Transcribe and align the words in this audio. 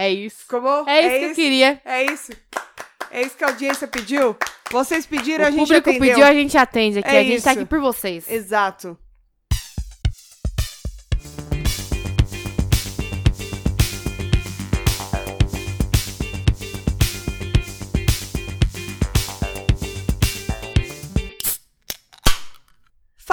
É 0.00 0.08
isso. 0.08 0.42
Ficou 0.42 0.60
bom? 0.60 0.84
É 0.88 1.00
isso 1.00 1.18
que 1.18 1.24
eu 1.24 1.34
queria. 1.34 1.80
É 1.84 2.04
isso. 2.04 2.30
É 3.10 3.22
isso 3.22 3.36
que 3.36 3.42
a 3.42 3.48
audiência 3.48 3.88
pediu? 3.88 4.36
Vocês 4.70 5.04
pediram, 5.06 5.44
a 5.44 5.48
O 5.48 5.50
gente 5.50 5.60
público 5.60 5.90
atendeu. 5.90 6.08
pediu, 6.14 6.24
a 6.24 6.32
gente 6.32 6.56
atende 6.56 6.98
aqui. 7.00 7.08
É 7.08 7.18
a 7.18 7.22
gente 7.24 7.42
tá 7.42 7.50
isso. 7.50 7.60
aqui 7.60 7.68
por 7.68 7.80
vocês. 7.80 8.30
Exato. 8.30 8.96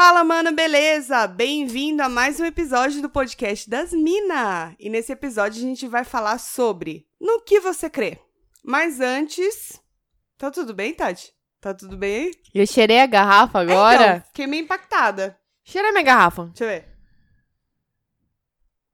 Fala, 0.08 0.24
mano, 0.24 0.52
beleza? 0.52 1.26
Bem-vindo 1.26 2.04
a 2.04 2.08
mais 2.08 2.40
um 2.40 2.46
episódio 2.46 3.02
do 3.02 3.10
podcast 3.10 3.68
das 3.68 3.92
Mina. 3.92 4.76
E 4.80 4.88
nesse 4.88 5.12
episódio 5.12 5.58
a 5.58 5.66
gente 5.68 5.88
vai 5.88 6.04
falar 6.04 6.38
sobre 6.38 7.08
no 7.20 7.42
que 7.42 7.60
você 7.60 7.90
crê. 7.90 8.20
Mas 8.64 9.02
antes, 9.02 9.82
tá 10.38 10.52
tudo 10.52 10.76
bem, 10.76 10.94
Tati? 10.94 11.34
Tá 11.60 11.74
tudo 11.74 11.98
bem 11.98 12.26
aí? 12.26 12.32
Eu 12.54 12.68
cheirei 12.68 13.02
a 13.02 13.08
garrafa 13.08 13.58
É, 13.58 13.62
agora. 13.64 14.06
então, 14.18 14.22
fiquei 14.28 14.46
meio 14.46 14.64
impactada. 14.66 15.40
Cheira 15.64 15.92
minha 15.92 16.04
garrafa. 16.04 16.46
Deixa 16.54 16.64
eu 16.66 16.68
ver. 16.68 16.88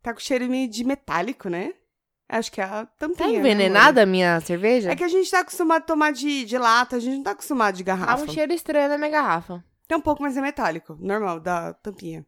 Tá 0.01 0.13
com 0.13 0.20
cheiro 0.21 0.48
meio 0.48 0.70
de 0.70 0.85
metálico, 0.85 1.49
né? 1.49 1.73
Acho 2.29 2.49
que 2.49 2.62
é 2.62 2.63
a 2.63 2.85
tampinha. 2.85 3.17
Tá 3.17 3.27
né, 3.27 3.34
envenenada 3.34 4.03
a 4.03 4.05
minha 4.05 4.39
cerveja? 4.39 4.89
É 4.89 4.95
que 4.95 5.03
a 5.03 5.09
gente 5.09 5.29
tá 5.29 5.41
acostumado 5.41 5.81
a 5.81 5.85
tomar 5.85 6.13
de, 6.13 6.45
de 6.45 6.57
lata, 6.57 6.95
a 6.95 6.99
gente 6.99 7.17
não 7.17 7.23
tá 7.23 7.31
acostumado 7.31 7.75
de 7.75 7.84
Tá 7.84 7.98
garrafa. 7.98 8.23
um 8.23 8.29
cheiro 8.29 8.53
estranho 8.53 8.87
na 8.87 8.98
minha 8.98 9.12
garrafa. 9.12 9.62
Tem 9.91 9.98
um 9.98 10.02
pouco, 10.02 10.23
mas 10.23 10.38
é 10.38 10.41
metálico. 10.41 10.98
Normal, 11.02 11.41
da 11.41 11.74
tampinha. 11.74 12.26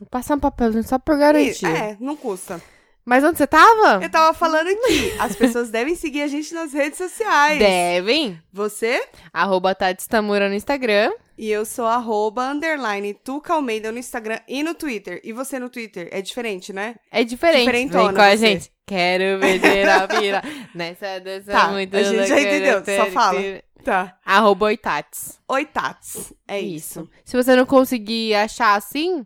Vou 0.00 0.08
passar 0.08 0.36
um 0.36 0.40
papelzinho 0.40 0.82
só 0.84 0.98
por 0.98 1.18
garantir. 1.18 1.66
é, 1.66 1.98
não 2.00 2.16
custa. 2.16 2.62
Mas 3.04 3.22
onde 3.22 3.36
você 3.36 3.46
tava? 3.46 4.02
Eu 4.02 4.08
tava 4.08 4.32
falando 4.32 4.66
aqui, 4.68 5.12
as 5.20 5.36
pessoas 5.36 5.68
devem 5.68 5.94
seguir 5.94 6.22
a 6.22 6.28
gente 6.28 6.54
nas 6.54 6.72
redes 6.72 6.96
sociais. 6.96 7.58
Devem. 7.58 8.40
Você 8.50 9.06
Arroba 9.34 9.74
Tati 9.74 10.08
Tamura 10.08 10.48
no 10.48 10.54
Instagram. 10.54 11.12
e 11.36 11.50
eu 11.50 11.66
sou 11.66 11.84
arroba, 11.84 12.48
underline, 12.48 13.12
Tuca 13.12 13.52
Almeida 13.52 13.92
no 13.92 13.98
Instagram 13.98 14.40
e 14.48 14.62
no 14.62 14.72
Twitter. 14.74 15.20
E 15.22 15.34
você 15.34 15.58
no 15.58 15.68
Twitter? 15.68 16.08
É 16.10 16.22
diferente, 16.22 16.72
né? 16.72 16.94
É 17.12 17.22
diferente. 17.22 17.66
Diferentona 17.66 18.04
Vem 18.06 18.14
com 18.14 18.22
a 18.22 18.34
gente. 18.34 18.72
Quero 18.86 19.40
ver 19.40 19.88
a 19.88 20.06
vira. 20.06 20.42
Nessa 20.74 21.18
dança 21.18 21.50
Tá, 21.50 21.68
muito 21.68 21.96
a 21.96 22.02
gente 22.02 22.28
já 22.28 22.40
entendeu, 22.40 22.84
só 22.84 23.06
fala. 23.10 23.40
Tá. 23.82 24.18
Arroba 24.24 24.66
Oitats. 24.66 25.40
Oi, 25.48 25.64
Tats. 25.64 26.32
É 26.48 26.58
isso. 26.58 27.08
Se 27.24 27.36
você 27.36 27.54
não 27.54 27.64
conseguir 27.64 28.34
achar 28.34 28.74
assim, 28.74 29.24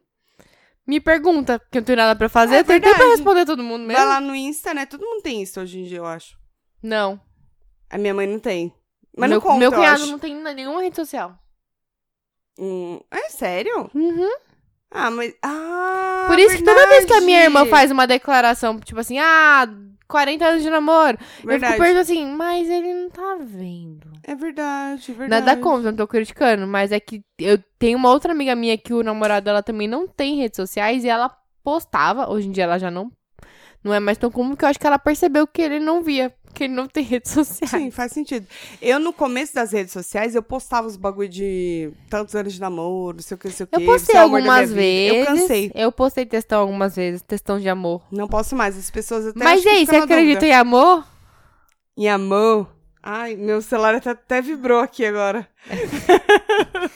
me 0.86 1.00
pergunta, 1.00 1.58
porque 1.58 1.78
eu 1.78 1.80
não 1.80 1.86
tenho 1.86 1.96
nada 1.96 2.14
pra 2.14 2.28
fazer. 2.28 2.56
É 2.56 2.60
eu 2.60 2.64
tenho 2.64 2.80
tempo 2.80 2.96
pra 2.96 3.06
responder 3.06 3.46
todo 3.46 3.62
mundo 3.62 3.86
mesmo. 3.86 3.94
Vai 3.94 4.04
lá 4.04 4.20
no 4.20 4.34
Insta, 4.34 4.74
né? 4.74 4.84
Todo 4.84 5.02
mundo 5.02 5.22
tem 5.22 5.40
Insta 5.40 5.62
hoje 5.62 5.78
em 5.78 5.84
dia, 5.84 5.98
eu 5.98 6.06
acho. 6.06 6.38
Não. 6.82 7.18
A 7.88 7.96
minha 7.96 8.12
mãe 8.12 8.26
não 8.26 8.38
tem. 8.38 8.74
Mas 9.16 9.30
meu, 9.30 9.38
não 9.38 9.46
conta, 9.46 9.58
meu 9.58 9.70
eu 9.70 9.76
cunhado 9.76 10.06
não 10.06 10.18
tem 10.18 10.34
nenhuma 10.34 10.82
rede 10.82 10.96
social. 10.96 11.38
Hum, 12.58 13.00
é 13.10 13.30
sério? 13.30 13.90
Uhum. 13.94 14.30
Ah, 14.90 15.10
mas... 15.10 15.34
Ah, 15.42 16.24
Por 16.26 16.38
isso 16.38 16.56
que 16.56 16.64
toda 16.64 16.86
vez 16.88 17.04
que 17.04 17.12
a 17.12 17.20
minha 17.20 17.44
irmã 17.44 17.60
verdade. 17.60 17.70
faz 17.70 17.90
uma 17.90 18.06
declaração, 18.06 18.78
tipo 18.80 18.98
assim, 19.00 19.18
ah, 19.18 19.68
40 20.08 20.44
anos 20.44 20.62
de 20.62 20.70
namoro, 20.70 21.16
eu 21.42 21.48
Verdade. 21.48 21.74
fico 21.74 21.84
pensando 21.84 22.00
assim, 22.00 22.26
mas 22.26 22.68
ele 22.68 22.92
não 22.92 23.10
tá 23.10 23.38
vendo. 23.40 24.10
É 24.24 24.34
verdade, 24.34 25.12
é 25.12 25.14
verdade. 25.14 25.46
Nada 25.46 25.56
contra, 25.60 25.90
não 25.90 25.96
tô 25.96 26.06
criticando, 26.08 26.66
mas 26.66 26.90
é 26.92 26.98
que 26.98 27.22
eu 27.38 27.58
tenho 27.78 27.96
uma 27.96 28.10
outra 28.10 28.32
amiga 28.32 28.54
minha 28.56 28.76
que 28.76 28.92
o 28.92 29.02
namorado 29.02 29.44
dela 29.44 29.62
também 29.62 29.86
não 29.86 30.08
tem 30.08 30.36
redes 30.36 30.56
sociais 30.56 31.04
e 31.04 31.08
ela 31.08 31.30
postava, 31.62 32.28
hoje 32.28 32.48
em 32.48 32.50
dia 32.50 32.64
ela 32.64 32.78
já 32.78 32.90
não 32.90 33.10
não 33.82 33.94
é 33.94 34.00
mais 34.00 34.18
tão 34.18 34.30
comum, 34.30 34.50
porque 34.50 34.64
eu 34.64 34.68
acho 34.68 34.78
que 34.78 34.86
ela 34.86 34.98
percebeu 34.98 35.46
que 35.46 35.62
ele 35.62 35.80
não 35.80 36.02
via, 36.02 36.34
que 36.54 36.64
ele 36.64 36.74
não 36.74 36.86
tem 36.86 37.04
redes 37.04 37.32
sociais. 37.32 37.70
Sim, 37.70 37.90
faz 37.90 38.12
sentido. 38.12 38.46
Eu, 38.80 38.98
no 38.98 39.12
começo 39.12 39.54
das 39.54 39.72
redes 39.72 39.92
sociais, 39.92 40.34
eu 40.34 40.42
postava 40.42 40.86
os 40.86 40.96
bagulho 40.96 41.28
de 41.28 41.90
tantos 42.08 42.34
anos 42.34 42.52
de 42.52 42.60
namoro, 42.60 43.16
não 43.16 43.22
sei 43.22 43.34
o 43.34 43.38
que, 43.38 43.48
não 43.48 43.54
sei 43.54 43.64
o 43.64 43.66
que. 43.66 43.76
Eu 43.76 43.86
postei 43.86 44.16
algumas 44.16 44.72
vezes. 44.72 45.18
Eu 45.18 45.26
cansei. 45.26 45.72
Eu 45.74 45.92
postei 45.92 46.26
textão 46.26 46.60
algumas 46.60 46.96
vezes, 46.96 47.22
textão 47.22 47.58
de 47.58 47.68
amor. 47.68 48.02
Não 48.10 48.28
posso 48.28 48.54
mais. 48.54 48.76
As 48.76 48.90
pessoas 48.90 49.26
até 49.26 49.42
Mas 49.42 49.64
e 49.64 49.68
aí, 49.68 49.86
ficam 49.86 50.00
você 50.00 50.04
acredita 50.04 50.40
dúvida. 50.40 50.46
em 50.46 50.52
amor? 50.52 51.06
Em 51.96 52.08
amor? 52.08 52.68
Ai, 53.02 53.36
meu 53.36 53.62
celular 53.62 53.94
até, 53.94 54.10
até 54.10 54.42
vibrou 54.42 54.80
aqui 54.80 55.04
agora. 55.04 55.48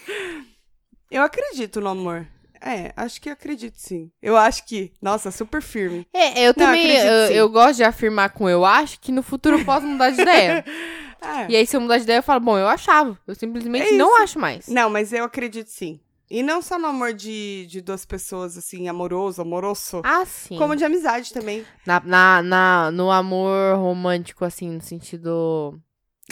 eu 1.10 1.22
acredito 1.22 1.80
no 1.80 1.88
amor. 1.88 2.26
É, 2.66 2.92
acho 2.96 3.20
que 3.20 3.28
acredito 3.28 3.74
sim. 3.76 4.10
Eu 4.22 4.36
acho 4.38 4.64
que. 4.66 4.90
Nossa, 5.02 5.30
super 5.30 5.60
firme. 5.60 6.06
É, 6.14 6.40
eu 6.44 6.46
Não, 6.48 6.54
também, 6.54 6.86
eu, 6.90 7.12
eu 7.30 7.48
gosto 7.50 7.76
de 7.76 7.84
afirmar 7.84 8.30
com 8.30 8.48
eu 8.48 8.64
acho 8.64 8.98
que 9.00 9.12
no 9.12 9.22
futuro 9.22 9.58
eu 9.58 9.64
posso 9.66 9.86
mudar 9.86 10.10
de 10.10 10.22
ideia. 10.22 10.64
É. 11.26 11.50
e 11.52 11.56
aí, 11.56 11.66
se 11.66 11.74
eu 11.74 11.80
mudar 11.80 11.96
de 11.96 12.02
ideia, 12.04 12.18
eu 12.18 12.22
falo, 12.22 12.38
bom, 12.40 12.58
eu 12.58 12.68
achava. 12.68 13.18
Eu 13.26 13.34
simplesmente 13.34 13.94
É 13.94 13.96
não 13.96 14.14
acho 14.22 14.38
mais. 14.38 14.68
Não, 14.68 14.90
mas 14.90 15.10
eu 15.10 15.24
acredito 15.24 15.68
sim. 15.68 15.98
E 16.30 16.42
não 16.42 16.60
só 16.60 16.78
no 16.78 16.86
amor 16.86 17.14
de, 17.14 17.66
de 17.66 17.80
duas 17.80 18.04
pessoas, 18.04 18.58
assim, 18.58 18.88
amoroso, 18.88 19.40
amoroso. 19.40 20.02
Ah, 20.04 20.26
sim. 20.26 20.58
Como 20.58 20.76
de 20.76 20.84
amizade 20.84 21.32
também. 21.32 21.64
Na, 21.86 21.98
na, 22.04 22.42
na- 22.42 22.90
no 22.90 23.10
amor 23.10 23.76
romântico, 23.78 24.44
assim, 24.44 24.68
no 24.70 24.82
sentido. 24.82 25.80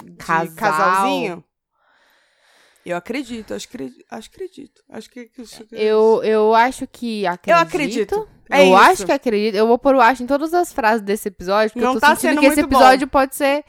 De 0.04 0.12
Casal. 0.16 0.54
casalzinho. 0.56 1.44
Eu 2.84 2.96
acredito, 2.96 3.54
acho 3.54 3.68
que 3.68 3.76
acredito. 3.76 4.04
Acho 4.10 4.30
que 4.30 4.40
acredito. 4.40 4.82
Acho 4.90 5.10
que. 5.10 5.40
acho 5.42 5.64
que- 5.64 5.74
Eu, 5.76 6.20
eu 6.24 6.54
acho 6.54 6.86
que 6.86 7.26
acredito. 7.26 7.48
Eu 7.50 7.56
acredito. 7.62 8.28
É 8.50 8.60
eu 8.62 8.66
isso. 8.66 8.76
acho 8.76 9.06
que 9.06 9.12
acredito. 9.12 9.54
Eu 9.54 9.66
vou 9.66 9.78
pôr 9.78 9.94
o 9.94 10.00
acho 10.00 10.22
em 10.22 10.26
todas 10.26 10.52
as 10.52 10.72
frases 10.72 11.00
desse 11.02 11.28
episódio, 11.28 11.70
porque 11.72 11.84
Não 11.84 11.94
eu 11.94 12.00
tô 12.00 12.00
tá 12.00 12.14
sentindo 12.16 12.30
sendo 12.30 12.40
que 12.40 12.46
esse 12.46 12.56
muito 12.56 12.70
bom. 12.70 12.78
episódio 12.78 13.06
pode 13.08 13.36
ser. 13.36 13.64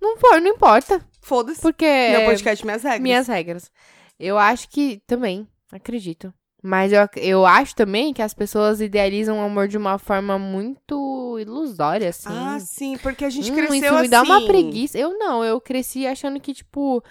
Não 0.00 0.16
for, 0.16 0.40
não 0.40 0.48
importa. 0.48 1.00
Foda-se. 1.20 1.60
Porque. 1.60 1.84
Meu 1.84 2.24
podcast, 2.26 2.64
minhas 2.64 2.82
regras. 2.82 3.00
minhas 3.02 3.26
regras. 3.28 3.70
Eu 4.18 4.38
acho 4.38 4.68
que 4.68 5.02
também, 5.06 5.46
acredito. 5.72 6.32
Mas 6.62 6.92
eu, 6.92 7.06
eu 7.16 7.44
acho 7.44 7.74
também 7.76 8.14
que 8.14 8.22
as 8.22 8.32
pessoas 8.32 8.80
idealizam 8.80 9.38
o 9.38 9.42
amor 9.44 9.68
de 9.68 9.76
uma 9.76 9.98
forma 9.98 10.38
muito 10.38 11.38
ilusória, 11.38 12.08
assim. 12.08 12.28
Ah, 12.30 12.58
sim, 12.58 12.96
porque 12.98 13.24
a 13.26 13.28
gente 13.30 13.52
Hum, 13.52 13.54
cresceu 13.54 13.76
isso 13.76 13.86
assim. 13.92 14.02
me 14.02 14.08
dá 14.08 14.22
uma 14.22 14.46
preguiça. 14.46 14.98
Eu 14.98 15.18
não, 15.18 15.44
eu 15.44 15.60
cresci 15.60 16.06
achando 16.06 16.40
que, 16.40 16.54
tipo, 16.54 17.02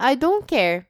I 0.00 0.14
don't 0.14 0.46
care. 0.46 0.86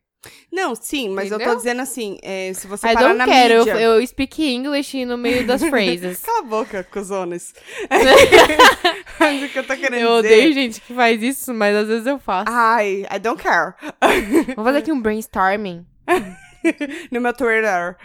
Não, 0.52 0.74
sim, 0.74 1.08
mas 1.08 1.30
eu 1.30 1.36
Entendeu? 1.36 1.54
tô 1.54 1.58
dizendo 1.58 1.80
assim, 1.80 2.18
é, 2.22 2.52
se 2.52 2.66
você 2.66 2.88
I 2.88 2.94
parar 2.94 3.14
na 3.14 3.26
care. 3.26 3.54
Eu, 3.54 3.64
mídia... 3.64 3.80
eu 3.80 4.06
speak 4.06 4.42
English 4.42 5.04
no 5.04 5.16
meio 5.16 5.46
das 5.46 5.62
phrases. 5.64 6.20
Cala 6.20 6.40
a 6.40 6.42
boca, 6.42 6.84
cuzones. 6.84 7.54
Mas 9.18 9.42
o 9.42 9.48
que 9.48 9.58
eu 9.58 9.66
tô 9.66 9.76
querendo 9.76 10.00
eu 10.00 10.22
dizer... 10.22 10.34
odeio 10.34 10.52
gente 10.52 10.80
que 10.80 10.94
faz 10.94 11.22
isso, 11.22 11.52
mas 11.52 11.76
às 11.76 11.86
vezes 11.86 12.06
eu 12.06 12.18
faço. 12.18 12.46
Ai, 12.48 13.06
I 13.14 13.18
don't 13.18 13.40
care. 13.40 13.74
Vamos 14.56 14.64
fazer 14.64 14.78
aqui 14.78 14.90
um 14.90 15.00
brainstorming. 15.00 15.84
no 17.10 17.20
meu 17.20 17.32
Twitter. 17.34 17.96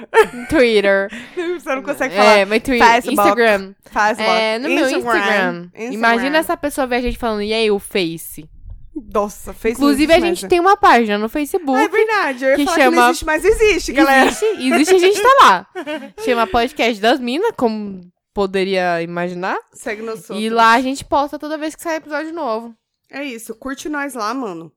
Twitter. 0.50 1.10
Você 1.58 1.76
não 1.76 1.84
consegue 1.84 2.16
falar. 2.16 2.38
É, 2.38 2.46
meu 2.46 2.60
Twitter. 2.60 2.86
Facebook. 2.86 3.22
Instagram. 3.22 3.74
Faz 3.86 4.18
lá. 4.18 4.26
É, 4.26 4.60
no 4.60 4.70
meu 4.70 4.90
Instagram. 4.90 5.70
Imagina 5.74 6.38
essa 6.38 6.58
pessoa 6.58 6.86
ver 6.86 6.98
a 6.98 7.02
gente 7.02 7.18
falando, 7.18 7.44
e 7.44 7.54
aí, 7.54 7.72
o 7.72 7.80
Face? 7.80 8.50
Nossa, 8.96 9.54
fez 9.54 9.78
Inclusive, 9.78 10.14
a 10.14 10.20
gente 10.22 10.48
tem 10.48 10.60
uma 10.60 10.78
página 10.78 11.18
no 11.18 11.28
Facebook. 11.28 11.78
Ah, 11.78 11.84
é 11.84 11.88
verdade. 11.90 12.46
Eu 12.46 12.50
ia 12.52 12.56
que 12.56 12.66
falar 12.66 12.76
que 12.78 12.84
chama- 12.84 12.96
não 12.96 13.10
existe, 13.10 13.26
mas 13.26 13.46
existe, 13.46 13.92
galera. 13.92 14.30
Existe, 14.30 14.46
existe, 14.46 14.96
a 14.96 15.00
gente 15.00 15.22
tá 15.22 15.38
lá. 15.42 15.68
Chama 16.24 16.48
Podcast 16.48 17.02
das 17.02 17.20
Minas, 17.20 17.52
como 17.58 18.10
poderia 18.34 19.02
imaginar. 19.02 19.58
Segue 19.74 20.02
no. 20.02 20.14
E 20.32 20.50
lá 20.50 20.74
a 20.74 20.82
gente 20.82 21.04
posta 21.04 21.38
toda 21.38 21.58
vez 21.58 21.76
que 21.76 21.82
sai 21.82 21.98
episódio 21.98 22.34
novo. 22.34 22.74
É 23.12 23.24
isso, 23.24 23.54
curte 23.56 23.90
nós 23.90 24.14
lá, 24.14 24.34
mano. 24.34 24.72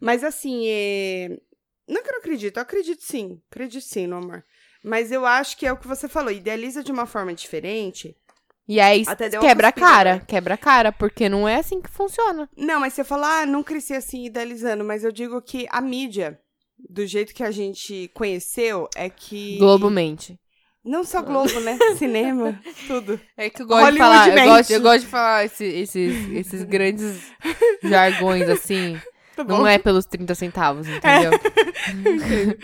Mas 0.00 0.22
assim, 0.22 0.64
é... 0.68 1.36
não 1.88 2.02
que 2.02 2.08
eu 2.08 2.12
não 2.12 2.20
acredito, 2.20 2.56
eu 2.58 2.62
acredito 2.62 3.02
sim. 3.02 3.40
Acredito 3.50 3.84
sim, 3.84 4.06
no 4.06 4.16
amor. 4.16 4.44
Mas 4.84 5.10
eu 5.10 5.26
acho 5.26 5.56
que 5.56 5.66
é 5.66 5.72
o 5.72 5.76
que 5.76 5.88
você 5.88 6.08
falou, 6.08 6.30
idealiza 6.30 6.84
de 6.84 6.92
uma 6.92 7.06
forma 7.06 7.34
diferente. 7.34 8.16
E 8.68 8.78
aí 8.80 9.02
quebra 9.40 9.68
a 9.68 9.72
cara, 9.72 10.14
né? 10.16 10.22
quebra 10.26 10.54
a 10.54 10.58
cara, 10.58 10.92
porque 10.92 11.26
não 11.28 11.48
é 11.48 11.56
assim 11.56 11.80
que 11.80 11.88
funciona. 11.88 12.48
Não, 12.56 12.78
mas 12.80 12.92
você 12.92 13.02
fala, 13.02 13.40
ah, 13.40 13.46
não 13.46 13.62
cresci 13.62 13.94
assim 13.94 14.26
idealizando, 14.26 14.84
mas 14.84 15.02
eu 15.04 15.10
digo 15.10 15.40
que 15.40 15.66
a 15.70 15.80
mídia, 15.80 16.38
do 16.88 17.06
jeito 17.06 17.32
que 17.34 17.42
a 17.42 17.50
gente 17.50 18.10
conheceu, 18.12 18.86
é 18.94 19.08
que. 19.08 19.56
Globalmente. 19.58 20.38
Não 20.84 21.02
só 21.04 21.20
Globo, 21.22 21.58
né? 21.60 21.76
Cinema, 21.98 22.58
tudo. 22.86 23.20
É 23.36 23.50
que 23.50 23.62
eu 23.62 23.66
gosto 23.66 23.92
de 23.92 23.98
Hollywood 23.98 23.98
falar, 23.98 24.28
eu 24.38 24.44
gosto, 24.56 24.70
eu 24.70 24.80
gosto 24.80 25.00
de 25.00 25.06
falar 25.06 25.44
esse- 25.44 25.64
esses, 25.64 26.30
esses 26.32 26.62
grandes 26.64 27.20
jargões 27.82 28.48
assim. 28.48 28.98
Tá? 29.36 29.44
Não 29.44 29.66
é 29.66 29.78
pelos 29.78 30.04
30 30.06 30.34
centavos, 30.34 30.86
entendeu? 30.88 31.30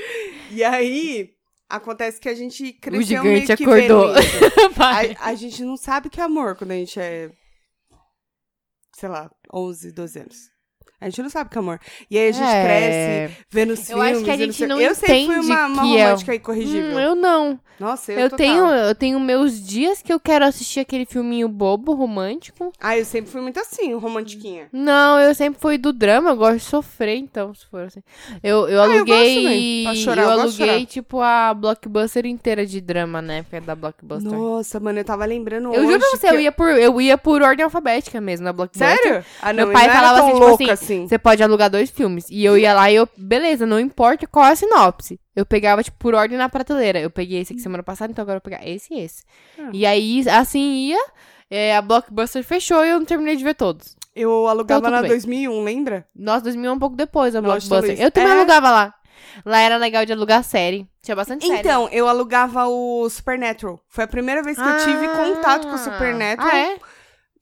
E 0.50 0.62
aí, 0.62 1.30
acontece 1.68 2.20
que 2.20 2.28
a 2.28 2.34
gente 2.34 2.72
cresceu 2.74 3.00
o 3.00 3.02
gigante 3.02 3.28
meio 3.28 3.46
que 3.46 3.52
acordou. 3.52 4.14
A, 4.76 5.30
a 5.30 5.34
gente 5.34 5.64
não 5.64 5.76
sabe 5.76 6.08
o 6.08 6.10
que 6.10 6.20
é 6.20 6.24
amor 6.24 6.56
quando 6.56 6.72
a 6.72 6.76
gente 6.76 6.98
é, 6.98 7.30
sei 8.94 9.08
lá, 9.08 9.30
11, 9.52 9.92
12 9.92 10.18
anos. 10.18 10.53
A 11.04 11.08
gente 11.10 11.22
não 11.22 11.28
sabe 11.30 11.50
que 11.50 11.58
é 11.58 11.60
amor. 11.60 11.78
E 12.10 12.18
aí 12.18 12.28
a 12.28 12.32
gente 12.32 12.44
É. 12.48 12.64
cresce 13.28 13.44
vendo 13.50 13.72
os 13.72 13.80
Eu 13.80 13.84
filmes. 13.98 14.12
acho 14.16 14.24
que 14.24 14.30
a 14.30 14.36
não 14.36 14.44
gente 14.46 14.66
não 14.66 14.80
Eu 14.80 14.94
sempre 14.94 15.26
fui 15.26 15.38
uma, 15.40 15.66
uma 15.66 15.82
é- 15.98 16.04
romântica 16.04 16.34
incorrigível. 16.34 16.96
Hum, 16.96 17.00
eu 17.00 17.14
não. 17.14 17.60
Nossa, 17.78 18.12
eu, 18.12 18.20
Eu 18.20 18.30
total. 18.30 18.46
tenho, 18.46 18.66
eu 18.66 18.94
tenho 18.94 19.18
meus 19.18 19.60
dias 19.60 20.00
que 20.00 20.12
eu 20.12 20.20
quero 20.20 20.44
assistir 20.44 20.78
aquele 20.78 21.04
filminho 21.04 21.48
bobo, 21.48 21.92
romântico. 21.92 22.72
Ah, 22.80 22.96
eu 22.96 23.04
sempre 23.04 23.32
fui 23.32 23.40
muito 23.40 23.58
assim, 23.58 23.92
romantiquinha. 23.94 24.68
Não, 24.72 25.18
eu 25.18 25.34
sempre 25.34 25.60
fui 25.60 25.76
do 25.76 25.92
drama, 25.92 26.30
eu 26.30 26.36
gosto 26.36 26.58
de 26.58 26.62
sofrer, 26.64 27.16
então, 27.16 27.52
se 27.52 27.66
for 27.66 27.82
assim. 27.82 28.00
Eu, 28.44 28.68
eu 28.68 28.80
Ah, 28.80 28.86
eu 28.86 28.92
aluguei. 28.92 29.34
também. 29.42 29.84
Pra 29.84 29.94
chorar, 29.96 30.22
eu 30.22 30.30
eu 30.30 30.40
aluguei, 30.42 30.86
tipo, 30.86 31.20
a 31.20 31.52
blockbuster 31.52 32.24
inteira 32.26 32.64
de 32.64 32.80
drama, 32.80 33.20
né? 33.20 33.38
Época 33.38 33.60
da 33.60 33.74
blockbuster. 33.74 34.30
Nossa, 34.32 34.78
mano, 34.78 35.00
eu 35.00 35.04
tava 35.04 35.24
lembrando 35.24 35.64
eu 35.74 35.80
hoje 35.80 35.86
juro 35.88 35.98
pra 35.98 36.08
você, 36.10 36.28
que 36.28 36.34
eu 36.34 36.40
ia, 36.40 36.52
por, 36.52 36.68
eu 36.70 37.00
ia 37.00 37.18
por 37.18 37.42
ordem 37.42 37.64
alfabética 37.64 38.20
mesmo 38.20 38.44
na 38.44 38.52
blockbuster. 38.52 38.96
Sério? 39.02 39.24
Ah, 39.42 39.52
Meu 39.52 39.66
não, 39.66 39.72
pai 39.72 39.82
eu 39.82 39.88
não 39.88 39.94
falava 39.96 40.18
assim, 40.20 40.32
tipo 40.34 40.38
louca 40.46 40.72
assim. 40.72 40.93
Você 41.02 41.18
pode 41.18 41.42
alugar 41.42 41.68
dois 41.70 41.90
filmes. 41.90 42.26
E 42.30 42.44
eu 42.44 42.56
ia 42.56 42.72
lá 42.74 42.90
e 42.90 42.94
eu, 42.96 43.08
beleza, 43.16 43.66
não 43.66 43.78
importa 43.80 44.26
qual 44.26 44.46
é 44.46 44.52
a 44.52 44.56
sinopse. 44.56 45.20
Eu 45.34 45.44
pegava, 45.44 45.82
tipo, 45.82 45.96
por 45.98 46.14
ordem 46.14 46.38
na 46.38 46.48
prateleira. 46.48 47.00
Eu 47.00 47.10
peguei 47.10 47.40
esse 47.40 47.52
aqui 47.52 47.62
semana 47.62 47.82
passada, 47.82 48.10
então 48.12 48.22
agora 48.22 48.36
eu 48.36 48.40
vou 48.44 48.50
pegar 48.50 48.66
esse 48.68 48.92
e 48.94 49.00
esse. 49.00 49.22
Ah. 49.58 49.70
E 49.72 49.84
aí, 49.84 50.24
assim 50.28 50.88
ia, 50.88 51.04
é, 51.50 51.76
a 51.76 51.82
Blockbuster 51.82 52.42
fechou 52.44 52.84
e 52.84 52.90
eu 52.90 52.98
não 52.98 53.06
terminei 53.06 53.36
de 53.36 53.44
ver 53.44 53.54
todos. 53.54 53.96
Eu 54.14 54.46
alugava 54.46 54.78
Então, 54.80 54.90
na 54.92 55.00
bem. 55.00 55.10
2001, 55.10 55.64
lembra? 55.64 56.06
Nossa, 56.14 56.42
2000 56.42 56.70
é 56.70 56.72
um 56.74 56.78
pouco 56.78 56.94
depois 56.96 57.34
a 57.34 57.40
Blockbuster. 57.42 58.00
Eu 58.00 58.10
também 58.12 58.30
É. 58.30 58.36
alugava 58.36 58.70
lá. 58.70 58.94
Lá 59.44 59.58
era 59.58 59.76
legal 59.76 60.04
de 60.06 60.12
alugar 60.12 60.44
série. 60.44 60.86
Tinha 61.02 61.16
bastante 61.16 61.44
série. 61.46 61.58
Então, 61.58 61.88
eu 61.90 62.06
alugava 62.06 62.66
o 62.68 63.08
Supernatural. 63.10 63.80
Foi 63.88 64.04
a 64.04 64.06
primeira 64.06 64.42
vez 64.42 64.56
que 64.56 64.62
eu 64.62 64.78
tive 64.84 65.06
Ah. 65.06 65.16
contato 65.16 65.66
com 65.66 65.74
o 65.74 65.78
Supernatural. 65.78 66.48
Ah, 66.52 66.56
é? 66.58 66.78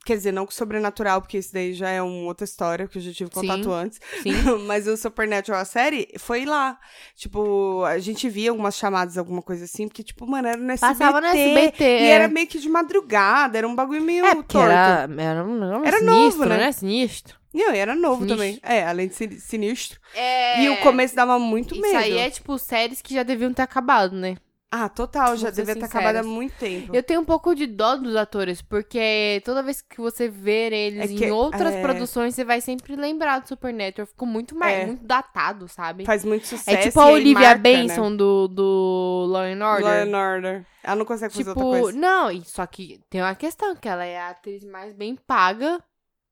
Quer 0.04 0.16
dizer, 0.16 0.32
não 0.32 0.44
com 0.44 0.50
Sobrenatural, 0.50 1.20
porque 1.20 1.38
isso 1.38 1.52
daí 1.52 1.72
já 1.74 1.88
é 1.88 2.02
uma 2.02 2.26
outra 2.26 2.44
história, 2.44 2.88
que 2.88 2.98
eu 2.98 3.02
já 3.02 3.12
tive 3.12 3.30
contato 3.30 3.62
Sim. 3.64 3.72
antes. 3.72 4.00
Sim. 4.22 4.32
Mas 4.66 4.86
o 4.88 4.96
Supernatural, 4.96 5.60
a 5.60 5.64
série, 5.64 6.08
foi 6.18 6.44
lá. 6.44 6.76
Tipo, 7.14 7.84
a 7.84 7.98
gente 8.00 8.28
via 8.28 8.50
algumas 8.50 8.76
chamadas, 8.76 9.16
alguma 9.16 9.40
coisa 9.42 9.64
assim, 9.64 9.86
porque, 9.86 10.02
tipo, 10.02 10.26
mano, 10.26 10.48
era 10.48 10.56
no 10.56 10.72
SBT. 10.72 10.98
Passava 10.98 11.20
no 11.20 11.26
SBT. 11.28 11.84
E 11.84 11.86
é. 12.02 12.08
era 12.10 12.26
meio 12.28 12.46
que 12.48 12.58
de 12.58 12.68
madrugada, 12.68 13.56
era 13.58 13.68
um 13.68 13.74
bagulho 13.76 14.02
meio 14.02 14.26
É, 14.26 14.34
torto. 14.34 14.58
era, 14.58 15.08
era 15.18 15.44
um 15.44 15.58
negócio 15.58 15.86
Era 15.86 15.98
sinistro, 15.98 16.38
novo, 16.40 16.44
né? 16.46 16.72
Sinistro. 16.72 17.36
Não, 17.54 17.72
e 17.74 17.78
era 17.78 17.94
novo 17.94 18.22
Sinistro. 18.26 18.36
também. 18.38 18.58
É, 18.62 18.84
além 18.86 19.08
de 19.08 19.14
sin- 19.14 19.38
sinistro. 19.38 20.00
É... 20.14 20.64
E 20.64 20.68
o 20.70 20.78
começo 20.78 21.14
dava 21.14 21.38
muito 21.38 21.74
Isso 21.74 21.82
medo. 21.82 21.96
aí 21.98 22.18
é, 22.18 22.30
tipo, 22.30 22.58
séries 22.58 23.00
que 23.02 23.14
já 23.14 23.22
deviam 23.22 23.52
ter 23.52 23.62
acabado, 23.62 24.16
né? 24.16 24.36
Ah, 24.74 24.88
total, 24.88 25.36
já 25.36 25.50
devia 25.50 25.74
ter 25.74 25.84
acabado 25.84 26.16
há 26.16 26.22
muito 26.22 26.54
tempo. 26.56 26.96
Eu 26.96 27.02
tenho 27.02 27.20
um 27.20 27.24
pouco 27.26 27.54
de 27.54 27.66
dó 27.66 27.94
dos 27.94 28.16
atores, 28.16 28.62
porque 28.62 29.42
toda 29.44 29.62
vez 29.62 29.82
que 29.82 29.98
você 30.00 30.30
vê 30.30 30.70
eles 30.72 31.10
É 31.10 31.14
que- 31.14 31.26
em 31.26 31.30
outras 31.30 31.74
é. 31.74 31.82
produções, 31.82 32.34
você 32.34 32.42
vai 32.42 32.58
sempre 32.62 32.96
lembrar 32.96 33.40
do 33.40 33.48
Supernatural. 33.48 34.06
Ficou 34.06 34.26
muito, 34.26 34.56
mais, 34.56 34.78
É. 34.78 34.86
muito 34.86 35.04
datado, 35.04 35.68
sabe? 35.68 36.06
Faz 36.06 36.24
muito 36.24 36.46
sucesso. 36.46 36.70
É 36.70 36.80
tipo 36.84 36.98
a 37.00 37.06
Olivia 37.06 37.48
marca, 37.48 37.58
Benson 37.58 38.16
do, 38.16 38.48
do 38.48 39.26
Law 39.28 39.42
and 39.42 39.56
Né? 39.56 39.66
Order. 39.66 39.84
Law 39.84 39.92
and 39.92 40.18
Order. 40.34 40.66
Ela 40.82 40.96
não 40.96 41.04
consegue 41.04 41.34
fazer 41.34 41.50
outra 41.50 41.62
Tipo, 41.64 41.78
coisa. 41.82 41.98
não, 41.98 42.42
só 42.42 42.64
que 42.66 42.98
tem 43.10 43.20
uma 43.20 43.34
questão, 43.34 43.76
que 43.76 43.86
ela 43.86 44.06
é 44.06 44.18
a 44.18 44.30
atriz 44.30 44.64
mais 44.64 44.94
bem 44.94 45.16
paga 45.26 45.84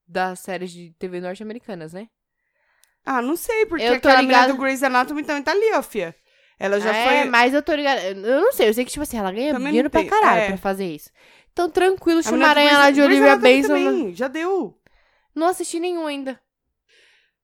das 0.08 0.40
séries 0.40 0.70
de 0.70 0.94
TV 0.98 1.20
norte-americanas, 1.20 1.92
né? 1.92 2.08
Ah, 3.04 3.20
não 3.20 3.36
sei, 3.36 3.66
porque 3.66 3.84
Eu 3.84 3.92
tô 4.00 4.08
aquela 4.08 4.22
ligada- 4.22 4.52
do 4.54 4.58
Grey's 4.58 4.82
Anatomy 4.82 5.24
também 5.24 5.42
tá 5.42 5.52
ali, 5.52 5.72
ó, 5.74 5.82
fia. 5.82 6.14
Ela 6.62 6.78
já 6.78 6.94
é, 6.94 7.22
foi... 7.22 7.30
mas 7.30 7.54
eu 7.54 7.62
tô 7.62 7.72
ligada. 7.74 8.02
Eu 8.02 8.42
não 8.42 8.52
sei, 8.52 8.68
eu 8.68 8.74
sei 8.74 8.84
que, 8.84 8.90
tipo 8.92 9.02
assim, 9.02 9.16
ela 9.18 9.32
ganha 9.32 9.52
Também 9.52 9.64
não 9.64 9.70
dinheiro 9.70 9.88
pra 9.90 10.04
caralho 10.04 10.40
é. 10.42 10.46
pra 10.48 10.56
fazer 10.58 10.84
isso. 10.94 11.10
Então, 11.52 11.70
tranquilo, 11.70 12.20
A 12.24 12.30
menina 12.30 12.36
do 12.36 12.40
chamarem 12.42 12.64
Grey's- 12.66 12.78
ela 12.80 12.90
de 12.92 13.00
Olivia 13.02 13.36
Benson. 13.36 13.68
também, 13.68 14.14
já 14.14 14.28
deu. 14.28 14.78
Não 15.34 15.46
assisti 15.48 15.80
nenhum 15.80 16.06
ainda. 16.06 16.38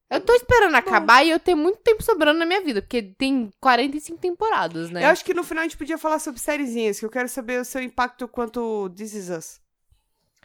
Eu 0.09 0.21
tô 0.21 0.33
esperando 0.35 0.75
acabar 0.77 1.25
e 1.25 1.31
eu 1.31 1.41
tenho 1.41 1.57
muito 1.57 1.79
tempo 1.79 2.01
sobrando 2.03 2.39
na 2.39 2.47
minha 2.47 2.61
vida, 2.61 2.81
porque 2.81 3.03
tem 3.03 3.51
45 3.61 4.19
temporadas, 4.19 4.89
né? 4.91 5.03
Eu 5.05 5.09
acho 5.09 5.25
que 5.25 5.35
no 5.35 5.43
final 5.43 5.63
a 5.63 5.65
gente 5.67 5.77
podia 5.77 5.99
falar 5.99 6.21
sobre 6.21 6.39
sériezinhas, 6.41 7.01
que 7.01 7.05
eu 7.05 7.11
quero 7.11 7.29
saber 7.29 7.61
o 7.61 7.65
seu 7.65 7.83
impacto 7.83 8.29
quanto 8.29 8.89
This 8.91 9.15
Is 9.15 9.31
Us. 9.31 9.61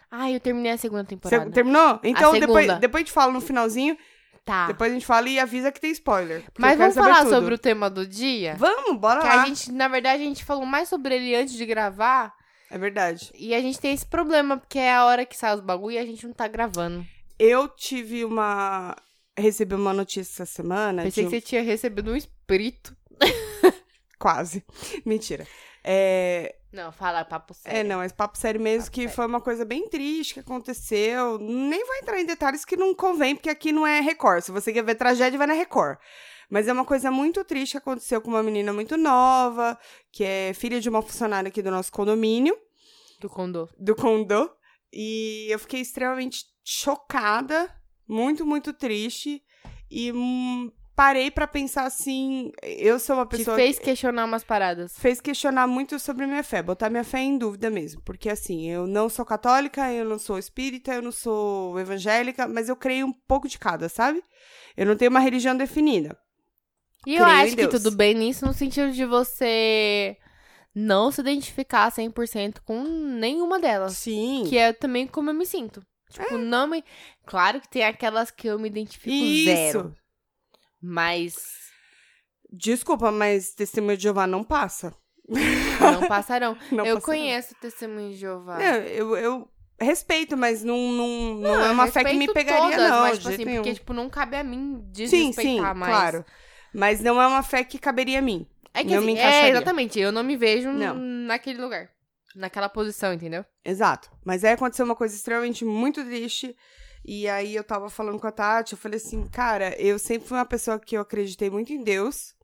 Ah, 0.09 0.31
eu 0.31 0.39
terminei 0.39 0.71
a 0.71 0.77
segunda 0.77 1.03
Você 1.03 1.09
temporada. 1.09 1.51
terminou? 1.51 2.00
Então 2.03 2.31
depois, 2.39 2.67
depois 2.79 3.01
a 3.01 3.06
gente 3.06 3.12
fala 3.13 3.31
no 3.31 3.39
finalzinho, 3.39 3.95
Tá. 4.43 4.67
depois 4.67 4.89
a 4.91 4.93
gente 4.93 5.05
fala 5.05 5.29
e 5.29 5.39
avisa 5.39 5.71
que 5.71 5.79
tem 5.79 5.91
spoiler. 5.91 6.43
Mas 6.57 6.77
vamos 6.77 6.95
falar 6.95 7.19
tudo. 7.19 7.29
sobre 7.29 7.53
o 7.53 7.57
tema 7.59 7.89
do 7.89 8.07
dia? 8.07 8.55
Vamos, 8.57 8.99
bora 8.99 9.21
Que 9.21 9.27
lá. 9.27 9.43
a 9.43 9.45
gente, 9.45 9.71
na 9.71 9.88
verdade, 9.88 10.23
a 10.23 10.25
gente 10.25 10.43
falou 10.43 10.65
mais 10.65 10.89
sobre 10.89 11.15
ele 11.15 11.35
antes 11.35 11.53
de 11.53 11.65
gravar. 11.65 12.33
É 12.69 12.77
verdade. 12.77 13.31
E 13.35 13.53
a 13.53 13.61
gente 13.61 13.79
tem 13.79 13.93
esse 13.93 14.05
problema, 14.05 14.57
porque 14.57 14.79
é 14.79 14.93
a 14.95 15.05
hora 15.05 15.25
que 15.25 15.38
sai 15.38 15.53
os 15.53 15.61
bagulho 15.61 15.95
e 15.95 15.99
a 15.99 16.05
gente 16.05 16.25
não 16.25 16.33
tá 16.33 16.47
gravando. 16.47 17.05
Eu 17.38 17.67
tive 17.67 18.25
uma... 18.25 18.95
Recebi 19.38 19.75
uma 19.75 19.93
notícia 19.93 20.43
essa 20.43 20.45
semana. 20.45 21.03
Pensei 21.03 21.23
de 21.23 21.29
que 21.29 21.35
você 21.35 21.41
tinha 21.41 21.61
recebido 21.61 22.11
um 22.11 22.15
espírito. 22.15 22.95
Quase. 24.19 24.63
Mentira. 25.05 25.47
É... 25.83 26.55
Não, 26.71 26.91
fala 26.91 27.25
papo 27.25 27.53
sério. 27.53 27.79
É, 27.79 27.83
não, 27.83 27.97
mas 27.97 28.12
papo 28.13 28.38
sério 28.38 28.59
mesmo, 28.62 28.85
Papo 28.85 28.91
que 28.95 29.01
sério. 29.01 29.15
foi 29.15 29.25
uma 29.25 29.41
coisa 29.41 29.65
bem 29.65 29.89
triste 29.89 30.35
que 30.35 30.39
aconteceu. 30.39 31.38
Nem 31.38 31.85
vou 31.85 31.95
entrar 31.97 32.19
em 32.19 32.25
detalhes 32.25 32.63
que 32.63 32.77
não 32.77 32.95
convém, 32.95 33.35
porque 33.35 33.50
aqui 33.50 33.71
não 33.71 33.85
é 33.85 34.00
Record. 34.00 34.41
Se 34.44 34.51
você 34.51 34.71
quer 34.71 34.83
ver 34.83 34.95
tragédia, 34.95 35.38
vai 35.38 35.47
na 35.47 35.53
Record. 35.53 35.97
Mas 36.50 36.68
é 36.68 36.73
uma 36.73 36.85
coisa 36.85 37.12
muito 37.12 37.44
triste 37.44 37.73
que 37.73 37.77
aconteceu 37.77 38.21
com 38.21 38.29
uma 38.29 38.44
menina 38.44 38.71
muito 38.73 38.95
nova, 38.97 39.77
que 40.12 40.23
é 40.23 40.53
filha 40.53 40.79
de 40.81 40.89
uma 40.89 41.01
funcionária 41.01 41.47
aqui 41.50 41.62
do 41.62 41.71
nosso 41.71 41.91
condomínio, 41.91 42.57
Do 43.19 43.29
condô. 43.29 43.67
do 43.77 43.95
condô. 43.95 44.50
E 44.94 45.47
eu 45.50 45.59
fiquei 45.59 45.79
extremamente 45.81 46.45
chocada, 46.63 47.74
muito, 48.07 48.45
muito 48.45 48.74
triste. 48.74 49.41
E 49.89 50.12
hum, 50.12 50.71
parei 50.95 51.31
pra 51.31 51.47
pensar 51.47 51.83
assim. 51.85 52.51
Eu 52.61 52.99
sou 52.99 53.15
uma 53.15 53.25
Te 53.25 53.38
pessoa. 53.38 53.55
fez 53.55 53.79
questionar 53.79 54.25
umas 54.25 54.43
paradas. 54.43 54.93
fez 54.97 55.19
questionar 55.21 55.67
muito 55.67 55.97
sobre 55.99 56.25
minha 56.27 56.43
fé, 56.43 56.61
botar 56.61 56.89
minha 56.89 57.03
fé 57.03 57.19
em 57.19 57.38
dúvida 57.38 57.69
mesmo. 57.69 58.01
Porque 58.03 58.29
assim, 58.29 58.69
eu 58.69 58.85
não 58.88 59.09
sou 59.09 59.25
católica, 59.25 59.91
eu 59.91 60.05
não 60.05 60.19
sou 60.19 60.38
espírita, 60.38 60.93
eu 60.93 61.01
não 61.01 61.11
sou 61.11 61.79
evangélica, 61.79 62.47
mas 62.47 62.69
eu 62.69 62.75
creio 62.75 63.07
um 63.07 63.13
pouco 63.27 63.47
de 63.47 63.57
cada, 63.57 63.89
sabe? 63.89 64.21
Eu 64.75 64.85
não 64.85 64.95
tenho 64.95 65.11
uma 65.11 65.19
religião 65.19 65.55
definida. 65.55 66.17
E 67.05 67.15
eu 67.15 67.23
Creio 67.23 67.38
em 67.39 67.43
acho 67.43 67.55
que 67.55 67.67
tudo 67.67 67.91
bem 67.91 68.13
nisso, 68.13 68.45
no 68.45 68.53
sentido 68.53 68.91
de 68.91 69.05
você 69.05 70.15
não 70.73 71.11
se 71.11 71.19
identificar 71.21 71.91
100% 71.91 72.59
com 72.63 72.83
nenhuma 72.83 73.59
delas. 73.59 73.97
Sim. 73.97 74.45
Que 74.47 74.57
é 74.57 74.71
também 74.71 75.07
como 75.07 75.29
eu 75.29 75.33
me 75.33 75.45
sinto. 75.45 75.81
Tipo, 76.11 76.38
não 76.38 76.67
me. 76.67 76.83
Claro 77.25 77.59
que 77.61 77.69
tem 77.69 77.83
aquelas 77.83 78.29
que 78.29 78.47
eu 78.47 78.59
me 78.59 78.67
identifico 78.67 79.15
Isso. 79.15 79.45
zero. 79.45 79.95
Mas 80.81 81.36
Desculpa, 82.51 83.12
mas 83.12 83.53
testemunho 83.53 83.96
de 83.96 84.03
Jeová 84.03 84.27
não 84.27 84.44
passa. 84.44 84.94
não 85.79 86.08
passarão. 86.08 86.58
Não 86.72 86.86
eu 86.86 86.96
passarão. 86.96 87.01
conheço 87.01 87.53
o 87.53 87.58
testemunho 87.58 88.10
de 88.12 88.17
Jeová. 88.17 88.58
Não, 88.58 88.75
eu, 88.84 89.15
eu 89.15 89.50
respeito, 89.79 90.36
mas 90.36 90.62
não, 90.63 90.77
não, 90.91 91.08
não, 91.36 91.41
Não, 91.41 91.62
é 91.65 91.72
uma 91.72 91.88
fé 91.88 92.03
que 92.03 92.13
me 92.13 92.32
pegaria, 92.32 92.75
todas, 92.75 92.89
não. 92.89 93.01
Mas, 93.01 93.17
tipo 93.17 93.29
assim, 93.29 93.55
porque, 93.55 93.74
tipo, 93.74 93.94
não 93.94 94.10
cabe 94.10 94.36
a 94.36 94.44
mim 94.44 94.84
sim, 94.94 95.32
desrespeitar 95.32 95.74
sim, 95.74 95.79
mais. 95.79 95.94
claro. 95.94 96.25
Mas 96.74 97.00
não 97.00 97.22
é 97.22 97.27
uma 97.27 97.41
fé 97.44 97.63
que 97.63 97.79
caberia 97.79 98.20
a 98.20 98.22
mim. 98.22 98.46
É 98.74 98.84
que 98.84 98.89
Não 98.91 98.98
assim, 98.98 99.05
me 99.05 99.12
é, 99.13 99.15
encaixaria. 99.15 99.51
exatamente. 99.51 100.00
Eu 100.00 100.12
não 100.12 100.24
me 100.24 100.36
vejo 100.38 100.70
Não. 100.72 100.96
naquele 100.96 101.62
lugar. 101.62 101.89
Naquela 102.36 102.70
posição, 102.70 103.13
entendeu? 103.13 103.44
Exato. 103.63 104.10
Mas 104.24 104.44
aí 104.44 104.53
aconteceu 104.53 104.86
uma 104.86 104.96
coisa 104.96 105.13
extremamente 105.15 105.65
muito 105.65 106.03
triste. 106.05 106.55
E 107.03 107.27
aí 107.27 107.55
eu 107.55 107.63
tava 107.63 107.89
falando 107.89 108.20
com 108.20 108.27
a 108.27 108.31
Tati, 108.31 108.74
eu 108.74 108.77
falei 108.77 108.98
assim, 108.98 109.27
cara, 109.27 109.75
eu 109.81 109.98
sempre 109.98 110.27
fui 110.27 110.38
uma 110.38 110.46
pessoa 110.46 110.79
que 110.79 110.96
eu 110.96 111.01
acreditei 111.01 111.50
muito 111.50 111.74
em 111.74 111.84
Deus, 111.84 112.36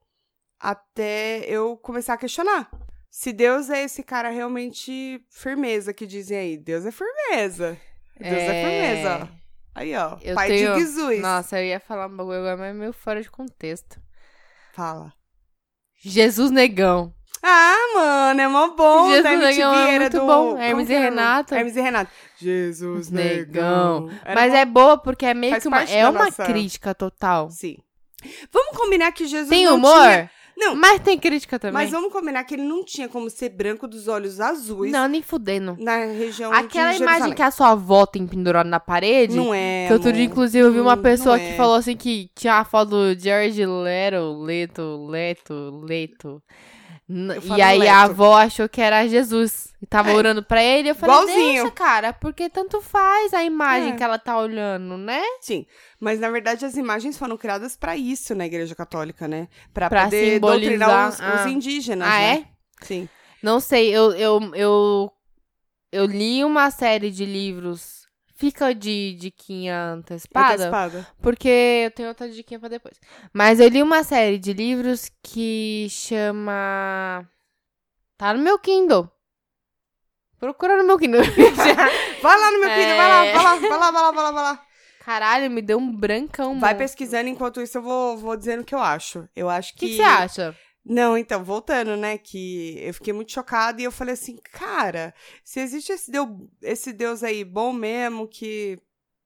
até 0.60 1.42
eu 1.48 1.78
começar 1.78 2.14
a 2.14 2.18
questionar. 2.18 2.70
Se 3.10 3.32
Deus 3.32 3.70
é 3.70 3.84
esse 3.84 4.04
cara 4.04 4.30
realmente 4.30 5.24
firmeza 5.32 5.94
que 5.94 6.06
dizem 6.06 6.38
aí, 6.38 6.58
Deus 6.58 6.86
é 6.86 6.92
firmeza. 6.92 7.80
Deus 8.20 8.34
é, 8.34 8.64
firmeza, 8.64 9.20
ó. 9.32 9.38
Aí, 9.76 9.96
ó, 9.96 10.18
Eu 10.24 10.34
pai 10.36 10.48
tenho- 10.50 10.74
de 10.74 10.80
Jesus. 10.80 11.20
Nossa, 11.22 11.60
eu 11.60 11.66
ia 11.66 11.80
falar 11.80 12.08
um 12.08 12.16
bagulho 12.16 12.40
agora, 12.40 12.58
mas 12.58 12.70
é 12.70 12.74
meio 12.74 12.94
fora 12.94 13.22
de 13.22 13.30
contexto. 13.30 14.02
Fala. 14.74 15.14
Jesus 15.96 16.50
Negão. 16.52 17.14
Ah, 17.44 17.76
mano, 17.94 18.42
é 18.42 18.48
mó 18.48 18.70
bom 18.70 19.10
Jesus 19.12 19.26
MTV, 19.26 19.46
Negão 19.56 19.76
é 19.88 20.00
muito 20.00 20.20
do... 20.20 20.26
bom. 20.26 20.58
Hermes 20.58 20.90
e 20.90 20.94
era? 20.94 21.04
Renato. 21.06 21.54
Hermes 21.56 21.76
e 21.76 21.82
Renato. 21.82 22.12
Jesus 22.40 23.10
Negão. 23.10 24.06
Negão. 24.08 24.20
Mas 24.36 24.52
mó- 24.52 24.58
é 24.58 24.66
boa 24.66 24.98
porque 24.98 25.26
é 25.26 25.34
meio 25.34 25.52
Faz 25.54 25.64
que 25.64 25.68
uma, 25.68 25.84
é 25.84 26.08
uma 26.08 26.26
nossa- 26.26 26.46
crítica 26.46 26.94
total. 26.96 27.50
Sim. 27.50 27.78
Vamos 28.52 28.76
combinar 28.78 29.12
que 29.12 29.26
Jesus 29.28 29.50
Tem 29.50 29.66
não 29.66 29.76
humor, 29.76 30.02
tinha- 30.02 30.32
Não, 30.60 30.76
mas 30.76 31.00
tem 31.02 31.20
crítica 31.20 31.60
também. 31.60 31.74
Mas 31.74 31.92
vamos 31.92 32.12
combinar 32.12 32.44
que 32.44 32.56
ele 32.56 32.64
não 32.64 32.84
tinha 32.84 33.08
como 33.08 33.30
ser 33.30 33.50
branco 33.50 33.88
dos 33.88 34.08
olhos 34.08 34.40
azuis 34.42 34.92
Não, 34.92 35.08
nem 35.08 35.22
fudendo. 35.22 35.78
na 35.80 35.98
região 36.06 36.52
Aquela 36.52 36.94
de 36.94 37.02
imagem 37.04 37.32
que 37.36 37.44
a 37.44 37.52
sua 37.52 37.70
avó 37.74 38.08
tem 38.08 38.26
pendurada 38.26 38.68
na 38.68 38.80
parede. 38.80 39.36
Não 39.36 39.54
é, 39.54 39.86
Que 39.88 39.94
outro 39.94 40.12
dia, 40.12 40.24
inclusive, 40.24 40.66
eu 40.66 40.72
vi 40.74 40.80
uma 40.80 40.96
Não- 40.96 41.04
pessoa 41.04 41.38
não 41.38 41.46
que 41.46 41.52
é. 41.52 41.56
falou 41.56 41.76
assim 41.76 41.96
que 41.96 42.32
tinha 42.34 42.56
a 42.56 42.66
foto 42.66 42.90
do 43.14 43.20
Jared 43.20 43.64
Leto, 43.68 44.42
Leto, 44.44 45.08
Leto, 45.08 45.54
Leto. 45.86 46.42
E 47.10 47.62
aí 47.62 47.88
a 47.88 48.04
Leto. 48.04 48.12
avó 48.12 48.36
achou 48.36 48.68
que 48.68 48.82
era 48.82 49.08
Jesus. 49.08 49.74
E 49.82 49.86
tava 49.86 50.12
É. 50.12 50.14
orando 50.16 50.44
pra 50.44 50.62
ele. 50.62 50.90
Eu 50.90 50.96
falei, 50.96 51.16
Igualzinho. 51.16 51.54
deixa, 51.64 51.72
cara, 51.72 52.12
porque 52.12 52.50
tanto 52.50 52.82
faz 52.82 53.34
a 53.34 53.44
imagem 53.44 53.94
É. 53.94 53.96
que 53.96 54.04
ela 54.04 54.20
tá 54.20 54.38
olhando, 54.38 54.98
né? 54.98 55.22
Sim, 55.40 55.66
mas 56.02 56.20
na 56.20 56.30
verdade 56.30 56.66
as 56.66 56.76
imagens 56.76 57.18
foram 57.18 57.38
criadas 57.38 57.78
pra 57.78 57.96
isso 57.96 58.36
na 58.36 58.46
Igreja 58.46 58.76
Católica, 58.76 59.28
né? 59.28 59.48
Pra, 59.74 59.88
Pra 59.88 60.04
poder 60.06 60.34
simbolizar, 60.34 60.60
doutrinar 60.90 61.10
os, 61.10 61.16
os 61.16 61.46
ah. 61.46 61.50
indígenas, 61.50 62.08
ah, 62.08 62.18
né? 62.20 62.46
é? 62.82 62.86
Sim. 62.86 63.10
Não 63.42 63.60
sei, 63.60 63.96
eu, 63.96 64.12
eu, 64.14 64.52
eu, 64.56 65.12
eu 65.92 66.06
li 66.06 66.44
uma 66.44 66.70
série 66.72 67.10
de 67.12 67.24
livros. 67.24 67.97
Fica 68.38 68.74
de 68.74 69.14
diquinha 69.20 69.94
antecipada? 69.94 70.54
Antecipada. 70.54 71.08
Porque 71.22 71.50
eu 71.86 71.92
tenho 71.92 72.10
outra 72.10 72.30
diquinha 72.30 72.60
pra 72.60 72.70
depois. 72.70 73.00
Mas 73.34 73.60
eu 73.60 73.68
li 73.68 73.82
uma 73.82 74.04
série 74.04 74.38
de 74.38 74.54
livros 74.54 75.12
que 75.24 75.88
chama. 75.90 77.28
Tá 78.18 78.34
no 78.34 78.40
meu 78.44 78.60
Kindle. 78.60 79.10
Procura 80.40 80.78
no 80.78 80.84
meu 80.84 81.00
Kindle. 81.00 81.22
Vai 82.22 82.40
lá 82.40 82.52
no 82.52 82.60
meu 82.60 82.70
É. 82.70 82.76
filho, 82.76 82.96
vai 82.96 83.10
lá, 83.10 83.24
vai 83.24 83.44
lá, 83.44 83.56
vai 83.56 83.70
lá, 83.70 83.92
vai 83.92 84.02
lá, 84.02 84.12
vai 84.12 84.24
lá, 84.24 84.32
vai 84.32 84.44
lá. 84.44 84.64
Caralho, 85.04 85.50
me 85.50 85.62
deu 85.62 85.78
um 85.80 85.92
brancão. 85.96 86.60
Vai 86.60 86.72
mano. 86.74 86.80
pesquisando, 86.80 87.30
enquanto 87.30 87.62
isso 87.62 87.78
eu 87.78 87.82
vou, 87.82 88.18
vou 88.18 88.36
dizendo 88.36 88.62
o 88.62 88.66
que 88.66 88.76
eu 88.76 88.80
acho. 88.80 89.28
Eu 89.36 89.50
acho 89.50 89.72
O 89.72 89.76
que... 89.78 89.86
que 89.88 89.92
que 89.92 89.96
você 89.98 90.04
acha? 90.04 90.56
Não, 90.90 91.18
então, 91.18 91.44
voltando, 91.44 91.98
né, 91.98 92.18
que 92.18 92.78
eu 92.82 92.94
fiquei 92.94 93.12
muito 93.14 93.32
chocada 93.32 93.82
e 93.82 93.84
eu 93.84 93.92
falei 93.92 94.14
assim, 94.14 94.38
cara, 94.52 95.14
se 95.44 95.60
existe 95.60 95.92
esse 95.92 96.10
Deus, 96.10 96.30
esse 96.62 96.94
Deus 96.94 97.24
aí 97.24 97.44
bom 97.44 97.74
mesmo, 97.74 98.28
que, 98.28 98.80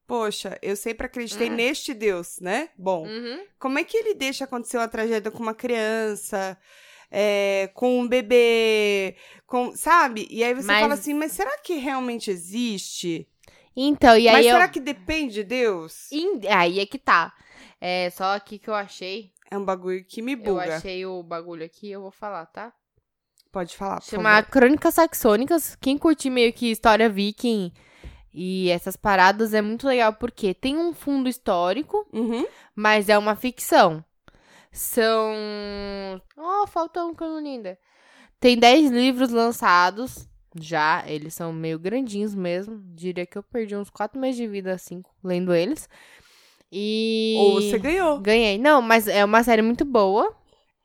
poxa, 0.08 0.58
eu 0.62 0.76
sempre 0.76 1.06
acreditei 1.06 1.50
Hum. 1.50 1.56
neste 1.56 1.94
Deus, 1.94 2.40
né, 2.40 2.70
bom, 2.78 3.06
Uhum. 3.08 3.46
como 3.60 3.78
é 3.78 3.84
que 3.84 3.96
ele 3.96 4.14
deixa 4.16 4.46
acontecer 4.46 4.78
uma 4.78 4.88
tragédia 4.88 5.30
com 5.30 5.38
uma 5.44 5.54
criança, 5.54 6.58
é, 7.12 7.70
com 7.74 8.00
um 8.00 8.08
bebê, 8.08 9.16
com, 9.46 9.76
sabe? 9.76 10.28
E 10.32 10.44
aí 10.44 10.54
você 10.54 10.66
Mas- 10.68 10.80
fala 10.82 10.94
assim, 10.96 11.14
mas 11.14 11.32
será 11.34 11.58
que 11.60 11.76
realmente 11.76 12.32
existe? 12.32 13.28
Então, 13.76 14.18
e 14.18 14.28
aí 14.28 14.34
mas 14.34 14.46
eu. 14.46 14.54
será 14.54 14.68
que 14.68 14.80
depende 14.80 15.36
de 15.36 15.44
Deus? 15.44 16.12
Em- 16.12 16.42
Aí 16.48 16.80
é 16.80 16.86
que 16.86 16.98
tá. 16.98 17.34
É 17.80 18.10
só 18.10 18.36
aqui 18.36 18.58
que 18.60 18.70
eu 18.70 18.74
achei. 18.76 19.32
É 19.52 19.58
um 19.58 19.66
bagulho 19.66 20.04
que 20.06 20.22
me 20.22 20.32
Eu 20.32 20.38
buga. 20.40 20.78
achei 20.78 21.06
o 21.06 21.22
bagulho 21.22 21.66
aqui, 21.66 21.92
eu 21.92 22.02
vou 22.02 22.12
falar, 22.12 22.46
tá? 22.48 22.74
Pode 23.52 23.76
falar, 23.76 23.98
por 24.00 24.06
Chama 24.06 24.36
favor. 24.38 24.50
Crônicas 24.50 24.94
Saxônicas. 24.96 25.76
Quem 25.76 25.98
curte 25.98 26.30
meio 26.30 26.54
que 26.54 26.72
história 26.72 27.10
viking 27.10 27.72
e 28.34 28.70
essas 28.70 28.96
paradas 28.96 29.54
é 29.54 29.62
muito 29.62 29.86
legal, 29.86 30.14
porque 30.14 30.54
tem 30.54 30.78
um 30.78 30.94
fundo 30.94 31.28
histórico, 31.28 32.08
Uhum. 32.14 32.48
mas 32.74 33.10
é 33.10 33.18
uma 33.18 33.36
ficção. 33.36 34.02
São. 34.72 36.22
Oh, 36.38 36.66
faltou 36.68 37.10
um 37.10 37.14
cano 37.14 37.40
linda. 37.40 37.78
Tem 38.40 38.58
10 38.58 38.90
livros 38.90 39.30
lançados. 39.32 40.28
Já, 40.56 41.04
eles 41.08 41.34
são 41.34 41.52
meio 41.54 41.78
grandinhos 41.80 42.34
mesmo. 42.36 42.82
Diria 42.94 43.26
que 43.26 43.38
eu 43.38 43.44
perdi 43.44 43.76
uns 43.76 43.90
4 43.90 44.20
meses 44.20 44.38
de 44.38 44.48
vida, 44.48 44.74
assim, 44.74 45.04
lendo 45.24 45.54
eles. 45.54 45.90
E. 46.72 47.36
Ou 47.38 47.62
você 47.62 47.78
ganhou. 47.78 48.20
Ganhei. 48.20 48.58
Não, 48.58 48.82
mas 48.82 49.08
é 49.08 49.26
uma 49.26 49.44
série 49.44 49.62
muito 49.62 49.84
boa 49.84 50.34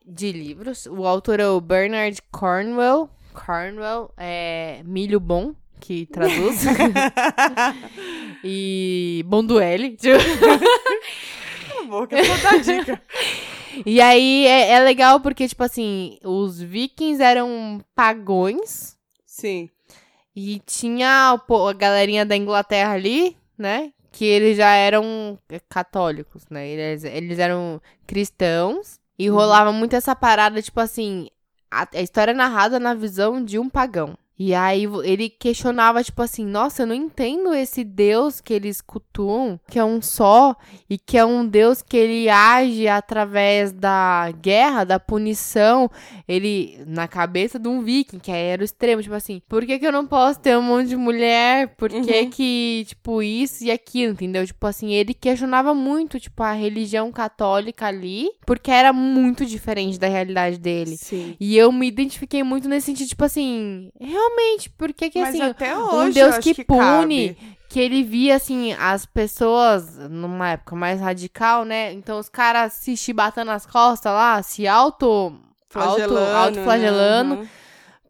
de 0.05 0.31
livros. 0.31 0.85
O 0.85 1.05
autor 1.05 1.39
é 1.39 1.47
o 1.47 1.61
Bernard 1.61 2.21
Cornwell. 2.31 3.09
Cornwell 3.33 4.11
é 4.17 4.81
milho 4.83 5.19
bom, 5.19 5.53
que 5.79 6.05
traduz. 6.07 6.63
e 8.43 9.23
Bonduelli. 9.27 9.97
Cala 11.67 11.81
a 11.81 11.85
boca, 11.85 12.17
só 12.23 12.37
dá 12.37 12.57
dica. 12.57 13.01
E 13.85 14.01
aí 14.01 14.47
é, 14.47 14.71
é 14.71 14.79
legal 14.79 15.19
porque, 15.19 15.47
tipo 15.47 15.63
assim, 15.63 16.17
os 16.23 16.59
vikings 16.59 17.21
eram 17.21 17.79
pagões. 17.95 18.97
Sim. 19.25 19.69
E 20.35 20.59
tinha 20.65 21.31
a 21.31 21.73
galerinha 21.73 22.25
da 22.25 22.35
Inglaterra 22.35 22.93
ali, 22.93 23.37
né? 23.57 23.91
Que 24.17 24.25
eles 24.25 24.57
já 24.57 24.71
eram 24.73 25.37
católicos, 25.69 26.43
né? 26.49 26.67
Eles, 26.67 27.03
eles 27.03 27.37
eram 27.37 27.79
cristãos. 28.07 28.99
E 29.19 29.29
rolava 29.29 29.71
muito 29.71 29.95
essa 29.95 30.15
parada, 30.15 30.59
tipo 30.59 30.79
assim, 30.79 31.27
a, 31.69 31.87
a 31.93 32.01
história 32.01 32.31
é 32.31 32.33
narrada 32.33 32.79
na 32.79 32.95
visão 32.95 33.43
de 33.43 33.59
um 33.59 33.69
pagão. 33.69 34.17
E 34.39 34.53
aí 34.53 34.83
ele 35.03 35.29
questionava, 35.29 36.03
tipo 36.03 36.21
assim, 36.21 36.45
nossa, 36.45 36.83
eu 36.83 36.87
não 36.87 36.95
entendo 36.95 37.53
esse 37.53 37.83
Deus 37.83 38.39
que 38.39 38.53
eles 38.53 38.81
cultuam, 38.81 39.59
que 39.69 39.79
é 39.79 39.83
um 39.83 40.01
só, 40.01 40.55
e 40.89 40.97
que 40.97 41.17
é 41.17 41.25
um 41.25 41.45
Deus 41.45 41.81
que 41.81 41.97
ele 41.97 42.29
age 42.29 42.87
através 42.87 43.71
da 43.71 44.31
guerra, 44.39 44.83
da 44.83 44.99
punição, 44.99 45.89
ele, 46.27 46.79
na 46.85 47.07
cabeça 47.07 47.57
de 47.57 47.67
um 47.67 47.81
viking, 47.81 48.19
que 48.19 48.31
era 48.31 48.61
o 48.61 48.65
extremo, 48.65 49.01
tipo 49.01 49.15
assim, 49.15 49.41
por 49.47 49.65
que 49.65 49.79
que 49.79 49.87
eu 49.87 49.91
não 49.91 50.05
posso 50.05 50.39
ter 50.39 50.57
um 50.57 50.61
monte 50.61 50.89
de 50.89 50.95
mulher? 50.95 51.69
Por 51.75 51.89
que 51.89 51.97
Uhum. 51.97 52.29
que, 52.29 52.85
tipo, 52.87 53.21
isso 53.23 53.63
e 53.63 53.71
aquilo, 53.71 54.13
entendeu? 54.13 54.45
Tipo 54.45 54.67
assim, 54.67 54.93
ele 54.93 55.13
questionava 55.13 55.73
muito, 55.73 56.19
tipo, 56.19 56.43
a 56.43 56.51
religião 56.53 57.11
católica 57.11 57.87
ali, 57.87 58.29
porque 58.45 58.69
era 58.71 58.93
muito 58.93 59.45
diferente 59.45 59.97
da 59.99 60.07
realidade 60.07 60.57
dele. 60.57 60.95
Sim. 60.97 61.35
E 61.39 61.57
eu 61.57 61.71
me 61.71 61.87
identifiquei 61.87 62.43
muito 62.43 62.67
nesse 62.69 62.85
sentido, 62.87 63.07
tipo 63.09 63.23
assim, 63.25 63.89
realmente, 63.99 64.26
por 64.77 64.93
que 64.93 65.09
que, 65.09 65.19
Mas 65.19 65.35
assim, 65.35 65.41
até 65.41 65.77
hoje 65.77 66.19
um 66.19 66.23
eu 66.23 66.31
Deus 66.31 66.37
que, 66.37 66.53
que 66.53 66.63
pune, 66.63 67.33
cabe. 67.33 67.57
que 67.69 67.79
ele 67.79 68.03
via, 68.03 68.35
assim, 68.35 68.73
as 68.73 69.05
pessoas, 69.05 69.97
numa 70.09 70.49
época 70.51 70.75
mais 70.75 70.99
radical, 71.01 71.65
né? 71.65 71.93
Então 71.93 72.19
os 72.19 72.29
caras 72.29 72.73
se 72.73 72.95
chibatando 72.95 73.51
nas 73.51 73.65
costas 73.65 74.11
lá, 74.11 74.41
se 74.43 74.67
auto... 74.67 75.33
Auto, 75.75 75.97
Flagelando, 75.97 76.37
autoflagelando 76.37 77.35
né? 77.35 77.41
Uhum. 77.41 77.47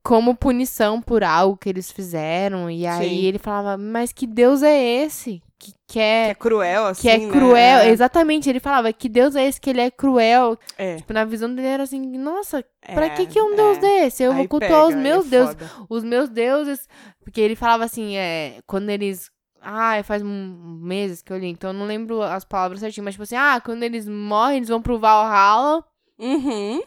como 0.04 0.36
punição 0.36 1.02
por 1.02 1.24
algo 1.24 1.58
que 1.58 1.68
eles 1.68 1.92
fizeram. 1.92 2.70
E 2.70 2.86
aí 2.86 3.10
Sim. 3.10 3.26
ele 3.26 3.40
falava, 3.40 3.78
mas 3.78 4.14
que 4.14 4.28
Deus 4.28 4.62
é 4.64 4.80
esse? 4.80 5.42
Que 5.60 5.74
Que 5.88 6.00
é 6.00 6.26
quer. 6.28 6.36
cruel, 6.36 6.86
assim, 6.86 7.02
Que 7.02 7.10
é 7.10 7.18
né? 7.18 7.32
cruel, 7.32 7.80
É. 7.80 7.90
exatamente. 7.90 8.48
Ele 8.50 8.60
falava 8.60 8.92
que 8.94 9.10
Deus 9.10 9.36
é 9.36 9.46
esse, 9.48 9.60
que 9.60 9.70
ele 9.70 9.82
é 9.82 9.90
cruel. 9.90 10.58
É. 10.78 10.98
Tipo, 10.98 11.14
na 11.14 11.26
visão 11.26 11.54
dele 11.54 11.68
era 11.68 11.84
assim, 11.84 12.00
nossa, 12.18 12.64
pra 12.94 13.06
é, 13.08 13.10
que 13.10 13.26
que 13.26 13.42
um 13.42 13.54
é. 13.54 13.56
Deus 13.56 13.78
desse? 13.80 14.22
Eu 14.24 14.32
Aí 14.32 14.38
vou 14.38 14.48
cultuar 14.48 14.70
pega, 14.72 14.88
os 14.88 14.96
meus 14.96 15.26
é 15.26 15.30
deuses. 15.30 15.56
foda. 15.56 15.72
Os 15.90 16.04
meus 16.04 16.30
deuses. 16.30 16.88
Porque 17.24 17.42
ele 17.42 17.56
falava 17.56 17.84
assim, 17.86 18.16
é, 18.18 18.60
quando 18.68 18.90
eles. 18.90 19.32
Ah, 19.60 20.02
faz 20.04 20.22
um- 20.22 20.80
meses 20.82 21.22
que 21.24 21.34
eu 21.34 21.38
li, 21.38 21.48
então 21.48 21.72
eu 21.72 21.74
não 21.74 21.86
lembro 21.88 22.22
as 22.22 22.46
palavras 22.46 22.80
certinho, 22.80 23.04
mas 23.04 23.16
tipo 23.16 23.24
assim, 23.24 23.36
ah, 23.36 23.60
quando 23.60 23.82
eles 23.84 24.08
morrem, 24.08 24.58
eles 24.58 24.70
vão 24.70 24.82
pro 24.82 25.00
Valhalla. 25.00 25.84
Uhum. 26.20 26.82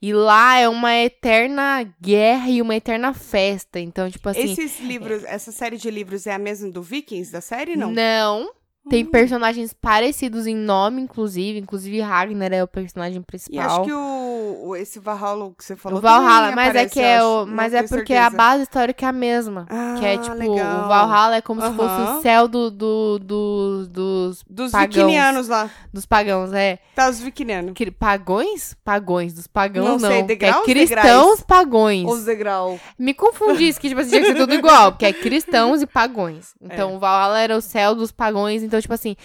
E 0.00 0.12
lá 0.12 0.58
é 0.58 0.68
uma 0.68 0.94
eterna 0.94 1.82
guerra 2.00 2.48
e 2.48 2.62
uma 2.62 2.76
eterna 2.76 3.12
festa. 3.12 3.80
Então, 3.80 4.10
tipo 4.10 4.28
assim. 4.28 4.52
Esses 4.52 4.80
livros, 4.80 5.24
essa 5.24 5.50
série 5.50 5.76
de 5.76 5.90
livros 5.90 6.26
é 6.26 6.32
a 6.32 6.38
mesma 6.38 6.70
do 6.70 6.82
Vikings, 6.82 7.32
da 7.32 7.40
série, 7.40 7.76
não? 7.76 7.90
Não. 7.90 8.50
Tem 8.88 9.02
Hum. 9.04 9.10
personagens 9.10 9.72
parecidos 9.72 10.46
em 10.46 10.54
nome, 10.54 11.02
inclusive. 11.02 11.58
Inclusive, 11.58 12.00
Ragnar 12.00 12.52
é 12.52 12.62
o 12.62 12.68
personagem 12.68 13.20
E 13.20 13.24
principal. 13.24 13.66
acho 13.66 13.82
que 13.82 13.92
o, 13.92 14.76
esse 14.76 14.98
Valhalla 15.00 15.50
que 15.58 15.64
você 15.64 15.74
falou 15.74 15.98
o 15.98 16.02
Valhalla, 16.02 16.52
mas 16.54 16.66
é 16.66 16.70
aparece, 16.70 16.94
que 16.94 17.00
eu 17.00 17.04
é 17.04 17.24
o, 17.24 17.46
mas 17.46 17.74
é 17.74 17.82
porque 17.82 18.12
certeza. 18.14 18.26
a 18.26 18.30
base 18.30 18.62
histórica 18.62 19.06
é 19.06 19.08
a 19.08 19.12
mesma. 19.12 19.66
Ah, 19.68 19.96
que 19.98 20.06
é 20.06 20.16
tipo, 20.18 20.34
legal. 20.36 20.84
o 20.84 20.88
Valhalla 20.88 21.36
é 21.36 21.40
como 21.40 21.60
se 21.60 21.72
fosse 21.72 22.00
o 22.00 22.22
céu 22.22 22.46
do, 22.46 22.70
do, 22.70 23.18
do- 23.18 23.86
dos, 23.88 24.44
Dos 24.48 24.70
pagãos. 24.72 24.94
vikinianos 24.94 25.48
lá. 25.48 25.68
dos 25.92 26.06
pagãos, 26.06 26.52
é. 26.52 26.78
Tá, 26.94 27.08
os 27.08 27.18
vikinianos. 27.20 27.72
Que- 27.74 27.90
Pagões? 27.90 28.74
Pagões, 28.84 29.32
dos 29.34 29.46
pagãos 29.46 29.84
Não 29.86 29.98
não. 29.98 30.08
sei, 30.10 30.20
que 30.22 30.28
degraus, 30.28 30.62
é 30.62 30.64
cristãos 30.64 30.96
degraus? 31.02 31.40
pagões. 31.42 32.08
Os 32.08 32.24
degrau. 32.24 32.78
Me 32.98 33.12
confundi, 33.14 33.68
isso 33.68 33.80
que 33.80 33.88
tipo 33.88 34.00
assim, 34.00 34.10
tinha 34.10 34.20
que 34.22 34.26
ser 34.28 34.34
tudo 34.36 34.54
igual, 34.54 34.92
porque 34.92 35.06
é 35.06 35.12
cristãos 35.12 35.82
e 35.82 35.86
pagões. 35.86 36.54
Então, 36.76 36.94
o 36.94 36.98
Valhalla 36.98 37.40
era 37.40 37.56
o 37.56 37.60
céu 37.60 37.94
dos 37.94 38.12
pagões, 38.12 38.62
então, 38.62 38.75
tipo 38.80 38.94
assim, 38.94 39.16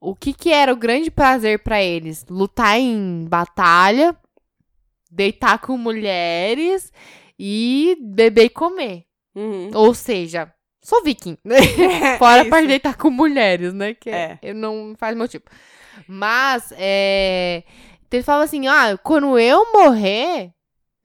o 0.00 0.14
que 0.14 0.32
que 0.32 0.50
era 0.52 0.72
o 0.72 0.76
grande 0.76 1.10
prazer 1.10 1.62
pra 1.62 1.82
eles? 1.82 2.24
Lutar 2.28 2.78
em 2.78 3.26
batalha, 3.28 4.16
deitar 5.10 5.58
com 5.58 5.76
mulheres 5.76 6.92
e 7.38 7.96
beber 8.00 8.44
e 8.44 8.50
comer. 8.50 9.04
Uhum. 9.34 9.70
Ou 9.74 9.94
seja, 9.94 10.52
sou 10.82 11.02
viking. 11.02 11.36
É, 11.46 12.16
Fora 12.18 12.40
isso. 12.42 12.50
pra 12.50 12.60
deitar 12.62 12.96
com 12.96 13.10
mulheres, 13.10 13.72
né? 13.72 13.94
Que 13.94 14.10
É. 14.10 14.38
eu 14.42 14.54
não 14.54 14.94
faz 14.98 15.16
meu 15.16 15.28
tipo. 15.28 15.50
Mas, 16.06 16.72
é. 16.76 17.62
Então 18.06 18.18
ele 18.18 18.24
fala 18.24 18.44
assim: 18.44 18.66
ah, 18.66 18.96
quando 19.02 19.38
eu 19.38 19.70
morrer, 19.72 20.50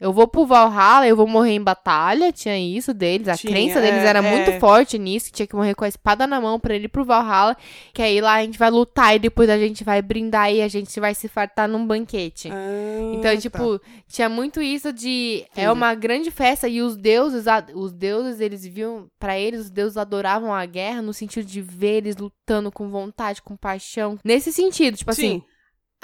eu 0.04 0.12
vou 0.12 0.28
pro 0.28 0.46
Valhalla, 0.46 1.08
eu 1.08 1.16
vou 1.16 1.26
morrer 1.26 1.54
em 1.54 1.64
batalha. 1.64 2.30
Tinha 2.34 2.60
isso 2.60 2.94
deles. 2.94 3.30
A 3.30 3.38
Tinha, 3.38 3.54
crença 3.54 3.80
deles 3.80 4.04
é, 4.04 4.08
era 4.08 4.20
é. 4.20 4.22
muito 4.22 4.60
forte 4.60 5.00
nisso, 5.00 5.28
que 5.28 5.32
tinha 5.32 5.48
que 5.48 5.56
morrer 5.56 5.74
com 5.76 5.86
a 5.86 5.88
espada 5.88 6.28
na 6.28 6.42
mão 6.42 6.60
pra 6.60 6.76
ele 6.76 6.86
ir 6.86 6.90
pro 6.90 7.06
Valhalla. 7.06 7.56
Que 7.94 8.02
aí 8.02 8.20
lá 8.20 8.34
a 8.34 8.42
gente 8.44 8.60
vai 8.60 8.70
lutar 8.70 9.16
e 9.16 9.20
depois 9.20 9.50
a 9.50 9.58
gente 9.58 9.82
vai 9.82 10.02
brindar 10.02 10.52
e 10.52 10.62
a 10.62 10.68
gente 10.68 11.00
vai 11.00 11.16
se 11.16 11.30
fartar 11.30 11.70
num 11.70 11.88
banquete. 11.88 12.50
Ah, 12.52 13.14
Então, 13.14 13.34
tá. 13.34 13.38
tipo, 13.38 13.80
tinha 14.06 14.28
muito 14.28 14.62
isso 14.62 14.92
de 14.92 15.46
é 15.56 15.72
uma 15.72 15.96
grande 15.96 16.30
festa 16.32 16.68
e 16.68 16.82
os 16.82 16.98
deuses, 16.98 17.46
os 17.74 17.94
deuses, 17.94 18.42
eles 18.42 18.68
viam 18.68 19.08
pra 19.18 19.40
eles, 19.40 19.62
os 19.62 19.70
deuses 19.70 19.96
adoravam 19.96 20.54
a 20.54 20.66
guerra 20.66 21.02
no 21.02 21.14
sentido 21.14 21.46
de 21.46 21.62
ver 21.62 22.00
eles 22.00 22.18
lutando 22.18 22.70
com 22.70 22.90
vontade, 22.90 23.42
com 23.42 23.56
paixão. 23.56 24.20
Nesse 24.22 24.52
sentido, 24.52 24.98
tipo 24.98 25.12
assim, 25.12 25.40
Sim. 25.40 25.44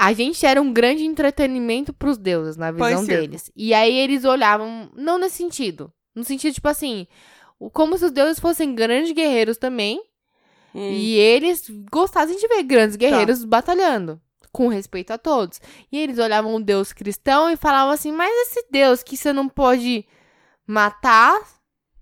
A 0.01 0.13
gente 0.13 0.45
era 0.45 0.61
um 0.61 0.71
grande 0.71 1.03
entretenimento 1.03 1.91
pros 1.91 2.17
deuses, 2.17 2.55
na 2.55 2.71
visão 2.71 3.03
deles. 3.03 3.51
E 3.53 3.73
aí 3.73 3.93
eles 3.97 4.23
olhavam, 4.23 4.89
não 4.95 5.19
nesse 5.19 5.35
sentido. 5.35 5.91
No 6.15 6.23
sentido, 6.23 6.53
tipo 6.53 6.69
assim, 6.69 7.05
como 7.73 7.97
se 7.97 8.05
os 8.05 8.11
deuses 8.11 8.39
fossem 8.39 8.73
grandes 8.73 9.11
guerreiros 9.11 9.57
também. 9.57 10.01
Hum. 10.73 10.89
E 10.89 11.15
eles 11.15 11.69
gostassem 11.91 12.37
de 12.37 12.47
ver 12.47 12.63
grandes 12.63 12.95
guerreiros 12.95 13.43
batalhando. 13.43 14.21
Com 14.53 14.69
respeito 14.69 15.11
a 15.11 15.17
todos. 15.17 15.59
E 15.91 15.99
eles 15.99 16.17
olhavam 16.17 16.55
o 16.55 16.63
Deus 16.63 16.93
cristão 16.93 17.51
e 17.51 17.57
falavam 17.57 17.91
assim: 17.91 18.13
Mas 18.13 18.31
esse 18.47 18.67
Deus 18.71 19.03
que 19.03 19.17
você 19.17 19.33
não 19.33 19.49
pode 19.49 20.05
matar, 20.65 21.41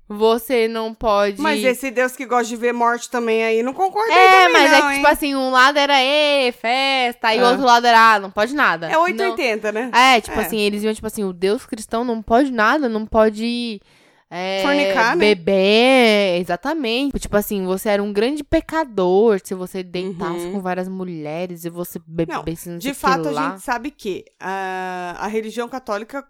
você 0.08 0.68
não 0.68 0.94
pode. 0.94 1.42
Mas 1.42 1.64
esse 1.64 1.92
Deus 1.92 2.16
que 2.16 2.26
gosta 2.26 2.46
de 2.46 2.56
ver 2.56 2.74
morte 2.74 3.10
também 3.10 3.44
aí, 3.44 3.62
não 3.62 3.74
concorda 3.74 4.14
É, 4.14 4.30
também 4.32 4.54
mas 4.54 4.72
não, 4.72 4.78
é 4.78 4.82
que, 4.82 4.88
hein? 4.88 4.96
tipo 4.96 5.08
assim, 5.08 5.36
um 5.36 5.50
lado 5.52 5.78
era, 5.78 6.02
ê, 6.02 6.52
festa, 6.54 7.36
e 7.36 7.40
o 7.42 7.46
Ah. 7.46 7.50
outro 7.50 7.66
lado 7.66 7.86
era, 7.86 8.14
ah, 8.14 8.20
não 8.20 8.32
pode 8.32 8.56
nada. 8.56 8.88
É 8.88 8.94
Não- 8.94 9.04
880, 9.04 9.72
né? 9.72 9.92
É, 9.94 10.22
tipo 10.22 10.40
É. 10.40 10.44
assim, 10.46 10.60
eles 10.60 10.84
iam, 10.84 10.94
tipo 10.94 11.08
assim, 11.08 11.24
o 11.24 11.34
Deus 11.34 11.66
cristão 11.66 12.04
não 12.06 12.22
pode 12.22 12.52
nada, 12.52 12.88
não 12.88 13.06
pode. 13.06 13.82
É, 14.30 14.62
Fornicar, 14.62 15.16
né? 15.16 15.20
Beber, 15.36 16.42
exatamente. 16.42 17.18
Tipo 17.18 17.38
assim, 17.38 17.66
você 17.66 17.88
era 17.90 18.04
um 18.04 18.12
grande 18.12 18.44
pecador 18.44 19.40
se 19.42 19.54
você 19.54 19.82
deitasse 19.84 20.46
Uhum. 20.48 20.52
com 20.54 20.60
várias 20.62 20.90
mulheres 20.90 21.64
e 21.64 21.70
você 21.70 21.98
bebesse 22.06 22.68
não, 22.70 22.78
De 22.78 22.84
sei 22.84 22.92
o 22.92 22.96
que 22.96 23.00
fato, 23.00 23.30
a 23.30 23.34
gente 23.52 23.62
sabe 23.62 23.90
que 23.90 24.26
a, 24.38 25.16
a 25.20 25.28
religião 25.28 25.70
católica 25.70 26.26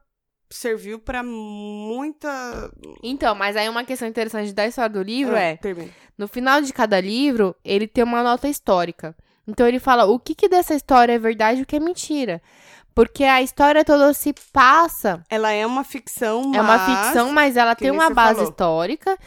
serviu 0.49 0.99
pra 0.99 1.23
muita... 1.23 2.71
Então, 3.03 3.35
mas 3.35 3.55
aí 3.55 3.67
uma 3.67 3.83
questão 3.83 4.07
interessante 4.07 4.53
da 4.53 4.67
história 4.67 4.89
do 4.89 5.01
livro 5.01 5.35
Ah, 5.35 5.41
é, 5.41 5.59
no 6.17 6.27
final 6.27 6.61
de 6.61 6.73
cada 6.73 6.99
livro, 6.99 7.55
ele 7.63 7.87
tem 7.87 8.03
uma 8.03 8.23
nota 8.23 8.47
histórica. 8.47 9.15
Então 9.47 9.67
ele 9.67 9.79
fala 9.79 10.05
o 10.05 10.19
que, 10.19 10.35
que 10.35 10.49
dessa 10.49 10.73
história 10.73 11.13
é 11.13 11.19
verdade 11.19 11.59
e 11.59 11.63
o 11.63 11.65
que 11.65 11.75
é 11.75 11.79
mentira. 11.79 12.41
Porque 12.93 13.23
a 13.23 13.41
história 13.41 13.85
toda 13.85 14.11
se 14.13 14.33
passa 14.51 15.23
Ela 15.29 15.51
é 15.51 15.65
uma 15.65 15.83
ficção, 15.83 16.43
mas... 16.47 16.57
É 16.57 16.61
uma 16.61 16.79
ficção, 16.79 17.31
mas 17.31 17.55
ela 17.55 17.75
que 17.75 17.83
tem 17.83 17.91
uma 17.91 18.09
base 18.09 18.35
falou. 18.35 18.49
histórica, 18.49 19.17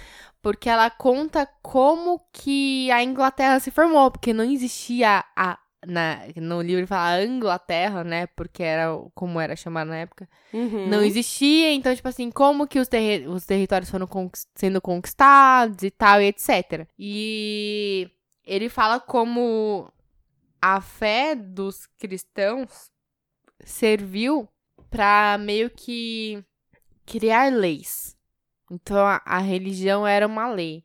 porque 0.42 0.68
ela 0.68 0.90
conta 0.90 1.48
como 1.62 2.20
que 2.32 2.90
a 2.90 3.02
Inglaterra 3.02 3.60
se 3.60 3.70
formou, 3.70 4.10
porque 4.10 4.32
não 4.32 4.44
existia 4.44 5.24
a 5.36 5.56
na, 5.86 6.20
no 6.36 6.60
livro 6.60 6.86
fala 6.86 7.16
a 7.16 7.24
Inglaterra, 7.24 8.04
né? 8.04 8.26
Porque 8.28 8.62
era 8.62 8.88
como 9.14 9.40
era 9.40 9.56
chamada 9.56 9.90
na 9.90 9.96
época. 9.98 10.28
Uhum. 10.52 10.88
Não 10.88 11.02
existia, 11.02 11.72
então, 11.72 11.94
tipo 11.94 12.08
assim, 12.08 12.30
como 12.30 12.66
que 12.66 12.78
os, 12.78 12.88
terri- 12.88 13.26
os 13.26 13.44
territórios 13.46 13.90
foram 13.90 14.06
conquis- 14.06 14.46
sendo 14.54 14.80
conquistados 14.80 15.82
e 15.82 15.90
tal, 15.90 16.20
e 16.20 16.26
etc. 16.26 16.86
E 16.98 18.10
ele 18.44 18.68
fala 18.68 19.00
como 19.00 19.90
a 20.60 20.80
fé 20.80 21.34
dos 21.34 21.86
cristãos 21.98 22.90
serviu 23.64 24.48
pra 24.90 25.38
meio 25.38 25.70
que 25.70 26.44
criar 27.06 27.52
leis. 27.52 28.16
Então 28.70 28.98
a, 29.06 29.20
a 29.24 29.38
religião 29.38 30.06
era 30.06 30.26
uma 30.26 30.48
lei. 30.48 30.84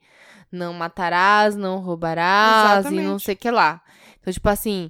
Não 0.52 0.74
matarás, 0.74 1.56
não 1.56 1.80
roubarás 1.80 2.86
e 2.86 2.90
não 2.90 3.00
Exatamente. 3.02 3.24
sei 3.24 3.34
o 3.36 3.38
que 3.38 3.52
lá. 3.52 3.82
Então, 4.26 4.34
tipo 4.34 4.50
assim, 4.50 4.90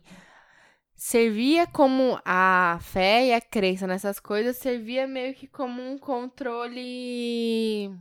servia 0.95 1.67
como 1.67 2.17
a 2.23 2.79
fé 2.81 3.25
e 3.27 3.33
a 3.33 3.41
crença 3.41 3.85
nessas 3.85 4.17
coisas 4.17 4.55
servia 4.55 5.05
meio 5.05 5.33
que 5.35 5.45
como 5.45 5.81
um 5.81 5.97
controle 5.97 7.91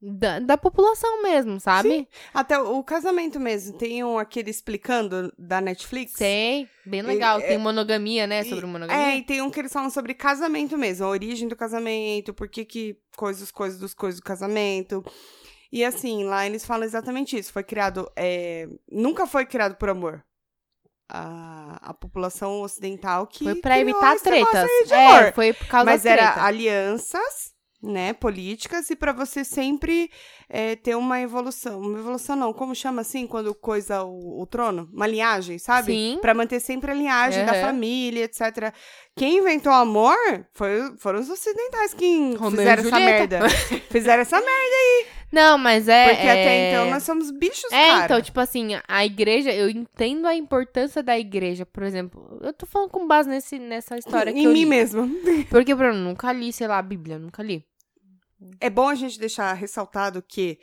da, 0.00 0.38
da 0.40 0.56
população 0.56 1.22
mesmo, 1.22 1.60
sabe? 1.60 2.08
Até 2.32 2.58
o, 2.58 2.82
casamento 2.82 3.38
mesmo. 3.38 3.76
Tem 3.76 4.02
um, 4.02 4.16
aquele 4.18 4.48
explicando 4.48 5.30
da 5.38 5.60
Netflix. 5.60 6.12
Sei, 6.12 6.66
bem 6.86 7.02
legal. 7.02 7.38
E- 7.38 7.42
Tem 7.42 7.58
monogamia, 7.58 8.26
né? 8.26 8.40
E- 8.40 8.48
Sobre 8.48 8.64
É, 8.64 8.68
monogamia. 8.68 9.16
e 9.16 9.22
tem 9.22 9.42
um 9.42 9.50
que 9.50 9.60
eles 9.60 9.72
falam 9.72 9.90
sobre 9.90 10.14
casamento 10.14 10.78
mesmo, 10.78 11.04
a 11.04 11.10
origem 11.10 11.46
do 11.48 11.54
casamento, 11.54 12.32
por 12.32 12.48
que 12.48 12.64
que 12.64 12.96
coisas, 13.14 13.50
coisas 13.50 13.78
dos 13.78 13.92
coisas 13.92 14.20
do 14.20 14.24
casamento. 14.24 15.04
E 15.70 15.84
assim, 15.84 16.24
lá 16.24 16.46
eles 16.46 16.64
falam 16.64 16.84
exatamente 16.84 17.38
isso. 17.38 17.52
Foi 17.52 17.62
criado. 17.62 18.10
é, 18.16 18.66
nunca 18.90 19.26
foi 19.26 19.44
criado 19.44 19.74
por 19.76 19.90
amor. 19.90 20.24
A, 21.08 21.78
a 21.90 21.94
população 21.94 22.62
ocidental 22.62 23.26
que. 23.26 23.44
foi 23.44 23.54
criou 23.60 23.78
evitar 23.80 24.16
tretas. 24.18 24.70
aí. 24.90 25.26
É, 25.26 25.32
foi 25.32 25.52
por 25.52 25.66
causa 25.66 25.84
Mas 25.90 26.02
da 26.04 26.10
era 26.10 26.32
treta. 26.32 26.46
alianças, 26.46 27.52
né, 27.82 28.12
políticas, 28.12 28.88
e 28.90 28.96
pra 28.96 29.12
você 29.12 29.42
sempre 29.44 30.08
é, 30.48 30.76
ter 30.76 30.94
uma 30.96 31.20
evolução. 31.20 31.80
Uma 31.80 31.98
evolução 31.98 32.36
não, 32.36 32.52
como 32.52 32.74
chama 32.74 33.02
assim, 33.02 33.26
quando 33.26 33.54
coisa 33.54 34.04
o, 34.04 34.40
o 34.40 34.46
trono? 34.46 34.88
Uma 34.92 35.06
linhagem, 35.06 35.58
sabe? 35.58 35.92
Sim. 35.92 36.18
Pra 36.22 36.32
manter 36.32 36.60
sempre 36.60 36.92
a 36.92 36.94
linhagem 36.94 37.44
da 37.44 37.52
Aham. 37.52 37.60
família, 37.60 38.24
etc. 38.24 38.72
Quem 39.16 39.38
inventou 39.38 39.72
o 39.72 39.76
amor 39.76 40.16
foi, 40.52 40.96
foram 40.98 41.18
os 41.20 41.28
ocidentais 41.28 41.92
que 41.92 42.34
Romeu 42.36 42.50
fizeram 42.62 42.82
essa 42.84 43.00
merda. 43.00 43.48
fizeram 43.90 44.22
essa 44.22 44.40
merda, 44.40 44.76
Não, 45.32 45.56
mas 45.56 45.88
é. 45.88 46.08
porque 46.10 46.28
até 46.28 46.44
é- 46.46 46.70
então 46.70 46.90
nós 46.90 47.02
somos 47.04 47.30
bichos, 47.30 47.72
É, 47.72 47.90
cara. 47.90 48.04
então, 48.04 48.20
tipo 48.22 48.38
assim, 48.38 48.68
a 48.86 49.04
igreja, 49.06 49.50
eu 49.52 49.70
entendo 49.70 50.26
a 50.26 50.34
importância 50.34 51.02
da 51.02 51.18
igreja, 51.18 51.64
por 51.64 51.82
exemplo. 51.82 52.38
Eu 52.42 52.52
tô 52.52 52.66
falando 52.66 52.90
com 52.90 53.06
base 53.06 53.28
nesse, 53.28 53.58
nessa 53.58 53.96
história 53.96 54.32
que 54.32 54.38
em 54.40 54.46
mim 54.46 54.52
li. 54.60 54.66
mesmo. 54.66 55.08
Porque, 55.50 55.72
eu 55.72 55.94
nunca 55.94 56.30
li, 56.32 56.52
sei 56.52 56.66
lá, 56.68 56.78
a 56.78 56.82
Bíblia, 56.82 57.18
nunca 57.18 57.42
li. 57.42 57.64
É 58.60 58.68
bom 58.68 58.88
a 58.88 58.94
gente 58.94 59.18
deixar 59.18 59.52
ressaltado 59.54 60.22
que 60.22 60.58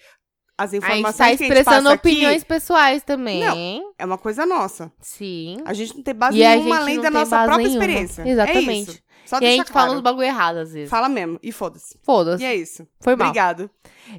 as 0.58 0.71
A 0.71 0.75
gente 0.75 0.84
informações 0.84 1.17
tá 1.17 1.23
que 1.23 1.23
a 1.23 1.29
gente 1.38 1.41
expressando 1.43 1.84
passa 1.86 1.95
aqui 1.95 2.10
opiniões 2.10 2.43
pessoais 2.43 3.01
também. 3.03 3.39
Não. 3.39 3.93
é 3.97 4.05
uma 4.05 4.17
coisa 4.17 4.45
nossa. 4.45 4.91
Sim. 4.99 5.58
A 5.65 5.73
gente 5.73 5.95
não 5.95 6.03
tem 6.03 6.13
base 6.13 6.38
E 6.38 6.45
nenhuma 6.45 6.77
além 6.79 6.99
da 6.99 7.10
nossa 7.10 7.43
própria 7.45 7.58
nenhuma. 7.65 7.79
experiência. 7.86 8.27
Exatamente. 8.27 8.89
É 8.89 8.93
isso. 8.93 9.03
Só 9.30 9.39
E 9.39 9.46
a 9.46 9.52
gente 9.52 9.72
fala 9.72 9.86
claro. 9.86 10.00
uns 10.00 10.02
bagulho 10.02 10.26
errado 10.26 10.58
às 10.58 10.74
vezes. 10.74 10.89
Fala 10.89 11.08
mesmo. 11.08 11.39
E 11.44 11.52
foda-se. 11.52 12.00
Foda-se. 12.02 12.44
E 12.44 12.46
é 12.48 12.56
isso. 12.56 12.88
Foi 13.00 13.15
mal. 13.15 13.28
Obrigado. 13.28 13.70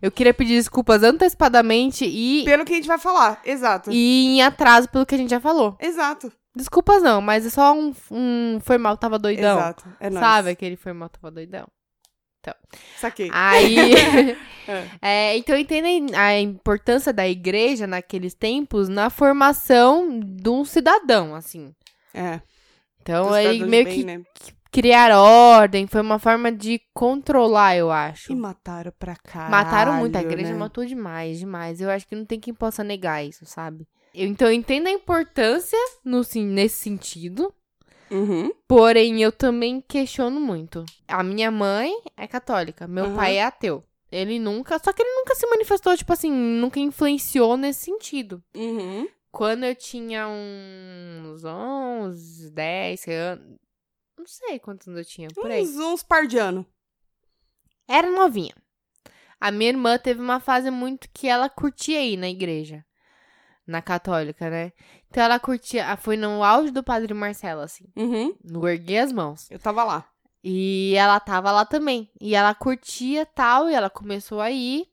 Eu 0.01 0.13
queria 0.13 0.33
pedir 0.33 0.55
desculpas 0.55 1.03
antecipadamente 1.03 2.05
e, 2.05 2.45
Pelo 2.45 2.65
que 2.65 2.73
a 2.73 2.77
gente 2.77 2.87
vai 2.87 2.99
falar. 2.99 3.41
Exato. 3.45 3.91
e 3.91 4.37
em 4.37 4.43
atraso 4.43 4.89
pelo 4.89 5.05
que 5.05 5.17
a 5.17 5.19
gente 5.19 5.31
já 5.31 5.41
falou. 5.41 5.77
Exato. 5.81 6.33
Desculpas 6.55 7.03
não, 7.03 7.21
mas 7.21 7.45
é 7.45 7.51
só 7.51 7.73
um, 7.73 7.93
um 8.09 8.61
foi 8.61 8.79
mal, 8.79 8.97
tava 8.97 9.19
doidão. 9.19 9.59
Exato. 9.59 9.85
É 9.99 10.09
nóis. 10.09 10.25
Sabe 10.25 10.51
aquele 10.51 10.77
foi 10.77 10.93
mal, 10.93 11.09
tava 11.09 11.33
doidão. 11.33 11.67
Saquei. 12.99 13.31
Aí. 13.33 14.37
É. 14.69 14.87
É, 15.03 15.37
então 15.37 15.59
entendem 15.59 16.15
a 16.15 16.39
importância 16.39 17.13
da 17.13 17.27
igreja 17.27 17.89
naqueles 17.89 18.35
tempos 18.35 18.89
na 18.89 19.11
formação 19.11 20.21
de 20.21 20.49
um 20.49 20.65
cidadão, 20.65 21.35
assim. 21.35 21.75
É. 22.15 22.41
Então 23.03 23.37
ele 23.37 23.65
de 23.65 23.65
meio 23.65 23.85
bem, 23.85 23.95
que 23.95 24.05
né? 24.05 24.23
Criar 24.71 25.17
ordem, 25.19 25.87
foi 25.87 26.01
uma 26.01 26.19
forma 26.19 26.51
de 26.53 26.81
controlar, 26.95 27.77
eu 27.77 27.91
acho. 27.91 28.33
E 28.33 28.35
mataram 28.35 28.93
pra 28.99 29.17
caralho, 29.17 29.51
Mataram 29.51 29.93
muito, 29.99 30.17
a 30.17 30.23
igreja 30.23 30.53
né? 30.53 30.59
matou 30.59 30.85
demais, 30.85 31.39
demais. 31.39 31.81
Eu 31.81 31.91
acho 31.91 32.07
que 32.07 32.15
não 32.17 32.25
tem 32.25 32.39
quem 32.41 32.55
possa 32.55 32.83
negar 32.85 33.25
isso, 33.25 33.45
sabe? 33.47 33.87
Eu, 34.15 34.27
então 34.29 34.49
eu 34.49 34.53
entendo 34.55 34.87
a 34.89 34.91
importância 34.91 35.79
no, 36.05 36.23
sim- 36.25 36.45
nesse 36.47 36.77
sentido, 36.83 37.53
Uhum. 38.11 38.51
porém 38.67 39.23
eu 39.23 39.31
também 39.31 39.81
questiono 39.81 40.41
muito. 40.41 40.85
A 41.07 41.23
minha 41.23 41.51
mãe 41.51 41.93
é 42.17 42.27
católica, 42.27 42.89
meu 42.89 43.05
Aham. 43.05 43.15
pai 43.17 43.37
é 43.37 43.45
ateu. 43.45 43.85
Ele 44.11 44.41
nunca, 44.41 44.81
só 44.83 44.93
que 44.93 45.01
ele 45.03 45.15
nunca 45.15 45.37
se 45.37 45.47
manifestou, 45.47 45.97
tipo 45.97 46.13
assim, 46.13 46.33
nunca 46.33 46.81
influenciou 46.81 47.57
nesse 47.57 47.85
sentido. 47.85 48.43
Uhum. 48.57 49.07
Quando 49.31 49.63
eu 49.63 49.77
tinha 49.77 50.27
uns 50.27 51.45
11, 51.45 52.51
10 52.51 53.07
anos, 53.07 53.57
não 54.21 54.27
sei 54.27 54.59
quantos 54.59 54.87
anos 54.87 55.01
eu 55.01 55.05
tinha, 55.05 55.29
por 55.35 55.51
aí. 55.51 55.63
Uns, 55.63 55.77
uns 55.77 56.03
par 56.03 56.27
de 56.27 56.39
ano. 56.39 56.65
Era 57.89 58.11
novinha. 58.11 58.55
A 59.41 59.51
minha 59.51 59.71
irmã 59.71 59.99
teve 59.99 60.21
uma 60.21 60.39
fase 60.39 60.71
muito 60.71 61.09
que 61.13 61.27
ela 61.27 61.49
curtia 61.49 62.03
ir 62.03 62.17
na 62.17 62.29
igreja. 62.29 62.85
Na 63.67 63.81
católica, 63.81 64.51
né? 64.51 64.73
Então 65.09 65.23
ela 65.23 65.41
curtia. 65.41 65.97
Foi 65.97 66.17
no 66.17 66.45
auge 66.45 66.71
do 66.71 66.83
Padre 66.83 67.15
Marcelo, 67.15 67.63
assim. 67.63 67.85
Uhum. 67.97 68.37
No 68.45 68.69
erguei 68.69 68.99
as 68.99 69.13
mãos. 69.13 69.51
Eu 69.51 69.59
tava 69.59 69.83
lá. 69.83 70.07
E 70.43 70.95
ela 70.97 71.19
tava 71.21 71.51
lá 71.51 71.65
também. 71.65 72.11
E 72.21 72.35
ela 72.35 72.55
curtia 72.55 73.25
tal. 73.27 73.71
E 73.71 73.75
ela 73.75 73.89
começou 73.89 74.41
a 74.41 74.51
ir. 74.51 74.87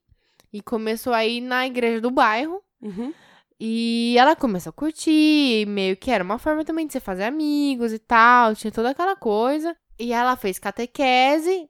E 0.53 0.61
começou 0.61 1.13
a 1.13 1.25
ir 1.25 1.41
na 1.41 1.67
igreja 1.67 1.99
do 1.99 2.09
bairro. 2.09 2.63
Uhum. 2.81 3.13
E 3.59 4.15
ela 4.17 4.35
começou 4.35 4.69
a 4.69 4.73
curtir, 4.73 5.65
meio 5.67 5.97
que 5.97 6.11
era 6.11 6.23
uma 6.23 6.37
forma 6.37 6.63
também 6.63 6.85
de 6.85 6.93
você 6.93 6.99
fazer 6.99 7.23
amigos 7.23 7.91
e 7.91 7.97
tal, 7.97 8.55
tinha 8.55 8.71
toda 8.71 8.91
aquela 8.91 9.15
coisa. 9.15 9.75
E 9.97 10.13
ela 10.13 10.35
fez 10.35 10.59
catequese. 10.59 11.67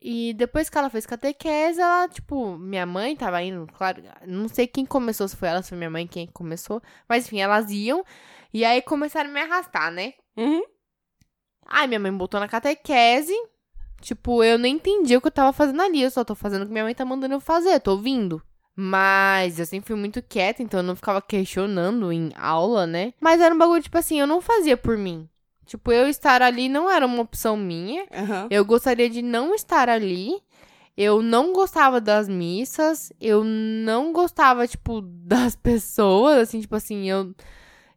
E 0.00 0.34
depois 0.34 0.68
que 0.68 0.76
ela 0.76 0.90
fez 0.90 1.06
catequese, 1.06 1.80
ela, 1.80 2.06
tipo, 2.08 2.58
minha 2.58 2.84
mãe 2.84 3.16
tava 3.16 3.42
indo, 3.42 3.66
claro, 3.72 4.02
não 4.26 4.46
sei 4.46 4.66
quem 4.66 4.84
começou, 4.84 5.26
se 5.26 5.34
foi 5.34 5.48
ela, 5.48 5.62
se 5.62 5.70
foi 5.70 5.78
minha 5.78 5.90
mãe 5.90 6.06
quem 6.06 6.26
começou. 6.26 6.82
Mas 7.08 7.26
enfim, 7.26 7.40
elas 7.40 7.70
iam. 7.70 8.04
E 8.52 8.64
aí 8.64 8.82
começaram 8.82 9.30
a 9.30 9.32
me 9.32 9.40
arrastar, 9.40 9.90
né? 9.90 10.12
Uhum. 10.36 10.62
Aí 11.66 11.88
minha 11.88 11.98
mãe 11.98 12.12
botou 12.12 12.38
na 12.38 12.46
catequese. 12.46 13.34
Tipo, 14.00 14.44
eu 14.44 14.58
nem 14.58 14.74
entendi 14.74 15.16
o 15.16 15.20
que 15.20 15.28
eu 15.28 15.32
tava 15.32 15.52
fazendo 15.52 15.80
ali. 15.80 16.02
Eu 16.02 16.10
só 16.10 16.24
tô 16.24 16.34
fazendo 16.34 16.62
o 16.62 16.66
que 16.66 16.72
minha 16.72 16.84
mãe 16.84 16.94
tá 16.94 17.04
mandando 17.04 17.34
eu 17.34 17.40
fazer, 17.40 17.80
tô 17.80 17.92
ouvindo. 17.92 18.42
Mas 18.78 19.58
eu 19.58 19.64
sempre 19.64 19.86
fui 19.88 19.96
muito 19.96 20.22
quieta, 20.22 20.62
então 20.62 20.80
eu 20.80 20.84
não 20.84 20.94
ficava 20.94 21.22
questionando 21.22 22.12
em 22.12 22.30
aula, 22.36 22.86
né? 22.86 23.14
Mas 23.18 23.40
era 23.40 23.54
um 23.54 23.58
bagulho, 23.58 23.82
tipo 23.82 23.96
assim, 23.96 24.20
eu 24.20 24.26
não 24.26 24.42
fazia 24.42 24.76
por 24.76 24.98
mim. 24.98 25.26
Tipo, 25.64 25.90
eu 25.90 26.06
estar 26.08 26.42
ali 26.42 26.68
não 26.68 26.88
era 26.90 27.06
uma 27.06 27.22
opção 27.22 27.56
minha. 27.56 28.06
Aham. 28.12 28.46
Eu 28.50 28.64
gostaria 28.64 29.08
de 29.08 29.22
não 29.22 29.54
estar 29.54 29.88
ali. 29.88 30.40
Eu 30.96 31.22
não 31.22 31.52
gostava 31.52 32.00
das 32.00 32.28
missas. 32.28 33.10
Eu 33.18 33.42
não 33.42 34.12
gostava, 34.12 34.68
tipo, 34.68 35.00
das 35.24 35.56
pessoas. 35.56 36.38
Assim, 36.38 36.60
tipo 36.60 36.76
assim, 36.76 37.08
eu, 37.10 37.34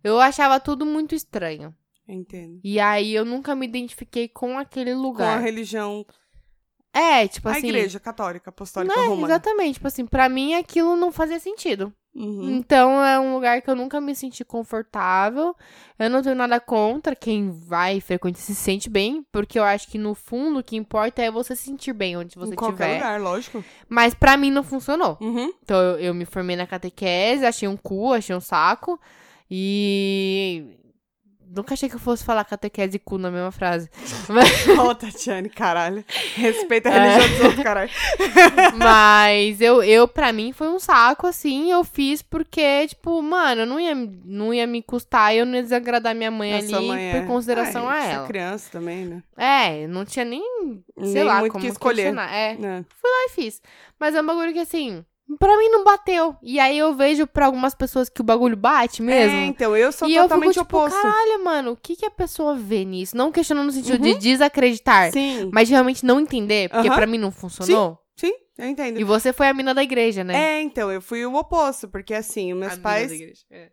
eu 0.03 0.19
achava 0.19 0.59
tudo 0.59 0.85
muito 0.85 1.13
estranho. 1.13 1.75
Entendo. 2.07 2.59
E 2.63 2.79
aí 2.79 3.13
eu 3.13 3.23
nunca 3.23 3.53
me 3.53 3.67
identifiquei 3.67 4.27
com 4.27 4.57
aquele 4.57 4.93
Com 4.93 4.97
a 4.99 5.03
lugar. 5.03 5.41
religião. 5.41 6.03
É, 6.93 7.27
tipo 7.27 7.47
a 7.47 7.51
assim. 7.51 7.67
igreja 7.67 7.99
católica, 7.99 8.49
apostólica 8.49 8.95
Né, 8.95 9.07
romana. 9.07 9.27
exatamente. 9.27 9.73
Tipo 9.75 9.87
assim, 9.87 10.05
pra 10.05 10.27
mim 10.27 10.55
aquilo 10.55 10.95
não 10.95 11.11
fazia 11.11 11.39
sentido. 11.39 11.93
Uhum. 12.15 12.49
Então 12.57 13.05
é 13.05 13.19
um 13.19 13.35
lugar 13.35 13.61
que 13.61 13.69
eu 13.69 13.75
nunca 13.75 14.01
me 14.01 14.15
senti 14.15 14.43
confortável. 14.43 15.55
Eu 15.99 16.09
não 16.09 16.23
tenho 16.23 16.35
nada 16.35 16.59
contra 16.59 17.15
quem 17.15 17.51
vai 17.51 17.97
e 17.97 18.01
frequenta 18.01 18.39
se 18.39 18.55
sente 18.55 18.89
bem, 18.89 19.23
porque 19.31 19.59
eu 19.59 19.63
acho 19.63 19.87
que 19.87 19.97
no 19.99 20.15
fundo 20.15 20.59
o 20.59 20.63
que 20.63 20.75
importa 20.75 21.21
é 21.21 21.29
você 21.29 21.55
se 21.55 21.63
sentir 21.65 21.93
bem 21.93 22.17
onde 22.17 22.35
você 22.35 22.53
em 22.53 22.55
qualquer 22.55 22.87
estiver. 22.89 22.95
lugar, 22.95 23.21
lógico. 23.21 23.63
Mas 23.87 24.15
pra 24.15 24.35
mim 24.35 24.49
não 24.49 24.63
funcionou. 24.63 25.17
Uhum. 25.21 25.53
Então 25.63 25.77
eu, 25.79 25.99
eu 25.99 26.13
me 26.15 26.25
formei 26.25 26.55
na 26.55 26.65
catequese, 26.65 27.45
achei 27.45 27.67
um 27.67 27.77
cu, 27.77 28.11
achei 28.11 28.35
um 28.35 28.41
saco 28.41 28.99
e 29.49 30.65
nunca 31.55 31.73
achei 31.73 31.89
que 31.89 31.95
eu 31.95 31.99
fosse 31.99 32.23
falar 32.23 32.43
catequese 32.45 32.95
e 32.97 32.99
cu 32.99 33.17
na 33.17 33.31
mesma 33.31 33.51
frase. 33.51 33.89
Mas- 34.29 34.67
Ô, 34.79 34.93
Tatiane, 34.95 35.49
caralho. 35.49 36.03
Respeita 36.35 36.89
a 36.89 36.93
É. 36.93 36.99
religião 37.17 37.29
dos 37.37 37.45
outros, 37.45 37.63
caralho. 37.63 37.89
Mas 38.77 39.61
eu, 39.61 39.81
eu, 39.83 40.07
pra 40.07 40.31
mim, 40.31 40.51
foi 40.53 40.67
um 40.69 40.79
saco, 40.79 41.27
assim. 41.27 41.71
Eu 41.71 41.83
fiz 41.83 42.21
porque, 42.21 42.87
tipo, 42.87 43.21
mano, 43.21 43.65
não 43.65 43.79
ia, 43.79 43.95
não 43.95 44.53
ia 44.53 44.67
me 44.67 44.81
custar 44.81 45.35
eu 45.35 45.45
não 45.45 45.55
ia 45.55 45.63
desagradar 45.63 46.15
minha 46.15 46.31
mãe 46.31 46.53
ali 46.53 46.71
mãe 46.87 47.11
por 47.11 47.17
é- 47.21 47.25
consideração 47.25 47.87
Ah, 47.87 47.93
a 47.93 48.05
é 48.07 48.11
ela. 48.13 48.27
criança 48.27 48.69
também, 48.71 49.05
né? 49.05 49.23
É, 49.37 49.87
não 49.87 50.05
tinha 50.05 50.25
nem, 50.25 50.41
sei 51.01 51.13
Nem 51.13 51.23
lá, 51.23 51.39
muito 51.39 51.51
como 51.53 51.63
que 51.63 51.71
escolher. 51.71 52.15
É, 52.17 52.57
É. 52.61 52.83
aí 53.05 53.29
fiz. 53.33 53.61
Mas 53.99 54.15
é 54.15 54.21
um 54.21 54.25
bagulho 54.25 54.53
que, 54.53 54.59
assim, 54.59 55.03
pra 55.37 55.57
mim 55.57 55.69
não 55.69 55.83
bateu. 55.83 56.35
E 56.41 56.59
aí 56.59 56.77
eu 56.77 56.93
vejo 56.95 57.27
pra 57.27 57.45
algumas 57.45 57.75
pessoas 57.75 58.09
que 58.09 58.21
o 58.21 58.23
bagulho 58.23 58.55
bate 58.57 59.01
mesmo. 59.01 59.37
É, 59.37 59.45
então, 59.45 59.75
eu 59.75 59.91
sou 59.91 60.07
e 60.07 60.15
eu 60.15 60.23
totalmente 60.23 60.53
fico, 60.53 60.65
tipo, 60.65 60.77
oposto. 60.77 60.95
caralho, 61.01 61.43
mano, 61.43 61.71
o 61.71 61.75
que 61.77 61.95
que 61.95 62.05
a 62.05 62.11
pessoa 62.11 62.55
vê 62.55 62.83
nisso? 62.85 63.15
Não 63.15 63.31
questionando 63.31 63.67
no 63.67 63.71
sentido 63.71 63.99
de 63.99 64.09
Uhum. 64.11 64.17
desacreditar, 64.19 65.11
Sim, 65.11 65.49
mas 65.53 65.67
de 65.67 65.73
realmente 65.73 66.05
não 66.05 66.19
entender, 66.19 66.69
porque 66.69 66.87
Aham. 66.87 66.95
pra 66.95 67.05
mim 67.07 67.17
não 67.17 67.31
funcionou. 67.31 67.99
sim, 68.15 68.33
eu 68.57 68.65
entendo. 68.67 68.99
E 68.99 69.03
você 69.03 69.31
foi 69.31 69.47
a 69.47 69.53
mina 69.53 69.73
da 69.73 69.83
igreja, 69.83 70.23
né? 70.23 70.35
É, 70.57 70.61
então, 70.61 70.91
eu 70.91 71.01
fui 71.01 71.25
o 71.25 71.35
oposto, 71.35 71.87
porque 71.87 72.13
assim, 72.13 72.51
os 72.53 72.59
meus 72.59 72.73
A 72.73 72.75
mina 72.75 72.83
pais, 72.83 73.07
da 73.09 73.15
igreja, 73.15 73.41
é. 73.51 73.69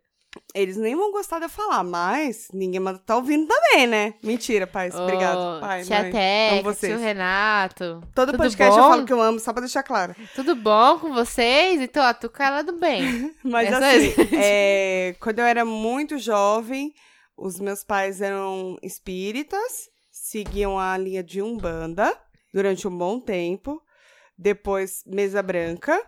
Eles 0.55 0.77
nem 0.77 0.95
vão 0.97 1.11
gostar 1.13 1.39
de 1.39 1.45
eu 1.47 1.49
falar, 1.49 1.83
mas 1.85 2.49
ninguém 2.53 2.81
manda 2.81 2.99
tá 2.99 3.17
ouvindo 3.17 3.47
também, 3.47 3.87
né? 3.87 4.15
Mentira, 4.23 4.67
pais. 4.67 4.95
Obrigado, 4.95 5.59
Ô, 5.59 5.61
pai, 5.61 5.83
Tia 5.85 6.03
mãe. 6.03 6.13
Teca, 6.13 6.75
tio 6.75 6.99
Renato. 6.99 8.01
Todo 8.15 8.29
tudo 8.33 8.39
podcast 8.39 8.79
bom? 8.79 8.85
eu 8.85 8.91
falo 8.91 9.05
que 9.07 9.13
eu 9.13 9.21
amo, 9.21 9.39
só 9.41 9.53
pra 9.53 9.61
deixar 9.61 9.83
claro. 9.83 10.15
Tudo 10.35 10.55
bom 10.55 10.99
com 10.99 11.13
vocês? 11.13 11.81
Então, 11.81 12.05
ó, 12.05 12.13
tô 12.15 12.29
com 12.31 12.43
ela 12.43 12.63
do 12.63 12.73
bem. 12.79 13.35
Mas 13.45 13.69
Essa 13.69 13.87
assim, 13.89 14.15
é- 14.37 15.09
é, 15.11 15.15
quando 15.21 15.39
eu 15.41 15.45
era 15.45 15.65
muito 15.65 16.19
jovem, 16.19 16.93
os 17.37 17.59
meus 17.61 17.85
pais 17.85 18.21
eram 18.23 18.77
espíritas, 18.83 19.89
seguiam 20.11 20.79
a 20.79 20.97
linha 20.97 21.23
de 21.23 21.43
Umbanda 21.43 22.17
durante 22.53 22.89
um 22.89 22.97
bom 22.97 23.21
tempo. 23.21 23.81
Depois, 24.39 25.03
mesa 25.07 25.43
branca, 25.43 25.99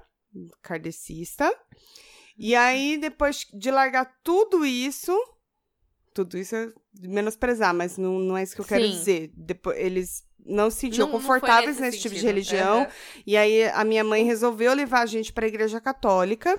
kardecista. 0.63 1.51
E 2.39 2.55
aí, 2.55 2.97
depois 2.99 3.47
de 3.53 3.71
largar 3.71 4.05
tudo 4.23 4.65
isso, 4.65 5.13
tudo 6.15 6.39
isso 6.39 6.55
é 6.55 6.73
menosprezar, 7.01 7.75
mas 7.75 7.97
não, 7.99 8.19
não 8.19 8.37
é 8.37 8.43
isso 8.45 8.55
que 8.55 8.61
eu 8.61 8.65
quero 8.67 8.85
Sim. 8.85 8.91
dizer. 8.91 9.33
Depois, 9.37 9.77
eles 9.79 10.25
não 10.47 10.71
se 10.71 10.79
sentiam 10.79 11.07
Não- 11.07 11.15
não 11.15 11.21
confortáveis 11.21 11.79
nesse 11.79 11.97
nesse 11.97 11.99
tipo 12.01 12.15
de 12.15 12.25
religião. 12.25 12.83
Aham. 12.83 12.89
E 13.27 13.37
aí 13.37 13.65
a 13.69 13.85
minha 13.85 14.05
mãe 14.05 14.25
resolveu 14.25 14.73
levar 14.73 15.01
a 15.01 15.07
gente 15.07 15.33
pra 15.33 15.47
igreja 15.49 15.81
católica, 15.81 16.59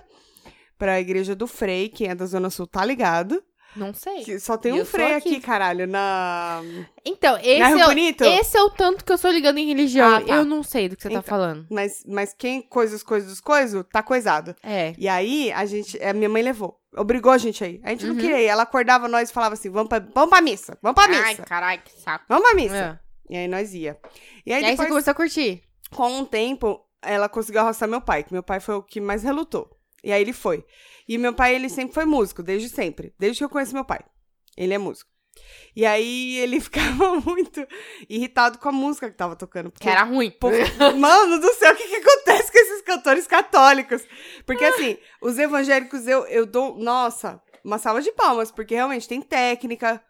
pra 0.78 1.00
igreja 1.00 1.34
do 1.36 1.48
Frei, 1.48 1.90
quem 1.90 2.08
é 2.10 2.16
da 2.16 2.26
Zona 2.26 2.50
Sul 2.50 2.68
tá 2.68 2.84
ligado. 2.86 3.42
Não 3.76 3.94
sei. 3.94 4.24
Que 4.24 4.40
só 4.40 4.58
tem 4.58 4.72
E 4.72 4.76
um 4.76 4.78
eu 4.80 4.86
sou 4.86 4.92
Frei 5.00 5.14
aqui. 5.14 5.30
aqui, 5.36 5.40
caralho, 5.42 5.86
na. 5.88 6.62
Então, 7.06 7.38
esse 7.38 7.60
na 7.60 7.70
é, 7.82 7.86
o, 7.86 7.88
Bonito? 7.90 8.24
esse 8.24 8.58
é 8.58 8.62
o 8.64 8.70
tanto 8.70 9.06
que 9.06 9.12
eu 9.12 9.18
sou 9.18 9.30
ligando 9.32 9.58
em 9.60 9.68
religião. 9.68 10.16
Ah, 10.16 10.22
tá. 10.22 10.36
Eu 10.36 10.46
não 10.46 10.64
sei 10.64 10.90
do 10.90 10.96
que 10.96 11.04
você 11.04 11.10
tá 11.10 11.14
Então. 11.20 11.24
falando. 11.24 11.68
Mas, 11.70 12.04
mas 12.08 12.34
quem 12.38 12.62
coisa 12.62 12.96
os 12.96 13.04
coisas 13.04 13.30
dos 13.30 13.40
coisas, 13.40 13.86
tá 13.92 14.02
coisado. 14.02 14.56
É. 14.64 14.94
E 14.98 15.08
aí 15.08 15.52
a 15.52 15.66
gente. 15.66 16.02
A 16.04 16.14
minha 16.14 16.30
mãe 16.30 16.42
levou. 16.42 16.80
Obrigou 16.98 17.32
a 17.32 17.38
gente 17.38 17.64
aí. 17.64 17.80
A 17.84 17.92
gente 17.92 18.06
não 18.08 18.16
Uhum. 18.16 18.20
queria 18.22 18.42
ir. 18.42 18.46
Ela 18.48 18.64
acordava 18.64 19.08
nós 19.08 19.30
e 19.30 19.34
falava 19.34 19.54
assim: 19.54 19.70
vamos 19.70 19.90
pra, 19.90 20.00
vamos 20.00 20.30
pra 20.32 20.42
missa, 20.42 20.78
vamos 20.82 20.96
pra 20.96 21.14
Ai, 21.16 21.30
missa. 21.32 21.44
caralho, 21.44 21.82
que 21.84 21.92
saco. 22.02 22.26
Vamos 22.28 22.44
pra 22.44 22.56
missa. 22.56 23.00
É. 23.30 23.34
E 23.34 23.38
aí 23.38 23.48
nós 23.48 23.74
ia. 23.74 23.98
E 24.46 24.50
E 24.50 24.54
aí 24.54 24.64
aí, 24.64 24.72
depois, 24.72 24.88
você 24.88 24.90
começou 24.90 25.12
a 25.12 25.16
curtir? 25.16 25.62
com 25.92 26.08
um 26.20 26.26
tempo, 26.26 26.84
ela 27.02 27.30
conseguiu 27.30 27.62
arrastar 27.62 27.88
meu 27.88 28.02
pai, 28.02 28.24
que 28.24 28.34
meu 28.34 28.42
pai 28.44 28.60
foi 28.60 28.76
o 28.76 28.82
que 28.84 29.00
mais 29.00 29.22
relutou. 29.24 29.70
E 30.04 30.12
aí 30.12 30.22
ele 30.22 30.34
foi. 30.34 30.66
E 31.08 31.18
meu 31.18 31.34
pai, 31.34 31.56
ele 31.56 31.70
sempre 31.70 31.94
foi 31.94 32.06
músico, 32.06 32.44
desde 32.44 32.70
sempre. 32.70 33.14
Desde 33.18 33.40
que 33.40 33.44
eu 33.44 33.50
conheço 33.50 33.74
meu 33.74 33.86
pai. 33.86 34.00
Ele 34.56 34.74
é 34.74 34.78
músico. 34.78 35.10
E 35.76 35.86
aí 35.86 36.38
ele 36.38 36.60
ficava 36.62 37.20
muito 37.22 37.66
irritado 38.10 38.58
com 38.58 38.70
a 38.70 38.72
música 38.72 39.10
que 39.10 39.18
tava 39.18 39.36
tocando. 39.36 39.72
Que 39.72 39.90
era 39.90 40.04
ruim. 40.04 40.32
Pô, 40.32 40.50
Mano 40.98 41.40
do 41.40 41.54
céu, 41.54 41.74
o 41.74 41.76
que, 41.76 41.88
que 41.88 41.96
acontece 41.96 42.52
com 42.52 42.58
esses 42.58 42.82
cantores 42.82 43.28
católicos? 43.28 44.04
Porque 44.46 44.66
assim, 44.66 44.98
os 45.22 45.38
evangélicos 45.38 46.08
eu, 46.08 46.26
eu 46.26 46.46
dou, 46.46 46.78
nossa, 46.78 47.42
uma 47.64 47.78
salva 47.78 48.02
de 48.02 48.12
palmas, 48.12 48.52
porque 48.52 48.76
realmente 48.76 49.08
tem 49.08 49.22
técnica. 49.22 50.02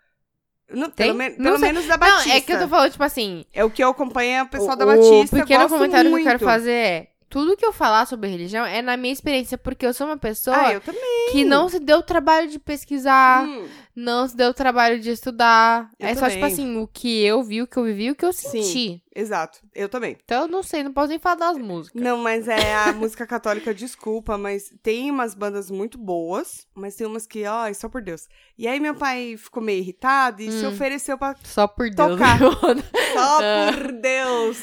Não, 0.72 0.90
Tem? 0.90 1.16
Pelo, 1.16 1.38
Não 1.38 1.52
pelo 1.52 1.60
menos 1.60 1.86
da 1.88 1.98
Não, 1.98 2.08
Batista. 2.08 2.38
é 2.38 2.42
que 2.42 2.54
eu 2.54 2.60
tô 2.60 2.68
falando, 2.68 2.92
tipo 2.92 3.04
assim. 3.04 3.44
É 3.52 3.66
o 3.66 3.72
que 3.72 3.84
eu 3.84 3.90
acompanho 3.90 4.32
é 4.34 4.44
o 4.44 4.48
pessoal 4.48 4.74
o, 4.74 4.76
da 4.76 4.86
Batista. 4.86 5.36
O 5.36 5.40
pequeno 5.40 5.68
comentário 5.68 6.12
muito. 6.12 6.24
que 6.24 6.30
eu 6.30 6.38
quero 6.38 6.46
fazer 6.46 6.72
é: 6.72 7.09
tudo 7.30 7.56
que 7.56 7.66
eu 7.66 7.72
falar 7.72 8.06
sobre 8.08 8.30
religião 8.30 8.66
é 8.66 8.82
na 8.82 8.98
minha 8.98 9.14
experiência, 9.14 9.58
porque 9.58 9.86
eu 9.86 9.94
sou 9.94 10.08
uma 10.08 10.18
pessoa 10.18 10.56
Ah, 10.58 10.80
também. 10.80 11.02
que 11.32 11.46
não 11.46 11.70
se 11.70 11.80
deu 11.80 12.00
o 12.00 12.04
trabalho 12.04 12.50
de 12.50 12.58
pesquisar, 12.58 13.46
Hum, 13.48 13.68
não 13.96 14.28
se 14.28 14.36
deu 14.36 14.50
o 14.50 14.54
trabalho 14.54 15.00
de 15.00 15.12
estudar. 15.12 15.90
Eu 16.00 16.08
é 16.08 16.16
só, 16.16 16.22
tipo 16.28 16.40
também. 16.40 16.46
assim, 16.54 16.78
o 16.78 16.88
que 16.88 17.24
eu 17.24 17.44
vi, 17.44 17.62
o 17.62 17.68
que 17.68 17.78
eu 17.78 17.84
vivi, 17.84 18.10
o 18.12 18.16
que 18.16 18.26
eu 18.26 18.34
Sim. 18.34 18.62
senti. 18.64 19.04
exato, 19.16 19.60
eu 19.76 19.88
também. 19.90 20.18
Então 20.24 20.44
eu 20.44 20.48
não 20.48 20.64
sei, 20.64 20.82
não 20.84 20.94
posso 20.94 21.10
nem 21.10 21.20
falar 21.20 21.36
das 21.36 21.58
músicas. 21.58 22.02
Não, 22.02 22.18
mas 22.18 22.48
é 22.48 22.74
a 22.76 22.92
música 22.94 23.28
católica, 23.28 23.74
desculpa, 23.74 24.38
mas 24.38 24.74
tem 24.82 25.12
umas 25.12 25.36
bandas 25.36 25.70
muito 25.70 25.98
boas, 25.98 26.66
mas 26.74 26.96
tem 26.96 27.06
umas 27.06 27.28
que, 27.28 27.46
ai, 27.46 27.74
só 27.74 27.88
por 27.90 28.02
Deus. 28.02 28.28
E 28.58 28.68
aí 28.68 28.80
meu 28.80 28.96
pai 28.96 29.36
ficou 29.38 29.62
meio 29.62 29.80
irritado 29.80 30.42
e 30.42 30.50
se 30.52 30.66
Hum. 30.66 30.70
ofereceu 30.70 31.18
pra 31.18 31.36
Só 31.44 31.68
por 31.68 31.90
Deus. 31.90 32.10
Tocar. 32.12 32.40
Só 32.40 32.48
Ah. 33.42 33.72
por 33.74 33.92
Deus! 33.94 34.58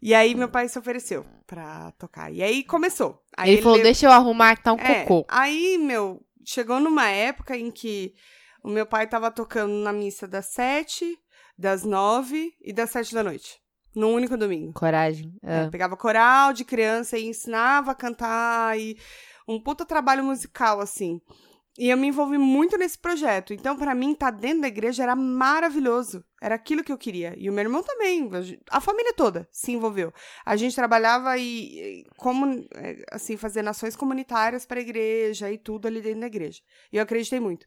E 0.00 0.14
aí 0.14 0.34
meu 0.34 0.48
pai 0.48 0.68
se 0.68 0.78
ofereceu 0.78 1.24
pra 1.46 1.92
tocar. 1.92 2.30
E 2.32 2.42
aí 2.42 2.62
começou. 2.62 3.22
Aí 3.36 3.52
ele 3.52 3.62
falou, 3.62 3.82
deixa 3.82 4.06
eu 4.06 4.12
arrumar 4.12 4.56
que 4.56 4.62
tá 4.62 4.72
um 4.72 4.78
é, 4.78 5.04
cocô. 5.04 5.24
Aí, 5.28 5.78
meu, 5.78 6.22
chegou 6.44 6.78
numa 6.80 7.08
época 7.08 7.56
em 7.56 7.70
que 7.70 8.14
o 8.62 8.68
meu 8.68 8.86
pai 8.86 9.06
tava 9.06 9.30
tocando 9.30 9.72
na 9.72 9.92
missa 9.92 10.26
das 10.26 10.46
sete, 10.46 11.18
das 11.58 11.84
nove 11.84 12.52
e 12.60 12.72
das 12.72 12.90
sete 12.90 13.14
da 13.14 13.22
noite. 13.22 13.58
Num 13.94 14.12
único 14.12 14.36
domingo. 14.36 14.72
Coragem. 14.74 15.34
É, 15.42 15.62
É. 15.62 15.70
pegava 15.70 15.96
coral 15.96 16.52
de 16.52 16.64
criança 16.64 17.16
e 17.18 17.26
ensinava 17.26 17.92
a 17.92 17.94
cantar 17.94 18.78
e 18.78 18.98
um 19.48 19.58
puta 19.58 19.86
trabalho 19.86 20.22
musical, 20.22 20.80
assim. 20.80 21.20
E 21.78 21.90
eu 21.90 21.96
me 21.96 22.06
envolvi 22.06 22.38
muito 22.38 22.78
nesse 22.78 22.98
projeto. 22.98 23.52
Então, 23.52 23.76
pra 23.76 23.94
mim, 23.94 24.12
estar 24.12 24.30
dentro 24.30 24.62
da 24.62 24.68
igreja 24.68 25.02
era 25.02 25.14
maravilhoso. 25.14 26.24
Era 26.40 26.54
aquilo 26.54 26.82
que 26.82 26.90
eu 26.90 26.96
queria. 26.96 27.34
E 27.36 27.50
o 27.50 27.52
meu 27.52 27.64
irmão 27.64 27.82
também. 27.82 28.30
a 28.70 28.80
família 28.80 29.12
toda 29.12 29.46
se 29.52 29.72
envolveu. 29.72 30.12
A 30.44 30.56
gente 30.56 30.74
trabalhava 30.74 31.36
e, 31.36 32.04
como, 32.16 32.66
é, 32.74 33.04
assim, 33.12 33.36
fazer 33.36 33.62
nações 33.62 33.94
comunitárias 33.94 34.64
para 34.64 34.78
a 34.78 34.82
igreja 34.82 35.50
e 35.52 35.58
tudo 35.58 35.86
ali 35.86 36.00
dentro 36.00 36.20
da 36.20 36.26
igreja. 36.26 36.62
E 36.90 36.96
eu 36.96 37.02
acreditei 37.02 37.40
muito. 37.40 37.66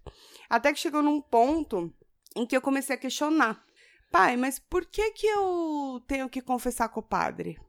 Até 0.50 0.74
que 0.74 0.80
chegou 0.80 1.04
num 1.04 1.22
ponto 1.22 1.94
em 2.36 2.48
que 2.48 2.58
eu 2.58 2.62
comecei 2.62 2.96
a 2.96 3.00
questionar. 3.00 3.64
Pai, 4.12 4.36
mas 4.36 4.58
por 4.58 4.86
que 4.86 5.12
que 5.12 5.28
eu 5.28 6.02
tenho 6.08 6.28
que 6.28 6.42
confessar 6.42 6.90
com 6.90 7.00
o 7.00 7.04
padre? 7.04 7.60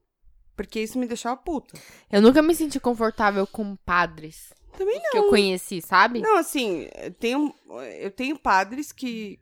Porque 0.57 0.81
isso 0.81 0.99
me 0.99 1.07
deixava 1.07 1.37
puta. 1.37 1.79
Eu 2.11 2.23
nunca 2.23 2.41
me 2.41 2.55
senti 2.55 2.81
confortável 2.81 3.47
com 3.47 3.77
padres 3.77 4.51
Também 4.77 5.01
que 5.11 5.19
eu 5.19 5.29
conheci, 5.29 5.81
sabe? 5.83 6.21
Não, 6.21 6.37
assim, 6.39 6.89
eu 7.03 7.13
tenho, 7.13 7.55
eu 7.99 8.11
tenho 8.11 8.39
padres 8.39 8.93
que 8.93 9.39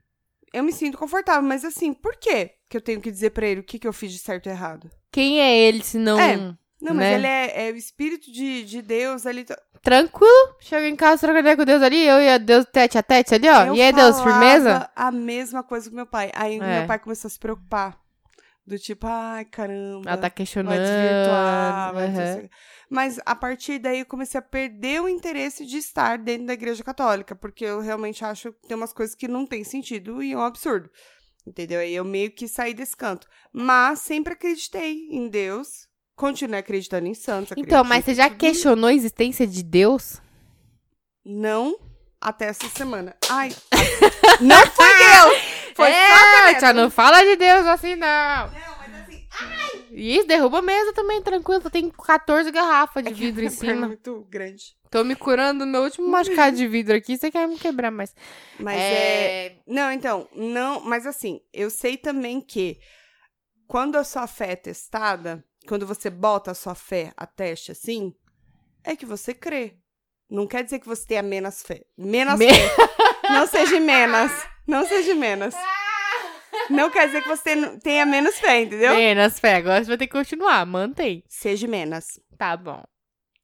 eu 0.53 0.62
me 0.64 0.73
sinto 0.73 0.97
confortável, 0.99 1.43
mas 1.43 1.64
assim, 1.64 1.93
por 1.93 2.17
quê 2.17 2.53
que 2.69 2.77
eu 2.77 2.81
tenho 2.81 3.01
que 3.01 3.11
dizer 3.11 3.31
pra 3.31 3.47
ele 3.47 3.61
o 3.61 3.64
que, 3.64 3.79
que 3.79 3.87
eu 3.87 3.93
fiz 3.93 4.12
de 4.12 4.19
certo 4.19 4.47
e 4.47 4.51
errado? 4.51 4.91
Quem 5.12 5.41
é 5.41 5.57
ele 5.59 5.83
se 5.83 5.99
não. 5.99 6.19
É. 6.19 6.37
Não, 6.81 6.95
mas 6.95 6.97
Né? 6.99 7.14
ele 7.14 7.27
é, 7.27 7.69
é 7.69 7.73
o 7.73 7.77
espírito 7.77 8.31
de, 8.33 8.64
de 8.64 8.81
Deus 8.83 9.27
ali. 9.27 9.45
tá- 9.45 9.59
Tranquilo? 9.83 10.57
Chega 10.61 10.88
em 10.88 10.97
casa, 10.97 11.21
troca 11.27 11.41
ideia 11.41 11.57
com 11.57 11.64
Deus 11.64 11.83
ali, 11.83 12.05
eu 12.05 12.21
e 12.21 12.29
a 12.29 12.38
Deus 12.38 12.64
tete 12.73 12.97
a 12.99 13.03
tete 13.03 13.35
ali, 13.35 13.49
ó. 13.49 13.64
Eu 13.67 13.75
e 13.75 13.83
aí, 13.83 13.93
Deus, 13.93 14.21
firmeza? 14.21 14.88
a 14.95 15.11
mesma 15.11 15.62
coisa 15.62 15.88
com 15.91 15.97
meu 15.97 16.07
pai. 16.07 16.31
Aí 16.35 16.57
É. 16.59 16.79
meu 16.81 16.87
pai 16.87 16.99
começou 16.99 17.29
a 17.29 17.31
se 17.31 17.38
preocupar. 17.38 17.99
Do 18.69 18.79
tipo, 18.79 19.07
ai, 19.07 19.47
caramba. 19.47 20.11
Ela 20.11 20.17
tá 20.17 20.21
vai 20.23 20.31
questionando. 20.31 20.79
desvirtuar, 20.79 21.95
vai 21.95 22.05
aham. 22.05 22.13
descer. 22.13 22.51
Mas 22.91 23.19
a 23.25 23.35
partir 23.35 23.79
daí 23.79 24.01
eu 24.01 24.07
comecei 24.07 24.39
a 24.39 24.43
perder 24.43 25.01
o 25.01 25.09
interesse 25.09 25.65
de 25.65 25.79
estar 25.79 26.19
dentro 26.19 26.49
da 26.49 26.53
igreja 26.53 26.85
católica, 26.85 27.35
porque 27.35 27.65
eu 27.65 27.81
realmente 27.81 28.23
acho 28.27 28.53
que 28.53 28.69
tem 28.69 28.77
umas 28.77 28.93
coisas 28.93 29.17
que 29.17 29.27
não 29.27 29.47
tem 29.47 29.65
sentido 29.65 30.23
e 30.23 30.33
é 30.33 30.37
um 30.37 30.43
absurdo. 30.43 30.91
Entendeu? 31.47 31.81
Aí 31.81 31.95
eu 31.95 32.05
meio 32.05 32.31
que 32.31 32.47
saí 32.47 32.75
desse 32.75 32.95
canto. 32.95 33.27
Mas 33.51 34.01
sempre 34.01 34.35
acreditei 34.35 35.09
em 35.11 35.31
Deus. 35.31 35.89
Continuei 36.15 36.61
acreditando 36.61 37.07
em 37.07 37.15
santos. 37.15 37.57
Então, 37.57 37.83
mas 37.85 38.05
você 38.05 38.15
já 38.15 38.29
questionou 38.29 38.89
a 38.89 38.95
existência 38.95 39.47
de 39.47 39.63
Deus? 39.63 40.21
Não 41.25 41.79
até 42.21 42.47
essa 42.47 42.69
semana. 42.69 43.17
Ai. 43.31 43.49
não 44.43 44.67
foi 44.67 44.89
Deus! 44.89 45.58
Foi 45.79 45.91
é, 45.91 46.61
já 46.61 46.73
não 46.73 46.91
fala 46.91 47.21
de 47.23 47.37
Deus 47.37 47.67
assim, 47.67 47.95
não. 47.97 48.07
Não, 48.47 48.51
mas 48.79 48.95
assim. 49.03 49.27
Isso, 49.91 50.27
derruba 50.27 50.59
a 50.59 50.62
mesa 50.62 50.93
também, 50.93 51.23
tranquilo. 51.23 51.69
Tenho 51.71 51.91
14 51.93 52.51
garrafas 52.51 53.03
de 53.05 53.12
vidro 53.14 53.43
em 53.43 53.47
É 53.47 53.51
cima. 53.51 53.87
muito 53.88 54.27
grande. 54.31 54.77
Tô 54.91 55.05
me 55.05 55.14
curando 55.14 55.67
no 55.67 55.71
meu 55.73 55.83
último 55.83 56.09
machucado 56.09 56.57
de 56.57 56.67
vidro 56.67 56.97
aqui. 56.97 57.17
Você 57.17 57.31
quer 57.31 57.47
me 57.47 57.59
quebrar 57.59 57.91
mais? 57.91 58.14
Mas 58.59 58.77
é... 58.81 59.57
Não, 59.67 59.93
então, 59.93 60.29
não, 60.35 60.81
mas 60.81 61.07
assim, 61.07 61.41
eu 61.53 61.69
sei 61.71 61.97
também 61.97 62.41
que 62.41 62.79
quando 63.67 63.97
a 63.97 64.05
sua 64.05 64.27
fé 64.27 64.53
é 64.53 64.57
testada, 64.57 65.45
quando 65.67 65.87
você 65.87 66.09
bota 66.09 66.53
a 66.53 66.55
sua 66.55 66.75
fé 66.75 67.12
a 67.17 67.27
teste 67.27 67.71
assim, 67.73 68.14
é 68.83 68.97
que 68.97 69.05
você 69.05 69.35
crê. 69.35 69.75
Não 70.31 70.47
quer 70.47 70.62
dizer 70.64 70.79
que 70.79 70.87
você 70.88 71.07
tenha 71.07 71.23
menos 71.23 71.62
fé. 71.62 71.83
Menos 71.97 72.38
Me- 72.38 72.49
fé. 72.53 72.71
Não 73.31 73.47
seja 73.47 73.79
menos. 73.81 74.31
Não 74.69 74.87
seja 74.87 75.15
menos. 75.15 75.55
Não 76.71 76.91
quer 76.91 77.07
dizer 77.07 77.23
que 77.23 77.29
você 77.29 77.79
tenha 77.79 78.05
menos 78.05 78.39
fé, 78.39 78.61
entendeu? 78.63 78.95
Menos 78.95 79.39
fé. 79.41 79.57
Agora 79.57 79.83
você 79.83 79.89
vai 79.89 79.97
ter 79.97 80.07
que 80.07 80.13
continuar. 80.13 80.65
Mantém. 80.67 81.25
Seja 81.27 81.67
menos. 81.67 82.21
Tá 82.37 82.57
bom. 82.57 82.83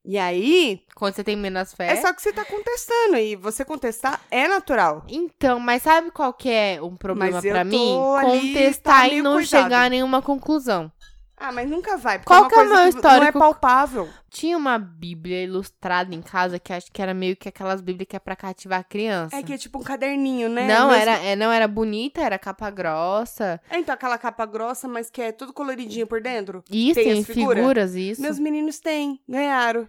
E 0.07 0.19
aí, 0.19 0.83
Quando 0.95 1.15
você 1.15 1.25
tem 1.25 1.35
menos 1.35 1.73
fé. 1.73 1.91
é 1.93 1.97
só 1.97 2.13
que 2.13 2.21
você 2.21 2.31
tá 2.31 2.45
contestando. 2.45 3.17
E 3.17 3.37
você 3.37 3.65
contestar 3.65 4.21
é 4.31 4.47
natural. 4.47 5.03
Então, 5.09 5.59
mas 5.59 5.83
sabe 5.83 6.11
qual 6.11 6.35
que 6.35 6.51
é 6.51 6.79
um 6.83 6.95
problema 6.95 7.41
tô 7.41 7.65
mim? 7.65 7.97
ali, 8.19 8.41
Contestar 8.53 9.01
tá 9.01 9.09
e 9.09 9.23
não 9.23 9.33
coisado. 9.35 9.63
chegar 9.65 9.85
a 9.85 9.89
nenhuma 9.89 10.21
conclusão. 10.21 10.93
Ah, 11.37 11.51
mas 11.51 11.69
nunca 11.69 11.97
vai. 11.97 12.19
Porque 12.19 12.29
Qual 12.29 12.47
é 12.47 12.49
que 12.49 12.55
é 12.55 12.59
o 12.59 12.61
meu 12.61 12.69
que 12.69 12.75
não 12.75 12.85
é 12.85 12.89
histórico? 12.89 13.39
palpável. 13.39 14.09
Tinha 14.31 14.57
uma 14.57 14.79
bíblia 14.79 15.43
ilustrada 15.43 16.15
em 16.15 16.23
casa 16.23 16.59
que 16.61 16.73
acho 16.73 16.91
que 16.93 17.03
era 17.03 17.13
meio 17.13 17.37
que 17.37 17.49
aquelas 17.49 17.81
bíblias 17.81 18.07
que 18.09 18.17
é 18.17 18.21
pra 18.21 18.37
cativar 18.37 18.81
a 18.81 18.85
criança. 18.85 19.37
É 19.37 19.43
que 19.43 19.53
é 19.53 19.59
tipo 19.59 19.79
um 19.79 19.83
caderninho, 19.83 20.49
né? 20.49 20.67
não, 20.67 20.89
Meus- 20.89 21.01
era, 21.01 21.19
é, 21.19 21.35
não 21.37 21.51
era 21.51 21.67
bonita, 21.67 22.21
era 22.21 22.39
capa 22.39 22.71
grossa. 22.71 23.61
É, 23.69 23.79
então 23.79 23.93
aquela 23.95 24.17
capa 24.17 24.47
grossa, 24.47 24.87
mas 24.87 25.11
que 25.11 25.21
é 25.21 25.33
tudo 25.33 25.53
coloridinho 25.53 26.07
por 26.07 26.21
dentro. 26.21 26.63
Isso, 26.71 26.95
Tem 26.95 27.05
tem, 27.05 27.21
as 27.21 27.27
figura? 27.27 27.57
figuras, 27.57 27.95
isso. 27.97 28.23
Meus 28.23 28.39
meninos 28.39 28.79
têm, 28.79 29.21
ganharam. 29.29 29.89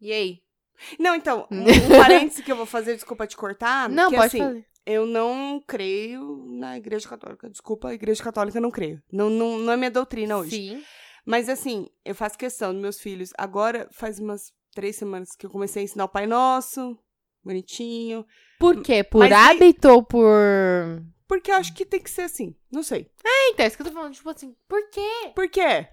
E 0.00 0.12
aí? 0.12 0.38
Não, 0.98 1.14
então, 1.14 1.46
um, 1.52 1.60
um 1.62 1.98
parêntese 1.98 2.42
que 2.42 2.50
eu 2.50 2.56
vou 2.56 2.64
fazer, 2.64 2.94
desculpa 2.94 3.26
te 3.26 3.36
cortar. 3.36 3.86
não, 3.88 4.08
que, 4.08 4.16
pode 4.16 4.26
assim, 4.28 4.38
fazer. 4.38 4.66
Eu 4.86 5.06
não 5.06 5.62
creio 5.66 6.44
na 6.46 6.76
igreja 6.76 7.08
católica. 7.08 7.48
Desculpa, 7.48 7.88
a 7.88 7.94
igreja 7.94 8.22
católica 8.22 8.58
eu 8.58 8.62
não 8.62 8.70
creio. 8.70 9.02
Não, 9.12 9.28
não, 9.28 9.58
não 9.58 9.72
é 9.72 9.76
minha 9.76 9.90
doutrina 9.90 10.38
hoje. 10.38 10.50
Sim. 10.50 10.82
Mas 11.24 11.48
assim, 11.48 11.86
eu 12.04 12.14
faço 12.14 12.38
questão 12.38 12.72
dos 12.72 12.80
meus 12.80 13.00
filhos. 13.00 13.30
Agora 13.36 13.88
faz 13.92 14.18
umas 14.18 14.52
três 14.74 14.96
semanas 14.96 15.36
que 15.36 15.46
eu 15.46 15.50
comecei 15.50 15.82
a 15.82 15.84
ensinar 15.84 16.04
o 16.04 16.08
Pai 16.08 16.26
Nosso. 16.26 16.98
Bonitinho. 17.44 18.26
Por 18.58 18.82
quê? 18.82 19.02
Por 19.02 19.20
Mas 19.20 19.32
hábito 19.32 19.88
ou 19.88 20.02
por. 20.02 21.02
Porque 21.26 21.50
eu 21.50 21.54
acho 21.54 21.72
que 21.74 21.86
tem 21.86 22.00
que 22.00 22.10
ser 22.10 22.22
assim. 22.22 22.54
Não 22.70 22.82
sei. 22.82 23.10
É, 23.24 23.50
então, 23.50 23.64
é 23.64 23.68
isso 23.68 23.76
que 23.76 23.82
eu 23.82 23.86
tô 23.86 23.92
falando. 23.92 24.12
Tipo 24.12 24.30
assim, 24.30 24.54
por 24.68 24.90
quê? 24.90 25.32
Por 25.34 25.48
quê? 25.48 25.88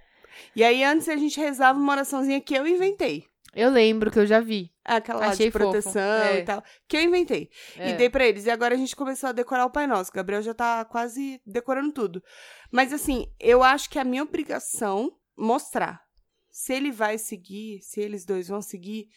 E 0.56 0.63
aí, 0.63 0.84
antes 0.84 1.08
a 1.08 1.15
gente 1.15 1.39
rezava 1.39 1.80
uma 1.80 1.93
oraçãozinha 1.93 2.41
que 2.41 2.54
eu 2.54 2.67
inventei. 2.67 3.26
Eu 3.56 3.69
lembro 3.69 4.12
que 4.12 4.19
eu 4.19 4.26
já 4.26 4.39
vi. 4.39 4.71
Aquela 4.88 5.19
lá 5.19 5.28
Achei 5.28 5.47
de 5.47 5.52
proteção 5.52 6.02
É. 6.02 6.39
e 6.39 6.43
tal. 6.45 6.63
Que 6.88 6.95
eu 6.95 7.02
inventei. 7.02 7.50
É. 7.76 7.89
E 7.91 7.93
dei 7.97 8.10
pra 8.10 8.26
eles. 8.26 8.45
E 8.45 8.50
agora 8.50 8.73
a 8.73 8.78
gente 8.78 8.95
começou 8.95 9.28
a 9.30 9.34
decorar 9.34 9.65
o 9.65 9.69
Pai 9.69 9.86
Nosso. 9.86 10.10
O 10.12 10.13
Gabriel 10.13 10.41
já 10.41 10.54
tá 10.54 10.86
quase 10.86 11.41
decorando 11.45 11.91
tudo. 11.91 12.23
Mas 12.71 12.93
assim, 12.93 13.28
eu 13.38 13.62
acho 13.62 13.89
que 13.89 14.00
é 14.00 14.02
a 14.02 14.06
minha 14.06 14.23
obrigação 14.23 15.12
mostrar. 15.38 16.02
Se 16.50 16.73
ele 16.73 16.89
vai 16.91 17.17
seguir, 17.17 17.82
se 17.82 18.00
eles 18.00 18.26
dois 18.26 18.47
vão 18.47 18.62
seguir, 18.62 19.10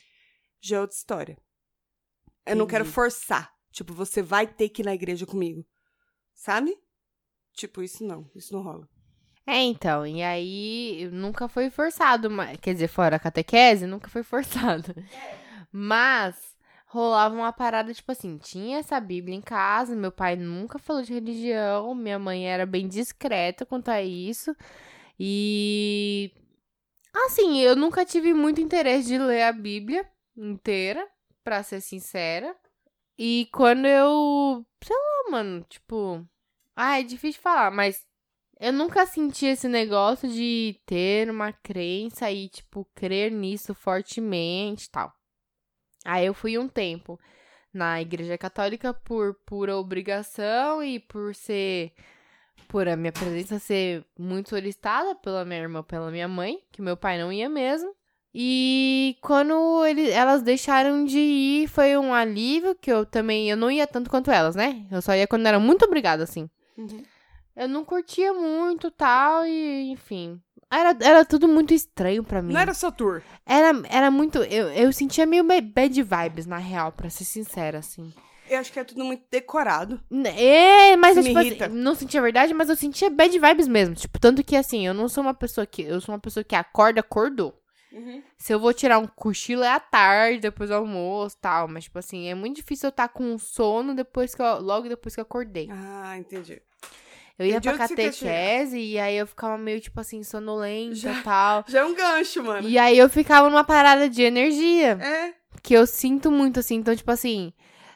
já 0.61 0.77
é 0.79 0.81
outra 0.81 0.97
história. 0.97 1.39
Eu 2.45 2.57
não 2.57 2.67
quero 2.67 2.83
Entendi. 2.83 2.95
forçar. 2.95 3.53
Tipo, 3.71 3.95
você 3.95 4.21
vai 4.21 4.49
ter 4.49 4.69
que 4.71 4.83
ir 4.83 4.85
na 4.85 4.95
igreja 4.95 5.25
comigo. 5.25 5.65
Sabe? 6.35 6.77
Tipo, 7.55 7.81
isso 7.83 8.05
não. 8.05 8.29
Isso 8.35 8.53
não 8.53 8.63
rola. 8.63 8.89
É, 9.47 9.59
então, 9.63 10.07
e 10.07 10.23
aí 10.23 11.09
nunca 11.13 11.49
foi 11.49 11.71
forçado, 11.71 12.29
quer 12.61 12.73
dizer, 12.75 12.89
fora 12.89 13.17
a 13.17 13.19
catequese, 13.19 13.87
nunca 13.87 14.09
foi 14.09 14.23
forçado. 14.23 14.95
Mas 15.73 16.57
rolava 16.87 17.35
uma 17.35 17.53
parada, 17.53 17.95
tipo 17.95 18.11
assim, 18.13 18.37
tinha 18.39 18.79
essa 18.79 18.99
Bíblia 19.01 19.37
em 19.37 19.41
casa, 19.41 19.95
meu 19.95 20.11
pai 20.11 20.37
nunca 20.37 20.79
falou 20.79 21.03
de 21.03 21.13
religião, 21.13 21.95
minha 21.95 22.19
mãe 22.19 22.49
era 22.49 22.67
bem 22.67 22.89
discreta 22.89 23.65
quanto 23.65 23.89
a 23.91 24.03
isso. 24.03 24.55
E 25.19 26.33
assim, 27.27 27.61
eu 27.61 27.77
nunca 27.77 28.05
tive 28.05 28.35
muito 28.35 28.61
interesse 28.61 29.09
de 29.09 29.19
ler 29.19 29.43
a 29.43 29.53
Bíblia 29.53 30.09
inteira, 30.37 31.07
pra 31.45 31.63
ser 31.63 31.81
sincera. 31.81 32.55
E 33.19 33.49
quando 33.53 33.87
eu, 33.87 34.65
sei 34.83 34.97
lá, 34.97 35.31
mano, 35.31 35.65
tipo, 35.69 36.27
ah, 36.75 36.99
é 36.99 37.03
difícil 37.03 37.43
falar, 37.43 37.71
mas 37.71 38.07
eu 38.59 38.73
nunca 38.73 39.07
senti 39.07 39.47
esse 39.47 39.69
negócio 39.69 40.29
de 40.29 40.81
ter 40.87 41.31
uma 41.31 41.53
crença 41.53 42.31
e, 42.31 42.49
tipo, 42.49 42.89
crer 42.95 43.31
nisso 43.31 43.75
fortemente 43.75 44.87
e 44.87 44.91
tal. 44.91 45.13
Aí 46.05 46.27
eu 46.27 46.35
fui 46.35 46.57
um 46.59 46.69
tempo 46.69 47.19
na 47.73 48.01
igreja 48.01 48.37
católica 48.37 48.93
por 48.93 49.35
pura 49.47 49.77
obrigação 49.77 50.83
e 50.83 50.99
por 50.99 51.35
ser. 51.35 51.93
Por 52.69 52.87
a 52.89 52.97
minha 52.97 53.11
presença 53.11 53.59
ser 53.59 54.05
muito 54.17 54.51
solicitada 54.51 55.15
pela 55.17 55.45
minha 55.45 55.61
irmã, 55.61 55.83
pela 55.83 56.11
minha 56.11 56.29
mãe, 56.29 56.61
que 56.71 56.81
meu 56.81 56.97
pai 56.97 57.19
não 57.19 57.33
ia 57.33 57.49
mesmo. 57.49 57.93
E 58.33 59.17
quando 59.21 59.85
ele, 59.85 60.09
elas 60.11 60.43
deixaram 60.43 61.05
de 61.05 61.19
ir, 61.19 61.69
foi 61.69 61.97
um 61.97 62.15
alívio, 62.15 62.77
que 62.77 62.93
eu 62.93 63.05
também. 63.05 63.51
Eu 63.51 63.57
não 63.57 63.71
ia 63.71 63.87
tanto 63.87 64.09
quanto 64.09 64.31
elas, 64.31 64.55
né? 64.55 64.87
Eu 64.91 65.03
só 65.03 65.15
ia 65.15 65.27
quando 65.27 65.47
era 65.47 65.59
muito 65.59 65.85
obrigada, 65.85 66.23
assim. 66.23 66.49
Eu 67.57 67.69
não 67.69 67.85
curtia 67.85 68.33
muito 68.33 68.91
tal, 68.91 69.45
e 69.45 69.91
enfim. 69.91 70.41
Era, 70.71 70.97
era 71.01 71.25
tudo 71.25 71.49
muito 71.49 71.75
estranho 71.75 72.23
pra 72.23 72.41
mim. 72.41 72.53
Não 72.53 72.61
era 72.61 72.73
só 72.75 72.91
tour. 72.91 73.23
Era, 73.45 73.73
era 73.89 74.11
muito. 74.11 74.39
Eu, 74.45 74.69
eu 74.69 74.93
sentia 74.93 75.27
meio 75.27 75.43
ba- 75.45 75.61
bad 75.61 76.03
vibes, 76.03 76.47
na 76.47 76.59
real, 76.59 76.93
pra 76.93 77.11
ser 77.11 77.25
sincera, 77.25 77.79
assim. 77.79 78.13
Eu 78.49 78.59
acho 78.59 78.73
que 78.73 78.79
é 78.81 78.85
tudo 78.85 79.05
muito 79.05 79.25
decorado. 79.31 80.01
É, 80.37 80.97
mas 80.97 81.17
eu, 81.17 81.23
tipo, 81.23 81.39
assim, 81.39 81.49
irrita. 81.49 81.69
não 81.69 81.95
sentia 81.95 82.21
verdade, 82.21 82.53
mas 82.55 82.69
eu 82.69 82.77
sentia 82.77 83.09
bad 83.11 83.37
vibes 83.39 83.69
mesmo. 83.69 83.95
Tipo, 83.95 84.19
tanto 84.19 84.43
que 84.45 84.57
assim, 84.57 84.87
eu 84.87 84.95
não 84.95 85.09
sou 85.09 85.23
uma 85.23 85.35
pessoa 85.35 85.67
que. 85.67 85.83
Eu 85.83 86.01
sou 86.01 86.13
uma 86.15 86.21
pessoa 86.21 86.43
que 86.45 86.55
acorda, 86.55 87.01
acordou. 87.01 87.57
Se 88.39 88.53
eu 88.53 88.61
vou 88.61 88.73
tirar 88.73 88.99
um 89.01 89.07
cochilo 89.09 89.65
é 89.65 89.69
à 89.73 89.81
tarde, 89.81 90.39
depois 90.41 90.71
do 90.71 90.77
almoço 90.77 91.37
tal. 91.41 91.67
Mas, 91.67 91.85
tipo 91.85 91.99
assim, 91.99 92.29
é 92.29 92.35
muito 92.37 92.57
difícil 92.57 92.87
eu 92.87 92.91
estar 92.91 93.09
com 93.09 93.37
sono 93.39 93.95
depois 93.95 94.35
que 94.35 94.41
eu, 94.43 94.61
logo 94.61 94.89
depois 94.89 95.13
que 95.15 95.21
eu 95.21 95.23
acordei. 95.23 95.69
Ah, 95.73 96.17
entendi. 96.17 96.63
Eu 97.41 97.47
ia 97.47 97.61
pra 97.61 97.79
catequese 97.79 98.79
e 98.79 98.99
aí 98.99 99.17
eu 99.17 99.27
ficava 99.27 99.57
meio, 99.57 99.81
tipo 99.81 99.99
assim, 99.99 100.23
sonolenta 100.23 101.11
e 101.11 101.23
tal. 101.23 101.65
Já 101.69 101.81
é 101.81 101.85
um 101.85 101.95
gancho, 101.95 102.43
mano. 102.45 102.69
E 102.69 102.79
aí 102.79 102.99
eu 102.99 103.09
ficava 103.09 103.49
numa 103.49 103.65
parada 103.65 104.09
de 104.11 104.23
energia. 104.23 104.99
É. 105.01 105.35
Que 105.63 105.75
eu 105.75 105.87
sinto 105.87 106.31
muito, 106.31 106.61
assim. 106.61 106.77
Então, 106.77 106.95
tipo 106.95 107.11
assim. 107.11 107.53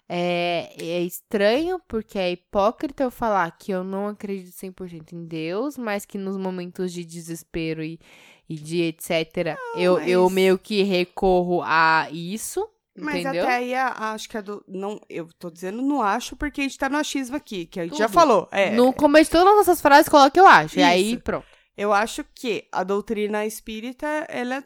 É, 0.07 0.70
é 0.78 1.00
estranho, 1.00 1.80
porque 1.88 2.18
é 2.18 2.33
hipócrita 2.33 3.02
eu 3.02 3.11
falar 3.11 3.50
que 3.59 3.72
eu 3.72 3.83
não 3.83 4.09
acredito 4.09 4.52
100% 4.54 5.12
em 5.14 5.24
Deus, 5.24 5.78
mas 5.78 6.04
que 6.04 6.18
nos 6.18 6.37
momentos 6.37 6.92
de 6.92 7.04
desespero 7.07 7.83
e, 7.83 7.98
e 8.46 8.54
de 8.54 8.83
etc. 8.83 9.57
eu, 9.76 9.98
eu 10.00 10.24
mas- 10.24 10.33
meio 10.33 10.59
que 10.59 10.83
recorro 10.83 11.62
a 11.62 12.09
isso. 12.12 12.68
Mas 12.96 13.16
entendeu? 13.20 13.42
até 13.42 13.54
aí, 13.57 13.74
a- 13.74 13.88
a- 13.88 14.12
acho 14.12 14.28
que 14.28 14.37
a 14.37 14.40
do. 14.40 14.64
Não, 14.68 15.00
eu 15.09 15.28
tô 15.38 15.50
dizendo 15.50 15.83
não 15.83 16.00
acho, 16.00 16.37
porque 16.37 16.61
a 16.61 16.64
gente 16.64 16.78
tá 16.78 16.88
no 16.88 16.96
achismo 16.96 17.37
aqui, 17.37 17.66
que 17.66 17.80
a 17.80 17.85
gente 17.85 17.98
já 17.98 18.07
Tudo. 18.07 18.14
falou. 18.14 18.48
É. 18.52 18.70
No 18.70 18.92
começo 18.92 19.30
de 19.30 19.38
todas 19.38 19.48
as 19.48 19.57
nossas 19.57 19.80
frases, 19.80 20.09
coloca 20.09 20.38
eu 20.38 20.46
acho. 20.46 20.78
E 20.78 20.83
aí, 20.83 21.12
Isso. 21.14 21.22
pronto. 21.22 21.46
Eu 21.76 21.92
acho 21.92 22.24
que 22.35 22.68
a 22.70 22.85
doutrina 22.85 23.44
espírita, 23.44 24.07
ela 24.28 24.62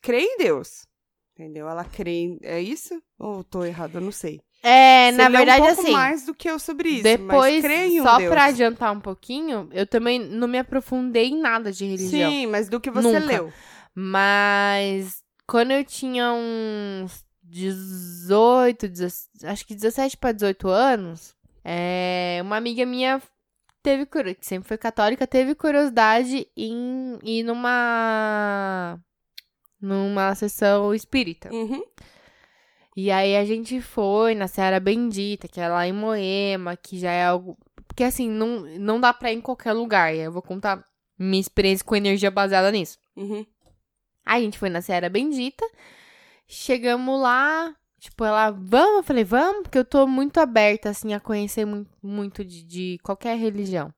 crê 0.00 0.20
em 0.22 0.38
Deus. 0.38 0.86
Entendeu? 1.34 1.68
Ela 1.68 1.84
crê 1.84 2.10
em. 2.12 2.38
É 2.42 2.60
isso? 2.60 3.02
Ou 3.18 3.38
eu 3.38 3.44
tô 3.44 3.64
errado? 3.64 3.96
Eu 3.96 4.00
não 4.00 4.12
sei. 4.12 4.40
É, 4.62 5.10
Você 5.10 5.16
na 5.18 5.28
verdade, 5.28 5.60
um 5.60 5.66
pouco 5.66 5.80
assim. 5.80 5.90
mais 5.90 6.24
do 6.24 6.32
que 6.34 6.48
eu 6.48 6.56
sobre 6.60 6.88
isso. 6.88 7.02
Depois, 7.02 7.64
um 7.64 8.02
só 8.04 8.18
Deus. 8.18 8.30
pra 8.30 8.44
adiantar 8.44 8.92
um 8.92 9.00
pouquinho, 9.00 9.68
eu 9.72 9.84
também 9.84 10.20
não 10.20 10.46
me 10.46 10.56
aprofundei 10.56 11.30
em 11.30 11.40
nada 11.40 11.72
de 11.72 11.84
religião. 11.84 12.30
Sim, 12.30 12.46
mas 12.46 12.68
do 12.68 12.78
que 12.78 12.88
você 12.92 13.08
Nunca. 13.18 13.26
leu. 13.26 13.52
Mas 13.92 15.22
quando 15.48 15.72
eu 15.72 15.84
tinha 15.84 16.32
uns 16.32 17.24
18, 17.52 18.88
17, 18.88 19.46
acho 19.46 19.66
que 19.66 19.74
17 19.74 20.16
para 20.16 20.32
18 20.32 20.68
anos, 20.68 21.34
é, 21.62 22.40
uma 22.42 22.56
amiga 22.56 22.86
minha 22.86 23.20
teve 23.82 24.06
que 24.06 24.46
sempre 24.46 24.66
foi 24.66 24.78
católica, 24.78 25.26
teve 25.26 25.54
curiosidade 25.54 26.48
em 26.56 27.18
ir 27.22 27.42
numa 27.42 28.98
numa 29.78 30.34
sessão 30.34 30.94
espírita. 30.94 31.52
Uhum. 31.52 31.82
E 32.96 33.10
aí 33.10 33.36
a 33.36 33.44
gente 33.44 33.82
foi 33.82 34.34
na 34.34 34.48
Serra 34.48 34.80
Bendita, 34.80 35.46
que 35.46 35.60
é 35.60 35.68
lá 35.68 35.86
em 35.86 35.92
Moema, 35.92 36.76
que 36.76 36.98
já 36.98 37.10
é 37.10 37.24
algo. 37.24 37.58
Porque 37.86 38.04
assim, 38.04 38.30
não, 38.30 38.60
não 38.78 39.00
dá 39.00 39.12
pra 39.12 39.30
ir 39.30 39.36
em 39.36 39.40
qualquer 39.40 39.72
lugar. 39.72 40.14
E 40.14 40.20
eu 40.20 40.32
vou 40.32 40.42
contar 40.42 40.82
minha 41.18 41.40
experiência 41.40 41.84
com 41.84 41.96
energia 41.96 42.30
baseada 42.30 42.70
nisso. 42.70 42.98
Uhum. 43.16 43.44
Aí 44.24 44.40
a 44.40 44.44
gente 44.44 44.58
foi 44.58 44.70
na 44.70 44.80
Serra 44.80 45.08
Bendita, 45.08 45.64
chegamos 46.46 47.20
lá, 47.20 47.74
tipo, 47.98 48.24
ela, 48.24 48.50
vamos? 48.50 48.96
Eu 48.98 49.02
falei, 49.02 49.24
vamos, 49.24 49.62
porque 49.62 49.78
eu 49.78 49.84
tô 49.84 50.06
muito 50.06 50.38
aberta, 50.38 50.90
assim, 50.90 51.14
a 51.14 51.20
conhecer 51.20 51.64
mu 51.64 51.86
muito 52.02 52.44
de, 52.44 52.62
de 52.64 52.98
qualquer 53.02 53.36
religião. 53.38 53.92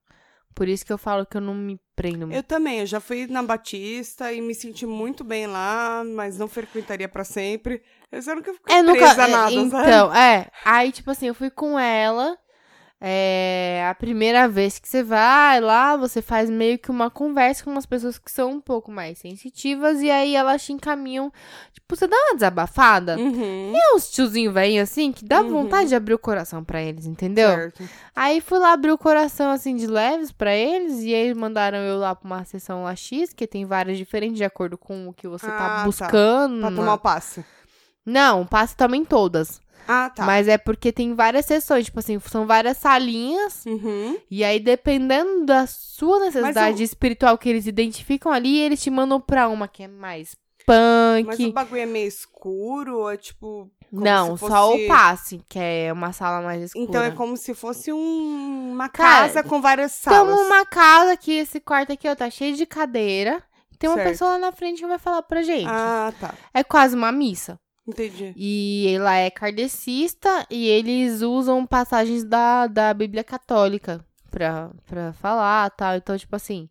Por 0.54 0.68
isso 0.68 0.87
que 0.87 0.92
eu 0.92 0.98
falo 0.98 1.26
que 1.26 1.37
eu 1.37 1.40
não 1.40 1.52
me 1.54 1.80
prendo 1.96 2.26
muito. 2.28 2.35
Eu 2.37 2.42
também, 2.44 2.78
eu 2.78 2.87
já 2.87 3.00
fui 3.00 3.26
na 3.26 3.42
Batista 3.42 4.33
e 4.33 4.40
me 4.40 4.54
senti 4.54 4.87
muito 4.87 5.24
bem 5.24 5.48
lá, 5.48 6.04
mas 6.04 6.38
não 6.38 6.46
frequentaria 6.46 7.09
pra 7.09 7.24
sempre. 7.24 7.83
Eu 8.12 8.22
só 8.22 8.37
nunca 8.37 8.54
fiquei 8.54 8.76
É, 8.76 8.83
nunca. 8.83 8.98
presa 9.00 9.24
a 9.24 9.28
é, 9.28 9.30
nada, 9.33 9.50
sabe? 9.70 9.88
então, 9.88 10.14
é. 10.14 10.48
Aí, 10.64 10.92
tipo 10.92 11.11
assim, 11.11 11.26
eu 11.26 11.35
fui 11.35 11.50
com 11.50 11.76
ela. 11.76 12.38
É, 13.07 13.87
a 13.90 13.95
primeira 13.95 14.49
vez 14.49 14.79
que 14.79 14.88
você 14.88 15.03
vai 15.03 15.61
lá, 15.61 15.95
você 15.95 16.23
faz 16.23 16.49
meio 16.49 16.79
que 16.79 16.90
uma 16.90 17.11
conversa 17.11 17.62
com 17.62 17.71
umas 17.71 17.85
pessoas 17.85 18.17
que 18.17 18.31
são 18.33 18.53
um 18.53 18.61
pouco 18.62 18.90
mais 18.90 19.19
sensitivas. 19.19 20.01
E 20.01 20.11
aí 20.11 20.35
elas 20.35 20.64
te 20.64 20.73
encaminham. 20.73 21.31
Tipo, 21.75 21.95
você 21.95 22.07
dá 22.07 22.17
uma 22.17 22.35
desabafada. 22.35 23.19
Uhum. 23.19 23.73
Tem 23.73 23.95
uns 23.95 24.11
tiozinhos 24.11 24.55
velhos 24.55 24.88
assim 24.90 25.12
que 25.12 25.23
dá 25.23 25.43
Uhum. 25.43 25.51
vontade 25.51 25.90
de 25.90 25.95
abrir 25.95 26.14
o 26.14 26.19
coração 26.19 26.64
pra 26.64 26.81
eles, 26.81 27.05
entendeu? 27.05 27.51
Certo. 27.51 27.87
Aí 28.17 28.40
fui 28.40 28.59
lá 28.59 28.73
abrir 28.73 28.93
o 28.93 28.97
coração 28.97 29.51
assim 29.51 29.77
de 29.77 29.87
leves 29.87 30.33
pra 30.33 30.55
eles. 30.57 31.03
E 31.03 31.14
aí 31.14 31.35
mandaram 31.35 31.77
eu 31.79 31.99
lá 31.99 32.14
pra 32.14 32.27
uma 32.27 32.45
sessão 32.47 32.85
lá 32.85 32.97
X, 32.97 33.35
que 33.35 33.47
tem 33.47 33.67
várias 33.67 33.99
diferentes 33.99 34.38
de 34.38 34.45
acordo 34.45 34.79
com 34.79 35.09
o 35.09 35.12
que 35.12 35.29
você 35.29 35.45
Ah, 35.45 35.51
tá 35.51 35.77
tá. 35.77 35.85
buscando. 35.85 36.61
Pra 36.61 36.71
na- 36.71 36.77
tomar 36.77 36.95
o 36.95 36.99
passe. 36.99 37.45
Não, 38.07 38.47
passe 38.47 38.75
também 38.77 39.05
todas. 39.05 39.61
Ah, 39.87 40.11
tá. 40.11 40.25
Mas 40.25 40.49
é 40.49 40.57
porque 40.59 40.92
tem 40.92 41.14
várias 41.14 41.47
sessões, 41.47 41.85
tipo 41.87 41.99
assim, 41.99 42.18
são 42.20 42.47
várias 42.47 42.77
salinhas. 42.79 43.64
Uhum. 43.66 44.18
E 44.31 44.42
aí, 44.44 44.59
dependendo 44.61 45.44
da 45.44 45.66
sua 45.66 46.20
necessidade 46.20 46.83
o- 46.83 46.85
espiritual 46.85 47.37
que 47.38 47.49
eles 47.49 47.66
identificam 47.66 48.33
ali, 48.33 48.59
eles 48.59 48.83
te 48.83 48.90
mandam 48.90 49.20
pra 49.20 49.49
uma 49.49 49.68
que 49.68 49.83
é 49.83 49.88
mais 49.88 50.35
punk. 50.66 51.27
Mas 51.27 51.40
o 51.40 51.53
bagulho 51.53 51.81
é 51.83 51.87
meio 51.87 52.09
escuro 52.09 52.99
ou 53.01 53.11
é 53.11 53.16
tipo. 53.16 53.70
Não, 53.92 54.37
se 54.37 54.40
só 54.49 54.70
fosse- 54.70 54.85
o 54.85 54.88
passe, 54.88 55.40
que 55.49 55.59
é 55.59 55.92
uma 55.92 56.12
sala 56.12 56.40
mais 56.42 56.61
escura. 56.62 56.85
Então 56.85 57.03
é 57.03 57.11
como 57.12 57.37
se 57.37 57.55
fosse 57.55 57.92
um- 57.92 58.73
uma 58.73 58.88
Cara, 58.88 59.29
casa 59.29 59.42
com 59.44 59.61
várias 59.61 59.92
salas. 59.92 60.18
Tamo 60.35 60.40
uma 60.47 60.64
casa 60.66 61.16
que 61.16 61.31
esse 61.33 61.61
quarto 61.61 61.92
aqui, 61.92 62.09
ó, 62.09 62.14
tá 62.16 62.29
cheio 62.29 62.57
de 62.57 62.66
cadeira. 62.66 63.40
Tem 63.79 63.88
uma 63.88 63.97
Certo. 63.97 64.09
pessoa 64.09 64.31
lá 64.33 64.38
na 64.38 64.53
frente 64.53 64.81
que 64.81 64.87
vai 64.87 64.99
falar 64.99 65.23
pra 65.23 65.42
gente. 65.42 65.68
Ah, 65.68 66.12
tá. 66.18 66.35
É 66.53 66.64
quase 66.64 66.97
uma 66.97 67.12
missa. 67.12 67.59
Entendi. 67.87 68.33
E 68.37 68.94
ela 68.97 69.14
é 69.16 69.31
kardecista 69.31 70.47
e 70.51 70.66
eles 70.66 71.20
usam 71.20 71.66
passagens 71.66 72.25
da, 72.25 72.66
da 72.66 72.94
Bíblia 72.94 73.23
Católica 73.23 74.05
pra, 74.31 74.70
pra 74.87 75.12
falar 75.12 75.68
tal. 75.70 75.94
Então, 75.97 76.16
tipo 76.16 76.35
assim, 76.35 76.68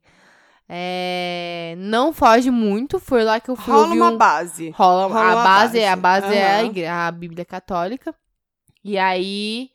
é, 0.67 1.75
não 1.77 2.11
foge 2.13 2.49
muito. 2.49 2.99
Foi 2.99 3.23
lá 3.23 3.39
que 3.39 3.49
eu 3.49 3.55
fui 3.55 3.73
Rola 3.73 3.93
uma 3.93 4.09
um... 4.11 4.17
base. 4.17 4.69
Rola, 4.71 5.07
rola 5.07 5.19
a 5.19 5.35
uma 5.35 5.43
base, 5.43 5.79
é 5.79 5.89
a 5.89 5.95
base. 5.95 6.25
base 6.27 6.37
é 6.37 6.51
a, 6.51 6.63
igre- 6.63 6.87
a 6.87 7.11
Bíblia 7.11 7.45
Católica. 7.45 8.15
E 8.83 8.97
aí 8.97 9.69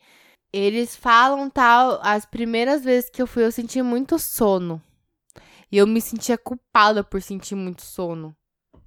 eles 0.51 0.95
falam 0.95 1.49
tal, 1.49 1.99
as 2.03 2.25
primeiras 2.25 2.83
vezes 2.83 3.09
que 3.09 3.21
eu 3.21 3.27
fui 3.27 3.45
eu 3.45 3.51
senti 3.51 3.81
muito 3.81 4.19
sono. 4.19 4.81
E 5.71 5.77
eu 5.77 5.85
me 5.87 6.01
sentia 6.01 6.37
culpada 6.37 7.03
por 7.03 7.21
sentir 7.21 7.55
muito 7.55 7.83
sono. 7.83 8.35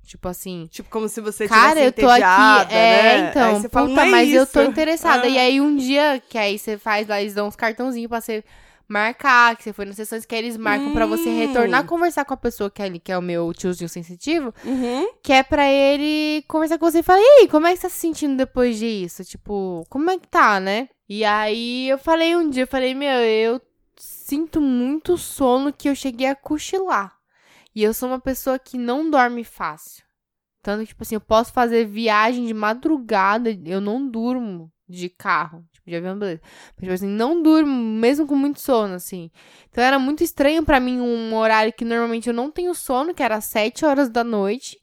Tipo 0.04 0.28
assim, 0.28 0.66
Tipo, 0.70 0.90
como 0.90 1.08
se 1.08 1.20
você 1.20 1.46
Cara, 1.48 1.80
eu 1.80 1.92
tô 1.92 2.08
aqui. 2.08 2.22
É, 2.22 3.22
né? 3.22 3.30
então, 3.30 3.54
você 3.60 3.68
fala, 3.68 3.88
puta, 3.88 4.00
"Não 4.00 4.08
é 4.08 4.10
mas 4.10 4.32
eu 4.32 4.46
tô 4.46 4.60
isso." 4.60 4.70
interessada. 4.70 5.26
Ah. 5.26 5.28
E 5.30 5.38
aí, 5.38 5.60
um 5.60 5.76
dia 5.76 6.20
que 6.28 6.36
aí 6.36 6.58
você 6.58 6.76
faz 6.76 7.06
lá, 7.08 7.20
eles 7.20 7.34
dão 7.34 7.46
uns 7.48 7.56
cartãozinhos 7.56 8.08
pra 8.08 8.20
você 8.20 8.44
marcar, 8.88 9.56
que 9.56 9.62
você 9.62 9.72
foi 9.72 9.84
nas 9.86 9.96
sessões 9.96 10.26
que 10.26 10.34
eles 10.34 10.56
marcam 10.56 10.92
pra 10.92 11.06
você 11.06 11.30
Hum. 11.30 11.36
retornar 11.36 11.84
conversar 11.86 12.24
com 12.26 12.34
a 12.34 12.36
pessoa 12.36 12.70
que 12.70 12.82
é 12.82 12.84
ali, 12.84 12.98
que 12.98 13.10
é 13.12 13.16
o 13.16 13.22
meu 13.22 13.50
tiozinho 13.54 13.88
sensitivo, 13.88 14.52
Uhum. 14.64 15.08
que 15.22 15.32
é 15.32 15.42
pra 15.42 15.66
ele 15.70 16.44
conversar 16.46 16.78
com 16.78 16.90
você 16.90 16.98
e 16.98 17.02
falar: 17.02 17.20
e 17.20 17.40
aí, 17.40 17.48
como 17.48 17.66
é 17.66 17.70
que 17.70 17.76
você 17.76 17.82
tá 17.82 17.88
se 17.88 18.00
sentindo 18.00 18.36
depois 18.36 18.78
disso? 18.78 19.24
Tipo, 19.24 19.86
como 19.88 20.10
é 20.10 20.18
que 20.18 20.28
tá, 20.28 20.60
né? 20.60 20.88
E 21.08 21.24
aí 21.24 21.88
eu 21.88 21.96
falei 21.96 22.36
um 22.36 22.50
dia, 22.50 22.64
eu 22.64 22.66
falei, 22.66 22.92
meu, 22.94 23.18
eu 23.20 23.60
sinto 23.96 24.60
muito 24.60 25.16
sono 25.16 25.72
que 25.72 25.88
eu 25.88 25.94
cheguei 25.94 26.26
a 26.26 26.34
cochilar. 26.34 27.14
E 27.74 27.82
eu 27.82 27.94
sou 27.94 28.08
uma 28.08 28.20
pessoa 28.20 28.58
que 28.58 28.76
não 28.76 29.10
dorme 29.10 29.44
fácil. 29.44 30.04
Tanto 30.62 30.82
que, 30.82 30.88
tipo 30.88 31.02
assim, 31.02 31.16
eu 31.16 31.20
posso 31.20 31.52
fazer 31.52 31.86
viagem 31.86 32.46
de 32.46 32.54
madrugada, 32.54 33.50
eu 33.64 33.80
não 33.80 34.08
durmo 34.08 34.70
de 34.88 35.08
carro. 35.08 35.64
Tipo, 35.72 35.90
de 35.90 35.96
avião, 35.96 36.16
beleza. 36.16 36.40
Mas, 36.44 36.80
tipo 36.80 36.92
assim, 36.92 37.08
não 37.08 37.42
durmo, 37.42 37.72
mesmo 37.72 38.26
com 38.26 38.36
muito 38.36 38.60
sono, 38.60 38.94
assim. 38.94 39.30
Então 39.68 39.82
era 39.82 39.98
muito 39.98 40.22
estranho 40.22 40.64
pra 40.64 40.78
mim 40.78 41.00
um 41.00 41.34
horário 41.34 41.72
que 41.72 41.84
normalmente 41.84 42.28
eu 42.28 42.34
não 42.34 42.50
tenho 42.50 42.74
sono, 42.74 43.14
que 43.14 43.22
era 43.22 43.36
às 43.36 43.46
7 43.46 43.84
horas 43.84 44.08
da 44.08 44.22
noite. 44.22 44.78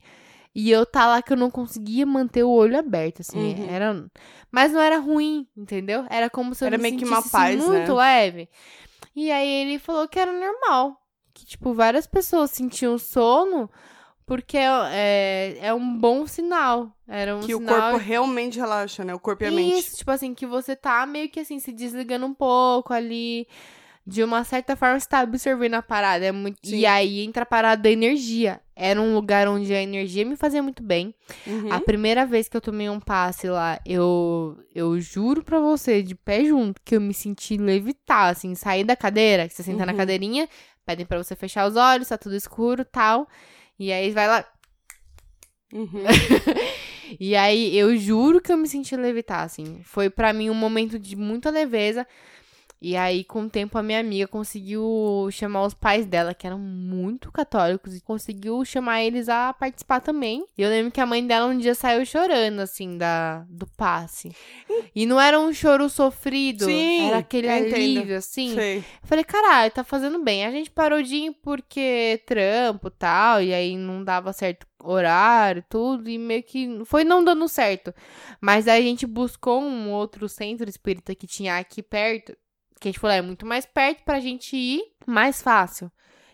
E 0.53 0.71
eu 0.71 0.85
tá 0.85 1.05
lá 1.05 1.21
que 1.21 1.31
eu 1.31 1.37
não 1.37 1.49
conseguia 1.49 2.05
manter 2.05 2.43
o 2.43 2.49
olho 2.49 2.77
aberto, 2.77 3.21
assim. 3.21 3.53
Uhum. 3.53 3.69
Era... 3.69 4.05
Mas 4.51 4.73
não 4.73 4.81
era 4.81 4.97
ruim, 4.97 5.47
entendeu? 5.55 6.05
Era 6.09 6.29
como 6.29 6.53
se 6.53 6.63
eu 6.63 6.67
Era 6.67 6.77
me 6.77 6.83
meio 6.83 6.97
que 6.97 7.05
uma 7.05 7.21
paz, 7.21 7.55
muito 7.55 7.93
né? 7.93 7.93
leve. 7.93 8.49
E 9.15 9.31
aí 9.31 9.47
ele 9.47 9.79
falou 9.79 10.07
que 10.07 10.19
era 10.19 10.33
normal. 10.33 10.99
Que, 11.33 11.45
tipo, 11.45 11.73
várias 11.73 12.07
pessoas 12.07 12.51
sentiam 12.51 12.97
sono 12.97 13.69
porque 14.25 14.57
é, 14.57 15.57
é 15.59 15.73
um 15.73 15.97
bom 15.97 16.27
sinal. 16.27 16.91
Era 17.07 17.35
um 17.35 17.39
Que 17.39 17.55
o 17.55 17.57
sinal... 17.57 17.91
corpo 17.93 17.97
realmente 17.97 18.59
relaxa, 18.59 19.03
né? 19.03 19.13
O 19.13 19.19
corpo 19.19 19.43
e 19.43 19.47
a 19.47 19.51
mente. 19.51 19.79
Isso, 19.79 19.97
tipo 19.97 20.11
assim, 20.11 20.35
que 20.35 20.45
você 20.45 20.75
tá 20.75 21.03
meio 21.07 21.29
que 21.29 21.39
assim, 21.39 21.59
se 21.59 21.71
desligando 21.71 22.25
um 22.27 22.33
pouco 22.33 22.93
ali. 22.93 23.47
De 24.05 24.23
uma 24.23 24.43
certa 24.43 24.75
forma, 24.75 24.99
você 24.99 25.07
tá 25.07 25.19
absorvendo 25.19 25.75
a 25.75 25.81
parada. 25.83 26.25
É 26.25 26.31
muito... 26.31 26.57
Sim. 26.67 26.77
E 26.77 26.85
aí 26.85 27.19
entra 27.19 27.43
a 27.43 27.45
parada 27.45 27.83
da 27.83 27.91
energia. 27.91 28.59
Era 28.75 28.99
um 28.99 29.13
lugar 29.13 29.47
onde 29.47 29.71
a 29.73 29.81
energia 29.81 30.25
me 30.25 30.35
fazia 30.35 30.63
muito 30.63 30.81
bem. 30.81 31.13
Uhum. 31.45 31.71
A 31.71 31.79
primeira 31.79 32.25
vez 32.25 32.47
que 32.47 32.57
eu 32.57 32.61
tomei 32.61 32.89
um 32.89 32.99
passe 32.99 33.47
lá, 33.49 33.79
eu, 33.85 34.57
eu 34.73 34.99
juro 34.99 35.43
pra 35.43 35.59
você, 35.59 36.01
de 36.01 36.15
pé 36.15 36.43
junto, 36.45 36.81
que 36.83 36.95
eu 36.95 37.01
me 37.01 37.13
senti 37.13 37.57
levitar, 37.57 38.29
assim, 38.29 38.55
sair 38.55 38.83
da 38.83 38.95
cadeira, 38.95 39.47
que 39.47 39.53
você 39.53 39.61
senta 39.61 39.85
na 39.85 39.91
Uhum. 39.91 39.97
cadeirinha, 39.97 40.49
pedem 40.89 41.05
pra 41.05 41.21
você 41.21 41.35
fechar 41.35 41.67
os 41.67 41.75
olhos, 41.75 42.07
tá 42.07 42.17
tudo 42.17 42.35
escuro 42.35 42.83
tal. 42.83 43.27
E 43.77 43.91
aí 43.91 44.11
vai 44.11 44.27
lá. 44.27 44.45
Uhum. 45.73 46.03
E 47.19 47.35
aí 47.35 47.75
eu 47.75 47.97
juro 47.97 48.39
que 48.39 48.51
eu 48.51 48.57
me 48.57 48.67
senti 48.67 48.95
levitar, 48.95 49.43
assim. 49.43 49.81
Foi 49.83 50.11
pra 50.11 50.31
mim 50.31 50.51
um 50.51 50.53
momento 50.53 50.99
de 50.99 51.15
muita 51.15 51.49
leveza. 51.49 52.05
E 52.81 52.95
aí, 52.95 53.25
com 53.25 53.41
o 53.43 53.49
tempo, 53.49 53.77
a 53.77 53.83
minha 53.83 53.99
amiga 53.99 54.25
conseguiu 54.25 55.27
chamar 55.31 55.65
os 55.65 55.73
pais 55.73 56.05
dela, 56.05 56.33
que 56.33 56.47
eram 56.47 56.57
muito 56.57 57.29
católicos, 57.29 57.93
e 57.93 57.99
conseguiu 57.99 58.63
chamar 58.63 59.03
eles 59.03 59.27
a 59.27 59.53
participar 59.53 59.99
também. 59.99 60.45
E 60.57 60.61
eu 60.61 60.69
lembro 60.69 60.91
que 60.91 61.01
a 61.01 61.05
mãe 61.05 61.25
dela 61.25 61.47
um 61.47 61.57
dia 61.57 61.75
saiu 61.75 62.05
chorando, 62.05 62.59
assim, 62.61 62.97
da, 62.97 63.45
do 63.49 63.67
passe. 63.67 64.31
E 64.95 65.05
não 65.05 65.19
era 65.19 65.37
um 65.37 65.51
choro 65.51 65.89
sofrido, 65.89 66.65
Sim, 66.65 67.07
era 67.09 67.17
aquele 67.17 67.47
entendo. 67.47 67.75
alívio, 67.75 68.17
assim. 68.17 68.55
Sei. 68.55 68.77
Eu 68.77 68.83
falei, 69.03 69.25
caralho, 69.25 69.71
tá 69.71 69.83
fazendo 69.83 70.23
bem. 70.23 70.45
A 70.45 70.51
gente 70.51 70.71
parou 70.71 71.03
de 71.03 71.15
ir 71.15 71.31
porque 71.43 72.21
trampo 72.25 72.87
e 72.87 72.91
tal, 72.91 73.41
e 73.41 73.53
aí 73.53 73.75
não 73.75 74.05
dava 74.05 74.31
certo 74.31 74.65
horário, 74.81 75.63
tudo, 75.67 76.09
e 76.09 76.17
meio 76.17 76.43
que 76.43 76.81
foi 76.85 77.03
não 77.03 77.21
dando 77.23 77.45
certo. 77.49 77.93
Mas 78.39 78.69
aí 78.69 78.81
a 78.81 78.85
gente 78.85 79.05
buscou 79.05 79.61
um 79.61 79.91
outro 79.91 80.29
centro 80.29 80.69
espírita 80.69 81.13
que 81.13 81.27
tinha 81.27 81.57
aqui 81.57 81.83
perto, 81.83 82.33
que 82.79 82.87
a 82.87 82.91
gente 82.91 82.99
falou, 82.99 83.15
é 83.15 83.21
muito 83.21 83.45
mais 83.45 83.65
perto 83.65 84.03
pra 84.03 84.19
gente 84.19 84.55
ir, 84.55 84.81
mais 85.05 85.41
fácil. 85.41 85.91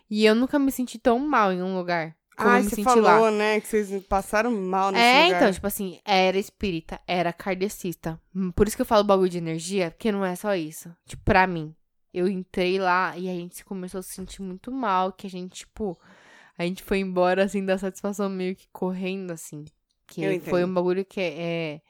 E 0.10 0.24
eu 0.26 0.36
nunca 0.36 0.60
me 0.60 0.72
senti 0.72 1.00
tão 1.00 1.18
mal 1.20 1.52
em 1.52 1.62
um 1.62 1.76
lugar. 1.78 2.16
Como 2.38 2.50
Ah, 2.50 2.62
você 2.62 2.84
falou, 2.84 3.04
lá. 3.04 3.32
né? 3.32 3.62
Que 3.62 3.68
vocês 3.68 4.04
passaram 4.08 4.52
mal 4.52 4.92
nesse 4.92 5.04
É, 5.04 5.24
lugar. 5.26 5.38
então, 5.42 5.52
tipo 5.54 5.66
assim, 5.68 6.00
era 6.04 6.38
espírita, 6.38 7.00
era 7.08 7.32
kardecista. 7.32 8.20
Hum, 8.36 8.52
Por 8.52 8.68
isso 8.68 8.76
que 8.76 8.82
eu 8.82 8.86
falo 8.86 9.04
bagulho 9.06 9.30
de 9.30 9.38
energia, 9.38 9.92
porque 9.92 10.12
não 10.12 10.24
é 10.26 10.36
só 10.36 10.54
isso. 10.54 10.94
Tipo, 11.08 11.24
pra 11.24 11.48
mim, 11.48 11.74
eu 12.14 12.28
entrei 12.28 12.78
lá 12.78 13.18
e 13.18 13.30
a 13.30 13.34
gente 13.34 13.64
começou 13.64 14.00
a 14.00 14.04
se 14.04 14.14
sentir 14.14 14.42
muito 14.42 14.70
mal, 14.72 15.14
que 15.14 15.26
a 15.28 15.30
gente, 15.30 15.60
tipo, 15.60 15.98
a 16.58 16.64
gente 16.64 16.84
foi 16.84 17.00
embora, 17.00 17.44
assim, 17.46 17.64
da 17.66 17.78
satisfação 17.78 18.30
meio 18.30 18.54
que 18.56 18.68
correndo, 18.72 19.32
assim. 19.32 19.64
Que 20.06 20.22
Eu 20.22 20.40
foi 20.42 20.60
entendo. 20.60 20.70
um 20.70 20.74
bagulho 20.74 21.06
que 21.06 21.20
é... 21.22 21.82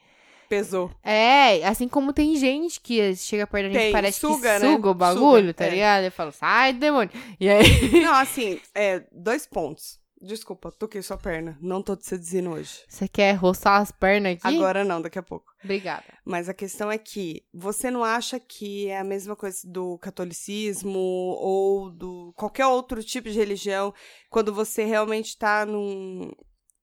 Pesou. 0.48 0.90
É, 1.02 1.66
assim 1.66 1.88
como 1.88 2.12
tem 2.12 2.36
gente 2.36 2.80
que 2.80 3.14
chega 3.16 3.46
perto 3.46 3.64
da 3.64 3.72
gente 3.72 3.82
Tem, 3.82 3.92
parece 3.92 4.20
suga, 4.20 4.58
que 4.58 4.64
né? 4.64 4.72
suga 4.72 4.90
o 4.90 4.94
bagulho, 4.94 5.48
Suga, 5.48 5.54
tá 5.54 5.66
é. 5.66 5.70
ligado? 5.70 6.04
Eu 6.04 6.12
falo, 6.12 6.32
sai, 6.32 6.72
demônio. 6.72 7.10
E 7.38 7.48
aí... 7.48 7.90
Não, 8.02 8.14
assim, 8.16 8.60
é, 8.74 9.04
dois 9.12 9.46
pontos. 9.46 9.98
Desculpa, 10.20 10.72
toquei 10.72 11.02
sua 11.02 11.18
perna. 11.18 11.58
Não 11.60 11.82
tô 11.82 11.94
te 11.94 12.06
seduzindo 12.06 12.50
hoje. 12.50 12.84
Você 12.88 13.06
quer 13.06 13.34
roçar 13.34 13.82
as 13.82 13.92
pernas 13.92 14.38
aqui? 14.42 14.56
Agora 14.56 14.82
não, 14.82 15.00
daqui 15.00 15.18
a 15.18 15.22
pouco. 15.22 15.52
Obrigada. 15.62 16.04
Mas 16.24 16.48
a 16.48 16.54
questão 16.54 16.90
é 16.90 16.96
que 16.96 17.44
você 17.52 17.90
não 17.90 18.02
acha 18.02 18.40
que 18.40 18.88
é 18.88 18.98
a 18.98 19.04
mesma 19.04 19.36
coisa 19.36 19.58
do 19.64 19.98
catolicismo 19.98 20.98
ou 20.98 21.90
do 21.90 22.32
qualquer 22.34 22.66
outro 22.66 23.02
tipo 23.04 23.28
de 23.28 23.38
religião, 23.38 23.92
quando 24.30 24.54
você 24.54 24.84
realmente 24.84 25.36
tá 25.36 25.66
num, 25.66 26.30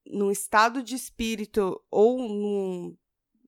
num 0.06 0.30
estado 0.30 0.84
de 0.84 0.96
espírito 0.96 1.82
ou 1.90 2.20
num 2.20 2.96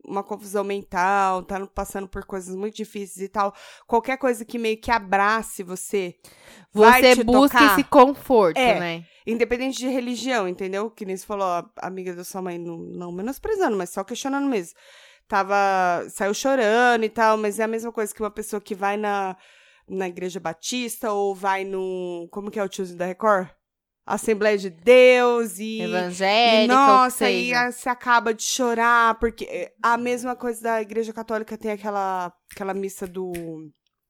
uma 0.07 0.23
confusão 0.23 0.63
mental, 0.63 1.43
tá 1.43 1.65
passando 1.67 2.07
por 2.07 2.25
coisas 2.25 2.55
muito 2.55 2.75
difíceis 2.75 3.25
e 3.25 3.29
tal, 3.29 3.53
qualquer 3.87 4.17
coisa 4.17 4.45
que 4.45 4.57
meio 4.57 4.77
que 4.79 4.91
abrace 4.91 5.63
você, 5.63 6.15
Você 6.71 7.23
busca 7.23 7.57
tocar, 7.59 7.73
esse 7.73 7.83
conforto, 7.83 8.57
É. 8.57 8.79
né? 8.79 9.05
independente 9.25 9.77
de 9.79 9.87
religião, 9.87 10.47
entendeu? 10.47 10.89
Que 10.91 11.05
nem 11.05 11.17
você 11.17 11.25
falou, 11.25 11.45
a 11.47 11.65
amiga 11.81 12.13
da 12.13 12.23
sua 12.23 12.41
mãe, 12.41 12.57
não, 12.57 12.77
não 12.77 13.11
menosprezando, 13.11 13.75
mas 13.75 13.89
só 13.89 14.03
questionando 14.03 14.47
mesmo. 14.47 14.77
Tava, 15.27 16.07
saiu 16.09 16.33
chorando 16.33 17.03
e 17.03 17.09
tal, 17.09 17.35
mas 17.35 17.59
é 17.59 17.63
a 17.63 17.67
mesma 17.67 17.91
coisa 17.91 18.13
que 18.13 18.21
uma 18.21 18.29
pessoa 18.29 18.61
que 18.61 18.75
vai 18.75 18.95
na, 18.95 19.35
na 19.89 20.07
igreja 20.07 20.39
batista 20.39 21.11
ou 21.11 21.33
vai 21.33 21.63
no, 21.63 22.27
como 22.31 22.51
que 22.51 22.59
é 22.59 22.63
o 22.63 22.69
tiozinho 22.69 22.99
da 22.99 23.07
Record? 23.07 23.47
Assembleia 24.05 24.57
de 24.57 24.69
Deus 24.69 25.57
e... 25.57 25.81
Evangélica, 25.81 26.63
E, 26.63 26.67
nossa, 26.67 27.29
e 27.29 27.51
você 27.71 27.89
acaba 27.89 28.33
de 28.33 28.43
chorar, 28.43 29.15
porque 29.19 29.71
a 29.81 29.97
mesma 29.97 30.35
coisa 30.35 30.61
da 30.61 30.81
Igreja 30.81 31.11
Católica 31.11 31.57
tem 31.57 31.71
aquela, 31.71 32.31
aquela 32.53 32.73
missa 32.73 33.07
do, 33.07 33.33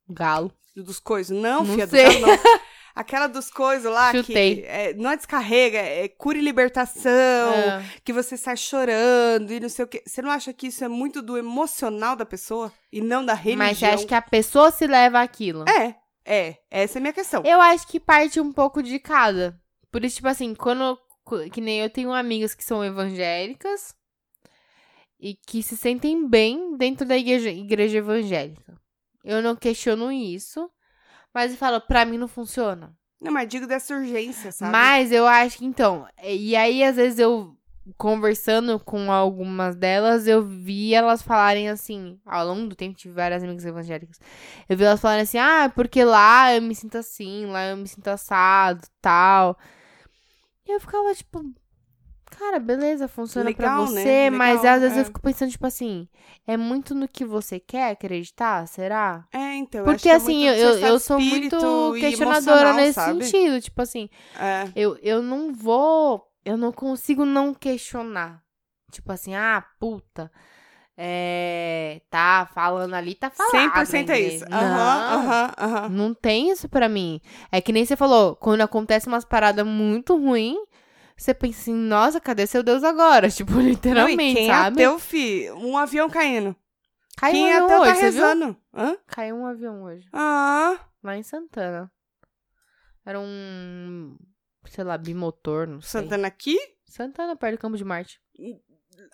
Galo. 0.09 0.51
dos 0.75 0.99
coisos. 0.99 1.37
Não, 1.37 1.63
Não 1.63 1.73
filha, 1.75 1.87
sei. 1.87 2.05
do 2.05 2.25
galo, 2.25 2.27
não. 2.27 2.37
Aquela 2.95 3.27
dos 3.27 3.49
coisos 3.49 3.91
lá 3.91 4.13
Chutei. 4.13 4.55
que 4.55 4.61
é, 4.67 4.93
não 4.93 5.11
é 5.11 5.17
descarrega, 5.17 5.77
é 5.79 6.07
cura 6.07 6.37
e 6.37 6.41
libertação, 6.41 7.11
Ah, 7.53 7.83
que 8.05 8.13
você 8.13 8.37
sai 8.37 8.55
chorando 8.55 9.51
e 9.51 9.59
não 9.59 9.67
sei 9.67 9.83
o 9.83 9.87
quê. 9.89 10.01
Você 10.07 10.21
não 10.21 10.31
acha 10.31 10.53
que 10.53 10.67
isso 10.67 10.81
é 10.81 10.87
muito 10.87 11.21
do 11.21 11.37
emocional 11.37 12.15
da 12.15 12.25
pessoa 12.25 12.71
e 12.93 13.01
não 13.01 13.25
da 13.25 13.33
religião? 13.33 13.67
mas 13.67 13.77
você 13.79 13.85
acha 13.85 14.05
que 14.05 14.15
a 14.15 14.21
pessoa 14.21 14.71
se 14.71 14.87
leva 14.87 15.19
àquilo? 15.21 15.65
É, 15.67 15.93
é. 16.25 16.55
Essa 16.71 16.97
é 16.97 16.99
a 16.99 17.01
minha 17.01 17.11
questão. 17.13 17.43
Eu 17.45 17.59
acho 17.59 17.85
que 17.85 17.99
parte 17.99 18.39
um 18.39 18.53
pouco 18.53 18.81
de 18.81 18.97
cada. 18.97 19.59
Por 19.95 20.03
isso, 20.03 20.17
tipo 20.17 20.27
assim, 20.27 20.53
quando. 20.53 20.99
Que 21.53 21.61
nem 21.61 21.79
eu 21.79 21.89
tenho 21.89 22.11
amigas 22.11 22.53
que 22.53 22.65
são 22.65 22.83
evangélicas 22.83 23.95
e 25.17 25.35
que 25.35 25.63
se 25.63 25.77
sentem 25.77 26.27
bem 26.27 26.75
dentro 26.75 27.07
da 27.07 27.17
igreja, 27.17 27.49
igreja 27.49 27.99
evangélica. 27.99 28.77
Eu 29.23 29.41
não 29.41 29.55
questiono 29.55 30.11
isso, 30.11 30.69
mas 31.33 31.53
eu 31.53 31.57
falo, 31.57 31.79
pra 31.79 32.03
mim 32.03 32.17
não 32.17 32.27
funciona. 32.27 32.93
Não, 33.21 33.31
mas 33.31 33.47
digo 33.47 33.65
dessa 33.65 33.95
urgência, 33.95 34.51
sabe? 34.51 34.69
Mas 34.69 35.13
eu 35.13 35.25
acho 35.25 35.59
que 35.59 35.65
então. 35.65 36.05
E 36.21 36.57
aí, 36.57 36.83
às 36.83 36.97
vezes, 36.97 37.17
eu 37.17 37.57
conversando 37.97 38.77
com 38.77 39.09
algumas 39.09 39.77
delas, 39.77 40.27
eu 40.27 40.43
vi 40.43 40.93
elas 40.93 41.21
falarem 41.21 41.69
assim, 41.69 42.19
ao 42.25 42.45
longo 42.45 42.67
do 42.67 42.75
tempo, 42.75 42.97
tive 42.97 43.13
várias 43.13 43.41
amigas 43.41 43.65
evangélicas. 43.65 44.19
Eu 44.67 44.75
vi 44.75 44.83
elas 44.83 44.99
falarem 44.99 45.23
assim, 45.23 45.37
ah, 45.37 45.71
porque 45.73 46.03
lá 46.03 46.53
eu 46.53 46.61
me 46.61 46.75
sinto 46.75 46.97
assim, 46.97 47.45
lá 47.45 47.67
eu 47.67 47.77
me 47.77 47.87
sinto 47.87 48.09
assado, 48.09 48.85
tal. 49.01 49.57
E 50.67 50.71
eu 50.71 50.79
ficava, 50.79 51.13
tipo, 51.13 51.43
cara, 52.25 52.59
beleza, 52.59 53.07
funciona 53.07 53.49
Legal, 53.49 53.85
pra 53.85 53.93
né? 53.93 54.01
você, 54.01 54.29
mas 54.29 54.57
Legal, 54.61 54.75
às 54.75 54.81
vezes 54.81 54.97
é. 54.97 55.01
eu 55.01 55.05
fico 55.05 55.21
pensando, 55.21 55.51
tipo 55.51 55.65
assim, 55.67 56.07
é 56.47 56.57
muito 56.57 56.95
no 56.95 57.07
que 57.07 57.23
você 57.23 57.59
quer 57.59 57.91
acreditar, 57.91 58.67
será? 58.67 59.25
É, 59.31 59.55
então. 59.55 59.83
Porque 59.83 60.03
que 60.03 60.09
é 60.09 60.15
assim, 60.15 60.45
muito 60.45 60.57
eu, 60.59 60.79
eu, 60.79 60.99
sou 60.99 61.19
muito 61.19 61.93
questionadora 61.99 62.73
nesse 62.73 62.93
sabe? 62.93 63.25
sentido, 63.25 63.61
tipo 63.61 63.81
assim, 63.81 64.09
É. 64.39 64.69
eu, 64.75 64.97
eu 65.01 65.21
não 65.21 65.53
vou. 65.53 66.25
Eu 66.43 66.57
não 66.57 66.71
consigo 66.71 67.25
não 67.25 67.53
questionar. 67.55 68.43
Tipo 68.91 69.11
assim, 69.11 69.33
ah, 69.33 69.65
puta. 69.79 70.31
É. 70.97 72.01
Tá 72.09 72.49
falando 72.53 72.93
ali, 72.93 73.15
tá 73.15 73.29
falando. 73.29 73.71
100% 73.73 74.09
é 74.09 74.19
isso. 74.19 74.45
Não, 74.49 74.57
Aham, 74.57 75.13
aham, 75.19 75.53
aham. 75.57 75.89
não 75.89 76.13
tem 76.13 76.51
isso 76.51 76.69
pra 76.69 76.87
mim. 76.87 77.19
É 77.51 77.59
que 77.59 77.73
nem 77.73 77.85
você 77.85 77.95
falou, 77.95 78.35
quando 78.35 78.61
acontece 78.61 79.07
umas 79.07 79.25
paradas 79.25 79.65
muito 79.65 80.15
ruins, 80.15 80.57
você 81.17 81.33
pensa 81.33 81.59
assim, 81.61 81.73
nossa, 81.73 82.19
cadê 82.19 82.47
seu 82.47 82.63
Deus 82.63 82.83
agora? 82.83 83.29
Tipo, 83.31 83.53
Não, 83.53 83.61
e 83.61 83.65
literalmente, 83.71 84.35
quem 84.35 84.47
sabe? 84.47 84.81
é 84.81 84.85
ateu, 84.85 84.99
fi? 84.99 85.51
Um 85.51 85.77
avião 85.77 86.09
caindo. 86.09 86.55
Caiu 87.17 87.33
quem 87.33 87.43
um 87.45 87.47
é 87.47 87.53
avião 87.53 87.65
ateu 87.65 87.79
hoje, 87.81 87.89
tá 87.91 87.95
você 87.95 88.11
viu? 88.11 88.21
rezando. 88.21 88.57
Hã? 88.73 88.97
Caiu 89.07 89.35
um 89.35 89.45
avião 89.45 89.83
hoje. 89.83 90.07
Ah, 90.13 90.77
Lá 91.03 91.15
em 91.17 91.23
Santana. 91.23 91.91
Era 93.05 93.19
um. 93.19 94.17
Sei 94.65 94.83
lá, 94.83 94.97
bimotor, 94.97 95.67
não 95.67 95.79
sei. 95.81 96.01
Santana 96.01 96.27
aqui? 96.27 96.57
Santana, 96.87 97.35
perto 97.35 97.57
do 97.57 97.61
Campo 97.61 97.77
de 97.77 97.85
Marte. 97.85 98.19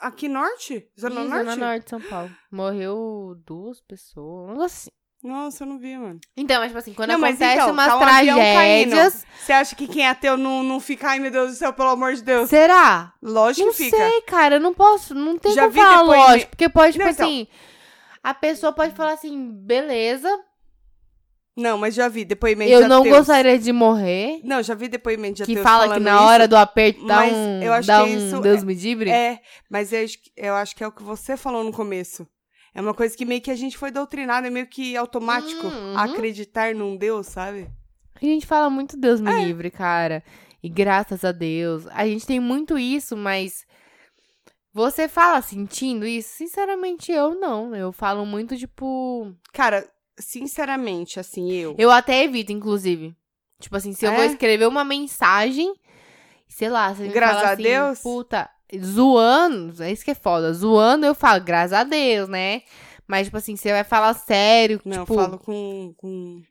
Aqui 0.02 0.28
norte? 0.28 0.88
Zona 1.00 1.22
Ih, 1.22 1.28
norte? 1.28 1.46
Zona 1.46 1.56
Norte 1.56 1.84
de 1.84 1.90
São 1.90 2.02
Paulo. 2.02 2.32
Morreu 2.52 3.36
duas 3.46 3.80
pessoas. 3.82 4.58
Um 4.58 4.62
assim. 4.62 4.90
Nossa, 5.24 5.64
eu 5.64 5.68
não 5.68 5.78
vi, 5.78 5.96
mano. 5.96 6.20
Então, 6.36 6.58
mas 6.60 6.70
tipo 6.70 6.80
assim, 6.80 6.94
quando 6.96 7.10
Não, 7.12 7.20
mas 7.20 7.36
acontece 7.36 7.62
então, 7.62 7.72
umas 7.72 7.88
tá 7.88 7.96
um 7.96 8.00
tragédias. 8.00 9.26
Você 9.40 9.54
acha 9.54 9.76
que 9.76 9.88
quem 9.88 10.04
é 10.04 10.10
ateu 10.10 10.36
não, 10.36 10.64
não 10.64 10.80
fica, 10.80 11.10
ai 11.10 11.20
meu 11.20 11.30
Deus 11.30 11.52
do 11.52 11.56
céu, 11.56 11.72
pelo 11.72 11.90
amor 11.90 12.16
de 12.16 12.24
Deus? 12.24 12.50
Será? 12.50 13.14
Lógico 13.22 13.68
não 13.68 13.72
que 13.74 13.84
fica. 13.84 13.98
sei, 13.98 14.22
cara. 14.22 14.56
Eu 14.56 14.60
não 14.60 14.74
posso. 14.74 15.14
Não 15.14 15.38
tem 15.38 15.54
Já 15.54 15.62
como 15.62 15.74
vi 15.74 15.80
falar 15.80 16.02
lógico. 16.02 16.50
Porque 16.50 16.68
pode, 16.68 16.94
tipo 16.94 17.06
Não, 17.06 17.12
então. 17.12 17.28
assim. 17.28 17.48
A 18.24 18.34
pessoa 18.34 18.74
pode 18.74 18.96
falar 18.96 19.14
assim, 19.14 19.52
beleza. 19.52 20.28
Não, 21.58 21.78
mas 21.78 21.94
já 21.94 22.08
vi 22.08 22.24
depoimento 22.24 22.72
Eu 22.72 22.84
de 22.84 22.88
não 22.88 23.02
ateus. 23.02 23.18
gostaria 23.18 23.60
de 23.60 23.72
morrer. 23.74 24.40
Não, 24.44 24.64
já 24.64 24.74
vi 24.74 24.88
depoimento 24.88 25.44
de 25.44 25.46
Que 25.46 25.58
fala 25.62 25.94
que 25.94 26.00
na 26.00 26.22
hora 26.22 26.44
isso. 26.44 26.50
do 26.50 26.56
aperto 26.56 27.06
dá 27.06 27.24
um. 27.24 27.62
eu 27.62 27.74
acho 27.74 27.88
dá 27.88 28.04
que 28.04 28.10
um 28.10 28.18
isso 28.18 28.40
Deus 28.40 28.64
me 28.64 28.74
livre. 28.74 29.10
É, 29.10 29.40
mas 29.70 29.92
eu, 29.92 30.04
acho 30.04 30.18
que- 30.22 30.32
eu 30.38 30.54
acho 30.56 30.76
que 30.76 30.84
é 30.84 30.88
o 30.88 30.92
que 30.92 31.04
você 31.04 31.36
falou 31.36 31.64
no 31.64 31.74
começo. 31.74 32.26
É 32.74 32.80
uma 32.80 32.94
coisa 32.94 33.18
que 33.18 33.26
meio 33.26 33.42
que 33.42 33.52
a 33.52 33.56
gente 33.56 33.78
foi 33.78 33.92
doutrinado, 33.92 34.48
é 34.48 34.50
meio 34.50 34.66
que 34.66 34.96
automático 34.96 35.68
Uhum. 35.68 35.98
acreditar 35.98 36.74
num 36.74 36.96
Deus, 36.96 37.28
sabe? 37.28 37.70
A 38.16 38.26
gente 38.26 38.46
fala 38.48 38.70
muito 38.70 38.96
Deus 38.96 39.20
me 39.20 39.30
É. 39.30 39.44
livre, 39.46 39.70
cara. 39.70 40.24
E 40.64 40.70
graças 40.70 41.26
a 41.26 41.34
Deus. 41.34 41.86
A 41.88 42.06
gente 42.06 42.26
tem 42.26 42.40
muito 42.40 42.78
isso, 42.80 43.18
mas. 43.18 43.66
Você 44.74 45.10
fala 45.10 45.42
sentindo 45.42 46.06
isso? 46.08 46.30
Sinceramente, 46.38 47.12
eu 47.12 47.36
não. 47.38 47.76
Eu 47.76 47.92
falo 47.92 48.26
muito, 48.26 48.56
tipo. 48.58 49.36
Cara, 49.52 49.86
sinceramente, 50.18 51.20
assim, 51.20 51.52
eu. 51.52 51.76
Eu 51.78 51.92
até 51.92 52.24
evito, 52.24 52.52
inclusive. 52.52 53.16
Tipo 53.60 53.76
assim, 53.78 53.94
se 53.94 54.06
eu 54.06 54.12
vou 54.14 54.24
É? 54.24 54.28
escrever 54.28 54.68
uma 54.68 54.84
mensagem, 54.84 55.74
sei 56.48 56.70
lá, 56.70 56.94
você 56.94 57.04
me 57.04 57.10
Graças 57.10 57.38
fala 57.38 57.50
a 57.50 57.54
assim, 57.54 57.64
Deus? 57.64 58.00
puta, 58.00 58.50
zoando, 58.84 59.84
é 59.84 59.92
isso 59.92 60.04
que 60.04 60.12
é 60.12 60.16
foda. 60.16 60.52
Zoando, 60.54 61.06
eu 61.06 61.14
falo, 61.16 61.44
graças 61.44 61.74
a 61.74 61.84
Deus, 61.84 62.28
né? 62.28 62.64
Mas, 63.08 63.28
tipo 63.28 63.38
assim, 63.38 63.56
você 63.56 63.72
vai 63.72 63.84
falar 63.84 64.14
sério, 64.14 64.82
Não, 64.86 65.02
tipo, 65.02 65.14
eu 65.14 65.18
falo 65.18 65.38
com, 65.38 65.94
com. 65.98 66.42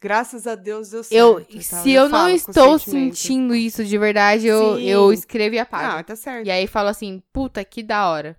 Graças 0.00 0.46
a 0.46 0.54
Deus 0.54 0.92
eu, 1.10 1.40
e 1.48 1.64
tal, 1.64 1.82
se 1.82 1.90
eu, 1.90 2.04
não 2.04 2.10
falo 2.10 2.28
com 2.28 2.36
estou 2.36 2.78
sentindo 2.78 3.54
isso 3.54 3.84
de 3.84 3.98
verdade, 3.98 4.46
eu, 4.46 4.76
Sim. 4.76 4.82
eu 4.82 5.12
escrevo 5.12 5.56
e 5.56 5.58
apago. 5.58 5.98
Ah, 5.98 6.02
tá 6.04 6.14
certo. 6.14 6.46
E 6.46 6.50
aí 6.50 6.66
falo 6.66 6.88
assim, 6.88 7.22
puta, 7.32 7.64
que 7.64 7.82
da 7.82 8.08
hora. 8.08 8.36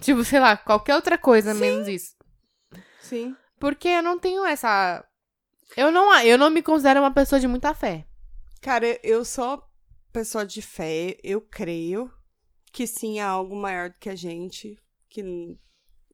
Tipo, 0.00 0.24
sei 0.24 0.40
lá, 0.40 0.56
qualquer 0.56 0.94
outra 0.94 1.16
coisa, 1.16 1.54
menos 1.54 1.88
isso. 1.88 2.14
Sim. 3.00 3.34
Porque 3.58 3.88
eu 3.88 4.02
não 4.02 4.18
tenho 4.18 4.44
essa. 4.44 5.04
Eu 5.76 5.90
não, 5.90 6.14
eu 6.20 6.38
não 6.38 6.50
me 6.50 6.62
considero 6.62 7.00
uma 7.00 7.10
pessoa 7.10 7.40
de 7.40 7.48
muita 7.48 7.74
fé. 7.74 8.06
Cara, 8.60 8.98
eu 9.02 9.24
sou 9.24 9.62
pessoa 10.12 10.46
de 10.46 10.62
fé, 10.62 11.16
eu 11.22 11.40
creio 11.40 12.10
que 12.72 12.86
sim 12.86 13.20
há 13.20 13.28
algo 13.28 13.56
maior 13.56 13.90
do 13.90 13.98
que 13.98 14.08
a 14.08 14.14
gente, 14.14 14.78
que 15.08 15.22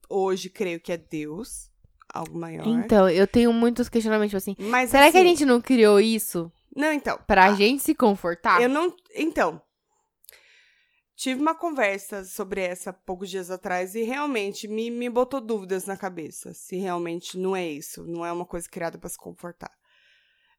hoje 0.08 0.48
creio 0.50 0.80
que 0.80 0.92
é 0.92 0.96
Deus, 0.96 1.70
algo 2.12 2.38
maior. 2.38 2.66
Então, 2.66 3.08
eu 3.08 3.26
tenho 3.26 3.52
muitos 3.52 3.88
questionamentos, 3.88 4.30
tipo 4.30 4.36
assim. 4.36 4.70
Mas 4.70 4.90
Será 4.90 5.10
que 5.10 5.16
a 5.16 5.20
assim, 5.20 5.30
gente 5.30 5.44
não 5.44 5.60
criou 5.60 5.98
isso 5.98 6.52
Não, 6.74 6.92
então. 6.92 7.18
pra 7.26 7.46
ah, 7.46 7.54
gente 7.54 7.82
se 7.82 7.94
confortar? 7.94 8.62
Eu 8.62 8.68
não. 8.68 8.94
Então. 9.14 9.60
Tive 11.22 11.40
uma 11.40 11.54
conversa 11.54 12.24
sobre 12.24 12.62
essa 12.62 12.92
poucos 12.92 13.30
dias 13.30 13.48
atrás 13.48 13.94
e 13.94 14.02
realmente 14.02 14.66
me, 14.66 14.90
me 14.90 15.08
botou 15.08 15.40
dúvidas 15.40 15.86
na 15.86 15.96
cabeça. 15.96 16.52
Se 16.52 16.74
realmente 16.74 17.38
não 17.38 17.54
é 17.54 17.64
isso, 17.64 18.04
não 18.04 18.26
é 18.26 18.32
uma 18.32 18.44
coisa 18.44 18.68
criada 18.68 18.98
pra 18.98 19.08
se 19.08 19.16
confortar. 19.16 19.70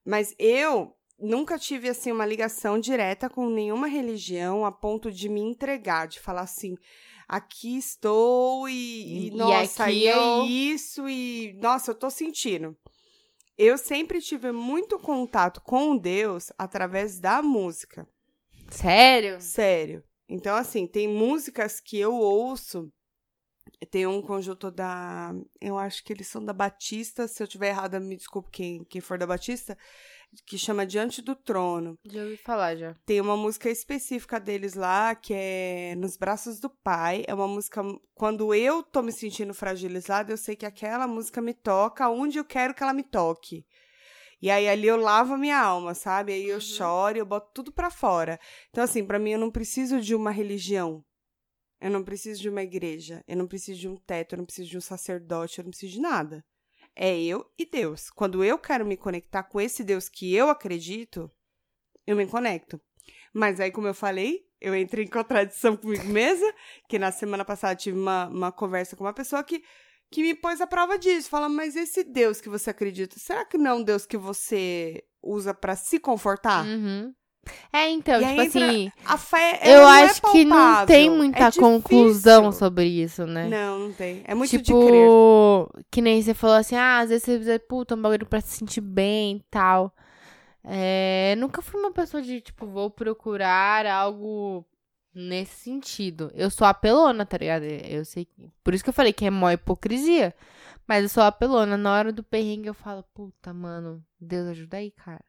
Mas 0.06 0.34
eu 0.40 0.96
nunca 1.20 1.60
tive 1.60 1.90
assim 1.90 2.14
uma 2.14 2.26
ligação 2.26 2.80
direta 2.80 3.30
com 3.30 3.50
nenhuma 3.50 3.88
religião 3.88 4.66
a 4.66 4.72
ponto 4.72 5.12
de 5.12 5.28
me 5.28 5.42
entregar, 5.42 6.08
de 6.08 6.22
falar 6.22 6.44
assim, 6.44 6.76
aqui 7.28 7.78
estou 7.78 8.70
e, 8.70 8.74
e, 8.74 9.28
E 9.28 9.32
nossa, 9.32 9.84
aqui 9.84 9.98
e 10.04 10.08
é 10.08 10.16
eu- 10.18 10.46
isso 10.46 11.10
e 11.10 11.58
nossa, 11.62 11.92
eu 11.92 11.96
tô 11.96 12.10
sentindo. 12.10 12.74
Eu 13.58 13.78
sempre 13.78 14.22
tive 14.22 14.54
muito 14.54 14.98
contato 14.98 15.60
com 15.60 15.98
Deus 15.98 16.54
através 16.58 17.20
da 17.20 17.42
música. 17.42 18.08
Sério? 18.70 19.42
Sério. 19.42 20.02
Então, 20.34 20.56
assim, 20.56 20.88
tem 20.88 21.08
músicas 21.08 21.80
que 21.80 21.96
eu 22.00 22.16
ouço. 22.16 22.92
Tem 23.92 24.08
um 24.08 24.20
conjunto 24.20 24.72
da. 24.72 25.32
Eu 25.62 25.78
acho 25.78 26.04
que 26.04 26.12
eles 26.12 26.28
são 26.28 26.44
da 26.44 26.52
Batista. 26.52 27.28
Se 27.28 27.44
eu 27.44 27.48
tiver 27.48 27.70
errada, 27.70 28.00
me 28.00 28.18
desculpe 28.18 28.50
quem, 28.52 28.84
quem 28.86 29.00
for 29.00 29.16
da 29.20 29.28
Batista. 29.28 29.78
que 30.48 30.58
chama 30.58 30.88
Diante 30.88 31.22
do 31.22 31.36
Trono. 31.36 32.00
Já 32.04 32.24
ouvi 32.24 32.36
falar 32.36 32.76
já. 32.76 32.96
Tem 33.06 33.22
uma 33.22 33.38
música 33.38 33.70
específica 33.70 34.40
deles 34.40 34.74
lá, 34.74 35.14
que 35.14 35.36
é 35.36 35.94
Nos 35.98 36.18
Braços 36.18 36.60
do 36.60 36.68
Pai. 36.68 37.24
É 37.28 37.34
uma 37.36 37.48
música. 37.48 37.84
Quando 38.16 38.56
eu 38.56 38.82
tô 38.82 39.04
me 39.04 39.12
sentindo 39.12 39.54
fragilizada, 39.54 40.34
eu 40.34 40.38
sei 40.38 40.56
que 40.56 40.66
aquela 40.66 41.08
música 41.08 41.44
me 41.44 41.54
toca 41.54 42.10
onde 42.10 42.40
eu 42.40 42.44
quero 42.44 42.74
que 42.74 42.82
ela 42.82 42.92
me 42.92 43.04
toque. 43.04 43.64
E 44.44 44.52
aí 44.52 44.68
ali 44.68 44.88
eu 44.88 44.98
lavo 44.98 45.36
a 45.36 45.38
minha 45.38 45.58
alma, 45.58 45.94
sabe? 45.94 46.34
Aí 46.34 46.50
eu 46.50 46.56
Uhum. 46.56 46.60
choro, 46.60 47.18
eu 47.18 47.26
boto 47.26 47.50
tudo 47.54 47.72
pra 47.72 47.90
fora. 47.90 48.38
Então, 48.70 48.84
assim, 48.84 49.06
pra 49.06 49.18
mim 49.18 49.30
eu 49.32 49.40
não 49.40 49.50
preciso 49.50 50.02
de 50.02 50.14
uma 50.14 50.32
religião. 50.32 51.02
Eu 51.80 51.90
não 51.90 52.04
preciso 52.04 52.42
de 52.42 52.50
uma 52.50 52.62
igreja. 52.62 53.24
Eu 53.26 53.38
não 53.38 53.48
preciso 53.48 53.80
de 53.80 53.88
um 53.88 53.96
teto, 53.96 54.34
eu 54.34 54.40
não 54.40 54.46
preciso 54.46 54.70
de 54.70 54.78
um 54.78 54.82
sacerdote, 54.82 55.60
eu 55.60 55.64
não 55.64 55.70
preciso 55.70 55.94
de 55.94 56.02
nada. 56.02 56.44
É 56.94 57.18
eu 57.18 57.50
e 57.58 57.66
Deus. 57.66 58.10
Quando 58.10 58.44
eu 58.44 58.60
quero 58.60 58.86
me 58.86 58.98
conectar 58.98 59.44
com 59.44 59.62
esse 59.62 59.82
Deus 59.82 60.10
que 60.10 60.36
eu 60.36 60.50
acredito, 60.50 61.32
eu 62.06 62.18
me 62.18 62.28
conecto. 62.28 62.82
Mas 63.34 63.62
aí, 63.62 63.72
como 63.72 63.88
eu 63.88 63.94
falei, 63.94 64.46
eu 64.60 64.76
entrei 64.76 65.06
em 65.06 65.10
contradição 65.10 65.78
comigo 65.78 66.04
mesma, 66.04 66.54
que 66.90 67.00
na 67.00 67.14
semana 67.14 67.46
passada 67.46 67.78
tive 67.78 67.98
uma, 67.98 68.28
uma 68.28 68.52
conversa 68.52 68.98
com 68.98 69.06
uma 69.06 69.14
pessoa 69.14 69.42
que, 69.42 69.64
que 70.14 70.22
me 70.22 70.36
pôs 70.36 70.62
à 70.62 70.68
prova 70.68 70.98
disso. 71.00 71.28
Fala, 71.30 71.50
mas 71.50 71.76
esse 71.76 72.04
Deus 72.04 72.40
que 72.40 72.48
você 72.48 72.70
acredita, 72.70 73.18
será 73.18 73.44
que 73.44 73.58
não 73.58 73.72
é 73.72 73.74
um 73.74 73.84
Deus 73.84 74.06
que 74.06 74.16
você 74.16 75.04
usa 75.24 75.54
pra 75.54 75.76
se 75.76 75.98
confortar? 76.00 76.64
Uhum. 76.66 77.12
É, 77.74 77.90
então, 77.90 78.22
E 78.22 78.26
tipo 78.26 78.42
assim, 78.42 78.92
A 79.06 79.18
fé 79.18 79.60
eu 79.66 79.82
é 79.82 80.04
acho 80.04 80.22
que 80.32 80.46
não 80.46 80.86
tem 80.86 81.08
é 81.08 81.10
muita 81.10 81.40
difícil. 81.50 81.62
conclusão 81.62 82.52
sobre 82.54 82.86
isso, 82.86 83.26
né? 83.26 83.50
Não, 83.50 83.80
não 83.80 83.92
tem. 83.94 84.22
É 84.26 84.34
muito 84.34 84.50
tipo, 84.52 84.64
de 84.64 84.88
crer. 84.88 85.86
que 85.92 86.02
nem 86.02 86.22
você 86.22 86.34
falou 86.34 86.56
assim, 86.56 86.76
ah, 86.76 87.00
às 87.00 87.10
vezes 87.10 87.24
você 87.26 87.40
diz, 87.40 87.60
puta, 87.68 87.96
um 87.96 88.02
bagulho 88.02 88.26
pra 88.28 88.40
se 88.40 88.56
sentir 88.58 88.80
bem 88.82 89.38
e 89.38 89.44
tal. 89.50 89.94
É, 90.64 91.36
nunca 91.38 91.62
fui 91.62 91.80
uma 91.82 91.92
pessoa 91.92 92.22
de, 92.24 92.40
tipo, 92.40 92.66
vou 92.66 92.90
procurar 92.90 93.86
algo 93.88 94.66
nesse 95.14 95.56
sentido. 95.64 96.32
Eu 96.34 96.50
sou 96.50 96.66
apelona, 96.66 97.26
tá 97.26 97.38
ligado? 97.38 97.64
Eu 97.64 98.04
sei. 98.06 98.28
Por 98.64 98.74
isso 98.74 98.84
que 98.84 98.90
eu 98.90 98.94
falei 98.94 99.14
que 99.14 99.26
é 99.26 99.30
mó 99.30 99.52
hipocrisia. 99.52 100.34
Mas 100.88 101.04
eu 101.04 101.10
sou 101.10 101.24
apelona. 101.24 101.78
Na 101.78 101.94
hora 101.94 102.12
do 102.12 102.24
perrengue 102.24 102.68
eu 102.68 102.74
falo, 102.74 103.04
puta, 103.14 103.54
mano, 103.54 104.04
Deus 104.20 104.48
ajuda 104.48 104.78
aí, 104.78 104.92
cara. 104.92 105.24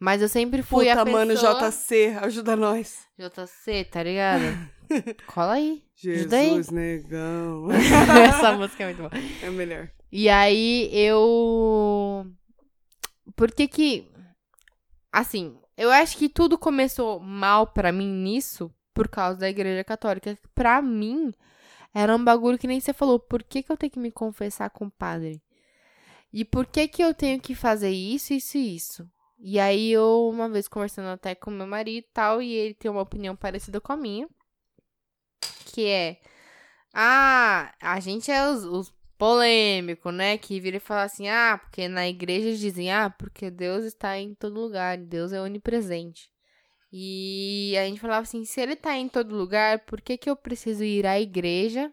Mas 0.00 0.22
eu 0.22 0.28
sempre 0.28 0.62
fui 0.62 0.86
Puta, 0.86 1.00
a 1.00 1.04
pessoa... 1.04 1.24
mano, 1.24 1.34
JC, 1.34 2.16
ajuda 2.22 2.54
nós. 2.54 3.06
JC, 3.18 3.84
tá 3.84 4.02
ligado? 4.02 4.44
Cola 5.26 5.54
aí. 5.54 5.82
Ajuda 6.04 6.36
aí. 6.36 6.48
Jesus, 6.50 6.70
negão. 6.70 7.68
Essa 7.72 8.52
música 8.52 8.84
é 8.84 8.86
muito 8.86 8.98
boa. 8.98 9.10
É 9.42 9.50
melhor. 9.50 9.90
E 10.12 10.28
aí 10.28 10.88
eu. 10.92 12.26
Por 13.34 13.50
que 13.50 13.66
que. 13.66 14.08
Assim, 15.12 15.58
eu 15.76 15.90
acho 15.90 16.16
que 16.16 16.28
tudo 16.28 16.56
começou 16.56 17.18
mal 17.18 17.66
pra 17.66 17.90
mim 17.90 18.06
nisso 18.06 18.72
por 18.98 19.06
causa 19.06 19.38
da 19.38 19.48
igreja 19.48 19.84
católica. 19.84 20.36
Pra 20.52 20.82
mim, 20.82 21.32
era 21.94 22.16
um 22.16 22.24
bagulho 22.24 22.58
que 22.58 22.66
nem 22.66 22.80
você 22.80 22.92
falou. 22.92 23.20
Por 23.20 23.44
que, 23.44 23.62
que 23.62 23.70
eu 23.70 23.76
tenho 23.76 23.92
que 23.92 23.98
me 24.00 24.10
confessar 24.10 24.70
com 24.70 24.86
o 24.86 24.90
padre? 24.90 25.40
E 26.32 26.44
por 26.44 26.66
que 26.66 26.88
que 26.88 27.00
eu 27.00 27.14
tenho 27.14 27.40
que 27.40 27.54
fazer 27.54 27.90
isso, 27.90 28.34
isso 28.34 28.58
e 28.58 28.74
isso? 28.74 29.08
E 29.38 29.60
aí 29.60 29.92
eu, 29.92 30.28
uma 30.28 30.48
vez 30.48 30.66
conversando 30.66 31.10
até 31.10 31.32
com 31.32 31.48
meu 31.48 31.66
marido 31.66 32.04
e 32.04 32.10
tal, 32.12 32.42
e 32.42 32.52
ele 32.52 32.74
tem 32.74 32.90
uma 32.90 33.02
opinião 33.02 33.36
parecida 33.36 33.80
com 33.80 33.92
a 33.92 33.96
minha. 33.96 34.28
Que 35.66 35.86
é. 35.86 36.20
Ah, 36.92 37.72
a 37.80 38.00
gente 38.00 38.32
é 38.32 38.50
os, 38.50 38.64
os 38.64 38.92
polêmicos, 39.16 40.12
né? 40.12 40.36
Que 40.38 40.58
vira 40.58 40.78
e 40.78 40.80
fala 40.80 41.04
assim, 41.04 41.28
ah, 41.28 41.56
porque 41.62 41.86
na 41.86 42.08
igreja 42.08 42.56
dizem, 42.56 42.92
ah, 42.92 43.08
porque 43.10 43.48
Deus 43.48 43.84
está 43.84 44.18
em 44.18 44.34
todo 44.34 44.60
lugar, 44.60 44.98
Deus 44.98 45.32
é 45.32 45.40
onipresente. 45.40 46.32
E 46.90 47.74
a 47.78 47.86
gente 47.86 48.00
falava 48.00 48.22
assim, 48.22 48.44
se 48.44 48.60
ele 48.60 48.74
tá 48.74 48.96
em 48.96 49.08
todo 49.08 49.36
lugar, 49.36 49.80
por 49.80 50.00
que 50.00 50.16
que 50.16 50.30
eu 50.30 50.36
preciso 50.36 50.82
ir 50.84 51.06
à 51.06 51.20
igreja 51.20 51.92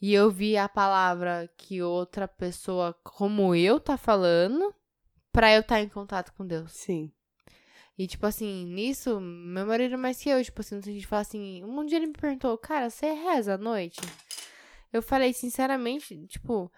e 0.00 0.18
ouvir 0.18 0.56
a 0.56 0.68
palavra 0.68 1.50
que 1.56 1.82
outra 1.82 2.26
pessoa 2.26 2.94
como 3.04 3.54
eu 3.54 3.78
tá 3.78 3.98
falando 3.98 4.74
pra 5.32 5.52
eu 5.52 5.60
estar 5.60 5.80
em 5.80 5.88
contato 5.88 6.32
com 6.32 6.46
Deus? 6.46 6.72
Sim. 6.72 7.12
E, 7.98 8.06
tipo 8.06 8.24
assim, 8.26 8.64
nisso, 8.64 9.20
meu 9.20 9.66
marido 9.66 9.94
é 9.94 9.96
mais 9.96 10.22
que 10.22 10.28
eu, 10.28 10.42
tipo 10.42 10.60
assim, 10.60 10.78
a 10.78 10.80
gente 10.80 11.06
fala 11.06 11.22
assim, 11.22 11.64
um 11.64 11.84
dia 11.84 11.98
ele 11.98 12.06
me 12.06 12.12
perguntou, 12.12 12.56
cara, 12.56 12.88
você 12.88 13.12
reza 13.12 13.54
à 13.54 13.58
noite? 13.58 14.00
Eu 14.92 15.02
falei, 15.02 15.32
sinceramente, 15.32 16.16
tipo, 16.28 16.72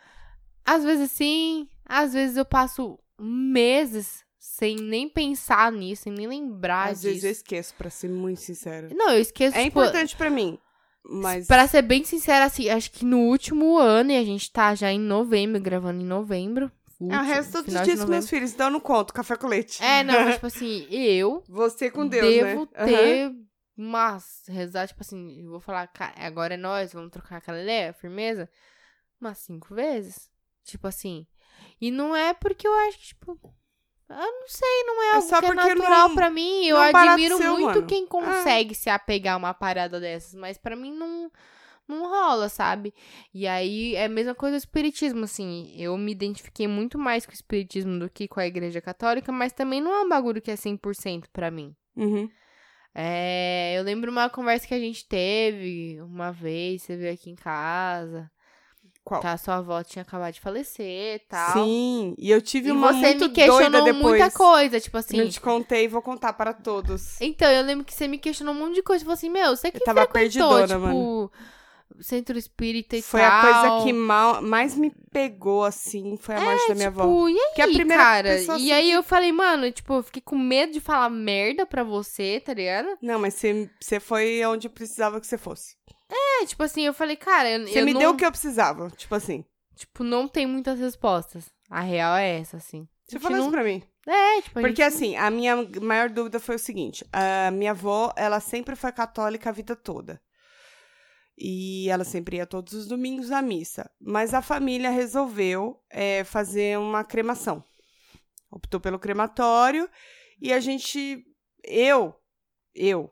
às 0.65 0.83
vezes 0.83 1.13
sim, 1.13 1.69
às 1.85 2.15
vezes 2.15 2.39
eu 2.39 2.45
passo 2.45 2.99
meses 3.19 4.25
sem 4.43 4.75
nem 4.77 5.07
pensar 5.07 5.71
nisso, 5.71 6.05
sem 6.05 6.13
nem 6.13 6.27
lembrar 6.27 6.89
Às 6.89 7.03
vezes 7.03 7.23
eu 7.25 7.29
disso. 7.31 7.43
esqueço, 7.43 7.75
pra 7.75 7.91
ser 7.91 8.09
muito 8.09 8.41
sincera. 8.41 8.89
Não, 8.95 9.11
eu 9.11 9.21
esqueço, 9.21 9.55
É 9.57 9.65
tipo, 9.65 9.79
importante 9.81 10.17
pra 10.17 10.31
mim, 10.31 10.59
mas... 11.05 11.47
Pra 11.47 11.69
ser 11.69 11.83
bem 11.83 12.03
sincera, 12.05 12.47
assim, 12.47 12.71
acho 12.71 12.91
que 12.91 13.05
no 13.05 13.19
último 13.19 13.77
ano, 13.79 14.11
e 14.13 14.17
a 14.17 14.25
gente 14.25 14.51
tá 14.51 14.75
já 14.75 14.91
em 14.91 14.99
novembro, 14.99 15.61
gravando 15.61 16.01
em 16.01 16.07
novembro. 16.07 16.67
É 16.67 17.05
o 17.05 17.05
último- 17.05 17.23
resto 17.23 17.53
todos 17.53 17.75
os 17.75 17.83
dias 17.83 18.03
com 18.03 18.11
meus 18.11 18.29
filhos, 18.31 18.53
então 18.55 18.69
eu 18.69 18.71
não 18.73 18.81
conto, 18.81 19.13
café 19.13 19.37
com 19.37 19.47
leite. 19.47 19.83
É, 19.83 20.03
não, 20.03 20.15
mas 20.25 20.35
tipo 20.37 20.47
assim, 20.49 20.87
eu 20.91 21.43
Você 21.47 21.91
com 21.91 22.07
Deus, 22.07 22.27
devo 22.27 22.69
né? 22.73 22.85
Ter 22.87 23.33
umas 23.77 24.43
rezar, 24.49 24.87
tipo 24.89 25.01
assim, 25.03 25.43
eu 25.45 25.51
vou 25.51 25.61
falar, 25.61 25.87
"Ca- 25.89 26.15
agora 26.17 26.55
é 26.55 26.57
nós, 26.59 26.93
vamos 26.93 27.11
trocar 27.11 27.37
aquela 27.39 27.61
ideia, 27.63 27.93
firmeza, 27.95 28.49
umas 29.21 29.39
cinco 29.39 29.75
vezes. 29.75 30.29
Tipo 30.65 30.87
assim. 30.87 31.27
E 31.81 31.91
não 31.91 32.15
é 32.15 32.33
porque 32.35 32.67
eu 32.69 32.75
acho 32.89 32.99
que, 32.99 33.07
tipo. 33.09 33.39
Eu 34.11 34.17
não 34.41 34.49
sei, 34.49 34.85
não 34.87 35.03
é 35.03 35.07
É 35.07 35.15
algo 35.15 35.29
só 35.29 35.41
que 35.41 35.47
é 35.47 35.55
natural 35.55 36.09
não- 36.09 36.15
pra 36.17 36.29
mim. 36.31 36.65
Eu 36.67 36.77
admiro 36.79 37.37
seu, 37.37 37.53
muito 37.53 37.67
mano. 37.77 37.87
quem 37.87 38.07
consegue 38.07 38.75
se 38.75 38.91
apegar 38.91 39.35
a 39.35 39.39
uma 39.39 39.55
parada 39.55 40.01
dessas, 40.01 40.35
mas 40.35 40.59
pra 40.59 40.75
mim 40.77 40.93
não. 40.93 41.31
Não 41.89 42.09
rola, 42.09 42.49
sabe? 42.49 42.95
E 43.35 43.49
aí 43.49 43.97
é 43.97 44.05
a 44.05 44.09
mesma 44.09 44.33
coisa 44.33 44.57
do 44.57 44.61
espiritismo, 44.61 45.25
assim. 45.25 45.75
Eu 45.77 45.99
me 45.99 46.13
identifiquei 46.13 46.69
muito 46.69 46.97
mais 46.97 47.27
com 47.27 47.33
o 47.33 47.35
espiritismo 47.35 47.99
do 47.99 48.09
que 48.09 48.29
com 48.29 48.39
a 48.39 48.47
igreja 48.47 48.81
católica, 48.81 49.33
mas 49.33 49.53
também 49.53 49.81
não 49.81 49.93
é 49.93 50.01
um 50.03 50.09
bagulho 50.09 50.41
que 50.41 50.53
é 50.53 50.57
100% 50.57 51.25
pra 51.33 51.51
mim. 51.51 51.75
Uhum. 51.97 52.31
É, 52.95 53.75
eu 53.77 53.83
lembro 53.83 54.11
uma 54.11 54.29
conversa 54.31 54.67
que 54.69 54.75
a 54.75 54.79
gente 54.79 55.07
teve 55.09 56.01
uma 56.03 56.31
vez, 56.33 56.83
você 56.83 56.97
veio 56.97 57.13
aqui 57.15 57.31
em 57.31 57.35
casa, 57.37 58.31
Qual? 59.19 59.27
a 59.27 59.37
sua 59.37 59.57
avó 59.57 59.83
tinha 59.83 60.03
acabado 60.03 60.33
de 60.35 60.41
falecer 60.41 61.17
e 61.17 61.19
tal. 61.29 61.53
Sim, 61.53 62.15
e 62.19 62.31
eu 62.31 62.41
tive 62.41 62.69
E 62.69 62.73
uma 62.73 62.93
você 62.93 63.07
muito 63.09 63.29
me 63.29 63.35
questionou 63.35 63.71
doida 63.71 63.83
depois. 63.93 64.19
muita 64.21 64.31
coisa, 64.31 64.81
tipo 64.81 64.97
assim. 64.97 65.17
Não 65.17 65.29
te 65.29 65.41
contei, 65.41 65.89
vou 65.89 66.01
contar 66.01 66.33
para 66.33 66.53
todos. 66.53 67.21
Então, 67.21 67.51
eu 67.51 67.63
lembro 67.65 67.85
que 67.85 67.93
você 67.95 68.07
me 68.07 68.19
questionou 68.19 68.55
um 68.55 68.59
monte 68.59 68.75
de 68.77 68.83
coisa. 68.83 69.05
Falou 69.05 69.15
assim, 69.15 69.29
meu, 69.31 69.57
você 69.57 69.71
que 69.71 69.79
Eu 69.79 69.85
tava 69.85 70.07
perdidona, 70.07 70.67
tipo, 70.67 70.79
mano. 70.81 71.31
centro 72.01 72.39
espírita 72.39 72.97
e 72.97 73.03
Foi 73.03 73.21
tal. 73.21 73.31
a 73.31 73.43
coisa 73.43 73.85
que 73.85 73.93
mal, 73.93 74.41
mais 74.41 74.75
me 74.77 74.91
pegou, 75.13 75.65
assim, 75.65 76.17
foi 76.17 76.37
a 76.37 76.41
morte 76.41 76.69
da 76.69 76.75
minha 76.75 76.89
avó. 76.89 77.03
Tipo, 77.03 77.29
e 77.29 77.39
aí, 77.39 77.53
Que 77.55 77.61
é 77.63 77.65
a 77.65 77.69
primeira 77.69 78.03
cara? 78.03 78.29
pessoa, 78.31 78.59
E 78.59 78.61
assim, 78.63 78.73
aí 78.73 78.85
que- 78.87 78.93
eu 78.93 79.03
falei, 79.03 79.33
mano, 79.33 79.71
tipo, 79.73 79.95
eu 79.95 80.03
fiquei 80.03 80.23
com 80.23 80.39
medo 80.39 80.73
de 80.73 80.81
falar 80.81 81.11
merda 81.11 81.67
pra 81.67 81.83
você, 81.83 82.41
tá 82.41 82.55
ligado? 82.55 82.97
Não, 83.03 83.19
mas 83.19 83.35
você, 83.35 83.69
você 83.81 83.99
foi 84.01 84.43
onde 84.47 84.67
eu 84.69 84.71
precisava 84.71 85.21
que 85.21 85.27
você 85.27 85.37
fosse. 85.37 85.75
É, 86.11 86.47
tipo 86.47 86.63
assim, 86.63 86.83
eu 86.83 86.93
falei, 86.95 87.17
cara, 87.17 87.49
eu, 87.51 87.67
Você 87.69 87.81
eu 87.81 87.85
me 87.85 87.93
não, 87.93 88.01
deu 88.01 88.11
o 88.11 88.17
que 88.17 88.25
eu 88.25 88.31
precisava, 88.31 88.91
tipo 88.91 89.15
assim. 89.15 89.45
tipo, 89.77 90.03
não 90.03 90.27
tem 90.27 90.47
muitas 90.47 90.79
respostas. 90.81 91.45
A 91.71 91.81
real 91.81 92.17
é 92.17 92.41
essa, 92.41 92.57
assim. 92.57 92.89
Você 93.05 93.19
falou 93.21 93.39
isso 93.39 93.45
não- 93.47 93.53
pra 93.53 93.63
mim. 93.65 93.83
É, 94.07 94.41
tipo, 94.43 94.59
a 94.59 94.63
Porque 94.63 94.83
gente... 94.83 94.95
assim, 94.95 95.17
a 95.17 95.31
minha 95.31 95.57
maior 95.81 96.09
dúvida 96.09 96.41
foi 96.41 96.57
o 96.57 96.59
seguinte: 96.59 97.05
a 97.13 97.51
minha 97.51 97.71
avó, 97.73 98.13
ela 98.17 98.41
sempre 98.41 98.75
foi 98.75 98.91
católica 98.93 99.51
a 99.51 99.53
vida 99.53 99.77
toda. 99.77 100.21
E 101.39 101.89
ela 101.89 102.05
sempre 102.05 102.37
ia 102.37 102.47
todos 102.47 102.73
os 102.75 102.87
domingos 102.87 103.31
à 103.31 103.41
missa. 103.41 103.91
Mas 104.01 104.35
a 104.35 104.43
família 104.43 104.91
resolveu 104.91 105.81
é, 105.91 106.25
fazer 106.25 106.79
uma 106.79 107.03
cremação. 107.05 107.65
Optou 108.51 108.81
pelo 108.81 108.99
crematório. 108.99 109.89
E 110.41 110.53
a 110.53 110.61
gente. 110.61 111.25
Eu. 111.65 112.15
Eu. 112.75 113.11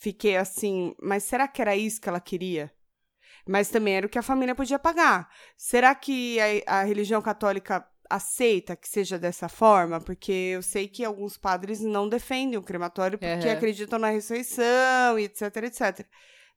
Fiquei 0.00 0.34
assim, 0.38 0.94
mas 0.98 1.24
será 1.24 1.46
que 1.46 1.60
era 1.60 1.76
isso 1.76 2.00
que 2.00 2.08
ela 2.08 2.20
queria? 2.20 2.72
Mas 3.46 3.68
também 3.68 3.96
era 3.96 4.06
o 4.06 4.08
que 4.08 4.18
a 4.18 4.22
família 4.22 4.54
podia 4.54 4.78
pagar. 4.78 5.28
Será 5.58 5.94
que 5.94 6.38
a, 6.66 6.78
a 6.80 6.84
religião 6.84 7.20
católica 7.20 7.86
aceita 8.08 8.74
que 8.74 8.88
seja 8.88 9.18
dessa 9.18 9.46
forma? 9.46 10.00
Porque 10.00 10.32
eu 10.32 10.62
sei 10.62 10.88
que 10.88 11.04
alguns 11.04 11.36
padres 11.36 11.82
não 11.82 12.08
defendem 12.08 12.58
o 12.58 12.62
crematório 12.62 13.18
porque 13.18 13.46
Aham. 13.46 13.52
acreditam 13.58 13.98
na 13.98 14.08
ressurreição 14.08 15.18
e 15.18 15.24
etc, 15.24 15.42
etc. 15.64 16.08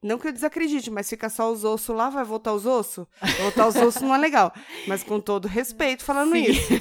Não 0.03 0.17
que 0.19 0.27
eu 0.27 0.33
desacredite, 0.33 0.91
mas 0.91 1.09
fica 1.09 1.29
só 1.29 1.51
os 1.51 1.63
ossos 1.63 1.95
lá, 1.95 2.09
vai 2.09 2.23
voltar 2.23 2.53
os 2.53 2.65
ossos? 2.65 3.07
Voltar 3.41 3.67
os 3.67 3.75
ossos 3.77 4.01
não 4.01 4.13
é 4.13 4.17
legal. 4.17 4.51
Mas 4.87 5.03
com 5.03 5.19
todo 5.19 5.47
respeito 5.47 6.03
falando 6.03 6.33
Sim. 6.33 6.43
isso. 6.43 6.73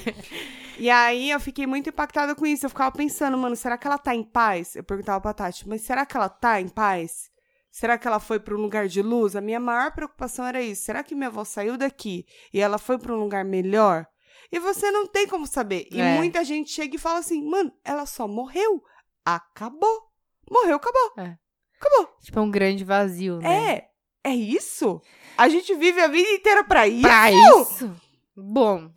E 0.79 0.91
aí 0.91 1.31
eu 1.31 1.39
fiquei 1.39 1.67
muito 1.67 1.89
impactada 1.91 2.35
com 2.35 2.45
isso. 2.45 2.67
Eu 2.67 2.71
ficava 2.71 2.91
pensando, 2.91 3.39
mano, 3.39 3.55
será 3.55 3.79
que 3.79 3.87
ela 3.87 3.99
tá 3.99 4.15
em 4.15 4.25
paz? 4.25 4.75
Eu 4.75 4.83
perguntava 4.83 5.21
pra 5.21 5.33
Tati, 5.33 5.69
mas 5.69 5.83
será 5.83 6.05
que 6.05 6.17
ela 6.17 6.29
tá 6.29 6.61
em 6.61 6.69
paz? 6.69 7.31
Será 7.71 7.97
que 7.97 8.07
ela 8.07 8.19
foi 8.19 8.41
pra 8.41 8.55
um 8.55 8.61
lugar 8.61 8.89
de 8.89 9.01
luz? 9.01 9.37
A 9.37 9.41
minha 9.41 9.61
maior 9.61 9.93
preocupação 9.93 10.45
era 10.47 10.61
isso. 10.61 10.85
Será 10.85 11.03
que 11.03 11.15
minha 11.15 11.29
avó 11.29 11.45
saiu 11.45 11.77
daqui 11.79 12.25
e 12.53 12.61
ela 12.61 12.77
foi 12.79 12.99
pra 12.99 13.15
um 13.15 13.19
lugar 13.21 13.45
melhor? 13.45 14.07
E 14.51 14.59
você 14.59 14.91
não 14.91 15.07
tem 15.07 15.27
como 15.27 15.47
saber. 15.47 15.87
E 15.91 16.01
É. 16.01 16.17
muita 16.17 16.45
gente 16.45 16.71
chega 16.71 16.97
e 16.97 16.99
fala 16.99 17.21
assim, 17.21 17.43
mano, 17.49 17.73
ela 17.85 18.05
só 18.05 18.27
morreu. 18.29 18.83
Acabou. 19.25 20.03
Morreu, 20.51 20.77
acabou. 20.77 21.13
É. 21.19 21.37
Acabou. 21.83 22.17
Tipo, 22.23 22.39
é 22.39 22.43
um 22.43 22.51
grande 22.51 22.85
vazio, 22.85 23.39
né? 23.39 23.75
É. 23.75 23.93
É 24.25 24.35
isso? 24.35 25.01
A 25.37 25.49
gente 25.49 25.75
vive 25.75 26.01
a 26.01 26.07
vida 26.07 26.29
inteira 26.31 26.63
pra 26.63 26.87
isso? 26.87 27.03
Pra 27.03 27.33
isso? 27.33 27.93
Bom. 28.37 28.89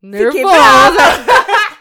Nervosa. 0.00 0.44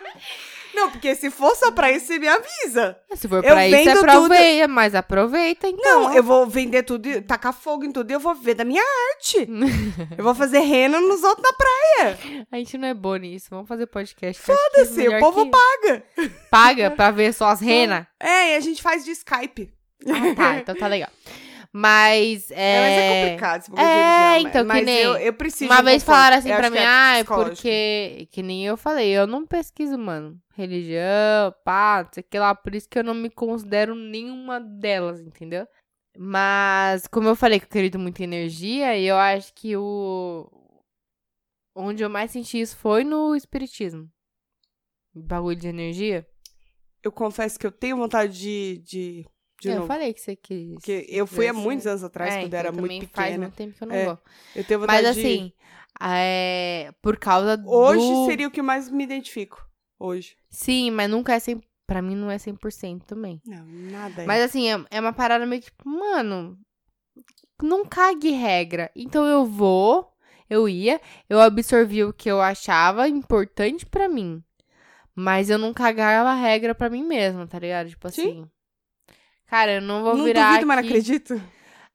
Não, 0.73 0.89
porque 0.89 1.13
se 1.13 1.29
for 1.29 1.55
só 1.55 1.71
pra 1.71 1.91
isso, 1.91 2.07
você 2.07 2.17
me 2.17 2.27
avisa. 2.27 2.97
Se 3.13 3.27
for 3.27 3.45
Eu 3.45 3.53
pra 3.53 3.67
isso, 3.67 3.77
vendo 3.77 3.99
aproveita. 3.99 4.67
Mas 4.67 4.95
aproveita, 4.95 5.67
então. 5.67 6.03
Não, 6.05 6.15
eu 6.15 6.23
vou 6.23 6.47
vender 6.47 6.81
tudo, 6.81 7.07
e 7.07 7.21
tacar 7.21 7.53
fogo 7.53 7.85
em 7.85 7.91
tudo 7.91 8.09
e 8.09 8.13
eu 8.13 8.19
vou 8.19 8.33
viver 8.33 8.55
da 8.55 8.65
minha 8.65 8.83
arte. 9.11 9.47
eu 10.17 10.23
vou 10.23 10.33
fazer 10.33 10.59
rena 10.59 10.99
nos 10.99 11.23
outros 11.23 11.47
na 11.47 11.53
praia. 11.55 12.45
A 12.51 12.57
gente 12.57 12.77
não 12.77 12.87
é 12.87 12.93
bom 12.93 13.15
nisso. 13.15 13.47
Vamos 13.51 13.67
fazer 13.67 13.85
podcast. 13.85 14.41
Foda-se, 14.41 15.07
o 15.07 15.19
povo 15.19 15.51
paga. 15.51 16.03
paga 16.49 16.91
pra 16.91 17.11
ver 17.11 17.33
só 17.33 17.49
as 17.49 17.61
renas. 17.61 18.07
É, 18.19 18.53
e 18.53 18.55
a 18.55 18.59
gente 18.59 18.81
faz 18.81 19.05
de 19.05 19.11
Skype. 19.11 19.71
Ah, 20.07 20.35
tá. 20.35 20.57
Então 20.61 20.75
tá 20.75 20.87
legal. 20.87 21.09
Mas 21.75 22.51
é. 22.51 22.55
É, 22.55 22.79
mas 22.79 22.91
é 22.91 23.23
complicado 23.25 23.71
bagulho 23.71 23.87
de 23.87 23.91
É, 23.91 24.39
então, 24.41 24.61
que 24.61 24.67
mas 24.67 24.85
nem 24.85 24.99
eu, 24.99 25.15
eu 25.17 25.33
preciso. 25.33 25.71
Uma 25.71 25.81
um 25.81 25.83
vez 25.83 26.03
conforto. 26.03 26.15
falaram 26.15 26.37
assim 26.37 26.49
Eu 26.51 26.57
pra 26.57 26.69
mim, 26.69 26.75
que 26.77 26.83
é 26.83 26.85
ah, 26.85 27.17
é 27.17 27.23
porque. 27.23 28.27
Que 28.31 28.43
nem 28.43 28.63
eu 28.63 28.77
falei, 28.77 29.09
eu 29.09 29.25
não 29.25 29.47
pesquiso, 29.47 29.97
mano. 29.97 30.39
Religião, 30.55 31.51
pá, 31.65 32.03
não 32.03 32.13
sei 32.13 32.21
o 32.21 32.27
que 32.29 32.37
lá. 32.37 32.53
Por 32.53 32.75
isso 32.75 32.87
que 32.87 32.99
eu 32.99 33.03
não 33.03 33.15
me 33.15 33.29
considero 33.29 33.95
nenhuma 33.95 34.59
delas, 34.59 35.19
entendeu? 35.19 35.67
Mas, 36.15 37.07
como 37.07 37.27
eu 37.27 37.35
falei 37.35 37.59
que 37.59 37.65
eu 37.65 37.69
acredito 37.69 37.97
muito 37.97 38.19
em 38.19 38.25
energia, 38.25 38.99
eu 38.99 39.17
acho 39.17 39.51
que 39.55 39.75
o. 39.75 40.47
Onde 41.75 42.03
eu 42.03 42.09
mais 42.09 42.29
senti 42.29 42.61
isso 42.61 42.77
foi 42.77 43.03
no 43.03 43.35
Espiritismo. 43.35 44.07
Bagulho 45.15 45.55
de 45.55 45.67
energia. 45.67 46.23
Eu 47.01 47.11
confesso 47.11 47.57
que 47.59 47.65
eu 47.65 47.71
tenho 47.71 47.97
vontade 47.97 48.37
de. 48.37 48.77
de, 48.85 49.25
de 49.63 49.69
eu 49.69 49.75
novo. 49.75 49.87
falei 49.87 50.13
que 50.13 50.21
você 50.21 50.35
quis. 50.35 50.73
Porque 50.75 51.05
eu 51.09 51.25
fui 51.27 51.47
há 51.47 51.51
Esse- 51.51 51.59
muitos 51.59 51.87
anos 51.87 52.03
atrás, 52.03 52.33
É, 52.33 52.37
quando 52.41 52.47
então 52.47 52.59
era 52.59 52.71
muito 52.71 53.07
Faz 53.07 53.27
pequena. 53.27 53.37
muito 53.45 53.55
tempo 53.55 53.77
que 53.77 53.83
eu 53.83 53.87
não 53.87 53.95
É, 53.95 54.05
vou. 54.05 54.19
Eu 54.55 54.63
tenho 54.63 54.79
vontade 54.79 55.03
Mas 55.03 55.15
de. 55.15 55.19
assim, 55.21 55.53
é, 56.01 56.91
por 57.01 57.17
causa 57.17 57.57
do... 57.57 57.69
Hoje 57.69 58.25
seria 58.25 58.47
o 58.47 58.51
que 58.51 58.61
mais 58.61 58.89
me 58.89 59.03
identifico. 59.03 59.65
Hoje. 59.99 60.35
Sim, 60.49 60.91
mas 60.91 61.09
nunca 61.09 61.33
é 61.33 61.39
100%. 61.39 61.61
Pra 61.85 62.01
mim 62.01 62.15
não 62.15 62.31
é 62.31 62.37
100% 62.37 63.03
também. 63.05 63.41
Não, 63.45 63.65
nada. 63.65 64.23
é. 64.23 64.25
Mas 64.25 64.41
assim, 64.41 64.71
é, 64.71 64.85
é 64.89 64.99
uma 65.01 65.11
parada 65.13 65.45
meio 65.45 65.61
que, 65.61 65.69
tipo, 65.69 65.87
mano, 65.87 66.57
não 67.61 67.85
cague 67.85 68.29
regra. 68.31 68.89
Então 68.95 69.25
eu 69.25 69.45
vou, 69.45 70.09
eu 70.49 70.67
ia, 70.69 70.99
eu 71.29 71.39
absorvi 71.41 72.03
o 72.03 72.13
que 72.13 72.29
eu 72.31 72.41
achava 72.41 73.07
importante 73.07 73.85
pra 73.85 74.07
mim. 74.07 74.41
Mas 75.15 75.49
eu 75.49 75.57
não 75.59 75.73
cagava 75.73 76.33
regra 76.33 76.73
pra 76.73 76.89
mim 76.89 77.03
mesma, 77.03 77.45
tá 77.45 77.59
ligado? 77.59 77.89
Tipo 77.89 78.09
Sim. 78.09 78.49
Cara, 79.53 79.73
eu 79.75 79.81
não 79.81 80.01
vou 80.01 80.17
não 80.17 80.25
virar. 80.25 80.47
duvido, 80.49 80.65
mas 80.65 80.77
não 80.77 80.79
aqui- 80.83 80.89
acredito. 80.89 81.41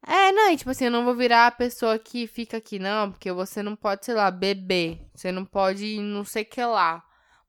É, 0.07 0.31
não, 0.31 0.53
e 0.53 0.57
tipo 0.57 0.71
assim, 0.71 0.85
eu 0.85 0.93
não 0.93 1.05
vou 1.05 1.17
virar 1.17 1.49
a 1.49 1.51
pessoa 1.51 1.99
que 1.99 2.29
fica 2.29 2.57
aqui, 2.59 2.79
não, 2.79 3.11
porque 3.11 3.33
você 3.33 3.65
não 3.65 3.75
pode, 3.75 4.05
sei 4.07 4.15
lá, 4.15 4.31
beber. 4.31 5.01
Você 5.13 5.33
não 5.33 5.45
pode 5.45 5.99
não 6.01 6.25
sei 6.25 6.45
o 6.45 6.47
que 6.47 6.63
lá. 6.65 7.03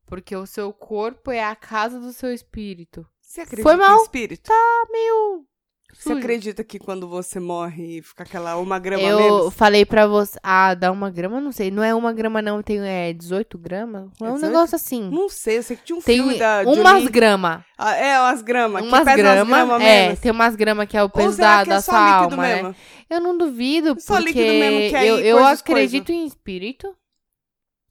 Porque 0.08 0.36
o 0.36 0.48
seu 0.48 0.74
corpo 0.74 1.30
é 1.30 1.44
a 1.44 1.56
casa 1.56 2.00
do 2.00 2.12
seu 2.12 2.34
espírito. 2.34 3.06
Você 3.22 3.42
acredita 3.42 3.70
Foi 3.70 3.78
mal. 3.78 4.02
espírito? 4.02 4.42
Tá 4.48 4.84
meio. 4.92 5.46
Você 5.92 6.14
acredita 6.14 6.64
que 6.64 6.80
quando 6.80 7.08
você 7.08 7.40
morre 7.40 8.02
fica 8.02 8.24
aquela 8.24 8.56
uma 8.58 8.78
grama 8.80 9.04
Eu 9.04 9.20
menos? 9.20 9.54
falei 9.54 9.86
pra 9.86 10.08
você. 10.08 10.40
Ah, 10.42 10.74
dá 10.74 10.92
uma 10.92 11.10
grama? 11.10 11.42
Não 11.42 11.52
sei. 11.52 11.72
Não 11.72 11.84
é 11.84 11.94
uma 11.94 12.14
grama, 12.14 12.42
não. 12.42 12.62
Tem 12.62 12.80
é, 12.80 13.12
18 13.12 13.58
gramas? 13.58 14.04
É 14.22 14.24
um 14.26 14.36
18? 14.36 14.42
negócio 14.42 14.76
assim. 14.76 15.10
Não 15.10 15.28
sei, 15.28 15.58
eu 15.58 15.64
sei 15.64 15.76
que 15.76 15.84
tinha 15.84 15.98
um 15.98 16.02
Tem 16.02 16.18
filme 16.18 16.38
da 16.38 16.62
umas 16.62 17.00
Johnny... 17.00 17.10
grama. 17.10 17.66
Ah, 17.78 17.96
é, 17.96 18.20
umas 18.20 18.42
gramas. 18.42 18.84
Umas 18.84 19.00
pesa 19.04 19.16
grama. 19.18 19.84
é, 19.84 20.16
tem 20.16 20.32
umas 20.32 20.56
grama 20.56 20.86
que 20.86 20.96
é 20.96 21.04
o 21.04 21.10
peso 21.10 21.38
da, 21.38 21.64
que 21.64 21.70
é 21.70 21.74
da 21.74 21.82
só 21.82 21.92
sua 21.92 22.14
alma, 22.16 22.38
né? 22.38 22.56
mesmo? 22.56 22.76
Eu 23.10 23.20
não 23.20 23.38
duvido, 23.38 23.96
Só 24.00 24.18
porque 24.18 24.28
líquido 24.34 24.54
mesmo, 24.54 24.90
que 24.92 24.96
aí 24.96 25.08
eu, 25.08 25.20
eu 25.20 25.46
acredito 25.46 26.12
em 26.12 26.26
espírito. 26.26 26.96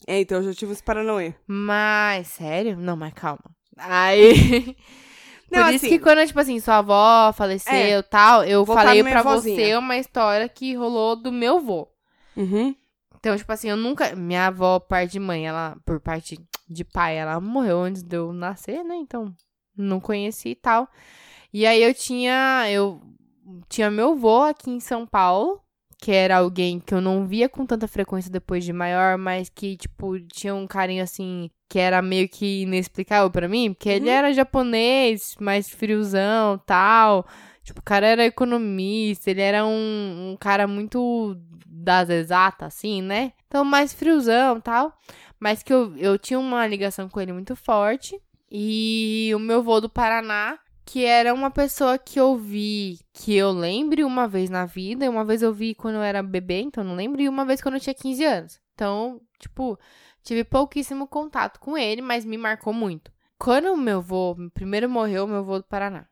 É, 0.06 0.20
então 0.20 0.38
eu 0.38 0.44
já 0.44 0.54
tive 0.54 0.72
esse 0.72 0.82
paranoia. 0.82 1.36
Mas, 1.46 2.28
sério? 2.28 2.76
Não, 2.78 2.96
mas 2.96 3.12
calma. 3.12 3.44
Aí. 3.76 4.74
Não, 5.50 5.64
Por 5.64 5.74
isso 5.74 5.86
assim- 5.86 5.88
que 5.88 5.98
quando, 5.98 6.26
tipo 6.26 6.38
assim, 6.40 6.60
sua 6.60 6.78
avó 6.78 7.32
faleceu 7.32 8.00
e 8.00 8.02
tal, 8.02 8.44
eu 8.44 8.66
falei 8.66 9.02
pra 9.02 9.22
vozinha. 9.22 9.56
você 9.56 9.76
uma 9.76 9.96
história 9.96 10.48
que 10.48 10.74
rolou 10.74 11.16
do 11.16 11.32
meu 11.32 11.58
vô. 11.60 11.88
Uhum. 12.36 12.74
Então, 13.18 13.36
tipo 13.36 13.50
assim, 13.50 13.68
eu 13.68 13.76
nunca. 13.76 14.14
Minha 14.14 14.46
avó, 14.48 14.78
parte 14.78 15.12
de 15.12 15.18
mãe, 15.20 15.46
ela, 15.46 15.76
por 15.84 16.00
parte 16.00 16.38
de 16.68 16.84
pai, 16.84 17.16
ela 17.16 17.40
morreu 17.40 17.80
antes 17.80 18.02
de 18.02 18.16
eu 18.16 18.32
nascer, 18.32 18.84
né? 18.84 18.94
Então, 18.96 19.34
não 19.76 19.98
conheci 20.00 20.50
e 20.50 20.54
tal. 20.54 20.88
E 21.52 21.66
aí 21.66 21.82
eu 21.82 21.92
tinha. 21.94 22.66
Eu 22.70 23.00
tinha 23.68 23.90
meu 23.90 24.14
vô 24.14 24.42
aqui 24.42 24.70
em 24.70 24.78
São 24.80 25.06
Paulo, 25.06 25.60
que 26.00 26.12
era 26.12 26.36
alguém 26.38 26.78
que 26.80 26.94
eu 26.94 27.00
não 27.00 27.26
via 27.26 27.48
com 27.48 27.66
tanta 27.66 27.88
frequência 27.88 28.30
depois 28.30 28.64
de 28.64 28.72
maior, 28.72 29.18
mas 29.18 29.48
que, 29.48 29.76
tipo, 29.76 30.18
tinha 30.20 30.54
um 30.54 30.66
carinho 30.66 31.02
assim. 31.02 31.50
Que 31.68 31.78
era 31.78 32.00
meio 32.00 32.26
que 32.28 32.62
inexplicável 32.62 33.30
pra 33.30 33.46
mim, 33.46 33.74
porque 33.74 33.90
ele 33.90 34.06
Uhum. 34.06 34.12
era 34.14 34.32
japonês, 34.32 35.34
mais 35.38 35.68
friozão 35.68 36.56
tal. 36.64 37.26
Tipo, 37.62 37.80
o 37.80 37.82
cara 37.82 38.06
era 38.06 38.24
economista, 38.24 39.30
ele 39.30 39.42
era 39.42 39.66
um, 39.66 40.30
um 40.32 40.36
cara 40.40 40.66
muito 40.66 41.36
das 41.66 42.08
exatas, 42.08 42.68
assim, 42.74 43.02
né? 43.02 43.32
Então, 43.46 43.64
mais 43.66 43.92
friozão 43.92 44.56
e 44.56 44.60
tal. 44.62 44.96
Mas 45.38 45.62
que 45.62 45.70
eu, 45.72 45.94
eu 45.98 46.18
tinha 46.18 46.38
uma 46.40 46.66
ligação 46.66 47.06
com 47.08 47.20
ele 47.20 47.32
muito 47.34 47.54
forte. 47.54 48.18
E 48.50 49.30
o 49.34 49.38
meu 49.38 49.62
vô 49.62 49.78
do 49.78 49.90
Paraná, 49.90 50.58
que 50.88 51.04
era 51.04 51.34
uma 51.34 51.50
pessoa 51.50 51.98
que 51.98 52.18
eu 52.18 52.34
vi, 52.34 52.98
que 53.12 53.36
eu 53.36 53.50
lembre 53.50 54.02
uma 54.02 54.26
vez 54.26 54.48
na 54.48 54.64
vida. 54.64 55.10
Uma 55.10 55.22
vez 55.22 55.42
eu 55.42 55.52
vi 55.52 55.74
quando 55.74 55.96
eu 55.96 56.02
era 56.02 56.22
bebê, 56.22 56.62
então 56.62 56.82
não 56.82 56.94
lembro. 56.94 57.20
E 57.20 57.28
uma 57.28 57.44
vez 57.44 57.60
quando 57.60 57.74
eu 57.74 57.80
tinha 57.80 57.92
15 57.92 58.24
anos. 58.24 58.60
Então, 58.72 59.20
tipo, 59.38 59.78
tive 60.22 60.44
pouquíssimo 60.44 61.06
contato 61.06 61.60
com 61.60 61.76
ele, 61.76 62.00
mas 62.00 62.24
me 62.24 62.38
marcou 62.38 62.72
muito. 62.72 63.12
Quando 63.38 63.70
o 63.70 63.76
meu 63.76 64.00
vô, 64.00 64.34
primeiro 64.54 64.88
morreu 64.88 65.26
o 65.26 65.28
meu 65.28 65.44
vô 65.44 65.58
do 65.58 65.64
Paraná. 65.64 66.08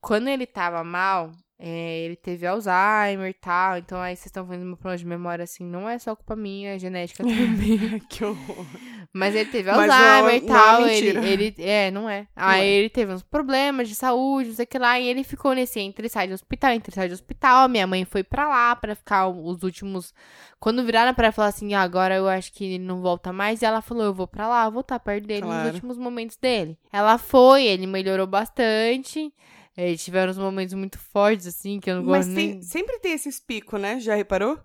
Quando 0.00 0.26
ele 0.26 0.44
tava 0.44 0.82
mal, 0.82 1.30
é, 1.58 2.00
ele 2.04 2.14
teve 2.16 2.46
Alzheimer 2.46 3.30
e 3.30 3.34
tal. 3.34 3.78
Então 3.78 4.00
aí 4.00 4.14
vocês 4.14 4.26
estão 4.26 4.44
vendo 4.44 4.64
meu 4.64 4.76
problema 4.76 4.96
de 4.98 5.06
memória 5.06 5.42
assim, 5.42 5.64
não 5.64 5.88
é 5.88 5.98
só 5.98 6.14
culpa 6.14 6.36
minha, 6.36 6.74
é 6.74 6.78
genética 6.78 7.22
também. 7.24 7.98
que 8.08 8.24
horror. 8.24 8.64
Mas 9.12 9.34
ele 9.34 9.50
teve 9.50 9.70
Mas 9.72 9.88
não 9.88 9.94
é 9.94 10.08
Alzheimer 10.20 10.36
e 10.42 10.46
não 10.46 10.54
é 10.54 10.58
tal. 10.58 10.88
ele, 10.88 11.28
ele. 11.28 11.54
É, 11.58 11.90
não 11.90 12.08
é. 12.08 12.26
Aí 12.36 12.60
é. 12.68 12.72
ele 12.72 12.88
teve 12.90 13.12
uns 13.12 13.22
problemas 13.22 13.88
de 13.88 13.94
saúde, 13.94 14.50
não 14.50 14.56
sei 14.56 14.64
o 14.64 14.68
que 14.68 14.78
lá. 14.78 15.00
E 15.00 15.06
ele 15.08 15.24
ficou 15.24 15.52
nesse 15.54 15.80
entre 15.80 16.08
sai 16.08 16.28
de 16.28 16.34
hospital, 16.34 16.72
entre 16.72 16.94
sai 16.94 17.08
de 17.08 17.14
hospital. 17.14 17.68
Minha 17.68 17.86
mãe 17.86 18.04
foi 18.04 18.22
pra 18.22 18.46
lá 18.48 18.76
pra 18.76 18.94
ficar 18.94 19.26
os 19.28 19.62
últimos. 19.62 20.14
Quando 20.60 20.84
viraram 20.84 21.14
pra 21.14 21.26
ela 21.26 21.32
falar 21.32 21.48
assim, 21.48 21.74
"Ah, 21.74 21.82
agora 21.82 22.14
eu 22.16 22.28
acho 22.28 22.52
que 22.52 22.64
ele 22.64 22.78
não 22.84 23.00
volta 23.00 23.32
mais. 23.32 23.62
E 23.62 23.64
ela 23.64 23.80
falou, 23.80 24.04
eu 24.04 24.14
vou 24.14 24.26
pra 24.28 24.46
lá, 24.46 24.68
vou 24.68 24.80
estar 24.82 24.98
perto 25.00 25.26
dele 25.26 25.42
Claro. 25.42 25.64
nos 25.64 25.74
últimos 25.74 25.96
momentos 25.98 26.36
dele. 26.36 26.78
Ela 26.92 27.16
foi, 27.18 27.64
ele 27.64 27.86
melhorou 27.86 28.26
bastante. 28.26 29.32
É, 29.80 29.94
tiveram 29.94 30.32
uns 30.32 30.38
momentos 30.38 30.74
muito 30.74 30.98
fortes, 30.98 31.46
assim, 31.46 31.78
que 31.78 31.88
eu 31.88 31.96
não 31.96 32.02
Mas 32.04 32.26
gosto 32.26 32.34
tem- 32.34 32.48
nem. 32.54 32.62
sempre 32.62 32.98
tem 32.98 33.12
esses 33.12 33.38
picos, 33.38 33.80
né? 33.80 34.00
Já 34.00 34.16
reparou? 34.16 34.58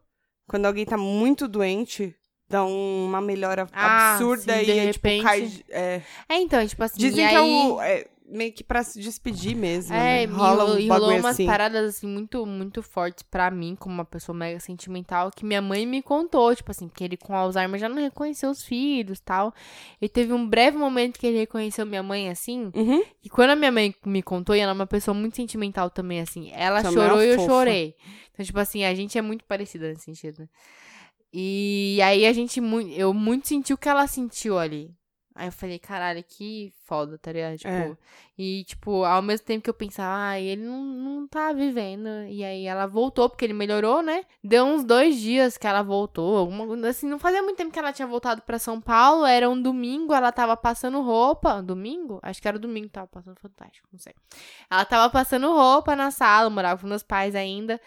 Quando 0.47 0.65
alguém 0.65 0.85
tá 0.85 0.97
muito 0.97 1.47
doente, 1.47 2.15
dá 2.49 2.65
um- 2.65 3.05
uma 3.05 3.21
melhora 3.21 3.67
Ah, 3.71 4.15
absurda 4.15 4.55
sim, 4.55 4.61
e 4.61 4.65
de 4.65 4.71
é, 4.71 4.91
tipo, 4.91 5.07
repente. 5.07 5.23
cai. 5.23 5.63
É, 5.69 6.01
É, 6.27 6.35
então, 6.37 6.65
tipo 6.67 6.83
assim. 6.83 6.97
dizem 6.99 7.25
e 7.25 7.29
que 7.29 7.35
é, 7.35 7.39
aí... 7.39 7.67
o, 7.71 7.79
é 7.81 8.05
meio 8.33 8.51
que 8.51 8.63
pra 8.63 8.83
se 8.83 8.99
despedir 8.99 9.55
mesmo. 9.55 9.93
É, 9.93 9.97
né? 9.97 10.23
e 10.23 10.25
Rola 10.25 10.63
ro- 10.65 10.73
um 10.73 10.79
e 10.79 10.87
rolou 10.89 11.11
umas 11.11 11.25
assim. 11.25 11.45
paradas, 11.45 11.95
assim, 11.97 12.07
muito, 12.07 12.45
muito 12.45 12.81
fortes 12.81 13.23
pra 13.23 13.49
mim, 13.51 13.75
como 13.79 13.93
uma 13.93 14.03
pessoa 14.05 14.35
mega 14.35 14.59
sentimental, 14.59 15.29
que 15.31 15.45
minha 15.45 15.61
mãe 15.61 15.85
me 15.85 16.01
contou, 16.01 16.55
tipo 16.55 16.71
assim, 16.71 16.87
que 16.89 17.03
ele 17.03 17.15
com 17.15 17.35
Alzheimer 17.35 17.79
já 17.79 17.87
não 17.87 17.97
reconheceu 18.01 18.49
os 18.49 18.63
filhos 18.63 19.19
tal. 19.19 19.53
E 20.01 20.09
teve 20.09 20.33
um 20.33 20.47
breve 20.47 20.77
momento 20.77 21.19
que 21.19 21.27
ele 21.27 21.37
reconheceu 21.37 21.85
minha 21.85 22.03
mãe, 22.03 22.29
assim, 22.29 22.71
Uhum. 22.75 23.03
e 23.23 23.29
quando 23.29 23.51
a 23.51 23.55
minha 23.55 23.71
mãe 23.71 23.93
me 24.05 24.21
contou, 24.23 24.55
e 24.55 24.59
ela 24.59 24.71
é 24.71 24.75
uma 24.75 24.87
pessoa 24.87 25.13
muito 25.15 25.35
sentimental 25.35 25.89
também, 25.89 26.19
assim, 26.19 26.49
ela 26.53 26.79
é 26.79 26.83
chorou 26.91 27.21
e 27.21 27.29
eu 27.29 27.35
fofa. 27.37 27.49
chorei. 27.51 27.95
Então, 28.33 28.45
tipo 28.45 28.59
assim, 28.59 28.83
a 28.83 28.93
gente 28.95 29.17
é 29.17 29.21
muito 29.21 29.45
parecida 29.45 29.87
nesse 29.89 30.05
sentido, 30.05 30.39
né? 30.39 30.47
E 31.33 31.99
aí 32.03 32.25
a 32.25 32.33
gente, 32.33 32.61
eu 32.95 33.13
muito 33.13 33.47
senti 33.47 33.73
o 33.73 33.77
que 33.77 33.89
ela 33.89 34.05
sentiu 34.07 34.57
ali. 34.57 34.91
Aí 35.35 35.47
eu 35.47 35.51
falei, 35.51 35.79
caralho, 35.79 36.23
que 36.23 36.71
foda, 36.85 37.17
tá 37.17 37.31
ligado? 37.31 37.57
Tipo, 37.57 37.69
É. 37.69 37.97
e, 38.37 38.63
tipo, 38.65 39.03
ao 39.03 39.21
mesmo 39.21 39.45
tempo 39.47 39.63
que 39.63 39.69
eu 39.69 39.73
pensava, 39.73 40.29
ah, 40.29 40.39
ele 40.39 40.61
não, 40.63 40.83
não 40.83 41.27
tá 41.27 41.51
vivendo. 41.51 42.07
E 42.29 42.43
aí 42.43 42.65
ela 42.65 42.85
voltou, 42.85 43.27
porque 43.27 43.43
ele 43.43 43.53
melhorou, 43.53 44.03
né? 44.03 44.25
Deu 44.43 44.63
uns 44.63 44.83
dois 44.83 45.17
dias 45.19 45.57
que 45.57 45.65
ela 45.65 45.81
voltou. 45.81 46.37
Alguma, 46.37 46.87
assim, 46.87 47.07
não 47.07 47.17
fazia 47.17 47.41
muito 47.41 47.57
tempo 47.57 47.71
que 47.71 47.79
ela 47.79 47.91
tinha 47.91 48.07
voltado 48.07 48.43
pra 48.43 48.59
São 48.59 48.79
Paulo. 48.79 49.25
Era 49.25 49.49
um 49.49 49.59
domingo, 49.59 50.13
ela 50.13 50.31
tava 50.31 50.55
passando 50.55 51.01
roupa. 51.01 51.63
Domingo? 51.63 52.19
Acho 52.21 52.39
que 52.39 52.47
era 52.47 52.59
domingo 52.59 52.85
que 52.87 52.93
tava 52.93 53.07
passando 53.07 53.39
fantástico, 53.39 53.87
não 53.91 53.99
sei. 53.99 54.13
Ela 54.69 54.85
tava 54.85 55.11
passando 55.11 55.51
roupa 55.51 55.95
na 55.95 56.11
sala, 56.11 56.49
morava 56.49 56.79
com 56.79 56.87
meus 56.87 57.01
pais 57.03 57.33
ainda. 57.33 57.81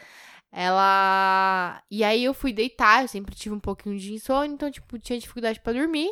Ela. 0.50 1.82
E 1.90 2.02
aí 2.02 2.24
eu 2.24 2.34
fui 2.34 2.52
deitar, 2.52 3.02
eu 3.02 3.08
sempre 3.08 3.34
tive 3.34 3.54
um 3.54 3.60
pouquinho 3.60 3.98
de 3.98 4.14
insônia, 4.14 4.52
então, 4.54 4.70
tipo, 4.70 4.98
tinha 4.98 5.18
dificuldade 5.18 5.60
pra 5.60 5.72
dormir. 5.72 6.08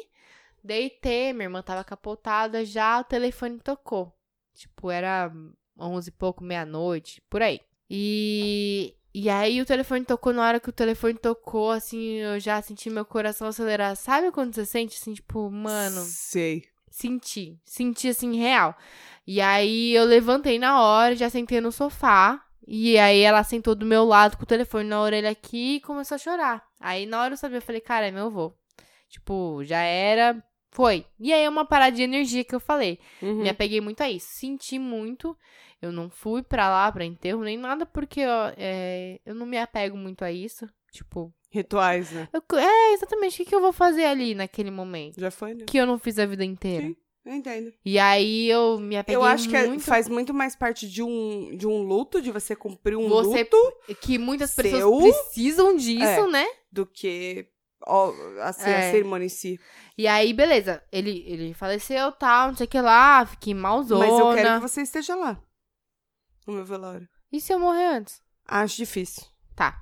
Deitei, 0.65 1.35
minha 1.35 1.45
irmã 1.45 1.61
tava 1.61 1.85
capotada 1.85 2.65
já, 2.65 2.99
o 2.99 3.05
telefone 3.05 3.59
tocou. 3.59 4.11
Tipo, 4.55 4.91
era 4.91 5.31
onze 5.79 6.09
e 6.09 6.12
pouco, 6.12 6.43
meia-noite, 6.43 7.23
por 7.29 7.43
aí. 7.43 7.61
E. 7.91 8.97
E 9.17 9.31
aí 9.31 9.61
o 9.61 9.67
telefone 9.67 10.05
tocou, 10.05 10.33
na 10.33 10.45
hora 10.45 10.59
que 10.59 10.69
o 10.69 10.73
telefone 10.73 11.15
tocou, 11.15 11.71
assim, 11.71 12.15
eu 12.15 12.41
já 12.41 12.61
senti 12.61 12.91
meu 12.91 13.05
coração 13.05 13.47
acelerar. 13.47 13.95
Sabe 13.95 14.33
quando 14.33 14.53
você 14.53 14.67
sente, 14.67 14.99
assim, 15.01 15.15
tipo, 15.15 15.49
mano. 15.51 16.01
Sei. 16.01 16.65
Senti. 16.91 17.57
Senti, 17.65 18.09
assim, 18.09 18.37
real. 18.37 18.77
E 19.25 19.41
aí 19.41 19.95
eu 19.95 20.05
levantei 20.05 20.59
na 20.59 20.81
hora, 20.81 21.15
já 21.15 21.31
sentei 21.31 21.61
no 21.61 21.71
sofá. 21.71 22.45
E 22.67 22.99
aí 22.99 23.21
ela 23.21 23.45
sentou 23.45 23.75
do 23.75 23.87
meu 23.87 24.05
lado 24.05 24.37
com 24.37 24.43
o 24.43 24.47
telefone 24.47 24.89
na 24.89 25.01
orelha 25.01 25.31
aqui 25.31 25.77
e 25.77 25.81
começou 25.81 26.17
a 26.17 26.19
chorar. 26.19 26.67
Aí 26.81 27.07
na 27.07 27.23
hora 27.23 27.35
eu 27.35 27.39
sabia, 27.39 27.59
eu 27.59 27.62
falei, 27.62 27.81
cara, 27.81 28.09
é 28.09 28.11
meu 28.11 28.27
avô. 28.27 28.53
Tipo, 29.09 29.62
já 29.62 29.81
era, 29.81 30.43
foi. 30.75 31.07
E 31.18 31.33
aí 31.33 31.43
é 31.45 31.49
uma 31.49 31.64
parada 31.64 31.97
de 31.97 32.03
energia 32.03 32.45
que 32.45 32.55
eu 32.55 32.61
falei. 32.61 32.99
Uhum. 33.22 33.43
Me 33.43 33.49
apeguei 33.49 33.81
muito 33.81 34.03
a 34.03 34.11
isso. 34.11 34.27
Senti 34.33 34.79
muito. 34.79 35.35
Eu 35.81 35.93
não 35.93 36.11
fui 36.11 36.43
pra 36.43 36.68
lá, 36.68 36.91
pra 36.91 37.05
enterro, 37.05 37.43
nem 37.43 37.57
nada, 37.57 37.87
porque 37.87 38.25
ó, 38.27 38.53
é, 38.57 39.20
eu 39.25 39.35
não 39.35 39.47
me 39.47 39.59
apego 39.59 39.97
muito 39.97 40.25
a 40.25 40.33
isso. 40.33 40.66
Tipo, 40.93 41.33
Rituais, 41.51 42.11
né? 42.12 42.29
eu- 42.33 42.59
é 42.59 42.93
exatamente 42.95 43.43
o 43.43 43.45
que, 43.47 43.55
eu 43.55 43.61
vou 43.61 43.72
fazer 43.72 44.05
ali 44.05 44.35
naquele 44.35 44.70
momento. 44.70 45.20
Já 45.20 45.31
foi, 45.31 45.55
né? 45.55 45.64
Que 45.66 45.77
eu 45.79 45.87
não 45.87 45.99
fiz 45.99 46.18
a 46.18 46.27
vida 46.27 46.45
inteira. 46.45 46.87
Sim. 46.87 46.97
Eu 47.27 47.35
entendo. 47.35 47.72
E 47.85 47.99
aí 47.99 48.51
eu 48.51 48.79
me 48.79 48.97
apeguei 48.99 49.16
Eu 49.16 49.25
acho 49.25 49.49
que 49.49 49.57
é- 49.57 49.66
muito. 49.66 49.83
faz 49.83 50.09
muito 50.11 50.35
mais 50.35 50.55
parte 50.55 50.87
de 50.89 51.03
um, 51.03 51.57
de 51.57 51.66
um 51.66 51.83
luto, 51.83 52.20
de 52.20 52.31
você 52.31 52.55
cumprir 52.55 52.97
um 52.97 53.09
Você- 53.09 53.39
luto, 53.51 53.57
Que 54.03 54.18
muitas 54.18 54.51
Seu? 54.51 54.62
pessoas 54.62 55.16
precisam 55.16 55.75
disso, 55.77 56.03
É. 56.05 56.27
né? 56.31 56.47
do 56.70 56.85
que 56.85 57.47
assim, 58.43 58.64
a 58.70 58.78
É. 58.78 58.91
cerimônia 58.91 59.26
em 59.26 59.28
si. 59.28 59.61
E 59.97 60.07
aí, 60.09 60.32
beleza. 60.32 60.82
Ele, 60.91 61.24
ele 61.26 61.55
faleceu, 61.55 62.11
tal, 62.12 62.49
não 62.49 62.57
sei 62.57 62.66
o 62.66 62.68
que 62.68 62.80
lá. 62.80 63.24
Fiquei 63.26 63.55
malzona. 63.55 64.07
Mas 64.07 64.18
eu 64.18 64.35
quero 64.35 64.55
que 64.61 64.68
você 64.68 64.82
esteja 64.82 65.14
lá. 65.14 65.41
No 66.47 66.55
meu 66.55 66.64
velório. 66.64 67.09
E 67.32 67.41
se 67.41 67.53
eu 67.53 67.59
morrer 67.59 67.87
antes? 67.87 68.22
Acho 68.47 68.76
difícil. 68.76 69.22
Tá. 69.57 69.80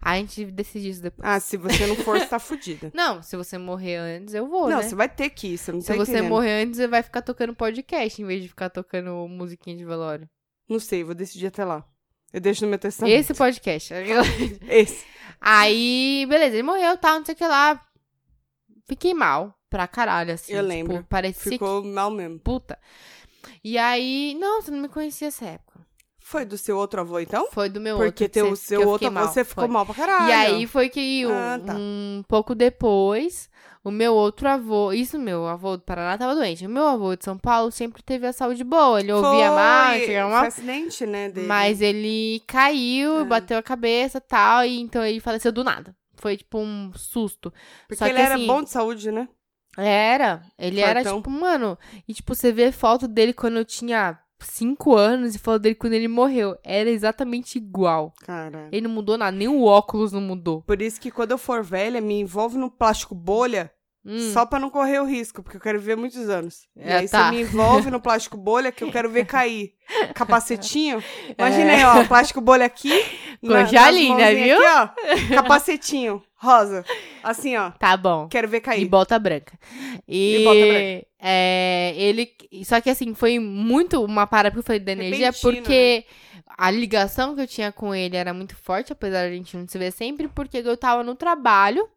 A 0.00 0.16
gente 0.16 0.44
decide 0.46 0.90
isso 0.90 1.02
depois. 1.02 1.28
Ah, 1.28 1.40
se 1.40 1.56
você 1.56 1.86
não 1.88 1.96
for, 1.96 2.18
você 2.20 2.26
tá 2.26 2.38
fudida. 2.38 2.90
Não, 2.94 3.20
se 3.20 3.36
você 3.36 3.58
morrer 3.58 3.96
antes, 3.96 4.32
eu 4.32 4.46
vou, 4.48 4.70
Não, 4.70 4.76
né? 4.78 4.82
você 4.84 4.94
vai 4.94 5.08
ter 5.08 5.28
que 5.30 5.48
ir, 5.48 5.58
você 5.58 5.72
não 5.72 5.80
Se 5.80 5.88
tá 5.88 5.94
você 5.96 6.12
entendendo. 6.12 6.28
morrer 6.30 6.62
antes, 6.62 6.76
você 6.76 6.86
vai 6.86 7.02
ficar 7.02 7.20
tocando 7.22 7.52
podcast 7.52 8.22
em 8.22 8.24
vez 8.24 8.40
de 8.42 8.48
ficar 8.48 8.70
tocando 8.70 9.26
musiquinha 9.28 9.76
de 9.76 9.84
velório. 9.84 10.30
Não 10.68 10.78
sei, 10.78 11.02
vou 11.02 11.16
decidir 11.16 11.48
até 11.48 11.64
lá. 11.64 11.84
Eu 12.32 12.40
deixo 12.40 12.62
no 12.64 12.68
meu 12.70 12.78
testamento. 12.78 13.14
Esse 13.14 13.32
podcast. 13.34 13.92
Esse. 14.68 15.04
Aí, 15.40 16.26
beleza, 16.28 16.56
ele 16.56 16.62
morreu, 16.62 16.96
tal, 16.96 17.18
não 17.18 17.24
sei 17.24 17.34
o 17.34 17.38
que 17.38 17.46
lá. 17.46 17.80
Fiquei 18.86 19.14
mal 19.14 19.54
pra 19.70 19.86
caralho, 19.86 20.32
assim. 20.34 20.52
Eu 20.52 20.58
tipo, 20.62 20.68
lembro. 20.68 21.06
Parecia 21.08 21.52
Ficou 21.52 21.82
mal 21.84 22.10
mesmo. 22.10 22.36
que 22.38 22.44
puta. 22.44 22.78
E 23.62 23.78
aí, 23.78 24.36
não, 24.38 24.60
você 24.60 24.70
não 24.70 24.78
me 24.80 24.88
conhecia 24.88 25.28
essa 25.28 25.44
época. 25.44 25.78
Foi 26.18 26.44
do 26.44 26.58
seu 26.58 26.76
outro 26.76 27.00
avô, 27.00 27.18
então? 27.18 27.48
Foi 27.52 27.70
do 27.70 27.80
meu 27.80 27.96
Porque 27.96 28.06
outro. 28.06 28.24
que 28.24 28.28
teu, 28.28 28.50
você- 28.50 28.66
seu 28.66 28.80
que 28.80 28.84
eu 28.86 28.90
outro 28.90 29.08
avô, 29.08 29.26
você 29.28 29.44
ficou 29.44 29.64
foi. 29.64 29.72
mal 29.72 29.86
pra 29.86 29.94
caralho. 29.94 30.28
E 30.28 30.32
aí 30.32 30.66
foi 30.66 30.90
que 30.90 31.24
um, 31.26 31.30
Ah, 31.32 31.58
tá. 31.64 31.74
um 31.74 32.22
pouco 32.28 32.54
depois, 32.54 33.48
o 33.84 33.90
meu 33.90 34.14
outro 34.14 34.48
avô, 34.48 34.92
isso 34.92 35.18
meu 35.18 35.46
avô 35.46 35.76
do 35.76 35.82
Paraná 35.82 36.16
tava 36.18 36.34
doente. 36.34 36.66
O 36.66 36.70
meu 36.70 36.86
avô 36.86 37.14
de 37.16 37.24
São 37.24 37.38
Paulo 37.38 37.70
sempre 37.70 38.02
teve 38.02 38.26
a 38.26 38.32
saúde 38.32 38.64
boa, 38.64 39.00
ele 39.00 39.12
ouvia 39.12 39.46
Foi, 39.48 39.56
mais, 39.56 40.04
chegava 40.04 40.28
Foi 40.30 40.38
mal. 40.38 40.46
acidente, 40.48 41.06
né, 41.06 41.28
dele. 41.28 41.46
Mas 41.46 41.80
ele 41.80 42.42
caiu, 42.46 43.20
É. 43.20 43.24
bateu 43.24 43.56
a 43.58 43.62
cabeça 43.62 44.20
tal, 44.20 44.64
e 44.64 44.80
então 44.80 45.04
ele 45.04 45.20
faleceu 45.20 45.52
do 45.52 45.62
nada. 45.64 45.94
Foi 46.16 46.36
tipo 46.36 46.58
um 46.58 46.90
susto. 46.94 47.52
Porque 47.86 48.02
ele 48.04 48.18
era 48.20 48.34
assim, 48.34 48.46
bom 48.46 48.62
de 48.62 48.70
saúde, 48.70 49.12
né? 49.12 49.28
Era. 49.76 50.42
Ele 50.58 50.80
era 50.80 51.04
tipo, 51.04 51.30
mano. 51.30 51.78
E 52.08 52.12
tipo, 52.12 52.34
você 52.34 52.50
vê 52.50 52.72
foto 52.72 53.06
dele 53.06 53.32
quando 53.32 53.58
eu 53.58 53.64
tinha 53.64 54.18
5 54.40 54.94
anos 54.96 55.34
e 55.34 55.38
foto 55.38 55.58
dele 55.60 55.74
quando 55.74 55.92
ele 55.94 56.08
morreu. 56.08 56.56
Era 56.64 56.88
exatamente 56.90 57.56
igual. 57.58 58.12
Cara. 58.24 58.68
Ele 58.72 58.86
não 58.86 58.94
mudou 58.94 59.18
nada, 59.18 59.36
nem 59.36 59.48
o 59.48 59.64
óculos 59.64 60.12
não 60.12 60.20
mudou. 60.20 60.62
Por 60.62 60.80
isso 60.82 61.00
que 61.00 61.10
quando 61.10 61.32
eu 61.32 61.38
for 61.38 61.62
velha, 61.62 62.00
me 62.00 62.20
envolve 62.20 62.56
no 62.58 62.70
plástico 62.70 63.14
bolha, 63.14 63.70
Hum. 64.06 64.32
só 64.32 64.46
pra 64.46 64.58
não 64.60 64.70
correr 64.70 65.00
o 65.00 65.04
risco, 65.04 65.42
porque 65.42 65.56
eu 65.58 65.60
quero 65.60 65.78
viver 65.78 65.96
muitos 65.96 66.30
anos. 66.30 66.60
e 66.76 66.80
É, 66.82 66.96
aí 66.98 67.08
tá. 67.08 67.24
você 67.30 67.34
me 67.36 67.42
envolve 67.42 67.90
no 67.90 68.00
plástico 68.00 68.36
bolha, 68.38 68.72
que 68.72 68.82
eu 68.82 68.90
quero 68.92 69.10
ver 69.10 69.26
cair. 69.26 69.72
Capacetinho. 70.14 71.02
Imagina 71.36 71.72
aí, 71.72 71.84
ó, 71.84 72.04
plástico 72.06 72.40
bolha 72.40 72.64
aqui. 72.64 72.90
na- 73.42 73.64
Coisa 73.66 73.90
linda, 73.90 74.14
mãozinhas 74.14 74.44
viu? 74.58 74.66
Aqui, 74.68 75.32
ó, 75.32 75.34
capacetinho, 75.36 76.22
rosa. 76.38 76.84
Assim, 77.22 77.56
ó, 77.56 77.70
Tá 77.72 77.96
bom. 77.96 78.28
quero 78.28 78.48
ver 78.48 78.58
E 78.58 78.60
cair. 78.60 78.84
bota 78.86 79.18
branca. 79.18 79.58
E, 80.06 80.36
E 80.36 80.44
bota 80.44 80.58
branca. 80.66 81.06
É, 81.20 81.94
ele. 81.96 82.30
Só 82.64 82.80
que 82.80 82.88
assim, 82.90 83.12
foi 83.14 83.38
muito 83.38 84.02
uma 84.04 84.26
parada 84.26 84.52
que 84.52 84.58
eu 84.58 84.62
falei 84.62 84.80
da 84.80 84.92
energia, 84.92 85.26
Repentina, 85.30 85.52
porque 85.62 86.04
a 86.56 86.70
ligação 86.70 87.34
que 87.34 87.40
eu 87.42 87.46
tinha 87.46 87.70
com 87.72 87.94
ele 87.94 88.16
era 88.16 88.32
muito 88.32 88.56
forte, 88.56 88.92
apesar 88.92 89.26
de 89.28 89.34
a 89.34 89.36
gente 89.36 89.56
não 89.56 89.66
se 89.66 89.76
ver 89.78 89.92
sempre, 89.92 90.28
porque 90.28 90.58
eu 90.58 90.76
tava 90.76 91.02
no 91.02 91.14
trabalho, 91.14 91.88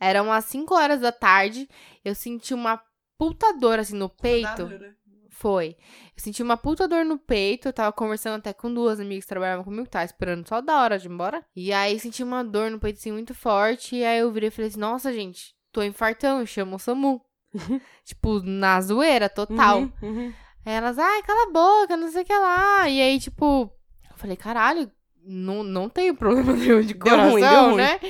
eram 0.00 0.26
umas 0.26 0.44
5 0.46 0.74
horas 0.74 1.00
da 1.00 1.12
tarde, 1.12 1.68
eu 2.04 2.14
senti 2.14 2.52
uma 2.52 2.80
puta 3.18 3.52
dor 3.58 3.78
assim 3.78 3.96
no 3.96 4.08
peito. 4.08 4.66
né? 4.66 4.92
Foi. 5.34 5.76
Eu 6.16 6.22
senti 6.22 6.42
uma 6.42 6.56
puta 6.56 6.86
dor 6.86 7.04
no 7.04 7.18
peito. 7.18 7.68
Eu 7.68 7.72
tava 7.72 7.92
conversando 7.92 8.36
até 8.38 8.52
com 8.52 8.72
duas 8.72 9.00
amigas 9.00 9.24
que 9.24 9.28
trabalhavam 9.28 9.64
comigo, 9.64 9.84
que 9.84 9.90
tava 9.90 10.04
esperando 10.04 10.46
só 10.48 10.60
da 10.60 10.80
hora 10.80 10.98
de 10.98 11.08
ir 11.08 11.10
embora. 11.10 11.44
E 11.56 11.72
aí 11.72 11.98
senti 11.98 12.22
uma 12.22 12.44
dor 12.44 12.70
no 12.70 12.78
peito 12.78 12.98
assim 12.98 13.12
muito 13.12 13.34
forte. 13.34 13.96
E 13.96 14.04
aí 14.04 14.20
eu 14.20 14.30
virei 14.30 14.48
e 14.48 14.50
falei 14.52 14.68
assim: 14.70 14.78
Nossa, 14.80 15.12
gente, 15.12 15.54
tô 15.72 15.82
infartando, 15.82 16.46
chama 16.46 16.76
o 16.76 16.78
SAMU. 16.78 17.20
tipo, 18.04 18.40
na 18.40 18.80
zoeira 18.80 19.28
total. 19.28 19.80
Uhum, 19.80 19.92
uhum. 20.02 20.32
Aí 20.64 20.72
elas, 20.72 20.98
ai, 20.98 21.22
cala 21.22 21.48
a 21.48 21.52
boca, 21.52 21.96
não 21.96 22.10
sei 22.10 22.22
o 22.22 22.24
que 22.24 22.32
lá. 22.32 22.88
E 22.88 23.00
aí, 23.00 23.18
tipo, 23.20 23.70
eu 24.10 24.16
falei, 24.16 24.36
caralho, 24.36 24.90
não, 25.22 25.62
não 25.62 25.88
tenho 25.88 26.14
problema 26.14 26.52
nenhum 26.56 26.80
de 26.80 26.94
Deu 26.94 26.98
coração, 26.98 27.30
ruim, 27.32 27.40
deu 27.40 27.64
ruim. 27.64 27.76
né? 27.76 28.00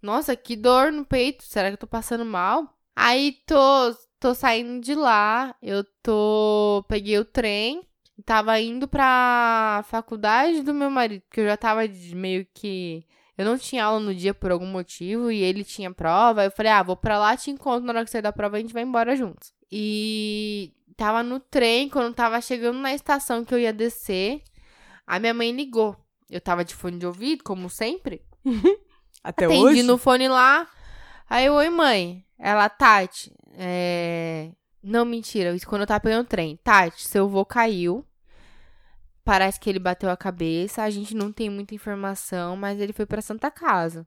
Nossa, 0.00 0.36
que 0.36 0.54
dor 0.54 0.92
no 0.92 1.04
peito. 1.04 1.44
Será 1.44 1.68
que 1.68 1.74
eu 1.74 1.78
tô 1.78 1.86
passando 1.86 2.24
mal? 2.24 2.78
Aí 2.94 3.36
tô, 3.46 3.56
tô 4.20 4.34
saindo 4.34 4.80
de 4.80 4.94
lá, 4.94 5.54
eu 5.62 5.84
tô. 6.02 6.84
Peguei 6.88 7.18
o 7.18 7.24
trem, 7.24 7.82
tava 8.24 8.58
indo 8.60 8.86
pra 8.88 9.84
faculdade 9.88 10.62
do 10.62 10.74
meu 10.74 10.90
marido, 10.90 11.22
porque 11.28 11.40
eu 11.40 11.46
já 11.46 11.56
tava 11.56 11.82
meio 12.14 12.46
que. 12.54 13.04
Eu 13.36 13.44
não 13.44 13.56
tinha 13.56 13.84
aula 13.84 14.00
no 14.00 14.14
dia 14.14 14.34
por 14.34 14.50
algum 14.50 14.66
motivo 14.66 15.30
e 15.30 15.40
ele 15.40 15.62
tinha 15.62 15.92
prova. 15.92 16.44
Eu 16.44 16.50
falei, 16.50 16.72
ah, 16.72 16.82
vou 16.82 16.96
pra 16.96 17.18
lá, 17.18 17.36
te 17.36 17.50
encontro 17.50 17.86
na 17.86 17.92
hora 17.92 18.04
que 18.04 18.10
sair 18.10 18.22
da 18.22 18.32
prova, 18.32 18.56
a 18.56 18.60
gente 18.60 18.74
vai 18.74 18.82
embora 18.82 19.14
juntos. 19.14 19.52
E 19.70 20.72
tava 20.96 21.22
no 21.22 21.38
trem, 21.38 21.88
quando 21.88 22.12
tava 22.14 22.40
chegando 22.40 22.80
na 22.80 22.92
estação 22.92 23.44
que 23.44 23.54
eu 23.54 23.58
ia 23.60 23.72
descer, 23.72 24.42
a 25.06 25.20
minha 25.20 25.32
mãe 25.32 25.52
ligou. 25.52 25.96
Eu 26.28 26.40
tava 26.40 26.64
de 26.64 26.74
fone 26.74 26.98
de 26.98 27.06
ouvido, 27.06 27.44
como 27.44 27.70
sempre. 27.70 28.22
Até 29.22 29.44
Atendi 29.44 29.62
hoje? 29.62 29.82
no 29.84 29.96
fone 29.96 30.28
lá. 30.28 30.68
Aí, 31.30 31.46
eu, 31.46 31.54
oi, 31.54 31.70
mãe. 31.70 32.24
Ela, 32.38 32.68
Tati, 32.68 33.32
é... 33.58 34.52
Não, 34.82 35.04
mentira. 35.04 35.54
Isso 35.54 35.66
quando 35.66 35.82
eu 35.82 35.86
tava 35.86 36.00
pegando 36.00 36.24
o 36.24 36.28
trem. 36.28 36.56
Tati, 36.62 37.02
seu 37.06 37.24
avô 37.24 37.44
caiu. 37.44 38.06
Parece 39.24 39.58
que 39.60 39.68
ele 39.68 39.80
bateu 39.80 40.08
a 40.10 40.16
cabeça. 40.16 40.82
A 40.82 40.90
gente 40.90 41.14
não 41.14 41.32
tem 41.32 41.50
muita 41.50 41.74
informação, 41.74 42.56
mas 42.56 42.80
ele 42.80 42.92
foi 42.92 43.04
pra 43.04 43.20
Santa 43.20 43.50
Casa. 43.50 44.06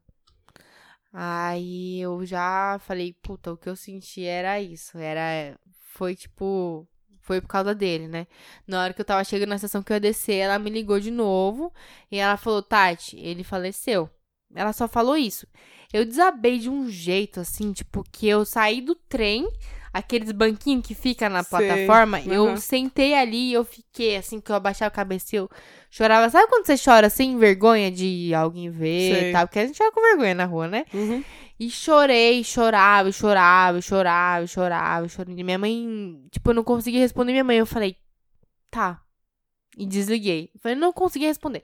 Aí 1.13 1.99
eu 1.99 2.25
já 2.25 2.79
falei, 2.79 3.13
puta, 3.21 3.51
o 3.51 3.57
que 3.57 3.67
eu 3.69 3.75
senti 3.75 4.23
era 4.23 4.61
isso. 4.61 4.97
Era. 4.97 5.59
Foi 5.93 6.15
tipo. 6.15 6.87
Foi 7.19 7.39
por 7.41 7.47
causa 7.47 7.75
dele, 7.75 8.07
né? 8.07 8.25
Na 8.65 8.81
hora 8.83 8.93
que 8.93 9.01
eu 9.01 9.05
tava 9.05 9.23
chegando 9.23 9.49
na 9.49 9.55
estação 9.55 9.83
que 9.83 9.91
eu 9.93 9.95
ia 9.95 9.99
descer, 9.99 10.37
ela 10.37 10.57
me 10.57 10.69
ligou 10.69 10.99
de 10.99 11.11
novo. 11.11 11.71
E 12.11 12.17
ela 12.17 12.37
falou, 12.37 12.63
Tati, 12.63 13.17
ele 13.19 13.43
faleceu. 13.43 14.09
Ela 14.55 14.73
só 14.73 14.87
falou 14.87 15.17
isso. 15.17 15.47
Eu 15.93 16.05
desabei 16.05 16.57
de 16.57 16.69
um 16.69 16.89
jeito, 16.89 17.39
assim, 17.39 17.73
tipo, 17.73 18.03
que 18.11 18.27
eu 18.27 18.45
saí 18.45 18.79
do 18.79 18.95
trem, 18.95 19.49
aqueles 19.93 20.31
banquinhos 20.31 20.85
que 20.85 20.95
fica 20.95 21.29
na 21.29 21.43
Sei, 21.43 21.57
plataforma, 21.57 22.21
eu 22.21 22.55
sentei 22.57 23.13
ali 23.13 23.49
e 23.49 23.53
eu 23.53 23.65
fiquei, 23.65 24.15
assim, 24.15 24.39
que 24.39 24.51
eu 24.51 24.55
abaixava 24.55 24.87
a 24.87 24.91
cabeça 24.91 25.35
e 25.35 25.39
eu 25.39 25.49
chorava. 25.89 26.29
Sabe 26.29 26.47
quando 26.47 26.65
você 26.65 26.75
chora 26.77 27.09
sem 27.09 27.37
vergonha 27.37 27.91
de 27.91 28.33
alguém 28.33 28.69
ver 28.69 29.15
Sei. 29.15 29.29
e 29.29 29.31
tal? 29.33 29.47
Porque 29.47 29.59
a 29.59 29.65
gente 29.65 29.77
chora 29.77 29.91
com 29.91 30.01
vergonha 30.01 30.33
na 30.33 30.45
rua, 30.45 30.67
né? 30.67 30.85
Uhum. 30.93 31.23
E 31.59 31.69
chorei, 31.69 32.43
chorava, 32.43 33.11
chorava, 33.11 33.81
chorava, 33.81 34.47
chorava, 34.47 35.07
chorava. 35.07 35.31
E 35.39 35.43
minha 35.43 35.59
mãe, 35.59 36.25
tipo, 36.31 36.49
eu 36.49 36.55
não 36.55 36.63
conseguia 36.63 36.99
responder 36.99 37.33
minha 37.33 37.43
mãe. 37.43 37.57
Eu 37.57 37.65
falei, 37.65 37.97
tá. 38.71 39.01
E 39.77 39.85
desliguei. 39.85 40.49
Eu 40.55 40.59
falei, 40.59 40.77
não 40.77 40.91
consegui 40.91 41.25
responder. 41.25 41.63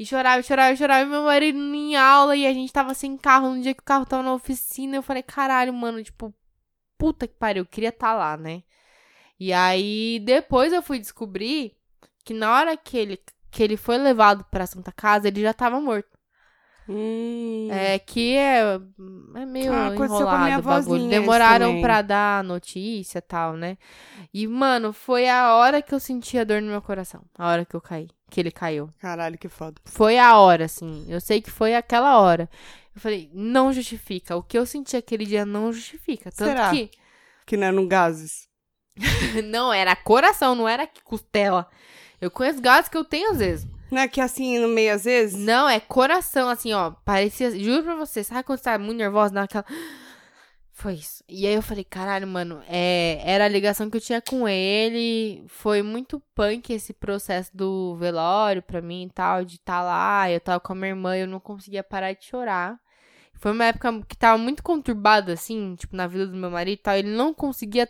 E 0.00 0.06
chorava, 0.06 0.42
chorava, 0.42 0.74
chorava. 0.74 1.02
E 1.02 1.06
meu 1.10 1.24
marido 1.24 1.58
em 1.58 1.94
aula, 1.94 2.34
e 2.34 2.46
a 2.46 2.54
gente 2.54 2.72
tava 2.72 2.94
sem 2.94 3.18
carro. 3.18 3.50
No 3.50 3.60
dia 3.60 3.74
que 3.74 3.82
o 3.82 3.84
carro 3.84 4.06
tava 4.06 4.22
na 4.22 4.32
oficina, 4.32 4.96
eu 4.96 5.02
falei, 5.02 5.22
caralho, 5.22 5.74
mano, 5.74 6.02
tipo, 6.02 6.32
puta 6.96 7.28
que 7.28 7.34
pariu, 7.34 7.64
eu 7.64 7.66
queria 7.66 7.90
estar 7.90 8.14
lá, 8.14 8.34
né? 8.34 8.62
E 9.38 9.52
aí, 9.52 10.18
depois 10.24 10.72
eu 10.72 10.80
fui 10.80 10.98
descobrir 10.98 11.76
que 12.24 12.32
na 12.32 12.50
hora 12.50 12.78
que 12.78 12.96
ele, 12.96 13.18
que 13.50 13.62
ele 13.62 13.76
foi 13.76 13.98
levado 13.98 14.42
pra 14.50 14.66
Santa 14.66 14.90
Casa, 14.90 15.28
ele 15.28 15.42
já 15.42 15.52
tava 15.52 15.78
morto. 15.78 16.08
Hum. 16.88 17.68
É 17.70 17.98
que 17.98 18.34
é, 18.36 18.80
é 19.36 19.46
meio 19.46 19.70
Ah, 19.70 19.88
aconteceu 19.88 20.26
com 20.26 20.32
a 20.32 20.38
minha 20.38 20.58
enrolado 20.58 20.86
o 20.86 20.94
bagulho. 20.94 21.10
Demoraram 21.10 21.82
pra 21.82 22.00
dar 22.00 22.42
notícia 22.42 23.18
e 23.18 23.22
tal, 23.22 23.54
né? 23.54 23.76
E, 24.32 24.46
mano, 24.46 24.94
foi 24.94 25.28
a 25.28 25.56
hora 25.56 25.82
que 25.82 25.94
eu 25.94 26.00
senti 26.00 26.38
a 26.38 26.44
dor 26.44 26.62
no 26.62 26.70
meu 26.70 26.80
coração. 26.80 27.22
A 27.36 27.50
hora 27.50 27.66
que 27.66 27.76
eu 27.76 27.82
caí. 27.82 28.08
Que 28.30 28.40
ele 28.40 28.50
caiu. 28.50 28.88
Caralho, 29.00 29.36
que 29.36 29.48
foda. 29.48 29.80
Foi 29.84 30.18
a 30.18 30.38
hora, 30.38 30.66
assim. 30.66 31.04
Eu 31.08 31.20
sei 31.20 31.42
que 31.42 31.50
foi 31.50 31.74
aquela 31.74 32.18
hora. 32.20 32.48
Eu 32.94 33.00
falei, 33.00 33.30
não 33.34 33.72
justifica. 33.72 34.36
O 34.36 34.42
que 34.42 34.56
eu 34.56 34.64
senti 34.64 34.96
aquele 34.96 35.26
dia 35.26 35.44
não 35.44 35.72
justifica. 35.72 36.30
Tanto 36.30 36.48
Será? 36.48 36.70
que. 36.70 36.90
Que 37.44 37.56
não 37.56 37.66
eram 37.66 37.88
gases. 37.88 38.48
não, 39.44 39.72
era 39.72 39.96
coração, 39.96 40.54
não 40.54 40.68
era 40.68 40.88
costela. 41.04 41.68
Eu 42.20 42.30
conheço 42.30 42.60
gatos 42.60 42.88
que 42.88 42.96
eu 42.96 43.04
tenho 43.04 43.30
às 43.30 43.38
vezes. 43.38 43.66
Não 43.90 44.02
é 44.02 44.06
que 44.06 44.20
assim, 44.20 44.58
no 44.58 44.68
meio, 44.68 44.94
às 44.94 45.04
vezes? 45.04 45.36
Não, 45.36 45.68
é 45.68 45.80
coração, 45.80 46.48
assim, 46.48 46.72
ó. 46.72 46.92
Parecia. 47.04 47.50
Juro 47.58 47.82
pra 47.82 47.94
você, 47.96 48.22
sabe 48.22 48.44
quando 48.44 48.58
você 48.58 48.64
tá 48.64 48.78
muito 48.78 48.98
nervosa, 48.98 49.34
dá 49.34 49.42
aquela. 49.42 49.64
Foi 50.80 50.94
isso. 50.94 51.22
E 51.28 51.46
aí 51.46 51.52
eu 51.52 51.60
falei, 51.60 51.84
caralho, 51.84 52.26
mano, 52.26 52.62
é, 52.66 53.20
era 53.22 53.44
a 53.44 53.48
ligação 53.48 53.90
que 53.90 53.98
eu 53.98 54.00
tinha 54.00 54.22
com 54.22 54.48
ele. 54.48 55.44
Foi 55.46 55.82
muito 55.82 56.18
punk 56.34 56.72
esse 56.72 56.94
processo 56.94 57.54
do 57.54 57.94
velório 57.96 58.62
pra 58.62 58.80
mim 58.80 59.04
e 59.04 59.10
tal, 59.10 59.44
de 59.44 59.56
estar 59.56 59.80
tá 59.80 59.82
lá. 59.82 60.30
Eu 60.30 60.40
tava 60.40 60.58
com 60.58 60.72
a 60.72 60.76
minha 60.76 60.88
irmã 60.88 61.14
e 61.18 61.20
eu 61.20 61.26
não 61.26 61.38
conseguia 61.38 61.84
parar 61.84 62.14
de 62.14 62.24
chorar. 62.24 62.80
Foi 63.34 63.52
uma 63.52 63.66
época 63.66 64.02
que 64.08 64.16
tava 64.16 64.38
muito 64.38 64.62
conturbada, 64.62 65.34
assim, 65.34 65.74
tipo, 65.76 65.94
na 65.94 66.06
vida 66.06 66.26
do 66.26 66.36
meu 66.36 66.50
marido 66.50 66.78
e 66.78 66.82
tal. 66.82 66.96
Ele 66.96 67.10
não 67.10 67.34
conseguia. 67.34 67.86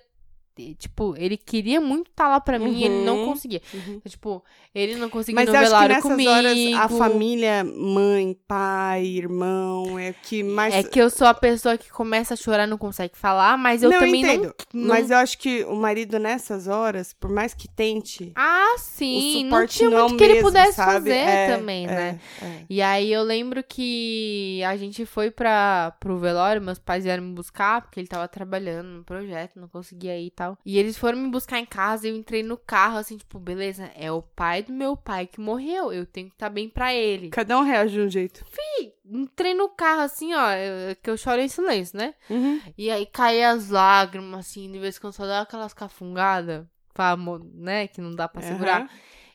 Tipo, 0.78 1.14
ele 1.16 1.36
queria 1.36 1.80
muito 1.80 2.10
estar 2.10 2.24
tá 2.24 2.30
lá 2.30 2.40
pra 2.40 2.58
mim 2.58 2.78
e 2.78 2.84
ele 2.84 3.04
não 3.04 3.18
Uhum. 3.20 3.24
conseguia. 3.26 3.60
Uhum. 3.72 4.00
Tipo, 4.06 4.44
ele 4.74 4.96
não 4.96 5.08
conseguia 5.10 5.34
Mas 5.36 5.46
no 5.48 5.52
que 5.52 5.58
velório 5.58 5.88
nessas 5.88 6.02
comigo. 6.10 6.30
horas 6.30 6.58
a 6.74 6.88
família, 6.88 7.64
mãe, 7.64 8.36
pai, 8.46 9.04
irmão, 9.06 9.98
é 9.98 10.12
que 10.12 10.42
mais. 10.42 10.74
É 10.74 10.82
que 10.82 11.00
eu 11.00 11.10
sou 11.10 11.26
a 11.26 11.34
pessoa 11.34 11.76
que 11.76 11.90
começa 11.90 12.34
a 12.34 12.36
chorar 12.36 12.64
e 12.64 12.70
não 12.70 12.78
consegue 12.78 13.16
falar, 13.16 13.56
mas 13.58 13.82
eu 13.82 13.90
não, 13.90 13.98
também 14.00 14.22
eu 14.22 14.28
entendo. 14.34 14.54
não, 14.72 14.80
não. 14.82 14.88
Mas 14.88 15.10
eu 15.10 15.16
acho 15.16 15.38
que 15.38 15.64
o 15.64 15.74
marido 15.76 16.18
nessas 16.18 16.68
horas, 16.68 17.12
por 17.12 17.30
mais 17.30 17.54
que 17.54 17.68
tente, 17.68 18.32
Ah, 18.36 18.76
sim. 18.78 19.44
Não 19.44 19.66
tinha 19.66 19.90
não, 19.90 20.08
muito 20.08 20.18
que 20.18 20.24
ele 20.24 20.34
mesmo, 20.34 20.48
pudesse 20.48 20.74
sabe? 20.74 20.92
fazer 20.92 21.14
É, 21.14 21.56
também, 21.56 21.84
é, 21.84 21.88
né? 21.88 22.20
é. 22.42 22.60
E 22.68 22.80
aí 22.82 23.12
eu 23.12 23.22
lembro 23.22 23.62
que 23.64 24.62
a 24.64 24.76
gente 24.76 25.04
foi 25.06 25.30
pra, 25.30 25.94
pro 25.98 26.18
velório, 26.18 26.62
meus 26.62 26.78
pais 26.78 27.04
vieram 27.04 27.22
me 27.24 27.32
buscar, 27.34 27.82
porque 27.82 27.98
ele 27.98 28.06
tava 28.08 28.28
trabalhando 28.28 28.86
no 28.88 29.04
projeto, 29.04 29.58
não 29.60 29.68
conseguia 29.68 30.16
ir 30.18 30.26
e 30.26 30.30
tal. 30.30 30.49
E 30.64 30.78
eles 30.78 30.96
foram 30.96 31.18
me 31.18 31.28
buscar 31.30 31.58
em 31.58 31.64
casa, 31.66 32.06
eu 32.08 32.16
entrei 32.16 32.42
no 32.42 32.56
carro, 32.56 32.98
assim, 32.98 33.16
tipo, 33.16 33.38
beleza, 33.38 33.90
é 33.96 34.10
o 34.10 34.22
pai 34.22 34.62
do 34.62 34.72
meu 34.72 34.96
pai 34.96 35.26
que 35.26 35.40
morreu, 35.40 35.92
eu 35.92 36.04
tenho 36.06 36.28
que 36.28 36.34
estar 36.34 36.48
bem 36.50 36.68
pra 36.68 36.94
ele. 36.94 37.30
Cada 37.30 37.58
um 37.58 37.62
reage 37.62 37.94
de 37.94 38.00
um 38.00 38.08
jeito. 38.10 38.44
Entrei 39.04 39.54
no 39.54 39.68
carro, 39.68 40.02
assim, 40.02 40.32
ó, 40.34 40.50
eu- 40.52 40.94
que 41.02 41.10
eu 41.10 41.16
choro 41.16 41.40
em 41.40 41.48
silêncio, 41.48 41.98
né? 41.98 42.14
Uhum. 42.28 42.60
E 42.78 42.90
aí 42.90 43.04
caía 43.06 43.50
as 43.50 43.68
lágrimas, 43.70 44.40
assim, 44.46 44.70
de 44.70 44.78
vez 44.78 44.96
em 44.96 45.00
quando 45.00 45.14
só 45.14 45.26
dava 45.26 45.42
aquelas 45.42 45.74
cafungadas, 45.74 46.64
né, 47.54 47.88
que 47.88 48.00
não 48.00 48.14
dá 48.14 48.28
pra 48.28 48.42
segurar. 48.42 48.90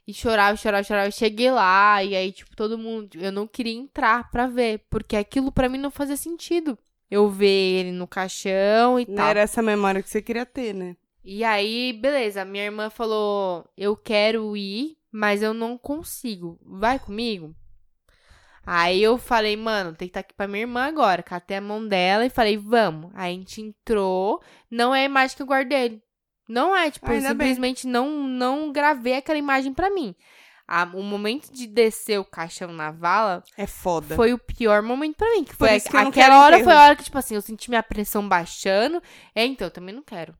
E 0.07 0.13
chorava, 0.13 0.55
chorava, 0.55 0.83
chorava. 0.83 1.07
Eu 1.07 1.11
cheguei 1.11 1.49
lá, 1.49 2.03
e 2.03 2.15
aí, 2.15 2.31
tipo, 2.31 2.55
todo 2.55 2.77
mundo. 2.77 3.09
Eu 3.19 3.31
não 3.31 3.47
queria 3.47 3.73
entrar 3.73 4.29
pra 4.29 4.45
ver, 4.45 4.81
porque 4.89 5.15
aquilo 5.15 5.51
pra 5.51 5.67
mim 5.67 5.79
não 5.79 5.89
fazia 5.89 6.15
sentido. 6.15 6.77
Eu 7.09 7.27
ver 7.27 7.47
ele 7.79 7.91
no 7.91 8.07
caixão 8.07 8.99
e 8.99 9.05
Não 9.07 9.15
tal. 9.15 9.27
era 9.27 9.39
essa 9.39 9.61
memória 9.63 10.01
que 10.03 10.09
você 10.09 10.21
queria 10.21 10.45
ter, 10.45 10.73
né? 10.73 10.95
E 11.27 11.43
aí, 11.43 11.91
beleza, 11.91 12.45
minha 12.45 12.65
irmã 12.65 12.89
falou: 12.89 13.67
Eu 13.75 13.97
quero 13.97 14.55
ir, 14.55 14.95
mas 15.11 15.41
eu 15.41 15.53
não 15.53 15.77
consigo. 15.77 16.59
Vai 16.63 16.99
comigo? 16.99 17.55
Aí 18.67 19.01
eu 19.03 19.17
falei, 19.19 19.55
mano, 19.55 19.91
tem 19.93 20.07
que 20.07 20.09
estar 20.11 20.21
aqui 20.21 20.33
pra 20.33 20.47
minha 20.47 20.61
irmã 20.63 20.85
agora. 20.85 21.21
Catei 21.21 21.57
a 21.57 21.61
mão 21.61 21.87
dela 21.87 22.25
e 22.25 22.31
falei, 22.31 22.57
vamos. 22.57 23.11
Aí 23.13 23.31
a 23.35 23.37
gente 23.37 23.61
entrou. 23.61 24.41
Não 24.71 24.93
é 24.93 25.01
a 25.01 25.05
imagem 25.05 25.35
que 25.37 25.43
eu 25.43 25.47
guardei. 25.47 26.01
Não 26.49 26.75
é, 26.75 26.89
tipo, 26.89 27.05
eu 27.05 27.19
bem. 27.19 27.21
simplesmente 27.29 27.85
não, 27.87 28.23
não 28.27 28.71
gravei 28.71 29.17
aquela 29.17 29.37
imagem 29.37 29.71
pra 29.71 29.91
mim. 29.91 30.15
A- 30.67 30.89
o 30.95 31.03
momento 31.03 31.51
de 31.53 31.67
descer 31.67 32.19
o 32.19 32.25
caixão 32.25 32.71
na 32.73 32.89
vala 32.89 33.43
É 33.55 33.67
foda. 33.67 34.15
foi 34.15 34.33
o 34.33 34.39
pior 34.39 34.81
momento 34.81 35.17
pra 35.17 35.29
mim. 35.29 35.43
Que 35.43 35.55
foi 35.55 35.79
que 35.79 35.95
aquela 35.95 36.43
hora 36.43 36.55
enterro. 36.55 36.63
foi 36.71 36.73
a 36.73 36.83
hora 36.85 36.95
que, 36.95 37.03
tipo 37.03 37.17
assim, 37.19 37.35
eu 37.35 37.41
senti 37.43 37.69
minha 37.69 37.83
pressão 37.83 38.27
baixando. 38.27 38.99
É, 39.35 39.45
então, 39.45 39.67
eu 39.67 39.71
também 39.71 39.93
não 39.93 40.01
quero. 40.01 40.35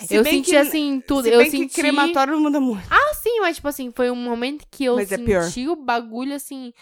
Se 0.00 0.14
eu 0.14 0.24
senti 0.24 0.50
que- 0.50 0.56
assim, 0.56 1.00
tudo. 1.06 1.24
Se 1.24 1.30
eu 1.30 1.38
bem 1.40 1.50
senti. 1.50 1.68
que 1.74 1.80
crematório 1.80 2.32
não 2.34 2.40
muda 2.40 2.60
muito. 2.60 2.86
Ah, 2.90 3.14
sim, 3.14 3.40
mas 3.40 3.56
tipo 3.56 3.68
assim, 3.68 3.92
foi 3.94 4.10
um 4.10 4.16
momento 4.16 4.64
que 4.70 4.84
eu 4.84 4.96
Mas 4.96 5.10
é 5.12 5.16
senti 5.16 5.26
pior. 5.26 5.72
o 5.72 5.76
bagulho 5.76 6.34
assim. 6.34 6.72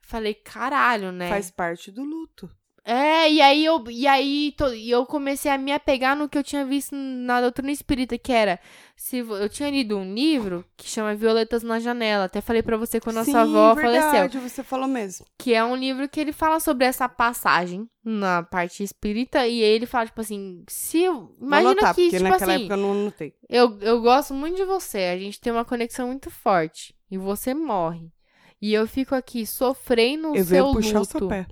Falei, 0.00 0.34
caralho, 0.34 1.12
né? 1.12 1.28
Faz 1.28 1.50
parte 1.50 1.90
do 1.90 2.02
luto. 2.04 2.50
É, 2.84 3.30
e 3.30 3.40
aí 3.40 3.64
eu, 3.64 3.84
e 3.88 4.08
aí 4.08 4.52
to- 4.58 4.74
e 4.74 4.90
eu 4.90 5.06
comecei 5.06 5.48
a 5.50 5.56
me 5.56 5.72
apegar 5.72 6.16
no 6.16 6.28
que 6.28 6.36
eu 6.36 6.42
tinha 6.42 6.64
visto 6.64 6.92
na 6.96 7.40
doutrina 7.40 7.70
espírita, 7.70 8.18
que 8.18 8.32
era. 8.32 8.58
Se, 8.96 9.18
eu 9.18 9.48
tinha 9.48 9.70
lido 9.70 9.96
um 9.96 10.14
livro 10.14 10.64
que 10.76 10.88
chama 10.88 11.14
Violetas 11.14 11.62
na 11.62 11.78
Janela. 11.78 12.24
Até 12.24 12.40
falei 12.40 12.60
pra 12.62 12.76
você 12.76 13.00
quando 13.00 13.18
a 13.18 13.24
Sim, 13.24 13.30
sua 13.32 13.42
avó 13.42 13.74
faleceu. 13.76 14.10
verdade, 14.10 14.38
você 14.38 14.64
falou 14.64 14.88
mesmo. 14.88 15.24
Que 15.38 15.54
é 15.54 15.62
um 15.64 15.76
livro 15.76 16.08
que 16.08 16.18
ele 16.18 16.32
fala 16.32 16.58
sobre 16.58 16.84
essa 16.84 17.08
passagem 17.08 17.88
na 18.04 18.42
parte 18.42 18.82
espírita. 18.82 19.46
E 19.46 19.60
ele 19.60 19.86
fala, 19.86 20.06
tipo 20.06 20.20
assim, 20.20 20.64
se. 20.68 21.04
Imagina 21.40 21.70
anotar, 21.70 21.94
que, 21.94 22.02
porque 22.02 22.16
tipo 22.18 22.28
naquela 22.30 22.52
assim. 22.54 22.62
época 22.64 22.74
eu 22.74 22.78
não 22.82 22.92
anotei. 22.92 23.34
Eu, 23.48 23.78
eu 23.80 24.00
gosto 24.02 24.34
muito 24.34 24.56
de 24.56 24.64
você. 24.64 24.98
A 25.14 25.18
gente 25.18 25.40
tem 25.40 25.52
uma 25.52 25.64
conexão 25.64 26.08
muito 26.08 26.30
forte. 26.30 26.92
E 27.08 27.16
você 27.16 27.54
morre. 27.54 28.08
E 28.60 28.72
eu 28.74 28.86
fico 28.88 29.14
aqui 29.14 29.44
sofrendo 29.46 30.32
o 30.32 30.36
Eu 30.36 30.44
seu 30.44 30.64
venho 30.64 30.72
puxar 30.72 30.96
o 30.98 31.00
luto. 31.00 31.18
seu 31.18 31.28
pé. 31.28 31.46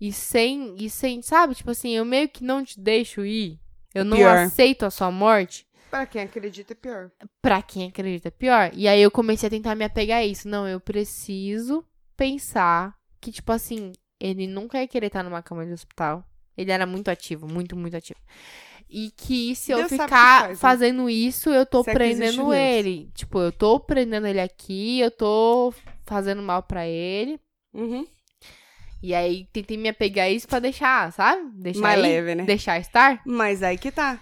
E 0.00 0.12
sem, 0.12 0.76
e 0.78 0.88
sem, 0.88 1.20
sabe? 1.22 1.54
Tipo 1.54 1.70
assim, 1.70 1.90
eu 1.90 2.04
meio 2.04 2.28
que 2.28 2.44
não 2.44 2.64
te 2.64 2.78
deixo 2.80 3.24
ir. 3.24 3.58
Eu 3.94 4.04
não 4.04 4.16
Pior. 4.16 4.36
aceito 4.36 4.84
a 4.84 4.90
sua 4.90 5.10
morte. 5.10 5.66
Pra 5.90 6.06
quem 6.06 6.22
acredita 6.22 6.72
é 6.72 6.76
pior. 6.76 7.10
Pra 7.40 7.62
quem 7.62 7.88
acredita, 7.88 8.28
é 8.28 8.30
pior. 8.30 8.70
E 8.74 8.86
aí 8.86 9.00
eu 9.00 9.10
comecei 9.10 9.46
a 9.46 9.50
tentar 9.50 9.74
me 9.74 9.84
apegar 9.84 10.18
a 10.18 10.24
isso. 10.24 10.46
Não, 10.46 10.68
eu 10.68 10.78
preciso 10.78 11.84
pensar 12.16 12.94
que, 13.20 13.32
tipo 13.32 13.50
assim, 13.50 13.92
ele 14.20 14.46
nunca 14.46 14.80
ia 14.80 14.86
querer 14.86 15.06
estar 15.06 15.22
numa 15.22 15.42
cama 15.42 15.64
de 15.64 15.72
hospital. 15.72 16.22
Ele 16.56 16.70
era 16.70 16.84
muito 16.86 17.08
ativo, 17.08 17.48
muito, 17.50 17.74
muito 17.76 17.96
ativo. 17.96 18.20
E 18.90 19.10
que 19.16 19.54
se 19.54 19.70
eu 19.70 19.78
Deus 19.78 19.90
que 19.90 19.96
ficar 19.98 20.08
faz, 20.40 20.48
né? 20.50 20.54
fazendo 20.56 21.08
isso, 21.10 21.50
eu 21.50 21.64
tô 21.66 21.82
Se 21.84 21.90
é 21.90 21.92
prendendo 21.94 22.42
Deus. 22.42 22.54
ele. 22.54 23.10
Tipo, 23.14 23.40
eu 23.40 23.52
tô 23.52 23.78
prendendo 23.80 24.26
ele 24.26 24.40
aqui, 24.40 25.00
eu 25.00 25.10
tô 25.10 25.72
fazendo 26.04 26.42
mal 26.42 26.62
pra 26.62 26.86
ele. 26.86 27.40
Uhum. 27.72 28.06
E 29.02 29.14
aí 29.14 29.46
tentei 29.52 29.76
me 29.76 29.88
apegar 29.88 30.26
a 30.26 30.30
isso 30.30 30.48
pra 30.48 30.58
deixar, 30.58 31.12
sabe? 31.12 31.42
Deixar 31.54 31.80
Mais 31.80 31.98
ir, 31.98 32.02
leve, 32.02 32.34
né? 32.34 32.44
deixar 32.44 32.78
estar. 32.80 33.20
Mas 33.24 33.62
aí 33.62 33.78
que 33.78 33.90
tá. 33.92 34.18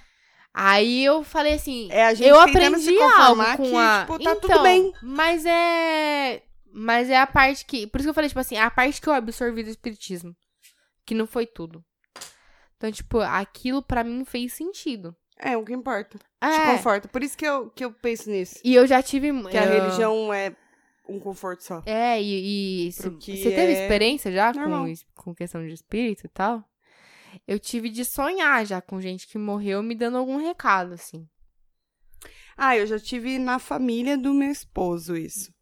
Aí 0.52 1.04
eu 1.04 1.22
falei 1.22 1.54
assim, 1.54 1.88
É 1.90 2.06
a 2.06 2.14
gente 2.14 2.28
eu 2.28 2.40
aprendi 2.40 2.98
algo 2.98 3.44
com 3.56 3.70
que, 3.70 3.76
a. 3.76 4.00
tipo, 4.00 4.18
tá 4.18 4.30
então, 4.32 4.40
tudo 4.40 4.62
bem. 4.62 4.92
Mas 5.02 5.44
é. 5.46 6.42
Mas 6.72 7.08
é 7.10 7.16
a 7.18 7.26
parte 7.26 7.64
que. 7.64 7.86
Por 7.86 7.98
isso 8.00 8.06
que 8.06 8.10
eu 8.10 8.14
falei, 8.14 8.28
tipo 8.28 8.40
assim, 8.40 8.56
a 8.56 8.70
parte 8.70 9.00
que 9.00 9.08
eu 9.08 9.12
absorvi 9.14 9.62
do 9.62 9.70
espiritismo. 9.70 10.34
Que 11.06 11.14
não 11.14 11.26
foi 11.26 11.46
tudo. 11.46 11.82
Então, 12.76 12.90
tipo, 12.92 13.20
aquilo 13.20 13.82
pra 13.82 14.04
mim 14.04 14.24
fez 14.24 14.52
sentido. 14.52 15.14
É 15.38 15.56
o 15.56 15.64
que 15.64 15.72
importa. 15.72 16.18
Te 16.18 16.24
É. 16.46 16.72
conforta. 16.72 17.08
Por 17.08 17.22
isso 17.22 17.36
que 17.36 17.46
eu, 17.46 17.70
que 17.70 17.84
eu 17.84 17.92
penso 17.92 18.30
nisso. 18.30 18.56
E 18.64 18.74
eu 18.74 18.86
já 18.86 19.02
tive. 19.02 19.30
Que 19.50 19.56
a 19.56 19.64
eu- 19.64 19.72
religião 19.82 20.32
é 20.32 20.54
um 21.08 21.18
conforto 21.20 21.62
só. 21.62 21.82
É, 21.86 22.20
e. 22.22 22.88
e 22.88 22.92
se- 22.92 23.08
você 23.10 23.50
teve 23.50 23.72
é 23.72 23.82
experiência 23.82 24.30
já 24.32 24.52
normal. 24.52 24.86
com, 25.14 25.22
com 25.24 25.34
questão 25.34 25.66
de 25.66 25.72
espírito 25.72 26.26
e 26.26 26.28
tal? 26.28 26.64
Eu 27.46 27.58
tive 27.58 27.88
de 27.90 28.04
sonhar 28.04 28.64
já 28.66 28.80
com 28.80 29.00
gente 29.00 29.26
que 29.28 29.36
morreu 29.38 29.82
me 29.82 29.94
dando 29.94 30.16
algum 30.16 30.36
recado, 30.38 30.94
assim. 30.94 31.28
Ah, 32.56 32.76
eu 32.76 32.86
já 32.86 32.98
tive 32.98 33.38
na 33.38 33.58
família 33.58 34.16
do 34.16 34.32
meu 34.32 34.50
esposo 34.50 35.16
isso. 35.16 35.52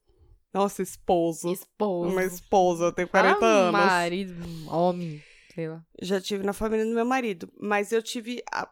Nossa, 0.53 0.83
esposo. 0.83 1.53
Esposo. 1.53 2.13
Uma 2.13 2.23
esposa, 2.25 2.85
eu 2.85 2.93
tenho 2.93 3.09
Fala 3.09 3.35
40 3.35 3.45
anos. 3.47 3.73
marido, 3.73 4.35
homem, 4.71 5.21
sei 5.53 5.69
lá. 5.69 5.85
Já 6.01 6.21
tive 6.21 6.45
na 6.45 6.53
família 6.53 6.85
do 6.87 6.95
meu 6.95 7.05
marido. 7.05 7.53
Mas 7.61 7.91
eu 7.91 8.01
tive 8.01 8.41
há 8.53 8.71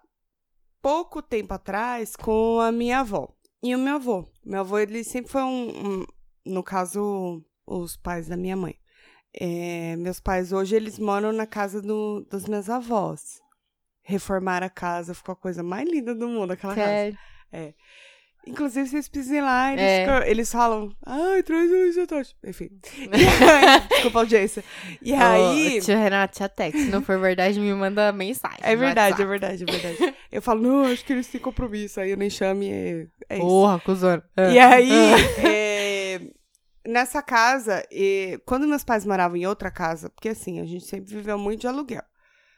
pouco 0.81 1.20
tempo 1.20 1.53
atrás 1.53 2.14
com 2.14 2.61
a 2.61 2.70
minha 2.70 3.01
avó. 3.01 3.29
E 3.61 3.75
o 3.75 3.79
meu 3.81 3.97
avô. 3.97 4.31
Meu 4.45 4.61
avô, 4.61 4.79
ele 4.79 5.03
sempre 5.03 5.33
foi 5.33 5.43
um. 5.43 5.70
um- 6.03 6.07
no 6.45 6.62
caso, 6.62 7.43
os 7.66 7.97
pais 7.97 8.28
da 8.28 8.36
minha 8.36 8.57
mãe. 8.57 8.74
É, 9.34 9.97
meus 9.97 10.20
pais 10.20 10.53
hoje, 10.53 10.76
eles 10.76 10.99
moram 10.99 11.32
na 11.32 11.47
casa 11.47 11.80
do, 11.80 12.26
dos 12.30 12.47
meus 12.47 12.68
avós. 12.68 13.40
Reformaram 14.03 14.66
a 14.66 14.70
casa, 14.70 15.14
ficou 15.14 15.32
a 15.32 15.36
coisa 15.36 15.62
mais 15.62 15.88
linda 15.88 16.14
do 16.14 16.28
mundo, 16.28 16.53
aquela 16.53 16.74
casa. 16.74 16.88
Sério. 16.88 17.18
Inclusive, 18.45 18.88
vocês 18.88 19.09
pisem 19.09 19.40
lá, 19.40 19.72
eles, 19.72 19.84
É. 19.84 20.01
ficam- 20.05 20.22
eles 20.28 20.51
falam, 20.51 20.93
ai, 21.07 21.45
traz 21.45 21.70
o 21.70 21.76
isotônico. 21.86 22.32
Enfim. 22.45 22.70
Aí- 23.12 23.80
Desculpa 23.88 24.18
a 24.18 24.22
audiência. 24.22 24.64
E 25.01 25.14
aí. 25.14 25.78
Ô, 25.78 25.80
tio 25.80 25.97
Renato, 25.97 26.34
tia 26.36 26.49
Tex, 26.49 26.76
se 26.76 26.90
não 26.90 27.03
for 27.03 27.20
verdade, 27.20 27.61
me 27.61 27.72
manda 27.72 28.11
mensagem. 28.11 28.59
É 28.62 28.74
verdade, 28.74 29.22
é 29.22 29.24
verdade, 29.24 29.62
é 29.62 29.66
verdade. 29.72 30.14
Eu 30.32 30.43
falo, 30.43 30.61
não, 30.61 30.84
acho 30.86 31.05
que 31.05 31.12
eles 31.12 31.28
têm 31.28 31.40
compromisso. 31.40 32.01
Aí 32.01 32.11
eu 32.11 32.16
nem 32.16 32.28
chamo 32.28 32.64
e 32.64 32.68
é, 32.72 33.07
é 33.28 33.36
isso. 33.36 33.47
Porra, 33.47 33.78
cuzona. 33.78 34.24
E 34.36 34.59
aí, 34.59 34.90
é, 35.38 35.82
nessa 36.87 37.22
casa, 37.22 37.87
e, 37.91 38.41
quando 38.45 38.66
meus 38.66 38.85
pais 38.85 39.05
moravam 39.05 39.37
em 39.37 39.47
outra 39.47 39.70
casa, 39.70 40.11
porque 40.11 40.28
assim, 40.28 40.61
a 40.61 40.64
gente 40.64 40.85
sempre 40.85 41.14
viveu 41.14 41.39
muito 41.39 41.61
de 41.61 41.66
aluguel. 41.66 42.05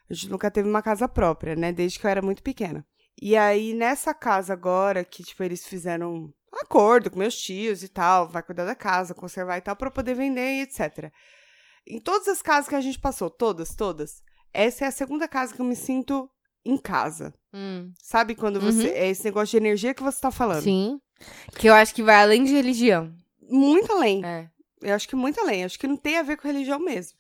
A 0.08 0.14
gente 0.14 0.30
nunca 0.30 0.50
teve 0.50 0.68
uma 0.68 0.82
casa 0.82 1.08
própria, 1.08 1.56
né? 1.56 1.72
Desde 1.72 1.98
que 1.98 2.06
eu 2.06 2.10
era 2.10 2.22
muito 2.22 2.42
pequena. 2.42 2.86
E 3.20 3.36
aí, 3.36 3.74
nessa 3.74 4.12
casa 4.12 4.52
agora, 4.52 5.04
que, 5.04 5.22
tipo, 5.22 5.42
eles 5.42 5.66
fizeram 5.66 6.14
um 6.14 6.58
acordo 6.60 7.10
com 7.10 7.18
meus 7.18 7.36
tios 7.36 7.82
e 7.82 7.88
tal, 7.88 8.28
vai 8.28 8.42
cuidar 8.42 8.64
da 8.64 8.74
casa, 8.74 9.14
conservar 9.14 9.56
e 9.56 9.60
tal, 9.60 9.76
pra 9.76 9.90
poder 9.90 10.14
vender 10.14 10.58
e 10.58 10.62
etc. 10.62 11.10
Em 11.86 12.00
todas 12.00 12.28
as 12.28 12.42
casas 12.42 12.68
que 12.68 12.74
a 12.74 12.80
gente 12.80 12.98
passou, 12.98 13.30
todas, 13.30 13.74
todas, 13.74 14.22
essa 14.52 14.84
é 14.84 14.88
a 14.88 14.92
segunda 14.92 15.26
casa 15.26 15.54
que 15.54 15.60
eu 15.60 15.66
me 15.66 15.76
sinto 15.76 16.28
em 16.64 16.76
casa. 16.76 17.34
Hum. 17.52 17.92
Sabe 18.02 18.34
quando 18.34 18.60
você. 18.60 18.88
Uhum. 18.88 18.94
É 18.94 19.08
esse 19.08 19.24
negócio 19.24 19.50
de 19.50 19.56
energia 19.56 19.94
que 19.94 20.02
você 20.02 20.20
tá 20.20 20.30
falando. 20.30 20.62
Sim. 20.62 20.98
Que 21.56 21.68
eu 21.68 21.74
acho 21.74 21.94
que 21.94 22.02
vai 22.02 22.16
além 22.16 22.44
de 22.44 22.52
religião. 22.52 23.14
Muito 23.48 23.92
além. 23.92 24.24
É. 24.24 24.48
Eu 24.82 24.94
acho 24.94 25.08
que 25.08 25.16
muito 25.16 25.40
além. 25.40 25.64
Acho 25.64 25.78
que 25.78 25.86
não 25.86 25.96
tem 25.96 26.18
a 26.18 26.22
ver 26.22 26.36
com 26.36 26.46
religião 26.48 26.78
mesmo. 26.78 27.16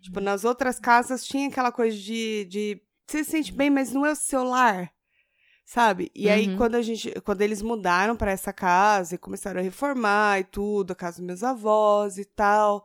Tipo, 0.00 0.20
nas 0.20 0.44
outras 0.44 0.78
casas 0.78 1.24
tinha 1.24 1.48
aquela 1.48 1.72
coisa 1.72 1.96
de, 1.96 2.44
de 2.44 2.80
você 3.06 3.24
se 3.24 3.30
sente 3.30 3.52
bem, 3.52 3.70
mas 3.70 3.92
não 3.92 4.06
é 4.06 4.12
o 4.12 4.16
seu 4.16 4.44
lar. 4.44 4.90
Sabe? 5.66 6.10
E 6.14 6.30
aí, 6.30 6.48
Uhum. 6.48 6.56
quando 6.56 6.76
a 6.76 6.82
gente. 6.82 7.10
Quando 7.22 7.42
eles 7.42 7.60
mudaram 7.60 8.16
pra 8.16 8.30
essa 8.30 8.52
casa 8.54 9.14
e 9.14 9.18
começaram 9.18 9.60
a 9.60 9.62
reformar 9.62 10.40
e 10.40 10.44
tudo, 10.44 10.92
a 10.92 10.96
casa 10.96 11.18
dos 11.18 11.26
meus 11.26 11.42
avós 11.42 12.16
e 12.16 12.24
tal. 12.24 12.82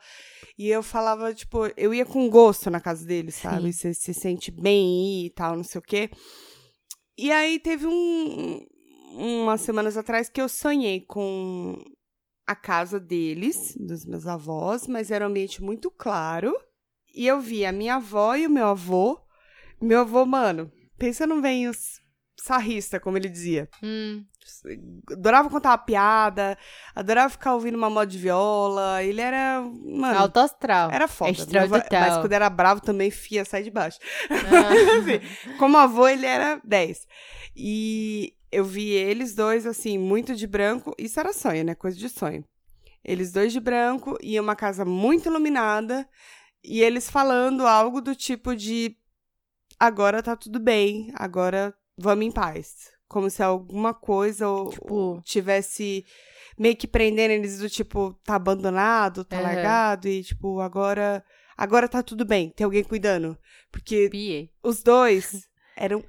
E 0.57 0.67
eu 0.69 0.83
falava, 0.83 1.33
tipo, 1.33 1.59
eu 1.77 1.93
ia 1.93 2.05
com 2.05 2.29
gosto 2.29 2.69
na 2.69 2.81
casa 2.81 3.05
deles, 3.05 3.35
sabe? 3.35 3.71
Você 3.71 3.93
se 3.93 4.13
sente 4.13 4.51
bem 4.51 5.21
aí 5.21 5.25
e 5.27 5.29
tal, 5.29 5.55
não 5.55 5.63
sei 5.63 5.79
o 5.79 5.81
quê. 5.81 6.09
E 7.17 7.31
aí 7.31 7.57
teve 7.59 7.85
um. 7.87 8.65
Umas 9.15 9.61
semanas 9.61 9.95
atrás 9.95 10.27
que 10.27 10.41
eu 10.41 10.49
sonhei 10.49 10.99
com 11.01 11.77
a 12.45 12.55
casa 12.55 12.99
deles, 12.99 13.75
dos 13.79 14.05
meus 14.05 14.27
avós, 14.27 14.87
mas 14.87 15.11
era 15.11 15.25
um 15.25 15.29
ambiente 15.29 15.61
muito 15.63 15.89
claro. 15.89 16.53
E 17.15 17.25
eu 17.27 17.39
vi 17.39 17.65
a 17.65 17.71
minha 17.71 17.95
avó 17.95 18.35
e 18.35 18.45
o 18.47 18.49
meu 18.49 18.67
avô. 18.67 19.19
Meu 19.81 20.01
avô, 20.01 20.25
mano, 20.25 20.71
pensa 20.97 21.27
num 21.27 21.41
venho 21.41 21.71
sarrista, 22.37 22.99
como 22.99 23.17
ele 23.17 23.29
dizia. 23.29 23.69
Hum. 23.81 24.25
Adorava 25.11 25.49
contar 25.49 25.69
uma 25.69 25.77
piada, 25.77 26.57
adorava 26.93 27.29
ficar 27.29 27.53
ouvindo 27.53 27.77
uma 27.77 27.89
moda 27.89 28.07
de 28.07 28.17
viola. 28.17 29.01
Ele 29.03 29.21
era. 29.21 29.61
Mano, 29.61 30.19
Alto 30.19 30.39
astral. 30.39 30.91
era 30.91 31.07
foda. 31.07 31.31
Meu 31.49 31.61
avô- 31.63 31.77
mas 31.91 32.17
quando 32.17 32.33
era 32.33 32.49
bravo 32.49 32.81
também, 32.81 33.09
fia, 33.09 33.45
sai 33.45 33.63
de 33.63 33.71
baixo. 33.71 33.99
Ah. 34.29 34.33
Assim, 34.99 35.55
como 35.57 35.77
avô, 35.77 36.07
ele 36.07 36.25
era 36.25 36.59
10. 36.63 37.07
E 37.55 38.33
eu 38.53 38.63
vi 38.63 38.89
eles 38.91 39.33
dois, 39.35 39.65
assim, 39.65 39.97
muito 39.97 40.35
de 40.35 40.47
branco. 40.47 40.93
Isso 40.97 41.19
era 41.19 41.33
sonho, 41.33 41.63
né? 41.63 41.75
Coisa 41.75 41.97
de 41.97 42.07
sonho. 42.09 42.43
Eles 43.03 43.31
dois 43.31 43.51
de 43.51 43.59
branco 43.59 44.17
e 44.21 44.39
uma 44.39 44.55
casa 44.55 44.85
muito 44.85 45.27
iluminada. 45.27 46.07
E 46.63 46.81
eles 46.81 47.09
falando 47.09 47.67
algo 47.67 47.99
do 48.01 48.15
tipo 48.15 48.55
de: 48.55 48.95
agora 49.79 50.23
tá 50.23 50.35
tudo 50.35 50.59
bem, 50.59 51.11
agora 51.15 51.73
vamos 51.97 52.25
em 52.25 52.31
paz. 52.31 52.91
Como 53.07 53.29
se 53.29 53.43
alguma 53.43 53.93
coisa 53.93 54.47
ou, 54.47 54.69
Tipo- 54.69 55.21
tivesse 55.23 56.05
meio 56.57 56.75
que 56.75 56.87
prendendo 56.87 57.31
eles 57.31 57.59
do 57.59 57.69
tipo, 57.69 58.13
tá 58.23 58.35
abandonado, 58.35 59.25
tá 59.25 59.35
Aham. 59.37 59.43
largado, 59.43 60.07
e 60.07 60.23
tipo, 60.23 60.59
agora. 60.61 61.23
Agora 61.55 61.87
tá 61.87 62.01
tudo 62.01 62.25
bem, 62.25 62.49
tem 62.49 62.65
alguém 62.65 62.83
cuidando. 62.83 63.37
Porque 63.71 64.09
Pie. 64.09 64.49
os 64.63 64.81
dois 64.81 65.47
eram 65.75 66.03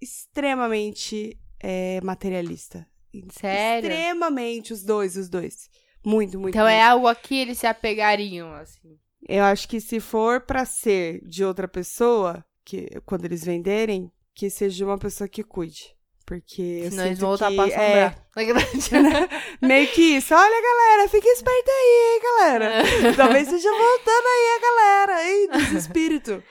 extremamente 0.00 1.38
é, 1.62 2.00
materialista. 2.02 2.86
Sério? 3.32 3.90
Extremamente, 3.90 4.72
os 4.72 4.82
dois, 4.82 5.16
os 5.16 5.28
dois. 5.28 5.68
Muito, 6.04 6.38
muito. 6.38 6.54
Então 6.54 6.66
é 6.66 6.76
muito. 6.76 6.90
algo 6.90 7.08
a 7.08 7.14
que 7.14 7.36
eles 7.36 7.58
se 7.58 7.66
apegariam, 7.66 8.52
assim. 8.54 8.98
Eu 9.28 9.44
acho 9.44 9.68
que 9.68 9.80
se 9.80 10.00
for 10.00 10.40
pra 10.40 10.64
ser 10.64 11.20
de 11.26 11.44
outra 11.44 11.68
pessoa, 11.68 12.44
que 12.64 12.88
quando 13.04 13.24
eles 13.24 13.44
venderem, 13.44 14.10
que 14.34 14.48
seja 14.48 14.76
de 14.76 14.84
uma 14.84 14.98
pessoa 14.98 15.28
que 15.28 15.42
cuide. 15.42 15.94
Porque 16.24 16.86
Senão 16.88 17.06
eles 17.06 17.18
vão 17.18 17.30
voltar 17.30 17.50
que, 17.50 17.56
pra 17.56 17.68
é, 17.68 18.04
assombrar. 18.06 19.28
meio 19.60 19.88
que 19.88 20.16
isso. 20.16 20.32
Olha, 20.32 20.62
galera, 20.62 21.08
fica 21.08 21.28
esperta 21.28 21.70
aí, 21.70 22.14
hein, 22.14 22.20
galera. 22.22 23.16
Talvez 23.16 23.48
esteja 23.48 23.68
voltando 23.68 24.26
aí 24.26 24.48
a 24.56 24.60
galera, 24.60 25.28
hein, 25.28 25.48
dos 25.48 25.72
espíritos. 25.72 26.42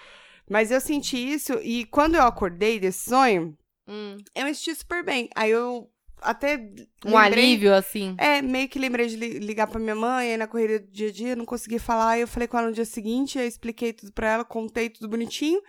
Mas 0.49 0.69
eu 0.69 0.81
senti 0.81 1.17
isso 1.17 1.53
e 1.63 1.85
quando 1.85 2.15
eu 2.15 2.23
acordei 2.23 2.79
desse 2.79 3.09
sonho, 3.09 3.57
Hum. 3.89 4.17
eu 4.35 4.45
me 4.45 4.53
senti 4.53 4.75
super 4.75 5.03
bem. 5.03 5.29
Aí 5.35 5.49
eu 5.51 5.89
até 6.21 6.57
Um 7.05 7.17
lembrei- 7.17 7.43
alívio, 7.45 7.73
assim. 7.73 8.15
É, 8.17 8.41
meio 8.41 8.67
que 8.69 8.77
lembrei 8.77 9.07
de 9.07 9.15
li- 9.15 9.39
ligar 9.39 9.67
pra 9.67 9.79
minha 9.79 9.95
mãe, 9.95 10.31
aí 10.31 10.37
na 10.37 10.47
correria 10.47 10.79
do 10.79 10.87
dia 10.91 11.07
a 11.09 11.11
dia, 11.11 11.29
eu 11.29 11.37
não 11.37 11.45
consegui 11.45 11.79
falar, 11.79 12.09
aí 12.11 12.21
eu 12.21 12.27
falei 12.27 12.47
com 12.47 12.57
ela 12.57 12.67
no 12.67 12.73
dia 12.73 12.85
seguinte, 12.85 13.39
aí 13.39 13.45
eu 13.45 13.49
expliquei 13.49 13.91
tudo 13.93 14.11
pra 14.13 14.27
ela, 14.29 14.45
contei 14.45 14.89
tudo 14.89 15.07
bonitinho. 15.09 15.61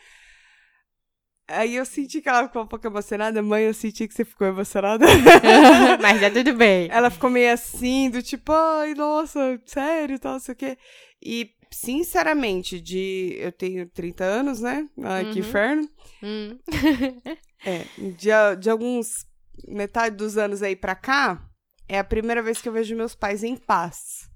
Aí 1.52 1.74
eu 1.74 1.84
senti 1.84 2.20
que 2.22 2.28
ela 2.28 2.46
ficou 2.46 2.62
um 2.62 2.66
pouco 2.66 2.86
emocionada. 2.86 3.42
Mãe, 3.42 3.64
eu 3.64 3.74
senti 3.74 4.06
que 4.06 4.14
você 4.14 4.24
ficou 4.24 4.46
emocionada. 4.46 5.04
Mas 6.00 6.20
já 6.20 6.30
tudo 6.30 6.54
bem. 6.54 6.88
ela 6.92 7.10
ficou 7.10 7.28
meio 7.28 7.52
assim, 7.52 8.08
do 8.08 8.22
tipo, 8.22 8.52
ai, 8.52 8.94
nossa, 8.94 9.60
sério, 9.66 10.18
tal, 10.20 10.34
não 10.34 10.40
sei 10.40 10.52
o 10.52 10.56
quê. 10.56 10.78
E, 11.20 11.50
sinceramente, 11.72 12.80
de... 12.80 13.36
Eu 13.40 13.50
tenho 13.50 13.88
30 13.88 14.22
anos, 14.24 14.60
né? 14.60 14.88
Ai, 15.02 15.24
que 15.24 15.40
Uhum. 15.40 15.46
inferno. 15.46 15.88
Hum. 16.22 16.58
É, 17.64 17.84
de, 17.98 18.28
de 18.58 18.70
alguns 18.70 19.26
metade 19.68 20.16
dos 20.16 20.38
anos 20.38 20.62
aí 20.62 20.74
pra 20.74 20.94
cá, 20.94 21.42
é 21.88 21.98
a 21.98 22.04
primeira 22.04 22.42
vez 22.42 22.61
que 22.61 22.68
eu 22.68 22.72
vejo 22.72 22.96
meus 22.96 23.14
pais 23.14 23.42
em 23.44 23.56
paz. 23.56 24.28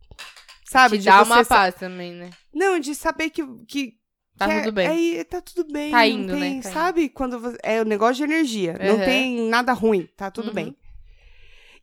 Sabe? 0.68 0.97
Te 0.97 1.03
de 1.03 1.07
dá 1.07 1.22
uma 1.22 1.45
sa- 1.45 1.55
paz 1.57 1.75
também, 1.77 2.12
né? 2.12 2.31
Não, 2.53 2.79
de 2.79 2.95
saber 2.95 3.31
que. 3.31 3.43
que 3.66 3.93
Tá 4.37 4.47
que 4.47 4.53
é- 4.53 4.61
tudo 4.62 4.72
bem. 4.72 4.87
Aí 4.89 5.25
tá 5.25 5.41
tudo 5.41 5.72
bem. 5.72 5.91
Tá 5.93 5.99
não 5.99 6.05
indo, 6.07 6.33
né? 6.35 6.41
tem, 6.41 6.61
Tá 6.61 6.68
indo. 6.68 6.75
sabe? 6.75 7.09
Quando 7.09 7.39
você, 7.39 7.57
é 7.62 7.81
o 7.81 7.85
negócio 7.85 8.16
de 8.16 8.25
energia. 8.25 8.77
Não 8.83 8.97
Uhum. 8.97 9.05
tem 9.05 9.49
nada 9.49 9.72
ruim. 9.72 10.09
Tá 10.16 10.29
tudo 10.31 10.49
Uhum. 10.49 10.55
bem. 10.55 10.77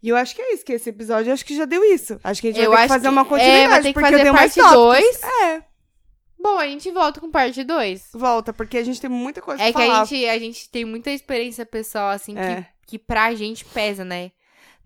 E 0.04 0.10
eu 0.10 0.18
acho 0.18 0.36
que 0.36 0.42
é 0.42 0.54
isso, 0.54 0.66
que 0.66 0.74
esse 0.74 0.90
episódio 0.90 1.32
acho 1.32 1.46
que 1.46 1.56
já 1.56 1.64
deu 1.64 1.82
isso. 1.94 2.20
Acho 2.24 2.42
que 2.42 2.48
a 2.50 2.52
gente 2.52 2.62
Eu 2.64 2.72
vai 2.72 2.80
ter 2.80 2.84
que 2.84 2.90
fazer 2.90 3.08
que- 3.08 3.14
uma 3.14 3.22
é, 3.22 3.26
continuidade, 3.26 3.70
vai 3.70 3.82
ter 3.82 3.88
que 3.88 3.94
porque 3.94 4.06
fazer 4.06 4.16
eu 4.18 4.22
tenho 4.24 4.34
mais 4.34 4.54
parte 4.56 4.74
tópicos. 4.76 5.22
dois. 5.22 5.24
É, 5.44 5.64
Bom, 6.42 6.58
a 6.58 6.68
gente 6.68 6.90
volta 6.92 7.20
com 7.20 7.30
parte 7.30 7.64
2. 7.64 8.10
volta, 8.14 8.52
porque 8.52 8.78
a 8.78 8.84
gente 8.84 9.00
tem 9.00 9.10
muita 9.10 9.42
coisa 9.42 9.62
É 9.62 9.72
pra 9.72 9.82
que 9.82 9.88
falar. 9.88 10.02
a 10.02 10.06
gente, 10.06 10.26
a 10.28 10.40
gente 10.40 10.70
tem 10.70 10.86
muita 10.86 11.12
experiência 11.12 11.66
pessoal, 11.66 12.10
assim, 12.10 12.38
É. 12.38 12.62
que, 12.86 12.98
que 12.98 13.00
pra 13.00 13.34
gente 13.36 13.64
pesa, 13.66 14.04
né? 14.04 14.32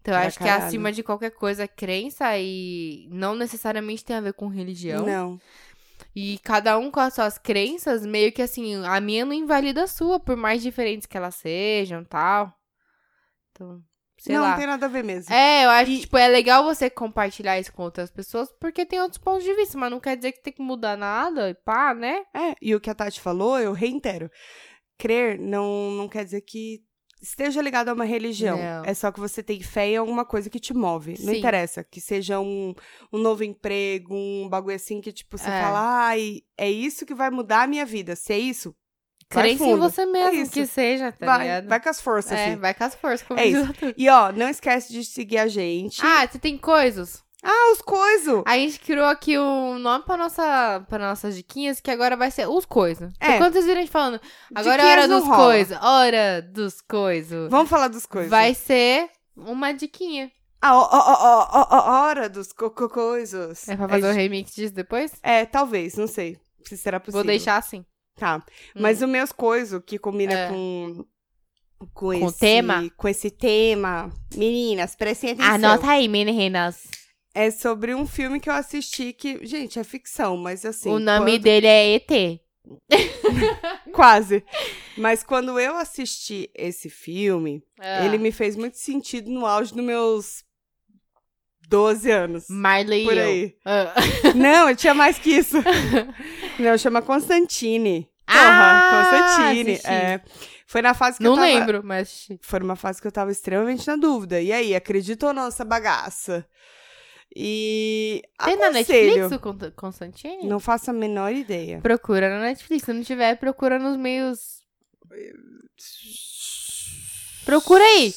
Então, 0.02 0.14
eu 0.14 0.20
acho 0.20 0.38
que 0.38 0.44
caralho. 0.44 0.66
acima 0.66 0.92
de 0.92 1.02
qualquer 1.02 1.32
coisa, 1.32 1.64
é 1.64 1.68
crença 1.68 2.38
e 2.38 3.08
não 3.10 3.34
necessariamente 3.36 4.06
tem 4.06 4.16
a 4.16 4.22
ver 4.22 4.34
com 4.34 4.48
religião. 4.48 5.06
Não. 5.06 5.42
E 6.16 6.38
cada 6.44 6.78
um 6.78 6.92
com 6.92 7.00
as 7.00 7.14
suas 7.16 7.38
crenças, 7.38 8.06
meio 8.06 8.32
que 8.32 8.42
assim, 8.42 8.86
a 8.86 9.00
minha 9.02 9.26
não 9.26 9.34
invalida 9.34 9.84
a 9.84 9.88
sua, 9.88 10.20
por 10.20 10.36
mais 10.38 10.62
diferentes 10.62 11.08
que 11.08 11.18
elas 11.18 11.36
sejam 11.36 12.04
tal. 12.04 12.54
Então, 13.52 13.82
sei 14.18 14.36
não, 14.36 14.42
lá. 14.44 14.52
não 14.52 14.58
tem 14.58 14.68
nada 14.68 14.86
a 14.86 14.90
ver 14.90 15.04
mesmo. 15.04 15.34
É, 15.34 15.66
eu 15.66 15.70
acho 15.70 15.92
que, 15.92 16.00
tipo, 16.02 16.18
é 16.18 16.28
legal 16.28 16.64
você 16.64 16.90
compartilhar 16.90 17.60
isso 17.60 17.74
com 17.74 17.84
outras 17.84 18.10
pessoas, 18.10 18.50
porque 18.60 18.86
tem 18.86 19.00
outros 19.02 19.18
pontos 19.22 19.44
de 19.44 19.54
vista, 19.54 19.78
mas 19.78 19.92
não 19.92 20.00
quer 20.00 20.16
dizer 20.16 20.32
que 20.32 20.42
tem 20.42 20.54
que 20.54 20.62
mudar 20.62 20.98
nada, 20.98 21.50
e 21.50 21.54
pá, 21.54 21.94
né? 21.94 22.24
É, 22.34 22.56
e 22.62 22.74
o 22.76 22.80
que 22.80 22.90
a 22.90 22.96
Tati 22.96 23.20
falou, 23.20 23.60
eu 23.60 23.74
reitero. 23.74 24.30
Crer 24.98 25.38
não, 25.40 25.92
não 25.92 26.08
quer 26.08 26.24
dizer 26.24 26.42
que 26.42 26.82
esteja 27.22 27.62
ligado 27.62 27.90
a 27.90 27.94
uma 27.94 28.06
religião. 28.06 28.58
Não. 28.58 28.86
É 28.86 28.94
só 28.94 29.12
que 29.12 29.20
você 29.20 29.42
tem 29.44 29.60
fé 29.62 29.88
em 29.90 29.98
alguma 29.98 30.24
coisa 30.24 30.50
que 30.50 30.60
te 30.60 30.74
move. 30.74 31.16
Não 31.20 31.34
Sim. 31.34 31.40
interessa. 31.40 31.84
Que 31.84 32.00
seja 32.00 32.40
um, 32.40 32.74
um 33.12 33.18
novo 33.18 33.44
emprego, 33.44 34.14
um 34.16 34.48
bagulho 34.48 34.76
assim 34.76 35.02
que, 35.02 35.12
tipo, 35.12 35.38
você 35.38 35.50
É. 35.50 35.62
fala, 35.62 35.80
ai, 36.08 36.42
é 36.58 36.70
isso 36.70 37.06
que 37.06 37.14
vai 37.16 37.30
mudar 37.30 37.64
a 37.64 37.68
minha 37.68 37.86
vida. 37.86 38.16
Se 38.16 38.32
é 38.32 38.38
isso, 38.38 38.76
Crença 39.30 39.66
em 39.66 39.76
você 39.76 40.06
mesmo, 40.06 40.42
isso. 40.42 40.52
que 40.52 40.66
seja, 40.66 41.12
tá 41.12 41.26
vai, 41.26 41.40
ligado? 41.42 41.68
vai 41.68 41.80
com 41.80 41.90
as 41.90 42.00
forças, 42.00 42.32
é, 42.32 42.50
filho. 42.50 42.62
vai 42.62 42.74
com 42.74 42.84
as 42.84 42.96
forças, 42.96 43.28
como 43.28 43.40
É 43.40 43.46
isso. 43.46 43.74
E 43.98 44.08
ó, 44.10 44.32
não 44.32 44.48
esquece 44.48 44.94
de 44.94 45.04
seguir 45.04 45.40
a 45.40 45.48
gente. 45.48 46.00
Ah, 46.06 46.28
você 46.28 46.38
tem 46.40 46.58
coisas? 46.58 47.24
Ah, 47.44 47.72
os 47.74 47.82
coisos! 47.82 48.42
A 48.46 48.58
gente 48.58 48.80
criou 48.80 49.06
aqui 49.06 49.38
um 49.38 49.78
nome 49.78 50.04
pra, 50.04 50.18
nossa, 50.18 50.84
pra 50.90 50.98
nossas 50.98 51.36
diquinhas, 51.36 51.80
que 51.80 51.92
agora 51.92 52.18
vai 52.18 52.32
ser 52.32 52.48
os 52.48 52.66
coisas. 52.66 53.14
É. 53.20 53.38
Quando 53.38 53.54
vocês 53.54 53.66
virem 53.66 53.80
a 53.80 53.82
gente 53.84 53.92
falando, 53.92 54.20
agora 54.54 54.82
é 54.82 54.92
hora 54.92 55.08
dos 55.08 55.24
rola. 55.24 55.36
coisas, 55.38 55.82
hora 55.84 56.42
dos 56.42 56.82
coisas. 56.82 57.52
Vamos 57.52 57.70
falar 57.70 57.88
dos 57.88 58.06
coisos. 58.08 58.32
Vai 58.32 58.56
ser 58.56 59.10
uma 59.38 59.74
diquinha. 59.74 60.32
Ah, 60.60 60.76
ó, 60.76 60.90
ó, 60.92 61.68
ó, 61.70 62.06
hora 62.06 62.28
dos 62.28 62.52
co 62.52 62.72
co 62.72 62.90
coisos. 62.90 63.68
É 63.68 63.76
pra 63.76 63.88
fazer 63.90 64.10
o 64.10 64.14
remix 64.14 64.56
disso 64.56 64.74
depois? 64.74 65.12
É, 65.22 65.46
talvez, 65.46 65.96
não 65.96 66.08
sei. 66.08 66.40
Se 66.64 66.76
será 66.76 67.00
possível. 67.00 67.20
Vou 67.20 67.28
deixar 67.28 67.58
assim. 67.58 67.86
Tá. 68.16 68.44
Mas 68.74 69.02
os 69.02 69.10
meus 69.10 69.32
coisas 69.32 69.82
que 69.86 69.98
combina 70.00 70.34
É. 70.34 70.50
com. 70.50 71.06
Com, 71.78 71.88
Com 71.94 72.14
esse, 72.14 72.40
tema? 72.40 72.90
Com 72.96 73.08
esse 73.08 73.30
tema. 73.30 74.12
Meninas, 74.36 74.96
prestem 74.96 75.32
atenção. 75.32 75.54
Anota 75.54 75.88
aí, 75.88 76.08
meninas. 76.08 76.84
É 77.34 77.52
sobre 77.52 77.94
um 77.94 78.08
filme 78.08 78.40
que 78.40 78.50
eu 78.50 78.54
assisti 78.54 79.12
que. 79.12 79.46
Gente, 79.46 79.78
é 79.78 79.84
ficção, 79.84 80.38
mas 80.38 80.66
assim. 80.66 80.90
o 80.90 80.98
nome 81.00 81.34
quando- 81.34 81.44
dele 81.44 81.68
é 81.68 81.96
ET. 81.96 82.40
Quase. 83.94 84.44
Mas 84.98 85.24
quando 85.24 85.60
eu 85.60 85.76
assisti 85.76 86.50
esse 86.56 86.90
filme, 86.90 87.62
Ah. 87.80 88.06
ele 88.06 88.18
me 88.18 88.32
fez 88.32 88.56
muito 88.56 88.78
sentido 88.78 89.30
no 89.30 89.46
auge 89.46 89.74
dos 89.74 89.84
meus 89.84 90.44
12 91.68 92.12
anos. 92.12 92.46
Marley 92.50 93.04
Por 93.06 93.18
aí. 93.18 93.56
Ah. 93.66 93.94
Não, 94.36 94.70
eu 94.70 94.76
tinha 94.76 94.94
mais 94.94 95.18
que 95.20 95.32
isso. 95.32 95.58
Não, 96.60 96.78
chama 96.78 97.02
Constantine. 97.02 98.10
Porra, 98.28 98.40
Ah, 98.42 99.10
Constantine. 99.36 99.72
assisti. 99.74 99.88
É, 99.92 100.22
foi 100.68 100.82
na 100.82 100.94
fase 100.94 101.18
que 101.18 101.24
Não 101.24 101.32
eu 101.32 101.36
tava... 101.38 101.48
lembro, 101.48 101.82
mas. 101.84 102.28
Foi 102.42 102.60
numa 102.60 102.76
fase 102.76 103.02
que 103.02 103.08
eu 103.08 103.12
tava 103.12 103.32
extremamente 103.32 103.86
na 103.88 103.96
dúvida. 103.96 104.42
E 104.42 104.52
aí, 104.52 104.76
acredita 104.76 105.28
ou 105.28 105.34
não 105.34 105.48
essa 105.48 105.64
bagaça? 105.64 106.46
E 107.38 108.22
Tem 108.44 108.56
na 108.58 108.68
aconselho. 108.68 109.08
Netflix 109.28 109.32
o 109.32 109.40
Con- 109.40 109.72
Constantine? 109.76 110.48
Não 110.48 110.60
faço 110.60 110.90
a 110.90 110.94
menor 110.94 111.34
ideia. 111.34 111.82
Procura 111.82 112.30
na 112.30 112.40
Netflix. 112.46 112.86
Se 112.86 112.94
não 112.94 113.04
tiver, 113.04 113.36
procura 113.38 113.78
nos 113.78 113.98
meios. 113.98 114.40
Procura 117.46 117.84
aí. 117.84 118.14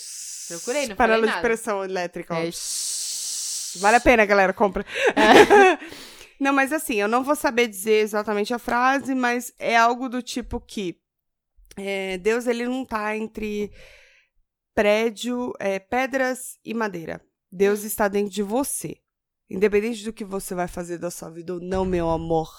Procurei, 0.49 0.87
não 0.87 0.97
Panela 0.97 1.19
falei 1.21 1.35
de 1.35 1.41
pressão 1.43 1.85
elétrica. 1.85 2.35
É, 2.39 2.49
Vale 3.77 3.97
a 3.97 4.01
pena, 4.01 4.25
galera, 4.25 4.53
compra. 4.53 4.85
não, 6.41 6.53
mas 6.53 6.73
assim, 6.73 6.97
eu 6.97 7.09
não 7.09 7.23
vou 7.23 7.37
saber 7.37 7.69
dizer 7.69 8.03
exatamente 8.03 8.55
a 8.55 8.59
frase, 8.59 9.15
mas 9.15 9.53
é 9.59 9.77
algo 9.77 10.09
do 10.09 10.23
tipo 10.23 10.61
que 10.61 11.01
é, 11.77 12.19
Deus, 12.19 12.47
ele 12.47 12.67
não 12.67 12.85
tá 12.85 13.17
entre 13.17 13.71
prédio, 14.75 15.53
é, 15.59 15.79
pedras 15.79 16.59
e 16.65 16.75
madeira. 16.75 17.21
Deus 17.51 17.85
está 17.85 18.09
dentro 18.09 18.33
de 18.33 18.43
você. 18.43 18.97
Independente 19.49 20.05
do 20.05 20.13
que 20.13 20.25
você 20.25 20.55
vai 20.55 20.69
fazer 20.69 20.99
da 20.99 21.11
sua 21.11 21.31
vida 21.31 21.55
ou 21.55 21.61
não, 21.61 21.85
meu 21.85 22.11
amor. 22.11 22.51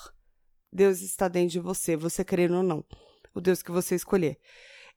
Deus 0.72 1.02
está 1.02 1.28
dentro 1.28 1.52
de 1.52 1.60
você, 1.60 1.96
você 1.96 2.24
querendo 2.24 2.58
ou 2.58 2.64
não. 2.64 2.84
O 3.34 3.42
Deus 3.42 3.62
que 3.62 3.72
você 3.72 3.96
escolher. 3.96 4.40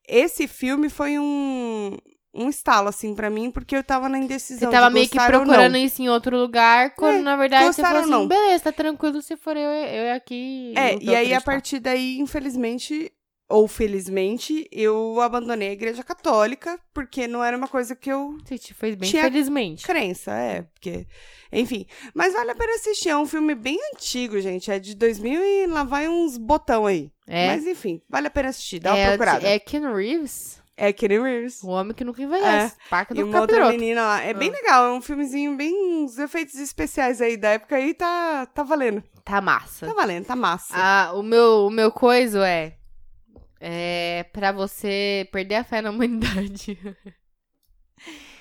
Esse 0.07 0.49
filme 0.49 0.89
foi 0.89 1.19
um, 1.19 1.97
um 2.35 2.49
estalo, 2.49 2.89
assim, 2.89 3.14
pra 3.14 3.28
mim, 3.28 3.51
porque 3.51 3.76
eu 3.76 3.85
tava 3.85 4.09
na 4.09 4.16
Você 4.18 4.24
indecisão. 4.24 4.70
tava 4.70 4.89
de 4.89 4.95
meio 4.95 5.09
que 5.09 5.18
procurando 5.18 5.76
isso 5.76 6.01
em 6.03 6.09
outro 6.09 6.37
lugar, 6.37 6.95
quando 6.95 7.16
É, 7.18 7.22
na 7.22 7.37
verdade 7.37 7.66
você 7.74 7.83
falou 7.83 7.97
ou 7.99 8.03
assim, 8.03 8.11
não. 8.11 8.26
beleza, 8.28 8.64
tá 8.64 8.72
tranquilo 8.72 9.20
se 9.20 9.37
for 9.37 9.57
eu, 9.57 9.68
eu 9.70 10.14
aqui. 10.14 10.72
É, 10.76 10.95
eu 10.95 11.01
e 11.01 11.14
aí 11.14 11.35
a 11.35 11.41
partir 11.41 11.78
daí, 11.78 12.18
infelizmente, 12.18 13.12
ou 13.51 13.68
felizmente, 13.68 14.66
eu 14.72 15.20
abandonei 15.20 15.68
a 15.68 15.72
igreja 15.72 16.03
católica, 16.03 16.78
porque 16.95 17.28
não 17.28 17.45
era 17.45 17.55
uma 17.55 17.68
coisa 17.68 17.95
que 17.95 18.11
eu 18.11 18.39
Você 18.43 18.57
te 18.57 18.72
fez 18.72 18.95
bem, 18.95 19.11
Tinha- 19.11 19.24
felizmente. 19.24 19.85
crença, 19.85 20.33
é, 20.33 20.62
porque, 20.62 21.07
enfim. 21.53 21.85
Mas 22.14 22.33
vale 22.33 22.51
a 22.51 22.55
pena 22.55 22.74
assistir, 22.76 23.11
é 23.11 23.16
um 23.16 23.26
filme 23.26 23.55
bem 23.55 23.78
antigo, 23.95 24.41
gente, 24.41 24.70
é 24.70 24.78
de 24.78 24.95
2000 24.95 25.39
e 25.45 25.66
lá 25.66 25.85
vai 25.85 26.09
uns 26.09 26.39
botão 26.39 26.87
aí. 26.87 27.11
É. 27.26 27.49
Mas 27.49 27.66
enfim, 27.66 28.01
vale 28.09 28.28
a 28.28 28.30
pena 28.30 28.49
assistir, 28.49 28.78
dá 28.80 28.93
uma 28.95 28.99
é, 28.99 29.09
procurada. 29.09 29.47
é 29.47 29.59
Ken 29.59 29.93
Reeves, 29.95 30.62
É 30.77 30.93
Kenny 30.93 31.18
Reeves. 31.20 31.62
o 31.62 31.68
homem 31.68 31.95
que 31.95 32.03
nunca 32.05 32.23
envelhece. 32.23 32.77
Paca 32.89 33.12
E 33.12 33.16
do 33.18 33.27
uma 33.27 33.41
outra 33.43 33.68
menina 33.70 34.03
lá. 34.03 34.23
É 34.23 34.33
bem 34.33 34.49
Ah. 34.51 34.53
legal, 34.53 34.85
é 34.87 34.93
um 34.93 35.03
filmezinho 35.03 35.55
bem. 35.57 36.05
Os 36.05 36.18
efeitos 36.18 36.55
especiais 36.57 37.20
aí 37.20 37.37
da 37.37 37.51
época 37.51 37.77
aí 37.77 37.93
tá, 37.95 38.47
tá 38.47 38.62
valendo. 38.62 39.03
Tá 39.25 39.41
massa. 39.41 39.87
Tá 39.87 39.93
valendo, 39.93 40.25
tá 40.25 40.35
massa. 40.35 40.73
Ah, 40.75 41.12
o 41.14 41.23
meu, 41.23 41.66
o 41.66 41.70
meu 41.70 41.93
coiso 41.93 42.39
é. 42.41 42.75
É 43.61 44.25
pra 44.33 44.51
você 44.51 45.29
perder 45.31 45.57
a 45.57 45.64
fé 45.64 45.81
na 45.83 45.91
humanidade. 45.91 46.77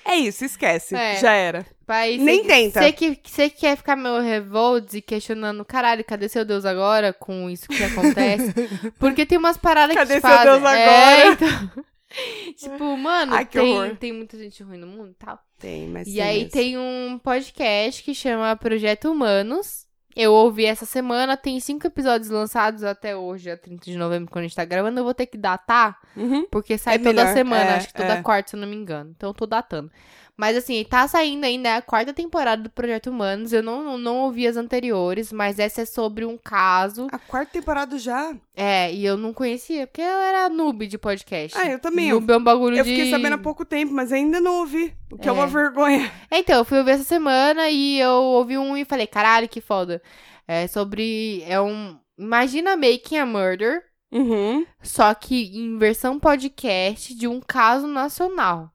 É 0.04 0.16
isso, 0.16 0.44
esquece. 0.44 0.96
É. 0.96 1.14
Já 1.20 1.30
era. 1.32 1.64
Pai, 1.86 2.16
Nem 2.18 2.42
cê- 2.42 2.48
tenta. 2.48 2.82
Você 2.82 2.90
que, 2.92 3.20
cê 3.24 3.48
que 3.48 3.60
quer 3.60 3.76
ficar 3.76 3.94
meio 3.94 4.20
revoltos 4.20 4.94
e 4.94 5.00
questionando, 5.00 5.64
caralho, 5.64 6.04
cadê 6.04 6.28
seu 6.28 6.44
Deus 6.44 6.64
agora 6.64 7.12
com 7.12 7.48
isso 7.48 7.68
que 7.68 7.84
acontece? 7.84 8.52
Porque 8.98 9.24
tem 9.24 9.38
umas 9.38 9.56
paradas 9.56 9.94
Cadê 9.94 10.14
que 10.14 10.20
te 10.20 10.26
seu 10.26 10.28
fazem... 10.28 10.52
Deus 10.60 10.64
É, 10.64 11.22
agora? 11.22 11.32
então... 11.34 11.84
tipo, 12.56 12.96
mano, 12.96 13.34
Ai, 13.34 13.46
tem, 13.46 13.72
horror. 13.72 13.96
tem 13.96 14.12
muita 14.12 14.36
gente 14.38 14.62
ruim 14.62 14.78
no 14.78 14.86
mundo 14.86 15.10
e 15.10 15.14
tal. 15.14 15.38
Tem, 15.58 15.86
mas 15.88 16.06
E 16.08 16.12
sim 16.12 16.20
aí 16.20 16.36
mesmo. 16.38 16.50
tem 16.50 16.78
um 16.78 17.18
podcast 17.22 18.02
que 18.02 18.14
chama 18.14 18.54
Projeto 18.56 19.10
Humanos. 19.10 19.86
Eu 20.14 20.30
ouvi 20.34 20.66
essa 20.66 20.84
semana, 20.84 21.38
tem 21.38 21.58
cinco 21.58 21.86
episódios 21.86 22.28
lançados 22.28 22.84
até 22.84 23.16
hoje, 23.16 23.44
dia 23.44 23.56
30 23.56 23.84
de 23.86 23.96
novembro, 23.96 24.30
quando 24.30 24.44
a 24.44 24.46
gente 24.46 24.54
tá 24.56 24.64
gravando. 24.64 25.00
Eu 25.00 25.04
vou 25.04 25.14
ter 25.14 25.24
que 25.24 25.38
datar, 25.38 25.98
Uhum. 26.14 26.46
porque 26.50 26.76
sai 26.76 26.96
É 26.96 26.98
toda 26.98 27.14
melhor, 27.24 27.32
semana, 27.32 27.64
é, 27.70 27.74
acho 27.76 27.88
que 27.88 27.94
toda 27.94 28.14
é. 28.18 28.22
quarta, 28.22 28.50
se 28.50 28.56
eu 28.56 28.60
não 28.60 28.68
me 28.68 28.76
engano. 28.76 29.10
Então 29.16 29.30
eu 29.30 29.34
tô 29.34 29.46
datando. 29.46 29.90
Mas 30.36 30.56
assim, 30.56 30.82
tá 30.84 31.06
saindo 31.06 31.44
ainda 31.44 31.68
é 31.68 31.76
a 31.76 31.82
quarta 31.82 32.12
temporada 32.12 32.62
do 32.62 32.70
Projeto 32.70 33.10
Humanos. 33.10 33.52
Eu 33.52 33.62
não, 33.62 33.98
não 33.98 34.18
ouvi 34.20 34.46
as 34.46 34.56
anteriores, 34.56 35.30
mas 35.30 35.58
essa 35.58 35.82
é 35.82 35.84
sobre 35.84 36.24
um 36.24 36.38
caso. 36.38 37.06
A 37.12 37.18
quarta 37.18 37.52
temporada 37.52 37.98
já? 37.98 38.34
É, 38.56 38.92
e 38.92 39.04
eu 39.04 39.16
não 39.16 39.32
conhecia, 39.34 39.86
porque 39.86 40.00
eu 40.00 40.06
era 40.20 40.48
noob 40.48 40.86
de 40.86 40.96
podcast. 40.96 41.56
Ah, 41.58 41.70
eu 41.70 41.78
também. 41.78 42.08
Eu, 42.08 42.16
Noob 42.18 42.32
é 42.32 42.36
um 42.38 42.42
bagulho 42.42 42.76
eu 42.78 42.82
de... 42.84 42.90
fiquei 42.90 43.10
sabendo 43.10 43.34
há 43.34 43.38
pouco 43.38 43.64
tempo, 43.64 43.92
mas 43.92 44.10
ainda 44.10 44.40
não 44.40 44.60
ouvi. 44.60 44.94
O 45.12 45.18
que 45.18 45.28
é, 45.28 45.30
É. 45.30 45.32
uma 45.32 45.46
vergonha. 45.46 46.10
Então, 46.30 46.56
eu 46.58 46.64
fui 46.64 46.78
ouvir 46.78 46.92
essa 46.92 47.04
semana 47.04 47.68
e 47.68 48.00
eu 48.00 48.10
ouvi 48.22 48.56
um 48.56 48.76
e 48.76 48.84
falei, 48.86 49.06
caralho, 49.06 49.48
que 49.48 49.60
foda. 49.60 50.02
É 50.48 50.66
sobre. 50.66 51.42
É 51.46 51.60
um. 51.60 51.96
Imagina 52.18 52.76
Making 52.76 53.18
a 53.18 53.26
Murder, 53.26 53.82
Uhum. 54.10 54.66
só 54.82 55.12
que 55.14 55.56
em 55.58 55.78
versão 55.78 56.18
podcast 56.18 57.14
de 57.14 57.28
um 57.28 57.40
caso 57.40 57.86
nacional. 57.86 58.70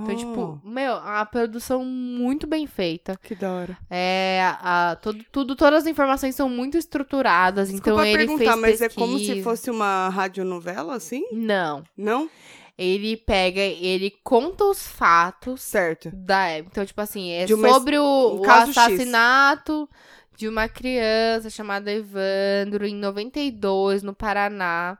Então, 0.00 0.14
Oh, 0.14 0.16
tipo, 0.16 0.60
meu, 0.64 0.94
a 0.94 1.26
produção 1.26 1.84
muito 1.84 2.46
bem 2.46 2.66
feita. 2.66 3.18
Que 3.22 3.34
da 3.34 3.52
hora. 3.52 3.78
É, 3.90 4.40
a, 4.60 4.96
todo, 5.02 5.24
tudo, 5.32 5.56
todas 5.56 5.82
as 5.82 5.86
informações 5.86 6.34
são 6.34 6.48
muito 6.48 6.78
estruturadas. 6.78 7.68
Desculpa 7.70 7.90
então 7.90 8.04
ele 8.06 8.16
perguntar, 8.18 8.52
fez 8.52 8.60
mas 8.60 8.78
pesquisa. 8.78 8.84
é 8.84 8.88
como 9.06 9.18
se 9.18 9.42
fosse 9.42 9.70
uma 9.70 10.08
radionovela, 10.08 10.94
assim? 10.94 11.24
Não. 11.32 11.82
Não? 11.96 12.30
Ele 12.76 13.16
pega, 13.16 13.60
ele 13.60 14.12
conta 14.22 14.64
os 14.64 14.86
fatos 14.86 15.62
Certo. 15.62 16.10
da 16.14 16.46
época. 16.46 16.70
Então, 16.72 16.86
tipo 16.86 17.00
assim, 17.00 17.30
é 17.32 17.44
uma- 17.52 17.68
sobre 17.72 17.98
o, 17.98 18.04
um 18.04 18.36
o 18.36 18.42
caso 18.42 18.72
X. 18.72 18.78
assassinato 18.78 19.88
de 20.36 20.46
uma 20.46 20.68
criança 20.68 21.50
chamada 21.50 21.90
Evandro 21.90 22.86
em 22.86 22.94
92, 22.94 24.04
no 24.04 24.14
Paraná. 24.14 24.96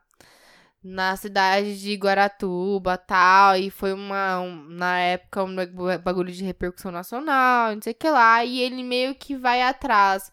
Na 0.82 1.16
cidade 1.16 1.80
de 1.80 1.94
Guaratuba 1.96 2.96
tal. 2.96 3.56
E 3.56 3.68
foi 3.70 3.92
uma. 3.92 4.40
um- 4.40 4.64
na 4.68 4.98
época, 5.00 5.42
um 5.44 5.54
ba- 5.56 5.98
bagulho 5.98 6.32
de 6.32 6.44
repercussão 6.44 6.92
nacional, 6.92 7.74
não 7.74 7.82
sei 7.82 7.92
o 7.92 7.96
que 7.96 8.08
lá. 8.08 8.44
E 8.44 8.60
ele 8.60 8.82
meio 8.84 9.14
que 9.14 9.34
vai 9.36 9.60
atrás 9.62 10.30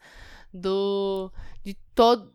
do. 0.53 1.31
de 1.63 1.73
todo. 1.95 2.31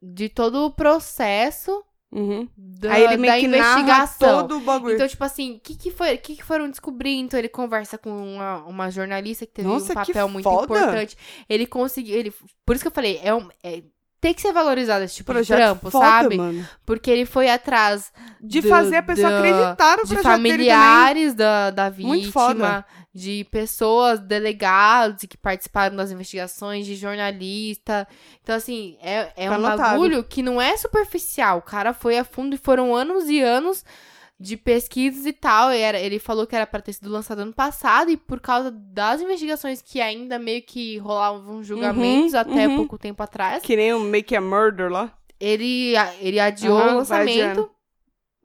De 0.00 0.28
todo 0.28 0.64
o 0.66 0.70
processo 0.70 1.84
Uhum. 2.12 2.48
da, 2.56 2.92
Aí 2.94 3.02
ele 3.02 3.16
meio 3.16 3.32
da 3.34 3.38
que 3.40 3.46
investigação. 3.46 4.42
todo 4.42 4.56
o 4.58 4.60
bagulho. 4.60 4.94
Então, 4.94 5.08
tipo 5.08 5.24
assim, 5.24 5.56
o 5.56 5.60
que, 5.60 5.74
que, 5.76 5.90
foi, 5.90 6.16
que, 6.16 6.36
que 6.36 6.42
foram 6.44 6.70
descobrindo? 6.70 7.26
Então, 7.26 7.38
ele 7.38 7.48
conversa 7.48 7.98
com 7.98 8.10
uma, 8.16 8.64
uma 8.64 8.90
jornalista 8.90 9.44
que 9.44 9.52
teve 9.54 9.68
Nossa, 9.68 9.90
um 9.92 9.94
papel 9.96 10.28
muito 10.28 10.44
foda! 10.44 10.64
importante. 10.78 11.18
Ele 11.48 11.66
conseguiu. 11.66 12.16
Ele, 12.16 12.32
por 12.64 12.76
isso 12.76 12.84
que 12.84 12.88
eu 12.88 12.92
falei, 12.92 13.18
é 13.22 13.34
um. 13.34 13.48
é- 13.62 13.82
tem 14.20 14.34
que 14.34 14.40
ser 14.42 14.52
valorizado 14.52 15.04
esse 15.04 15.14
tipo 15.16 15.32
Projeto 15.32 15.56
de 15.58 15.64
trampo, 15.64 15.90
foda, 15.90 16.04
sabe? 16.06 16.36
mano. 16.36 16.68
Porque 16.84 17.10
ele 17.10 17.24
foi 17.24 17.48
atrás 17.48 18.12
De 18.40 18.60
do- 18.60 18.68
fazer 18.68 18.96
a 18.96 19.02
pessoa 19.02 19.30
do- 19.30 19.36
acreditar 19.36 19.96
no 19.96 20.02
de 20.04 20.08
projeto 20.14 20.22
familiares 20.22 21.34
da, 21.34 21.70
da 21.70 21.88
vítima, 21.88 22.84
de 23.14 23.46
pessoas, 23.50 24.20
delegados 24.20 25.24
que 25.28 25.36
participaram 25.36 25.96
das 25.96 26.10
investigações, 26.10 26.84
de 26.86 26.94
jornalista. 26.96 28.06
Então, 28.42 28.54
assim, 28.56 28.96
é, 29.00 29.30
é 29.36 29.46
Tá 29.46 29.52
um 29.52 29.54
anotado. 29.54 29.78
bagulho 29.92 30.24
que 30.24 30.42
não 30.42 30.60
é 30.60 30.76
superficial. 30.76 31.58
O 31.58 31.62
cara 31.62 31.92
foi 31.92 32.18
a 32.18 32.24
fundo 32.24 32.54
e 32.54 32.58
foram 32.58 32.94
anos 32.94 33.28
e 33.28 33.40
anos 33.40 33.84
de 34.40 34.56
pesquisas 34.56 35.26
e 35.26 35.32
tal. 35.32 35.70
Era, 35.70 35.98
ele 35.98 36.18
falou 36.18 36.46
que 36.46 36.54
era 36.54 36.66
pra 36.66 36.80
ter 36.80 36.92
sido 36.92 37.10
lançado 37.10 37.40
ano 37.40 37.52
passado, 37.52 38.10
e 38.10 38.16
por 38.16 38.40
causa 38.40 38.70
das 38.70 39.20
investigações 39.20 39.82
que 39.82 40.00
ainda 40.00 40.38
meio 40.38 40.62
que 40.62 40.98
rolavam 40.98 41.62
julgamentos 41.62 42.34
Uhum, 42.34 42.38
até 42.40 42.68
uhum. 42.68 42.76
pouco 42.76 42.98
tempo 42.98 43.22
atrás, 43.22 43.62
Que 43.62 43.76
nem 43.76 43.92
o 43.92 44.00
Make 44.00 44.34
a 44.36 44.40
Murder 44.40 44.90
lá. 44.90 45.12
ele, 45.40 45.94
ele 46.20 46.38
adiou 46.40 46.78
Aham, 46.78 46.92
o 46.94 46.96
lançamento. 46.98 47.70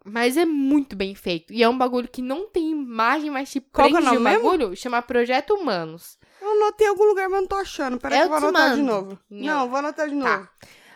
Mas 0.05 0.35
é 0.35 0.43
muito 0.43 0.97
bem 0.97 1.15
feito. 1.15 1.53
E 1.53 1.63
é 1.63 1.69
um 1.69 1.77
bagulho 1.77 2.09
que 2.09 2.21
não 2.21 2.49
tem 2.49 2.71
imagem, 2.71 3.29
mas 3.31 3.49
te 3.49 3.61
Qual 3.61 3.87
que 3.87 3.95
é 3.95 3.99
o 3.99 4.01
prende 4.01 4.05
nome 4.05 4.17
o 4.17 4.21
mesmo? 4.21 4.43
bagulho. 4.43 4.75
Chama 4.75 5.01
Projeto 5.01 5.53
Humanos. 5.53 6.17
Eu 6.41 6.51
anotei 6.51 6.87
em 6.87 6.89
algum 6.89 7.05
lugar, 7.05 7.29
mas 7.29 7.39
não 7.39 7.47
tô 7.47 7.55
achando. 7.55 7.97
Peraí 7.97 8.19
Eu 8.19 8.27
que 8.27 8.33
eu 8.33 8.39
vou 8.41 8.49
anotar 8.49 8.75
de 8.75 8.81
mando. 8.81 8.91
novo. 8.91 9.19
Não. 9.29 9.45
Não, 9.59 9.69
vou 9.69 9.79
anotar 9.79 10.09
de 10.09 10.19
Tá. 10.19 10.37
novo. 10.37 10.49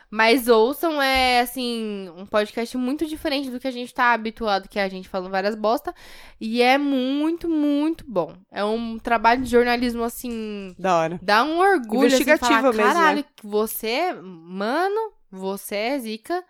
Mas 0.10 0.48
ouçam, 0.48 1.02
é 1.02 1.42
assim, 1.42 2.10
um 2.16 2.26
podcast 2.26 2.78
muito 2.78 3.06
diferente 3.06 3.50
do 3.50 3.60
que 3.60 3.68
a 3.68 3.72
gente 3.72 3.94
tá 3.94 4.14
habituado, 4.14 4.70
que 4.70 4.80
é 4.80 4.84
a 4.84 4.88
gente 4.90 5.10
falando 5.10 5.30
várias 5.30 5.54
bosta. 5.54 5.94
E 6.40 6.62
é 6.62 6.78
muito, 6.78 7.50
muito 7.50 8.06
bom. 8.08 8.34
É 8.50 8.64
um 8.64 8.98
trabalho 8.98 9.44
de 9.44 9.50
jornalismo, 9.50 10.04
assim, 10.04 10.74
Da 10.80 10.96
hora. 10.98 11.20
dá 11.22 11.44
um 11.44 11.60
orgulho, 11.60 12.08
assim, 12.08 12.16
Investigativo 12.16 12.50
falar, 12.50 12.62
mesmo, 12.74 12.78
né? 12.88 12.94
caralho, 12.94 13.26
você, 13.44 14.14
mano, 14.22 15.12
você 15.30 15.76
é 15.76 16.00
zica. 16.00 16.44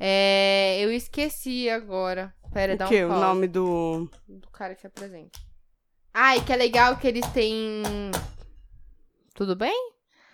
É, 0.00 0.78
eu 0.80 0.90
esqueci 0.90 1.68
agora. 1.68 2.34
Pera, 2.52 2.76
dá 2.76 2.86
o 2.86 2.88
quê? 2.88 3.04
um 3.04 3.08
O 3.08 3.10
pause. 3.10 3.24
nome 3.24 3.46
do... 3.46 4.08
do 4.26 4.48
cara 4.50 4.74
que 4.74 4.86
apresenta. 4.86 5.38
E 6.14 6.40
que 6.40 6.52
é 6.52 6.56
legal 6.56 6.96
que 6.96 7.06
eles 7.08 7.26
têm. 7.28 7.82
Tudo 9.34 9.54
bem? 9.56 9.92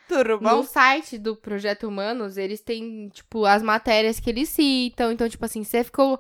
Tudo 0.09 0.31
No 0.31 0.39
bom? 0.39 0.63
site 0.65 1.19
do 1.19 1.37
Projeto 1.37 1.87
Humanos, 1.87 2.37
eles 2.39 2.61
têm, 2.63 3.09
tipo, 3.11 3.45
as 3.45 3.63
matérias 3.63 4.19
que 4.19 4.31
eles 4.31 4.49
citam. 4.49 5.13
Então, 5.13 5.29
tipo 5.29 5.45
assim, 5.45 5.63
você 5.63 5.85
ficou. 5.85 6.19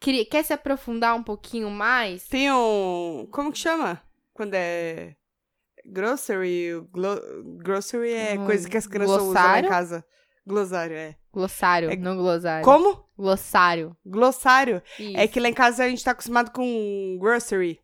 Quer 0.00 0.44
se 0.44 0.52
aprofundar 0.52 1.14
um 1.16 1.22
pouquinho 1.22 1.70
mais? 1.70 2.26
Tem 2.28 2.52
um... 2.52 3.26
Como 3.32 3.50
que 3.52 3.58
chama? 3.58 4.00
Quando 4.32 4.54
é... 4.54 5.14
Grocery. 5.86 6.80
glo- 6.92 7.20
grocery 7.56 8.12
é 8.12 8.38
Hum, 8.38 8.44
coisa 8.46 8.68
que 8.68 8.76
as 8.76 8.86
crianças 8.86 9.16
usam 9.22 9.32
lá 9.32 9.58
em 9.58 9.62
glossário? 9.62 9.68
casa. 9.68 10.04
Glossário, 10.46 10.96
é. 10.96 11.16
Glossário, 11.32 11.90
É- 11.90 11.96
não 11.96 12.16
glossário. 12.16 12.64
Como? 12.64 13.04
Glossário. 13.16 13.96
Glossário. 14.04 14.82
Isso. 14.98 15.16
É 15.16 15.26
que 15.28 15.40
lá 15.40 15.48
em 15.48 15.54
casa 15.54 15.84
a 15.84 15.88
gente 15.88 16.02
tá 16.04 16.12
acostumado 16.12 16.50
com 16.52 17.18
grocery. 17.20 17.80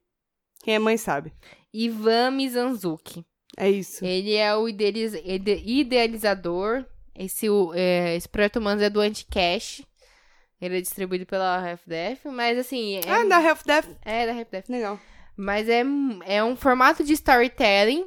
Quem 0.62 0.74
é 0.74 0.78
mãe 0.78 0.97
sabe. 0.97 1.32
Ivan 1.72 2.31
Mizanzuki. 2.31 3.24
É 3.56 3.70
isso. 3.70 4.05
Ele 4.05 4.35
é 4.35 4.55
o 4.56 4.68
idealiz- 4.68 5.14
ide- 5.24 5.62
idealizador. 5.64 6.85
Esse, 7.16 7.47
é, 7.74 8.16
esse 8.16 8.28
projeto 8.28 8.56
Humanos 8.56 8.82
é 8.82 8.90
do 8.90 9.01
Anticash. 9.01 9.82
Ele 10.60 10.78
é 10.78 10.81
distribuído 10.81 11.26
pela 11.26 11.60
RefDef, 11.60 12.26
mas 12.28 12.59
assim. 12.59 12.97
É, 12.97 13.01
Ah, 13.10 13.24
da 13.24 13.40
Health 13.43 13.60
Death. 13.66 13.86
é 14.05 14.26
da 14.26 14.32
RefDef. 14.32 14.70
Legal. 14.70 14.98
Mas 15.36 15.68
é, 15.68 15.82
é 16.26 16.44
um 16.44 16.55
formato 16.56 17.02
de 17.02 17.12
storytelling 17.12 18.06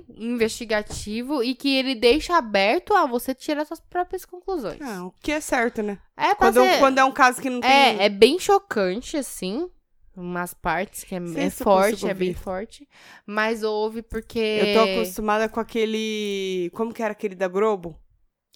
investigativo 0.57 1.44
e 1.44 1.53
que 1.56 1.76
ele 1.76 1.94
deixa 1.94 2.38
aberto 2.38 2.94
a 2.95 3.06
você 3.06 3.36
tirar 3.36 3.65
suas 3.65 3.80
próprias 3.82 4.26
conclusões. 4.26 4.80
Ah, 4.82 5.06
o 5.06 5.14
que 5.22 5.32
é 5.34 5.41
certo, 5.41 5.84
né? 5.84 5.99
é 6.15 6.34
Quando, 6.34 6.61
ser- 6.61 6.80
quando 6.80 6.98
é 6.99 7.03
um 7.03 7.11
caso 7.11 7.41
que 7.41 7.49
não 7.49 7.60
tem. 7.61 7.69
É, 7.69 8.06
é 8.06 8.10
bem 8.10 8.40
chocante, 8.40 9.18
assim. 9.18 9.69
Umas 10.19 10.52
partes 10.52 11.03
que 11.03 11.14
é, 11.14 11.19
é 11.35 11.49
forte, 11.52 12.07
é 12.07 12.14
bem 12.14 12.34
forte. 12.34 12.89
Mas 13.23 13.61
houve 13.61 14.02
porque. 14.02 14.39
Eu 14.39 14.73
tô 14.73 14.80
acostumada 14.91 15.48
com 15.48 15.60
aquele. 15.60 16.72
Como 16.73 16.91
que 16.91 17.03
era 17.03 17.11
aquele 17.11 17.35
da 17.35 17.48
Globo? 17.48 17.95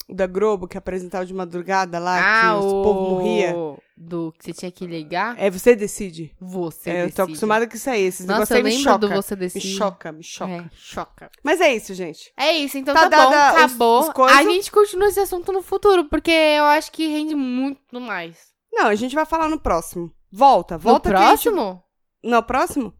O 0.09 0.15
da 0.15 0.25
Globo 0.25 0.67
que 0.67 0.75
apresentava 0.77 1.23
de 1.23 1.33
madrugada 1.35 1.99
lá, 1.99 2.17
Ah, 2.19 2.41
que 2.59 2.65
o 2.65 2.67
o 2.79 2.83
povo 2.83 3.09
morria. 3.11 3.53
Do 3.95 4.33
que 4.39 4.45
você 4.45 4.53
tinha 4.53 4.71
que 4.71 4.88
ligar. 4.88 5.35
É, 5.39 5.51
você 5.51 5.75
decide. 5.75 6.35
Você 6.41 6.89
É, 6.89 6.93
eu 6.93 6.97
tô 7.01 7.05
decide. 7.09 7.21
acostumada 7.21 7.67
com 7.67 7.75
isso 7.75 7.89
aí. 7.91 8.01
Esses 8.01 8.25
Nossa, 8.25 8.57
eu 8.57 8.63
me 8.63 8.71
lembro 8.71 8.83
choca. 8.83 8.97
do 8.97 9.09
Você 9.09 9.35
Me 9.35 9.39
Decide. 9.41 9.75
choca, 9.77 10.11
me 10.11 10.23
choca. 10.23 10.51
É, 10.51 10.69
choca. 10.73 11.29
Mas 11.43 11.61
é 11.61 11.75
isso, 11.75 11.93
gente. 11.93 12.33
É 12.35 12.51
isso, 12.53 12.79
então 12.79 12.95
Tá 12.95 13.07
tá, 13.07 13.23
bom, 13.23 13.29
os- 13.29 13.35
acabou. 13.35 13.99
os 14.01 14.09
coisa- 14.09 14.35
A 14.39 14.43
gente 14.43 14.71
continua 14.71 15.07
esse 15.09 15.19
assunto 15.19 15.51
no 15.53 15.61
futuro, 15.61 16.05
porque 16.09 16.31
eu 16.31 16.63
acho 16.63 16.91
que 16.91 17.05
rende 17.05 17.35
muito 17.35 18.01
mais. 18.01 18.49
Não, 18.73 18.88
a 18.88 18.95
gente 18.95 19.13
vai 19.13 19.27
falar 19.27 19.47
no 19.47 19.59
próximo. 19.59 20.11
Volta, 20.32 20.78
volta 20.78 21.10
no 21.10 21.18
a 21.18 21.20
gente- 21.22 21.44
próximo? 21.44 21.84
No 22.24 22.44
próximo? 22.44 22.94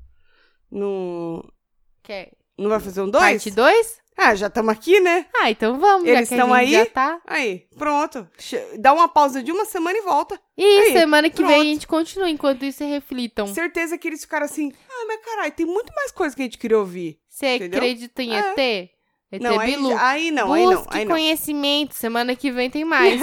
No. 0.70 1.44
Que 2.04 2.12
é 2.14 2.32
Não 2.58 2.70
vai 2.70 2.80
fazer 2.80 3.02
um 3.02 3.10
dois? 3.10 3.24
parte 3.24 3.52
2? 3.52 4.02
Ah, 4.18 4.36
já 4.36 4.48
estamos 4.48 4.72
aqui, 4.72 5.00
né? 5.00 5.26
Ah, 5.36 5.50
então 5.50 5.80
vamos, 5.80 6.08
Eles 6.08 6.30
estão 6.30 6.54
aí? 6.54 6.72
já 6.72 6.86
tá. 6.86 7.22
Aí, 7.26 7.66
pronto. 7.78 8.28
Dá 8.78 8.94
uma 8.94 9.08
pausa 9.08 9.42
de 9.42 9.52
uma 9.52 9.66
semana 9.66 9.98
e 9.98 10.02
volta. 10.02 10.40
E 10.58 10.64
Aí, 10.64 10.92
semana 10.92 11.30
que 11.30 11.38
vem 11.38 11.46
pronto. 11.48 11.62
a 11.62 11.64
gente 11.64 11.88
continua, 11.88 12.30
enquanto 12.30 12.64
isso 12.66 12.84
reflitam. 12.84 13.48
Certeza 13.48 13.98
que 13.98 14.08
eles 14.08 14.22
ficaram 14.22 14.46
assim. 14.46 14.72
Ah, 14.90 15.06
mas 15.08 15.22
caralho, 15.26 15.52
tem 15.54 15.66
muito 15.66 15.92
mais 15.96 16.12
coisa 16.12 16.36
que 16.36 16.42
a 16.42 16.46
gente 16.46 16.58
queria 16.58 16.78
ouvir. 16.78 17.20
Você 17.30 17.46
acredita 17.72 18.22
em 18.22 18.36
É. 18.36 18.54
ET? 18.84 18.92
ET 19.32 19.42
não, 19.42 19.58
aí, 19.58 19.76
aí 19.76 20.32
não, 20.32 20.52
aí 20.52 20.66
não, 20.66 20.76
Busque 20.76 20.98
aí 20.98 21.06
não. 21.06 21.12
conhecimento, 21.16 21.94
semana 21.96 22.36
que 22.36 22.52
vem 22.52 22.70
tem 22.70 22.84
mais. 22.84 23.20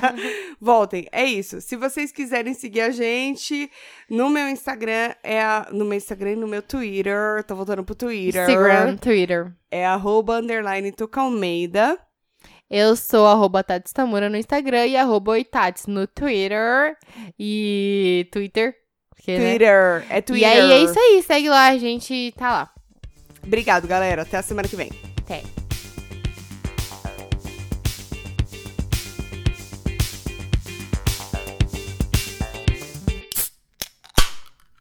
Voltem, 0.60 1.08
é 1.10 1.24
isso. 1.24 1.62
Se 1.62 1.76
vocês 1.76 2.12
quiserem 2.12 2.52
seguir 2.52 2.82
a 2.82 2.90
gente, 2.90 3.70
no 4.10 4.28
meu 4.28 4.48
Instagram, 4.48 5.14
é 5.22 5.40
a, 5.40 5.68
no 5.72 5.86
meu 5.86 5.96
Instagram 5.96 6.32
e 6.32 6.36
no 6.36 6.46
meu 6.46 6.60
Twitter, 6.60 7.42
tô 7.46 7.54
voltando 7.56 7.82
pro 7.84 7.94
Twitter. 7.94 8.42
Instagram, 8.42 8.96
Twitter. 8.96 9.52
É 9.70 9.86
arroba 9.86 10.40
underline 10.40 10.92
Tuca 10.92 11.22
Almeida. 11.22 11.98
Eu 12.68 12.94
sou 12.94 13.26
arroba 13.26 13.62
Tati 13.64 13.94
Tamura 13.94 14.28
no 14.28 14.36
Instagram 14.36 14.86
e 14.86 14.96
arroba 14.96 15.32
Oitats 15.32 15.86
no 15.86 16.06
Twitter. 16.06 16.96
E 17.38 18.28
Twitter. 18.30 18.74
porque, 19.08 19.38
né? 19.38 19.50
Twitter, 19.50 20.06
é 20.10 20.18
E 20.18 20.22
Twitter. 20.22 20.50
aí 20.50 20.72
é 20.72 20.78
isso 20.82 20.98
aí, 20.98 21.22
segue 21.22 21.48
lá, 21.48 21.68
a 21.68 21.78
gente 21.78 22.34
tá 22.36 22.50
lá. 22.50 22.70
Obrigado, 23.42 23.86
galera. 23.86 24.22
Até 24.22 24.36
a 24.36 24.42
semana 24.42 24.68
que 24.68 24.76
vem. 24.76 24.90
Até. 25.26 25.65